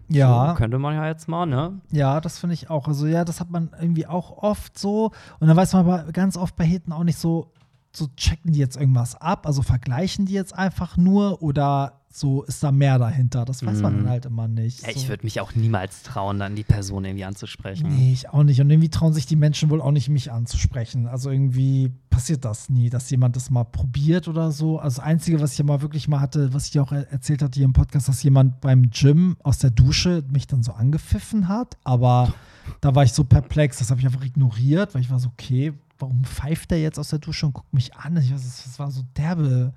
Ja. 0.07 0.49
so 0.49 0.55
könnte 0.55 0.77
man 0.79 0.95
ja 0.95 1.07
jetzt 1.07 1.27
mal, 1.27 1.45
ne? 1.45 1.79
Ja, 1.91 2.21
das 2.21 2.39
finde 2.39 2.53
ich 2.53 2.69
auch. 2.69 2.87
Also 2.87 3.07
ja, 3.07 3.25
das 3.25 3.39
hat 3.39 3.49
man 3.49 3.71
irgendwie 3.79 4.07
auch 4.07 4.37
oft 4.43 4.77
so. 4.77 5.11
Und 5.39 5.47
dann 5.47 5.57
weiß 5.57 5.73
man 5.73 5.87
aber 5.87 6.11
ganz 6.11 6.37
oft 6.37 6.55
bei 6.55 6.65
Heten 6.65 6.91
auch 6.91 7.03
nicht 7.03 7.17
so, 7.17 7.51
so 7.95 8.07
checken 8.17 8.51
die 8.51 8.59
jetzt 8.59 8.77
irgendwas 8.77 9.15
ab, 9.15 9.45
also 9.47 9.61
vergleichen 9.61 10.25
die 10.25 10.33
jetzt 10.33 10.53
einfach 10.55 10.97
nur 10.97 11.41
oder 11.41 12.01
so 12.09 12.43
ist 12.43 12.63
da 12.63 12.71
mehr 12.71 12.97
dahinter. 12.97 13.43
Das 13.43 13.65
weiß 13.65 13.81
man 13.81 13.93
Mhm. 13.93 13.97
dann 14.03 14.09
halt 14.09 14.25
immer 14.25 14.47
nicht. 14.47 14.83
Ja, 14.83 14.89
ich 14.89 15.01
so. 15.01 15.07
würde 15.09 15.25
mich 15.25 15.41
auch 15.41 15.53
niemals 15.53 16.01
trauen, 16.03 16.39
dann 16.39 16.55
die 16.55 16.63
Person 16.63 17.03
irgendwie 17.03 17.25
anzusprechen. 17.25 17.89
Nee, 17.89 18.13
ich 18.13 18.29
auch 18.29 18.43
nicht. 18.43 18.61
Und 18.61 18.69
irgendwie 18.69 18.87
trauen 18.87 19.11
sich 19.13 19.25
die 19.25 19.35
Menschen 19.35 19.69
wohl 19.69 19.81
auch 19.81 19.91
nicht, 19.91 20.07
mich 20.07 20.31
anzusprechen. 20.31 21.07
Also 21.07 21.29
irgendwie 21.29 21.91
passiert 22.09 22.45
das 22.45 22.69
nie, 22.69 22.89
dass 22.89 23.09
jemand 23.09 23.35
das 23.35 23.49
mal 23.49 23.65
probiert 23.65 24.29
oder 24.29 24.51
so. 24.51 24.79
Also 24.79 24.95
das 25.01 25.05
Einzige, 25.05 25.41
was 25.41 25.51
ich 25.51 25.57
ja 25.57 25.65
mal 25.65 25.81
wirklich 25.81 26.07
mal 26.07 26.21
hatte, 26.21 26.53
was 26.53 26.67
ich 26.67 26.71
dir 26.71 26.83
auch 26.83 26.93
er- 26.93 27.11
erzählt 27.11 27.41
hatte 27.41 27.57
hier 27.57 27.65
im 27.65 27.73
Podcast, 27.73 28.07
dass 28.07 28.23
jemand 28.23 28.61
beim 28.61 28.89
Gym 28.91 29.35
aus 29.43 29.57
der 29.57 29.71
Dusche 29.71 30.23
mich 30.31 30.47
dann 30.47 30.63
so 30.63 30.71
angepfiffen 30.71 31.49
hat. 31.49 31.75
Aber 31.83 32.33
da 32.79 32.95
war 32.95 33.03
ich 33.03 33.11
so 33.11 33.25
perplex, 33.25 33.79
das 33.79 33.91
habe 33.91 33.99
ich 33.99 34.05
einfach 34.05 34.23
ignoriert, 34.23 34.95
weil 34.95 35.01
ich 35.01 35.09
war 35.11 35.19
so, 35.19 35.27
okay, 35.27 35.73
warum 36.05 36.23
pfeift 36.23 36.71
der 36.71 36.81
jetzt 36.81 36.97
aus 36.99 37.09
der 37.09 37.19
Dusche 37.19 37.45
und 37.45 37.53
guckt 37.53 37.73
mich 37.73 37.95
an? 37.95 38.17
Ich 38.17 38.31
weiß, 38.33 38.63
das 38.65 38.79
war 38.79 38.89
so 38.91 39.03
derbe 39.17 39.73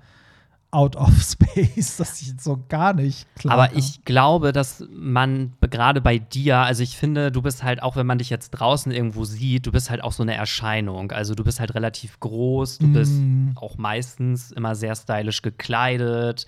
out 0.71 0.95
of 0.95 1.09
space, 1.21 1.97
dass 1.97 2.21
ich 2.21 2.39
so 2.39 2.63
gar 2.69 2.93
nicht 2.93 3.27
klar 3.35 3.53
Aber 3.55 3.67
kam. 3.69 3.77
ich 3.79 4.05
glaube, 4.05 4.51
dass 4.51 4.83
man 4.91 5.53
gerade 5.61 5.99
bei 5.99 6.19
dir, 6.19 6.59
also 6.59 6.83
ich 6.83 6.95
finde, 6.95 7.31
du 7.31 7.41
bist 7.41 7.63
halt 7.63 7.81
auch, 7.81 7.95
wenn 7.95 8.05
man 8.05 8.19
dich 8.19 8.29
jetzt 8.29 8.51
draußen 8.51 8.91
irgendwo 8.91 9.25
sieht, 9.25 9.65
du 9.65 9.71
bist 9.71 9.89
halt 9.89 10.03
auch 10.03 10.11
so 10.11 10.21
eine 10.21 10.35
Erscheinung. 10.35 11.11
Also 11.11 11.33
du 11.33 11.43
bist 11.43 11.59
halt 11.59 11.73
relativ 11.73 12.19
groß, 12.19 12.77
du 12.77 12.93
bist 12.93 13.13
Mm. 13.13 13.53
auch 13.55 13.77
meistens 13.77 14.51
immer 14.51 14.75
sehr 14.75 14.95
stylisch 14.95 15.41
gekleidet. 15.41 16.45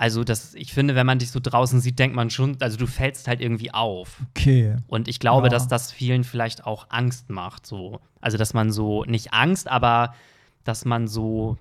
Also 0.00 0.24
das, 0.24 0.54
ich 0.54 0.72
finde, 0.72 0.94
wenn 0.94 1.04
man 1.04 1.18
dich 1.18 1.30
so 1.30 1.40
draußen 1.42 1.78
sieht, 1.78 1.98
denkt 1.98 2.16
man 2.16 2.30
schon, 2.30 2.56
also 2.60 2.78
du 2.78 2.86
fällst 2.86 3.28
halt 3.28 3.42
irgendwie 3.42 3.74
auf. 3.74 4.16
Okay. 4.30 4.76
Und 4.86 5.08
ich 5.08 5.18
glaube, 5.20 5.48
Ja. 5.48 5.50
dass 5.50 5.68
das 5.68 5.92
vielen 5.92 6.24
vielleicht 6.24 6.64
auch 6.64 6.86
Angst 6.88 7.28
macht. 7.28 7.66
So. 7.66 8.00
Also 8.18 8.38
dass 8.38 8.54
man 8.54 8.72
so, 8.72 9.04
nicht 9.04 9.34
Angst, 9.34 9.68
aber 9.68 10.14
dass 10.64 10.86
man 10.86 11.06
so 11.06 11.58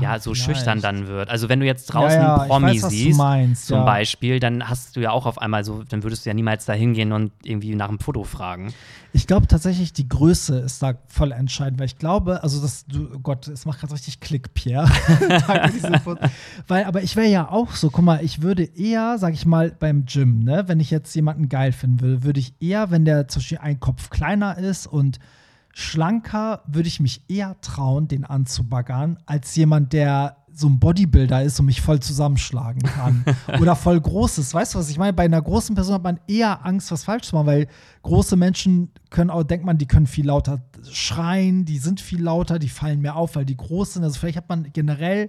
ja, 0.00 0.18
so 0.20 0.34
vielleicht. 0.34 0.58
schüchtern 0.58 0.80
dann 0.80 1.08
wird. 1.08 1.28
Also 1.28 1.48
wenn 1.48 1.58
du 1.58 1.66
jetzt 1.66 1.86
draußen 1.86 2.20
ja, 2.20 2.24
ja, 2.24 2.36
einen 2.36 2.48
Promi 2.48 2.82
weiß, 2.82 2.90
siehst, 2.90 3.18
meinst, 3.18 3.66
zum 3.66 3.78
ja. 3.78 3.84
Beispiel, 3.84 4.38
dann 4.38 4.68
hast 4.68 4.94
du 4.94 5.00
ja 5.00 5.10
auch 5.10 5.26
auf 5.26 5.38
einmal 5.38 5.64
so, 5.64 5.82
dann 5.82 6.04
würdest 6.04 6.24
du 6.24 6.30
ja 6.30 6.34
niemals 6.34 6.64
da 6.64 6.74
hingehen 6.74 7.12
und 7.12 7.32
irgendwie 7.42 7.74
nach 7.74 7.88
einem 7.88 7.98
Foto 7.98 8.22
fragen. 8.22 8.72
Ich 9.12 9.26
glaube 9.26 9.48
tatsächlich, 9.48 9.92
die 9.92 10.08
Größe 10.08 10.58
ist 10.58 10.82
da 10.82 10.94
voll 11.08 11.32
entscheidend, 11.32 11.80
weil 11.80 11.86
ich 11.86 11.98
glaube, 11.98 12.42
also 12.42 12.60
das, 12.60 12.86
du, 12.86 13.08
oh 13.14 13.18
Gott, 13.18 13.48
es 13.48 13.64
macht 13.66 13.80
gerade 13.80 13.94
richtig 13.94 14.20
Klick, 14.20 14.54
Pierre. 14.54 14.88
Weil, 16.68 16.84
aber 16.84 17.02
ich 17.02 17.14
wäre 17.14 17.28
ja 17.28 17.48
auch 17.48 17.72
so, 17.72 17.90
guck 17.90 18.04
mal, 18.04 18.24
ich 18.24 18.42
würde 18.42 18.64
eher, 18.64 19.18
sag 19.18 19.34
ich 19.34 19.46
mal, 19.46 19.70
beim 19.70 20.04
Gym, 20.04 20.40
ne, 20.40 20.64
wenn 20.66 20.80
ich 20.80 20.90
jetzt 20.90 21.14
jemanden 21.14 21.48
geil 21.48 21.72
finden 21.72 22.00
will, 22.00 22.22
würde 22.24 22.40
ich 22.40 22.54
eher, 22.60 22.90
wenn 22.90 23.04
der 23.04 23.28
zum 23.28 23.40
Beispiel 23.40 23.58
ein 23.58 23.78
Kopf 23.78 24.10
kleiner 24.10 24.58
ist 24.58 24.86
und 24.86 25.18
schlanker, 25.74 26.62
würde 26.66 26.88
ich 26.88 27.00
mich 27.00 27.22
eher 27.28 27.60
trauen, 27.60 28.08
den 28.08 28.24
anzubaggern, 28.24 29.18
als 29.26 29.54
jemand, 29.56 29.92
der 29.92 30.36
so 30.56 30.68
ein 30.68 30.78
Bodybuilder 30.78 31.42
ist 31.42 31.58
und 31.58 31.66
mich 31.66 31.80
voll 31.80 31.98
zusammenschlagen 31.98 32.82
kann. 32.82 33.24
Oder 33.60 33.74
voll 33.74 34.00
groß 34.00 34.38
ist. 34.38 34.54
Weißt 34.54 34.74
du, 34.74 34.78
was 34.78 34.88
ich 34.88 34.98
meine? 34.98 35.12
Bei 35.12 35.24
einer 35.24 35.42
großen 35.42 35.74
Person 35.74 35.94
hat 35.94 36.04
man 36.04 36.20
eher 36.28 36.64
Angst, 36.64 36.92
was 36.92 37.02
falsch 37.02 37.24
zu 37.24 37.34
machen, 37.34 37.46
weil 37.48 37.66
große 38.02 38.36
Menschen 38.36 38.90
können 39.10 39.30
auch, 39.30 39.42
denkt 39.42 39.66
man, 39.66 39.78
die 39.78 39.86
können 39.86 40.06
viel 40.06 40.26
lauter 40.26 40.62
schreien, 40.88 41.64
die 41.64 41.78
sind 41.78 42.00
viel 42.00 42.22
lauter, 42.22 42.60
die 42.60 42.68
fallen 42.68 43.00
mehr 43.00 43.16
auf, 43.16 43.34
weil 43.34 43.44
die 43.44 43.56
groß 43.56 43.94
sind. 43.94 44.04
Also 44.04 44.20
vielleicht 44.20 44.36
hat 44.36 44.48
man 44.48 44.72
generell 44.72 45.28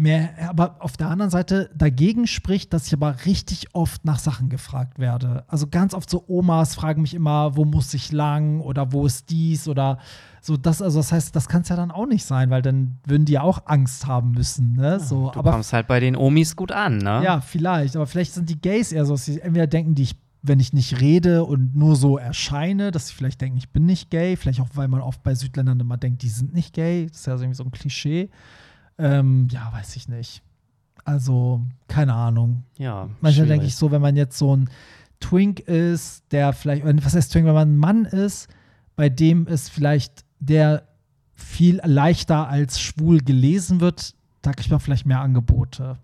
mehr, 0.00 0.30
aber 0.48 0.76
auf 0.80 0.96
der 0.96 1.08
anderen 1.08 1.30
Seite 1.30 1.70
dagegen 1.74 2.26
spricht, 2.26 2.72
dass 2.72 2.86
ich 2.86 2.94
aber 2.94 3.14
richtig 3.26 3.68
oft 3.74 4.04
nach 4.04 4.18
Sachen 4.18 4.48
gefragt 4.48 4.98
werde. 4.98 5.44
Also 5.46 5.66
ganz 5.66 5.94
oft 5.94 6.08
so 6.08 6.24
Omas 6.26 6.74
fragen 6.74 7.02
mich 7.02 7.14
immer, 7.14 7.56
wo 7.56 7.64
muss 7.64 7.92
ich 7.94 8.10
lang 8.10 8.60
oder 8.60 8.92
wo 8.92 9.06
ist 9.06 9.30
dies 9.30 9.68
oder 9.68 9.98
so 10.40 10.56
das, 10.56 10.80
also 10.80 10.98
das 10.98 11.12
heißt, 11.12 11.36
das 11.36 11.48
kann 11.48 11.62
es 11.62 11.68
ja 11.68 11.76
dann 11.76 11.90
auch 11.90 12.06
nicht 12.06 12.24
sein, 12.24 12.48
weil 12.50 12.62
dann 12.62 12.98
würden 13.04 13.26
die 13.26 13.34
ja 13.34 13.42
auch 13.42 13.66
Angst 13.66 14.06
haben 14.06 14.32
müssen, 14.32 14.72
ne? 14.72 14.98
So, 14.98 15.30
Du 15.30 15.38
aber 15.38 15.52
kommst 15.52 15.72
halt 15.72 15.86
bei 15.86 16.00
den 16.00 16.16
Omis 16.16 16.56
gut 16.56 16.72
an, 16.72 16.96
ne? 16.96 17.20
ja, 17.22 17.40
vielleicht, 17.42 17.94
aber 17.94 18.06
vielleicht 18.06 18.32
sind 18.32 18.48
die 18.48 18.60
Gays 18.60 18.92
eher 18.92 19.04
so, 19.04 19.12
dass 19.12 19.26
sie 19.26 19.40
entweder 19.40 19.66
denken, 19.66 19.94
die 19.94 20.04
ich, 20.04 20.16
wenn 20.42 20.58
ich 20.58 20.72
nicht 20.72 21.02
rede 21.02 21.44
und 21.44 21.76
nur 21.76 21.94
so 21.94 22.16
erscheine, 22.16 22.90
dass 22.90 23.08
sie 23.08 23.14
vielleicht 23.14 23.42
denken, 23.42 23.58
ich 23.58 23.68
bin 23.68 23.84
nicht 23.84 24.10
gay, 24.10 24.36
vielleicht 24.36 24.60
auch, 24.60 24.68
weil 24.72 24.88
man 24.88 25.02
oft 25.02 25.22
bei 25.22 25.34
Südländern 25.34 25.78
immer 25.78 25.98
denkt, 25.98 26.22
die 26.22 26.30
sind 26.30 26.54
nicht 26.54 26.72
gay, 26.72 27.06
das 27.10 27.20
ist 27.20 27.26
ja 27.26 27.36
so 27.36 27.44
irgendwie 27.44 27.56
so 27.56 27.64
ein 27.64 27.70
Klischee. 27.70 28.30
Ähm, 29.00 29.48
ja, 29.50 29.72
weiß 29.72 29.96
ich 29.96 30.08
nicht. 30.08 30.42
Also, 31.04 31.62
keine 31.88 32.14
Ahnung. 32.14 32.64
Ja. 32.76 33.08
Manchmal 33.20 33.46
denke 33.46 33.66
ich 33.66 33.74
so, 33.74 33.90
wenn 33.90 34.02
man 34.02 34.16
jetzt 34.16 34.38
so 34.38 34.54
ein 34.54 34.68
Twink 35.18 35.60
ist, 35.60 36.24
der 36.30 36.52
vielleicht, 36.52 36.84
was 36.84 37.14
heißt 37.14 37.32
Twink, 37.32 37.46
wenn 37.46 37.54
man 37.54 37.72
ein 37.72 37.78
Mann 37.78 38.04
ist, 38.04 38.48
bei 38.96 39.08
dem 39.08 39.46
es 39.46 39.68
vielleicht 39.68 40.24
der 40.40 40.84
viel 41.34 41.80
leichter 41.84 42.48
als 42.48 42.80
schwul 42.80 43.20
gelesen 43.20 43.80
wird, 43.80 44.14
da 44.42 44.52
kriegt 44.52 44.70
man 44.70 44.80
vielleicht 44.80 45.06
mehr 45.06 45.20
Angebote. 45.20 45.98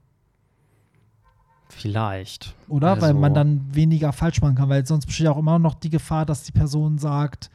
Vielleicht. 1.69 2.55
Oder? 2.69 2.93
Also, 2.93 3.03
Weil 3.03 3.15
man 3.15 3.35
dann 3.35 3.75
weniger 3.75 4.13
falsch 4.13 4.41
machen 4.41 4.55
kann, 4.55 4.69
weil 4.69 4.87
sonst 4.87 5.07
besteht 5.07 5.27
auch 5.27 5.39
immer 5.39 5.59
noch 5.59 5.75
die 5.75 5.91
Gefahr, 5.91 6.25
dass 6.25 6.43
die 6.43 6.53
Person 6.53 6.99
sagt, 6.99 7.51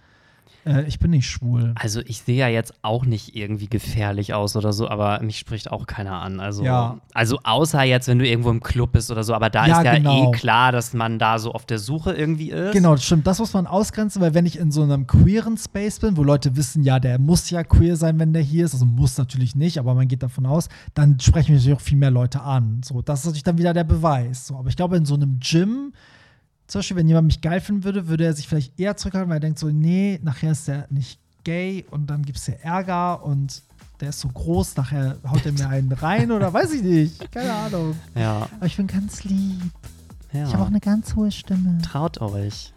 äh, 0.65 0.83
ich 0.83 0.99
bin 0.99 1.11
nicht 1.11 1.29
schwul. 1.29 1.73
Also 1.75 2.01
ich 2.05 2.21
sehe 2.21 2.37
ja 2.37 2.47
jetzt 2.47 2.73
auch 2.83 3.05
nicht 3.05 3.35
irgendwie 3.35 3.67
gefährlich 3.67 4.33
aus 4.33 4.55
oder 4.55 4.73
so, 4.73 4.87
aber 4.89 5.21
mich 5.21 5.37
spricht 5.37 5.71
auch 5.71 5.87
keiner 5.87 6.21
an. 6.21 6.39
Also, 6.39 6.63
Ja. 6.63 6.97
also 7.13 7.39
außer 7.43 7.83
jetzt, 7.83 8.07
wenn 8.07 8.19
du 8.19 8.27
irgendwo 8.27 8.49
im 8.51 8.61
Club 8.61 8.91
bist 8.91 9.11
oder 9.11 9.23
so, 9.23 9.33
aber 9.33 9.49
da 9.49 9.65
Ja, 9.67 9.79
ist 9.79 9.85
ja 9.85 9.95
genau. 9.95 10.31
eh 10.33 10.35
klar, 10.37 10.71
dass 10.71 10.93
man 10.93 11.19
da 11.19 11.39
so 11.39 11.51
auf 11.53 11.65
der 11.65 11.79
Suche 11.79 12.13
irgendwie 12.13 12.51
ist. 12.51 12.73
Genau, 12.73 12.91
das 12.93 13.03
stimmt. 13.03 13.25
Das 13.27 13.39
muss 13.39 13.53
man 13.53 13.67
ausgrenzen, 13.67 14.21
weil 14.21 14.33
wenn 14.33 14.45
ich 14.45 14.57
in 14.59 14.71
so 14.71 14.83
einem 14.83 15.07
queeren 15.07 15.57
Space 15.57 15.99
bin, 15.99 16.17
wo 16.17 16.23
Leute 16.23 16.55
wissen, 16.55 16.83
ja, 16.83 16.99
der 16.99 17.19
muss 17.19 17.49
ja 17.49 17.63
queer 17.63 17.95
sein, 17.95 18.19
wenn 18.19 18.33
der 18.33 18.41
hier 18.43 18.65
ist, 18.65 18.73
also 18.73 18.85
muss 18.85 19.17
natürlich 19.17 19.55
nicht, 19.55 19.77
aber 19.79 19.93
man 19.95 20.07
geht 20.07 20.23
davon 20.23 20.45
aus, 20.45 20.69
dann 20.93 21.19
sprechen 21.19 21.53
mich 21.53 21.61
natürlich 21.63 21.77
auch 21.77 21.81
viel 21.85 21.97
mehr 21.97 22.11
Leute 22.11 22.41
an. 22.41 22.81
So, 22.83 23.01
das 23.01 23.21
ist 23.21 23.25
natürlich 23.25 23.43
dann 23.43 23.57
wieder 23.57 23.73
der 23.73 23.83
Beweis. 23.83 24.47
So, 24.47 24.55
aber 24.57 24.69
ich 24.69 24.75
glaube, 24.75 24.97
in 24.97 25.05
so 25.05 25.15
einem 25.15 25.39
Gym, 25.39 25.93
zum 26.71 26.79
Beispiel, 26.79 26.95
wenn 26.97 27.07
jemand 27.07 27.27
mich 27.27 27.41
geil 27.41 27.59
finden 27.59 27.83
würde, 27.83 28.07
würde 28.07 28.23
er 28.23 28.33
sich 28.33 28.47
vielleicht 28.47 28.79
eher 28.79 28.95
zurückhalten, 28.95 29.29
weil 29.29 29.37
er 29.37 29.41
denkt 29.41 29.59
so, 29.59 29.67
nee, 29.67 30.19
nachher 30.23 30.51
ist 30.53 30.67
der 30.69 30.87
nicht 30.89 31.19
gay 31.43 31.85
und 31.91 32.07
dann 32.09 32.23
gibt 32.23 32.37
es 32.37 32.47
ja 32.47 32.53
Ärger 32.63 33.23
und 33.25 33.61
der 33.99 34.09
ist 34.09 34.21
so 34.21 34.29
groß, 34.29 34.77
nachher 34.77 35.17
haut 35.29 35.45
er 35.45 35.51
mir 35.51 35.67
einen 35.67 35.91
rein 36.01 36.31
oder 36.31 36.53
weiß 36.53 36.71
ich 36.73 36.81
nicht. 36.83 37.29
Keine 37.31 37.51
Ahnung. 37.53 37.95
Ja, 38.15 38.47
Aber 38.57 38.65
ich 38.65 38.77
bin 38.77 38.87
ganz 38.87 39.23
lieb. 39.25 39.59
ja. 40.31 40.45
Ich 40.45 40.53
habe 40.53 40.63
auch 40.63 40.67
eine 40.67 40.79
ganz 40.79 41.13
hohe 41.15 41.31
Stimme. 41.31 41.77
Traut 41.81 42.21
euch. 42.21 42.71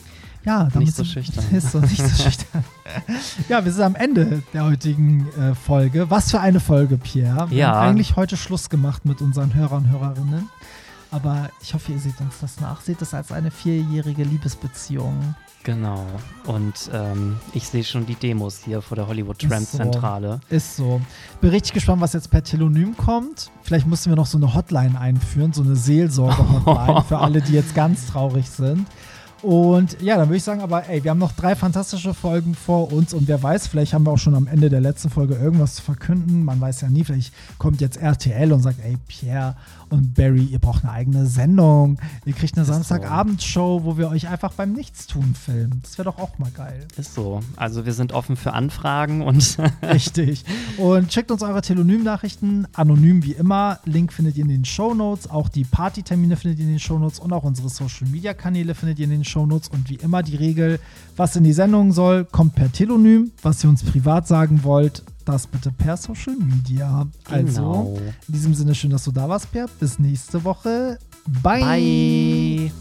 Ja, 0.44 0.64
damit 0.64 0.74
Nicht 0.88 0.96
so 0.96 1.04
schüchtern. 1.04 1.44
Ist 1.52 1.70
so, 1.70 1.78
nicht 1.80 1.96
so 2.02 2.22
schüchtern. 2.22 2.64
ja, 3.48 3.64
wir 3.64 3.72
sind 3.72 3.84
am 3.84 3.94
Ende 3.94 4.42
der 4.52 4.64
heutigen 4.64 5.26
äh, 5.38 5.54
Folge. 5.54 6.10
Was 6.10 6.32
für 6.32 6.40
eine 6.40 6.58
Folge, 6.60 6.98
Pierre. 6.98 7.48
Wir 7.50 7.58
Ja. 7.58 7.74
haben 7.76 7.90
eigentlich 7.90 8.16
heute 8.16 8.36
Schluss 8.36 8.68
gemacht 8.68 9.04
mit 9.04 9.22
unseren 9.22 9.54
Hörern 9.54 9.84
und 9.84 9.90
Hörerinnen. 9.90 10.48
Aber 11.14 11.48
ich 11.62 11.72
hoffe, 11.72 11.92
ihr 11.92 12.00
seht 12.00 12.20
uns 12.20 12.40
das 12.40 12.60
nach. 12.60 12.80
Seht 12.80 13.00
das 13.00 13.14
als 13.14 13.30
eine 13.30 13.52
vierjährige 13.52 14.24
Liebesbeziehung. 14.24 15.36
Genau. 15.62 16.04
Und 16.44 16.90
ähm, 16.92 17.36
ich 17.52 17.68
sehe 17.68 17.84
schon 17.84 18.04
die 18.04 18.16
Demos 18.16 18.62
hier 18.64 18.82
vor 18.82 18.96
der 18.96 19.06
Hollywood 19.06 19.38
Tramp. 19.38 19.64
Zentrale. 19.64 20.40
Ist 20.50 20.74
so. 20.74 21.00
Bin 21.40 21.50
richtig 21.50 21.72
gespannt, 21.72 22.02
was 22.02 22.14
jetzt 22.14 22.32
per 22.32 22.42
Telonym 22.42 22.96
kommt. 22.96 23.52
Vielleicht 23.62 23.86
müssen 23.86 24.10
wir 24.10 24.16
noch 24.16 24.26
so 24.26 24.38
eine 24.38 24.54
Hotline 24.54 24.98
einführen, 25.00 25.52
so 25.52 25.62
eine 25.62 25.76
Seelsorge-Hotline 25.76 27.04
für 27.08 27.18
alle, 27.18 27.40
die 27.40 27.52
jetzt 27.52 27.76
ganz 27.76 28.08
traurig 28.08 28.50
sind. 28.50 28.88
Und 29.44 30.00
ja, 30.00 30.16
dann 30.16 30.28
würde 30.28 30.38
ich 30.38 30.42
sagen, 30.42 30.62
aber 30.62 30.88
ey, 30.88 31.04
wir 31.04 31.10
haben 31.10 31.18
noch 31.18 31.32
drei 31.32 31.54
fantastische 31.54 32.14
Folgen 32.14 32.54
vor 32.54 32.90
uns 32.90 33.12
und 33.12 33.28
wer 33.28 33.42
weiß, 33.42 33.66
vielleicht 33.66 33.92
haben 33.92 34.06
wir 34.06 34.12
auch 34.12 34.18
schon 34.18 34.34
am 34.34 34.46
Ende 34.46 34.70
der 34.70 34.80
letzten 34.80 35.10
Folge 35.10 35.34
irgendwas 35.34 35.74
zu 35.74 35.82
verkünden. 35.82 36.44
Man 36.44 36.62
weiß 36.62 36.80
ja 36.80 36.88
nie, 36.88 37.04
vielleicht 37.04 37.34
kommt 37.58 37.82
jetzt 37.82 37.98
RTL 37.98 38.54
und 38.54 38.60
sagt, 38.60 38.78
ey, 38.82 38.96
Pierre 39.06 39.54
und 39.90 40.14
Barry, 40.14 40.44
ihr 40.44 40.58
braucht 40.58 40.84
eine 40.84 40.92
eigene 40.92 41.26
Sendung. 41.26 41.98
Ihr 42.24 42.32
kriegt 42.32 42.56
eine 42.56 42.64
so. 42.64 42.72
Samstagabendshow, 42.72 43.84
wo 43.84 43.98
wir 43.98 44.08
euch 44.08 44.28
einfach 44.28 44.52
beim 44.54 44.72
Nichtstun 44.72 45.34
filmen. 45.34 45.80
Das 45.82 45.98
wäre 45.98 46.06
doch 46.10 46.18
auch 46.18 46.38
mal 46.38 46.50
geil. 46.50 46.86
Ist 46.96 47.14
so. 47.14 47.40
Also 47.56 47.84
wir 47.84 47.92
sind 47.92 48.12
offen 48.12 48.36
für 48.36 48.54
Anfragen 48.54 49.22
und 49.22 49.58
Richtig. 49.82 50.44
Und 50.78 51.12
schickt 51.12 51.30
uns 51.30 51.42
eure 51.42 51.60
Telonym-Nachrichten 51.60 52.66
anonym 52.72 53.22
wie 53.22 53.32
immer. 53.32 53.80
Link 53.84 54.12
findet 54.12 54.36
ihr 54.36 54.42
in 54.42 54.48
den 54.48 54.64
Shownotes. 54.64 55.30
Auch 55.30 55.48
die 55.48 55.64
Partytermine 55.64 56.36
findet 56.36 56.58
ihr 56.60 56.64
in 56.64 56.72
den 56.72 56.80
Shownotes 56.80 57.18
und 57.18 57.32
auch 57.32 57.44
unsere 57.44 57.68
Social-Media-Kanäle 57.68 58.74
findet 58.74 58.98
ihr 58.98 59.04
in 59.04 59.10
den 59.10 59.24
Shownotes. 59.34 59.68
Und 59.68 59.90
wie 59.90 59.96
immer 59.96 60.22
die 60.22 60.36
Regel, 60.36 60.78
was 61.16 61.34
in 61.36 61.44
die 61.44 61.52
Sendung 61.52 61.92
soll, 61.92 62.24
kommt 62.24 62.54
per 62.54 62.70
Telonym. 62.70 63.32
Was 63.42 63.64
ihr 63.64 63.70
uns 63.70 63.82
privat 63.82 64.26
sagen 64.28 64.60
wollt, 64.62 65.02
das 65.24 65.46
bitte 65.46 65.72
per 65.72 65.96
Social 65.96 66.36
Media. 66.36 67.06
Also, 67.30 67.46
Genau. 67.60 67.98
in 68.28 68.34
diesem 68.34 68.54
Sinne 68.54 68.74
schön, 68.74 68.90
dass 68.90 69.04
du 69.04 69.10
da 69.12 69.28
warst, 69.28 69.50
Pierre. 69.52 69.68
Bis 69.80 69.98
nächste 69.98 70.44
Woche. 70.44 70.98
Bye. 71.42 71.60
Bye. 71.60 72.72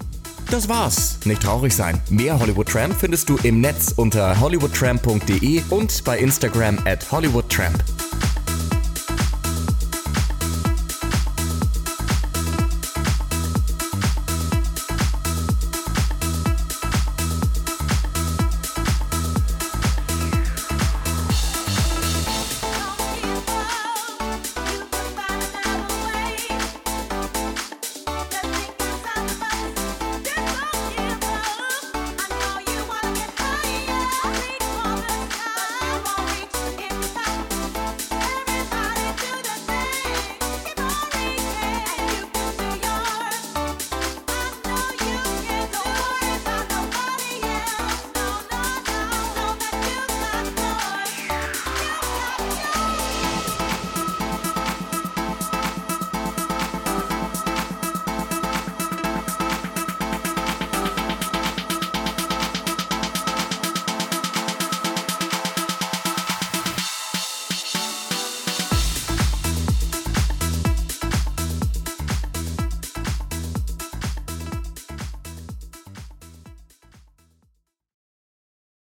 Das 0.52 0.68
war's. 0.70 1.20
Nicht 1.26 1.42
traurig 1.42 1.74
sein. 1.74 2.00
Mehr 2.10 2.38
Hollywood 2.38 2.68
Tramp 2.68 2.94
findest 2.94 3.30
du 3.30 3.38
im 3.44 3.62
Netz 3.62 3.94
unter 3.96 4.40
hollywoodtramp.de 4.40 5.62
und 5.70 6.04
bei 6.04 6.20
Instagram 6.20 6.78
at 6.86 7.10
hollywoodtramp. 7.12 7.82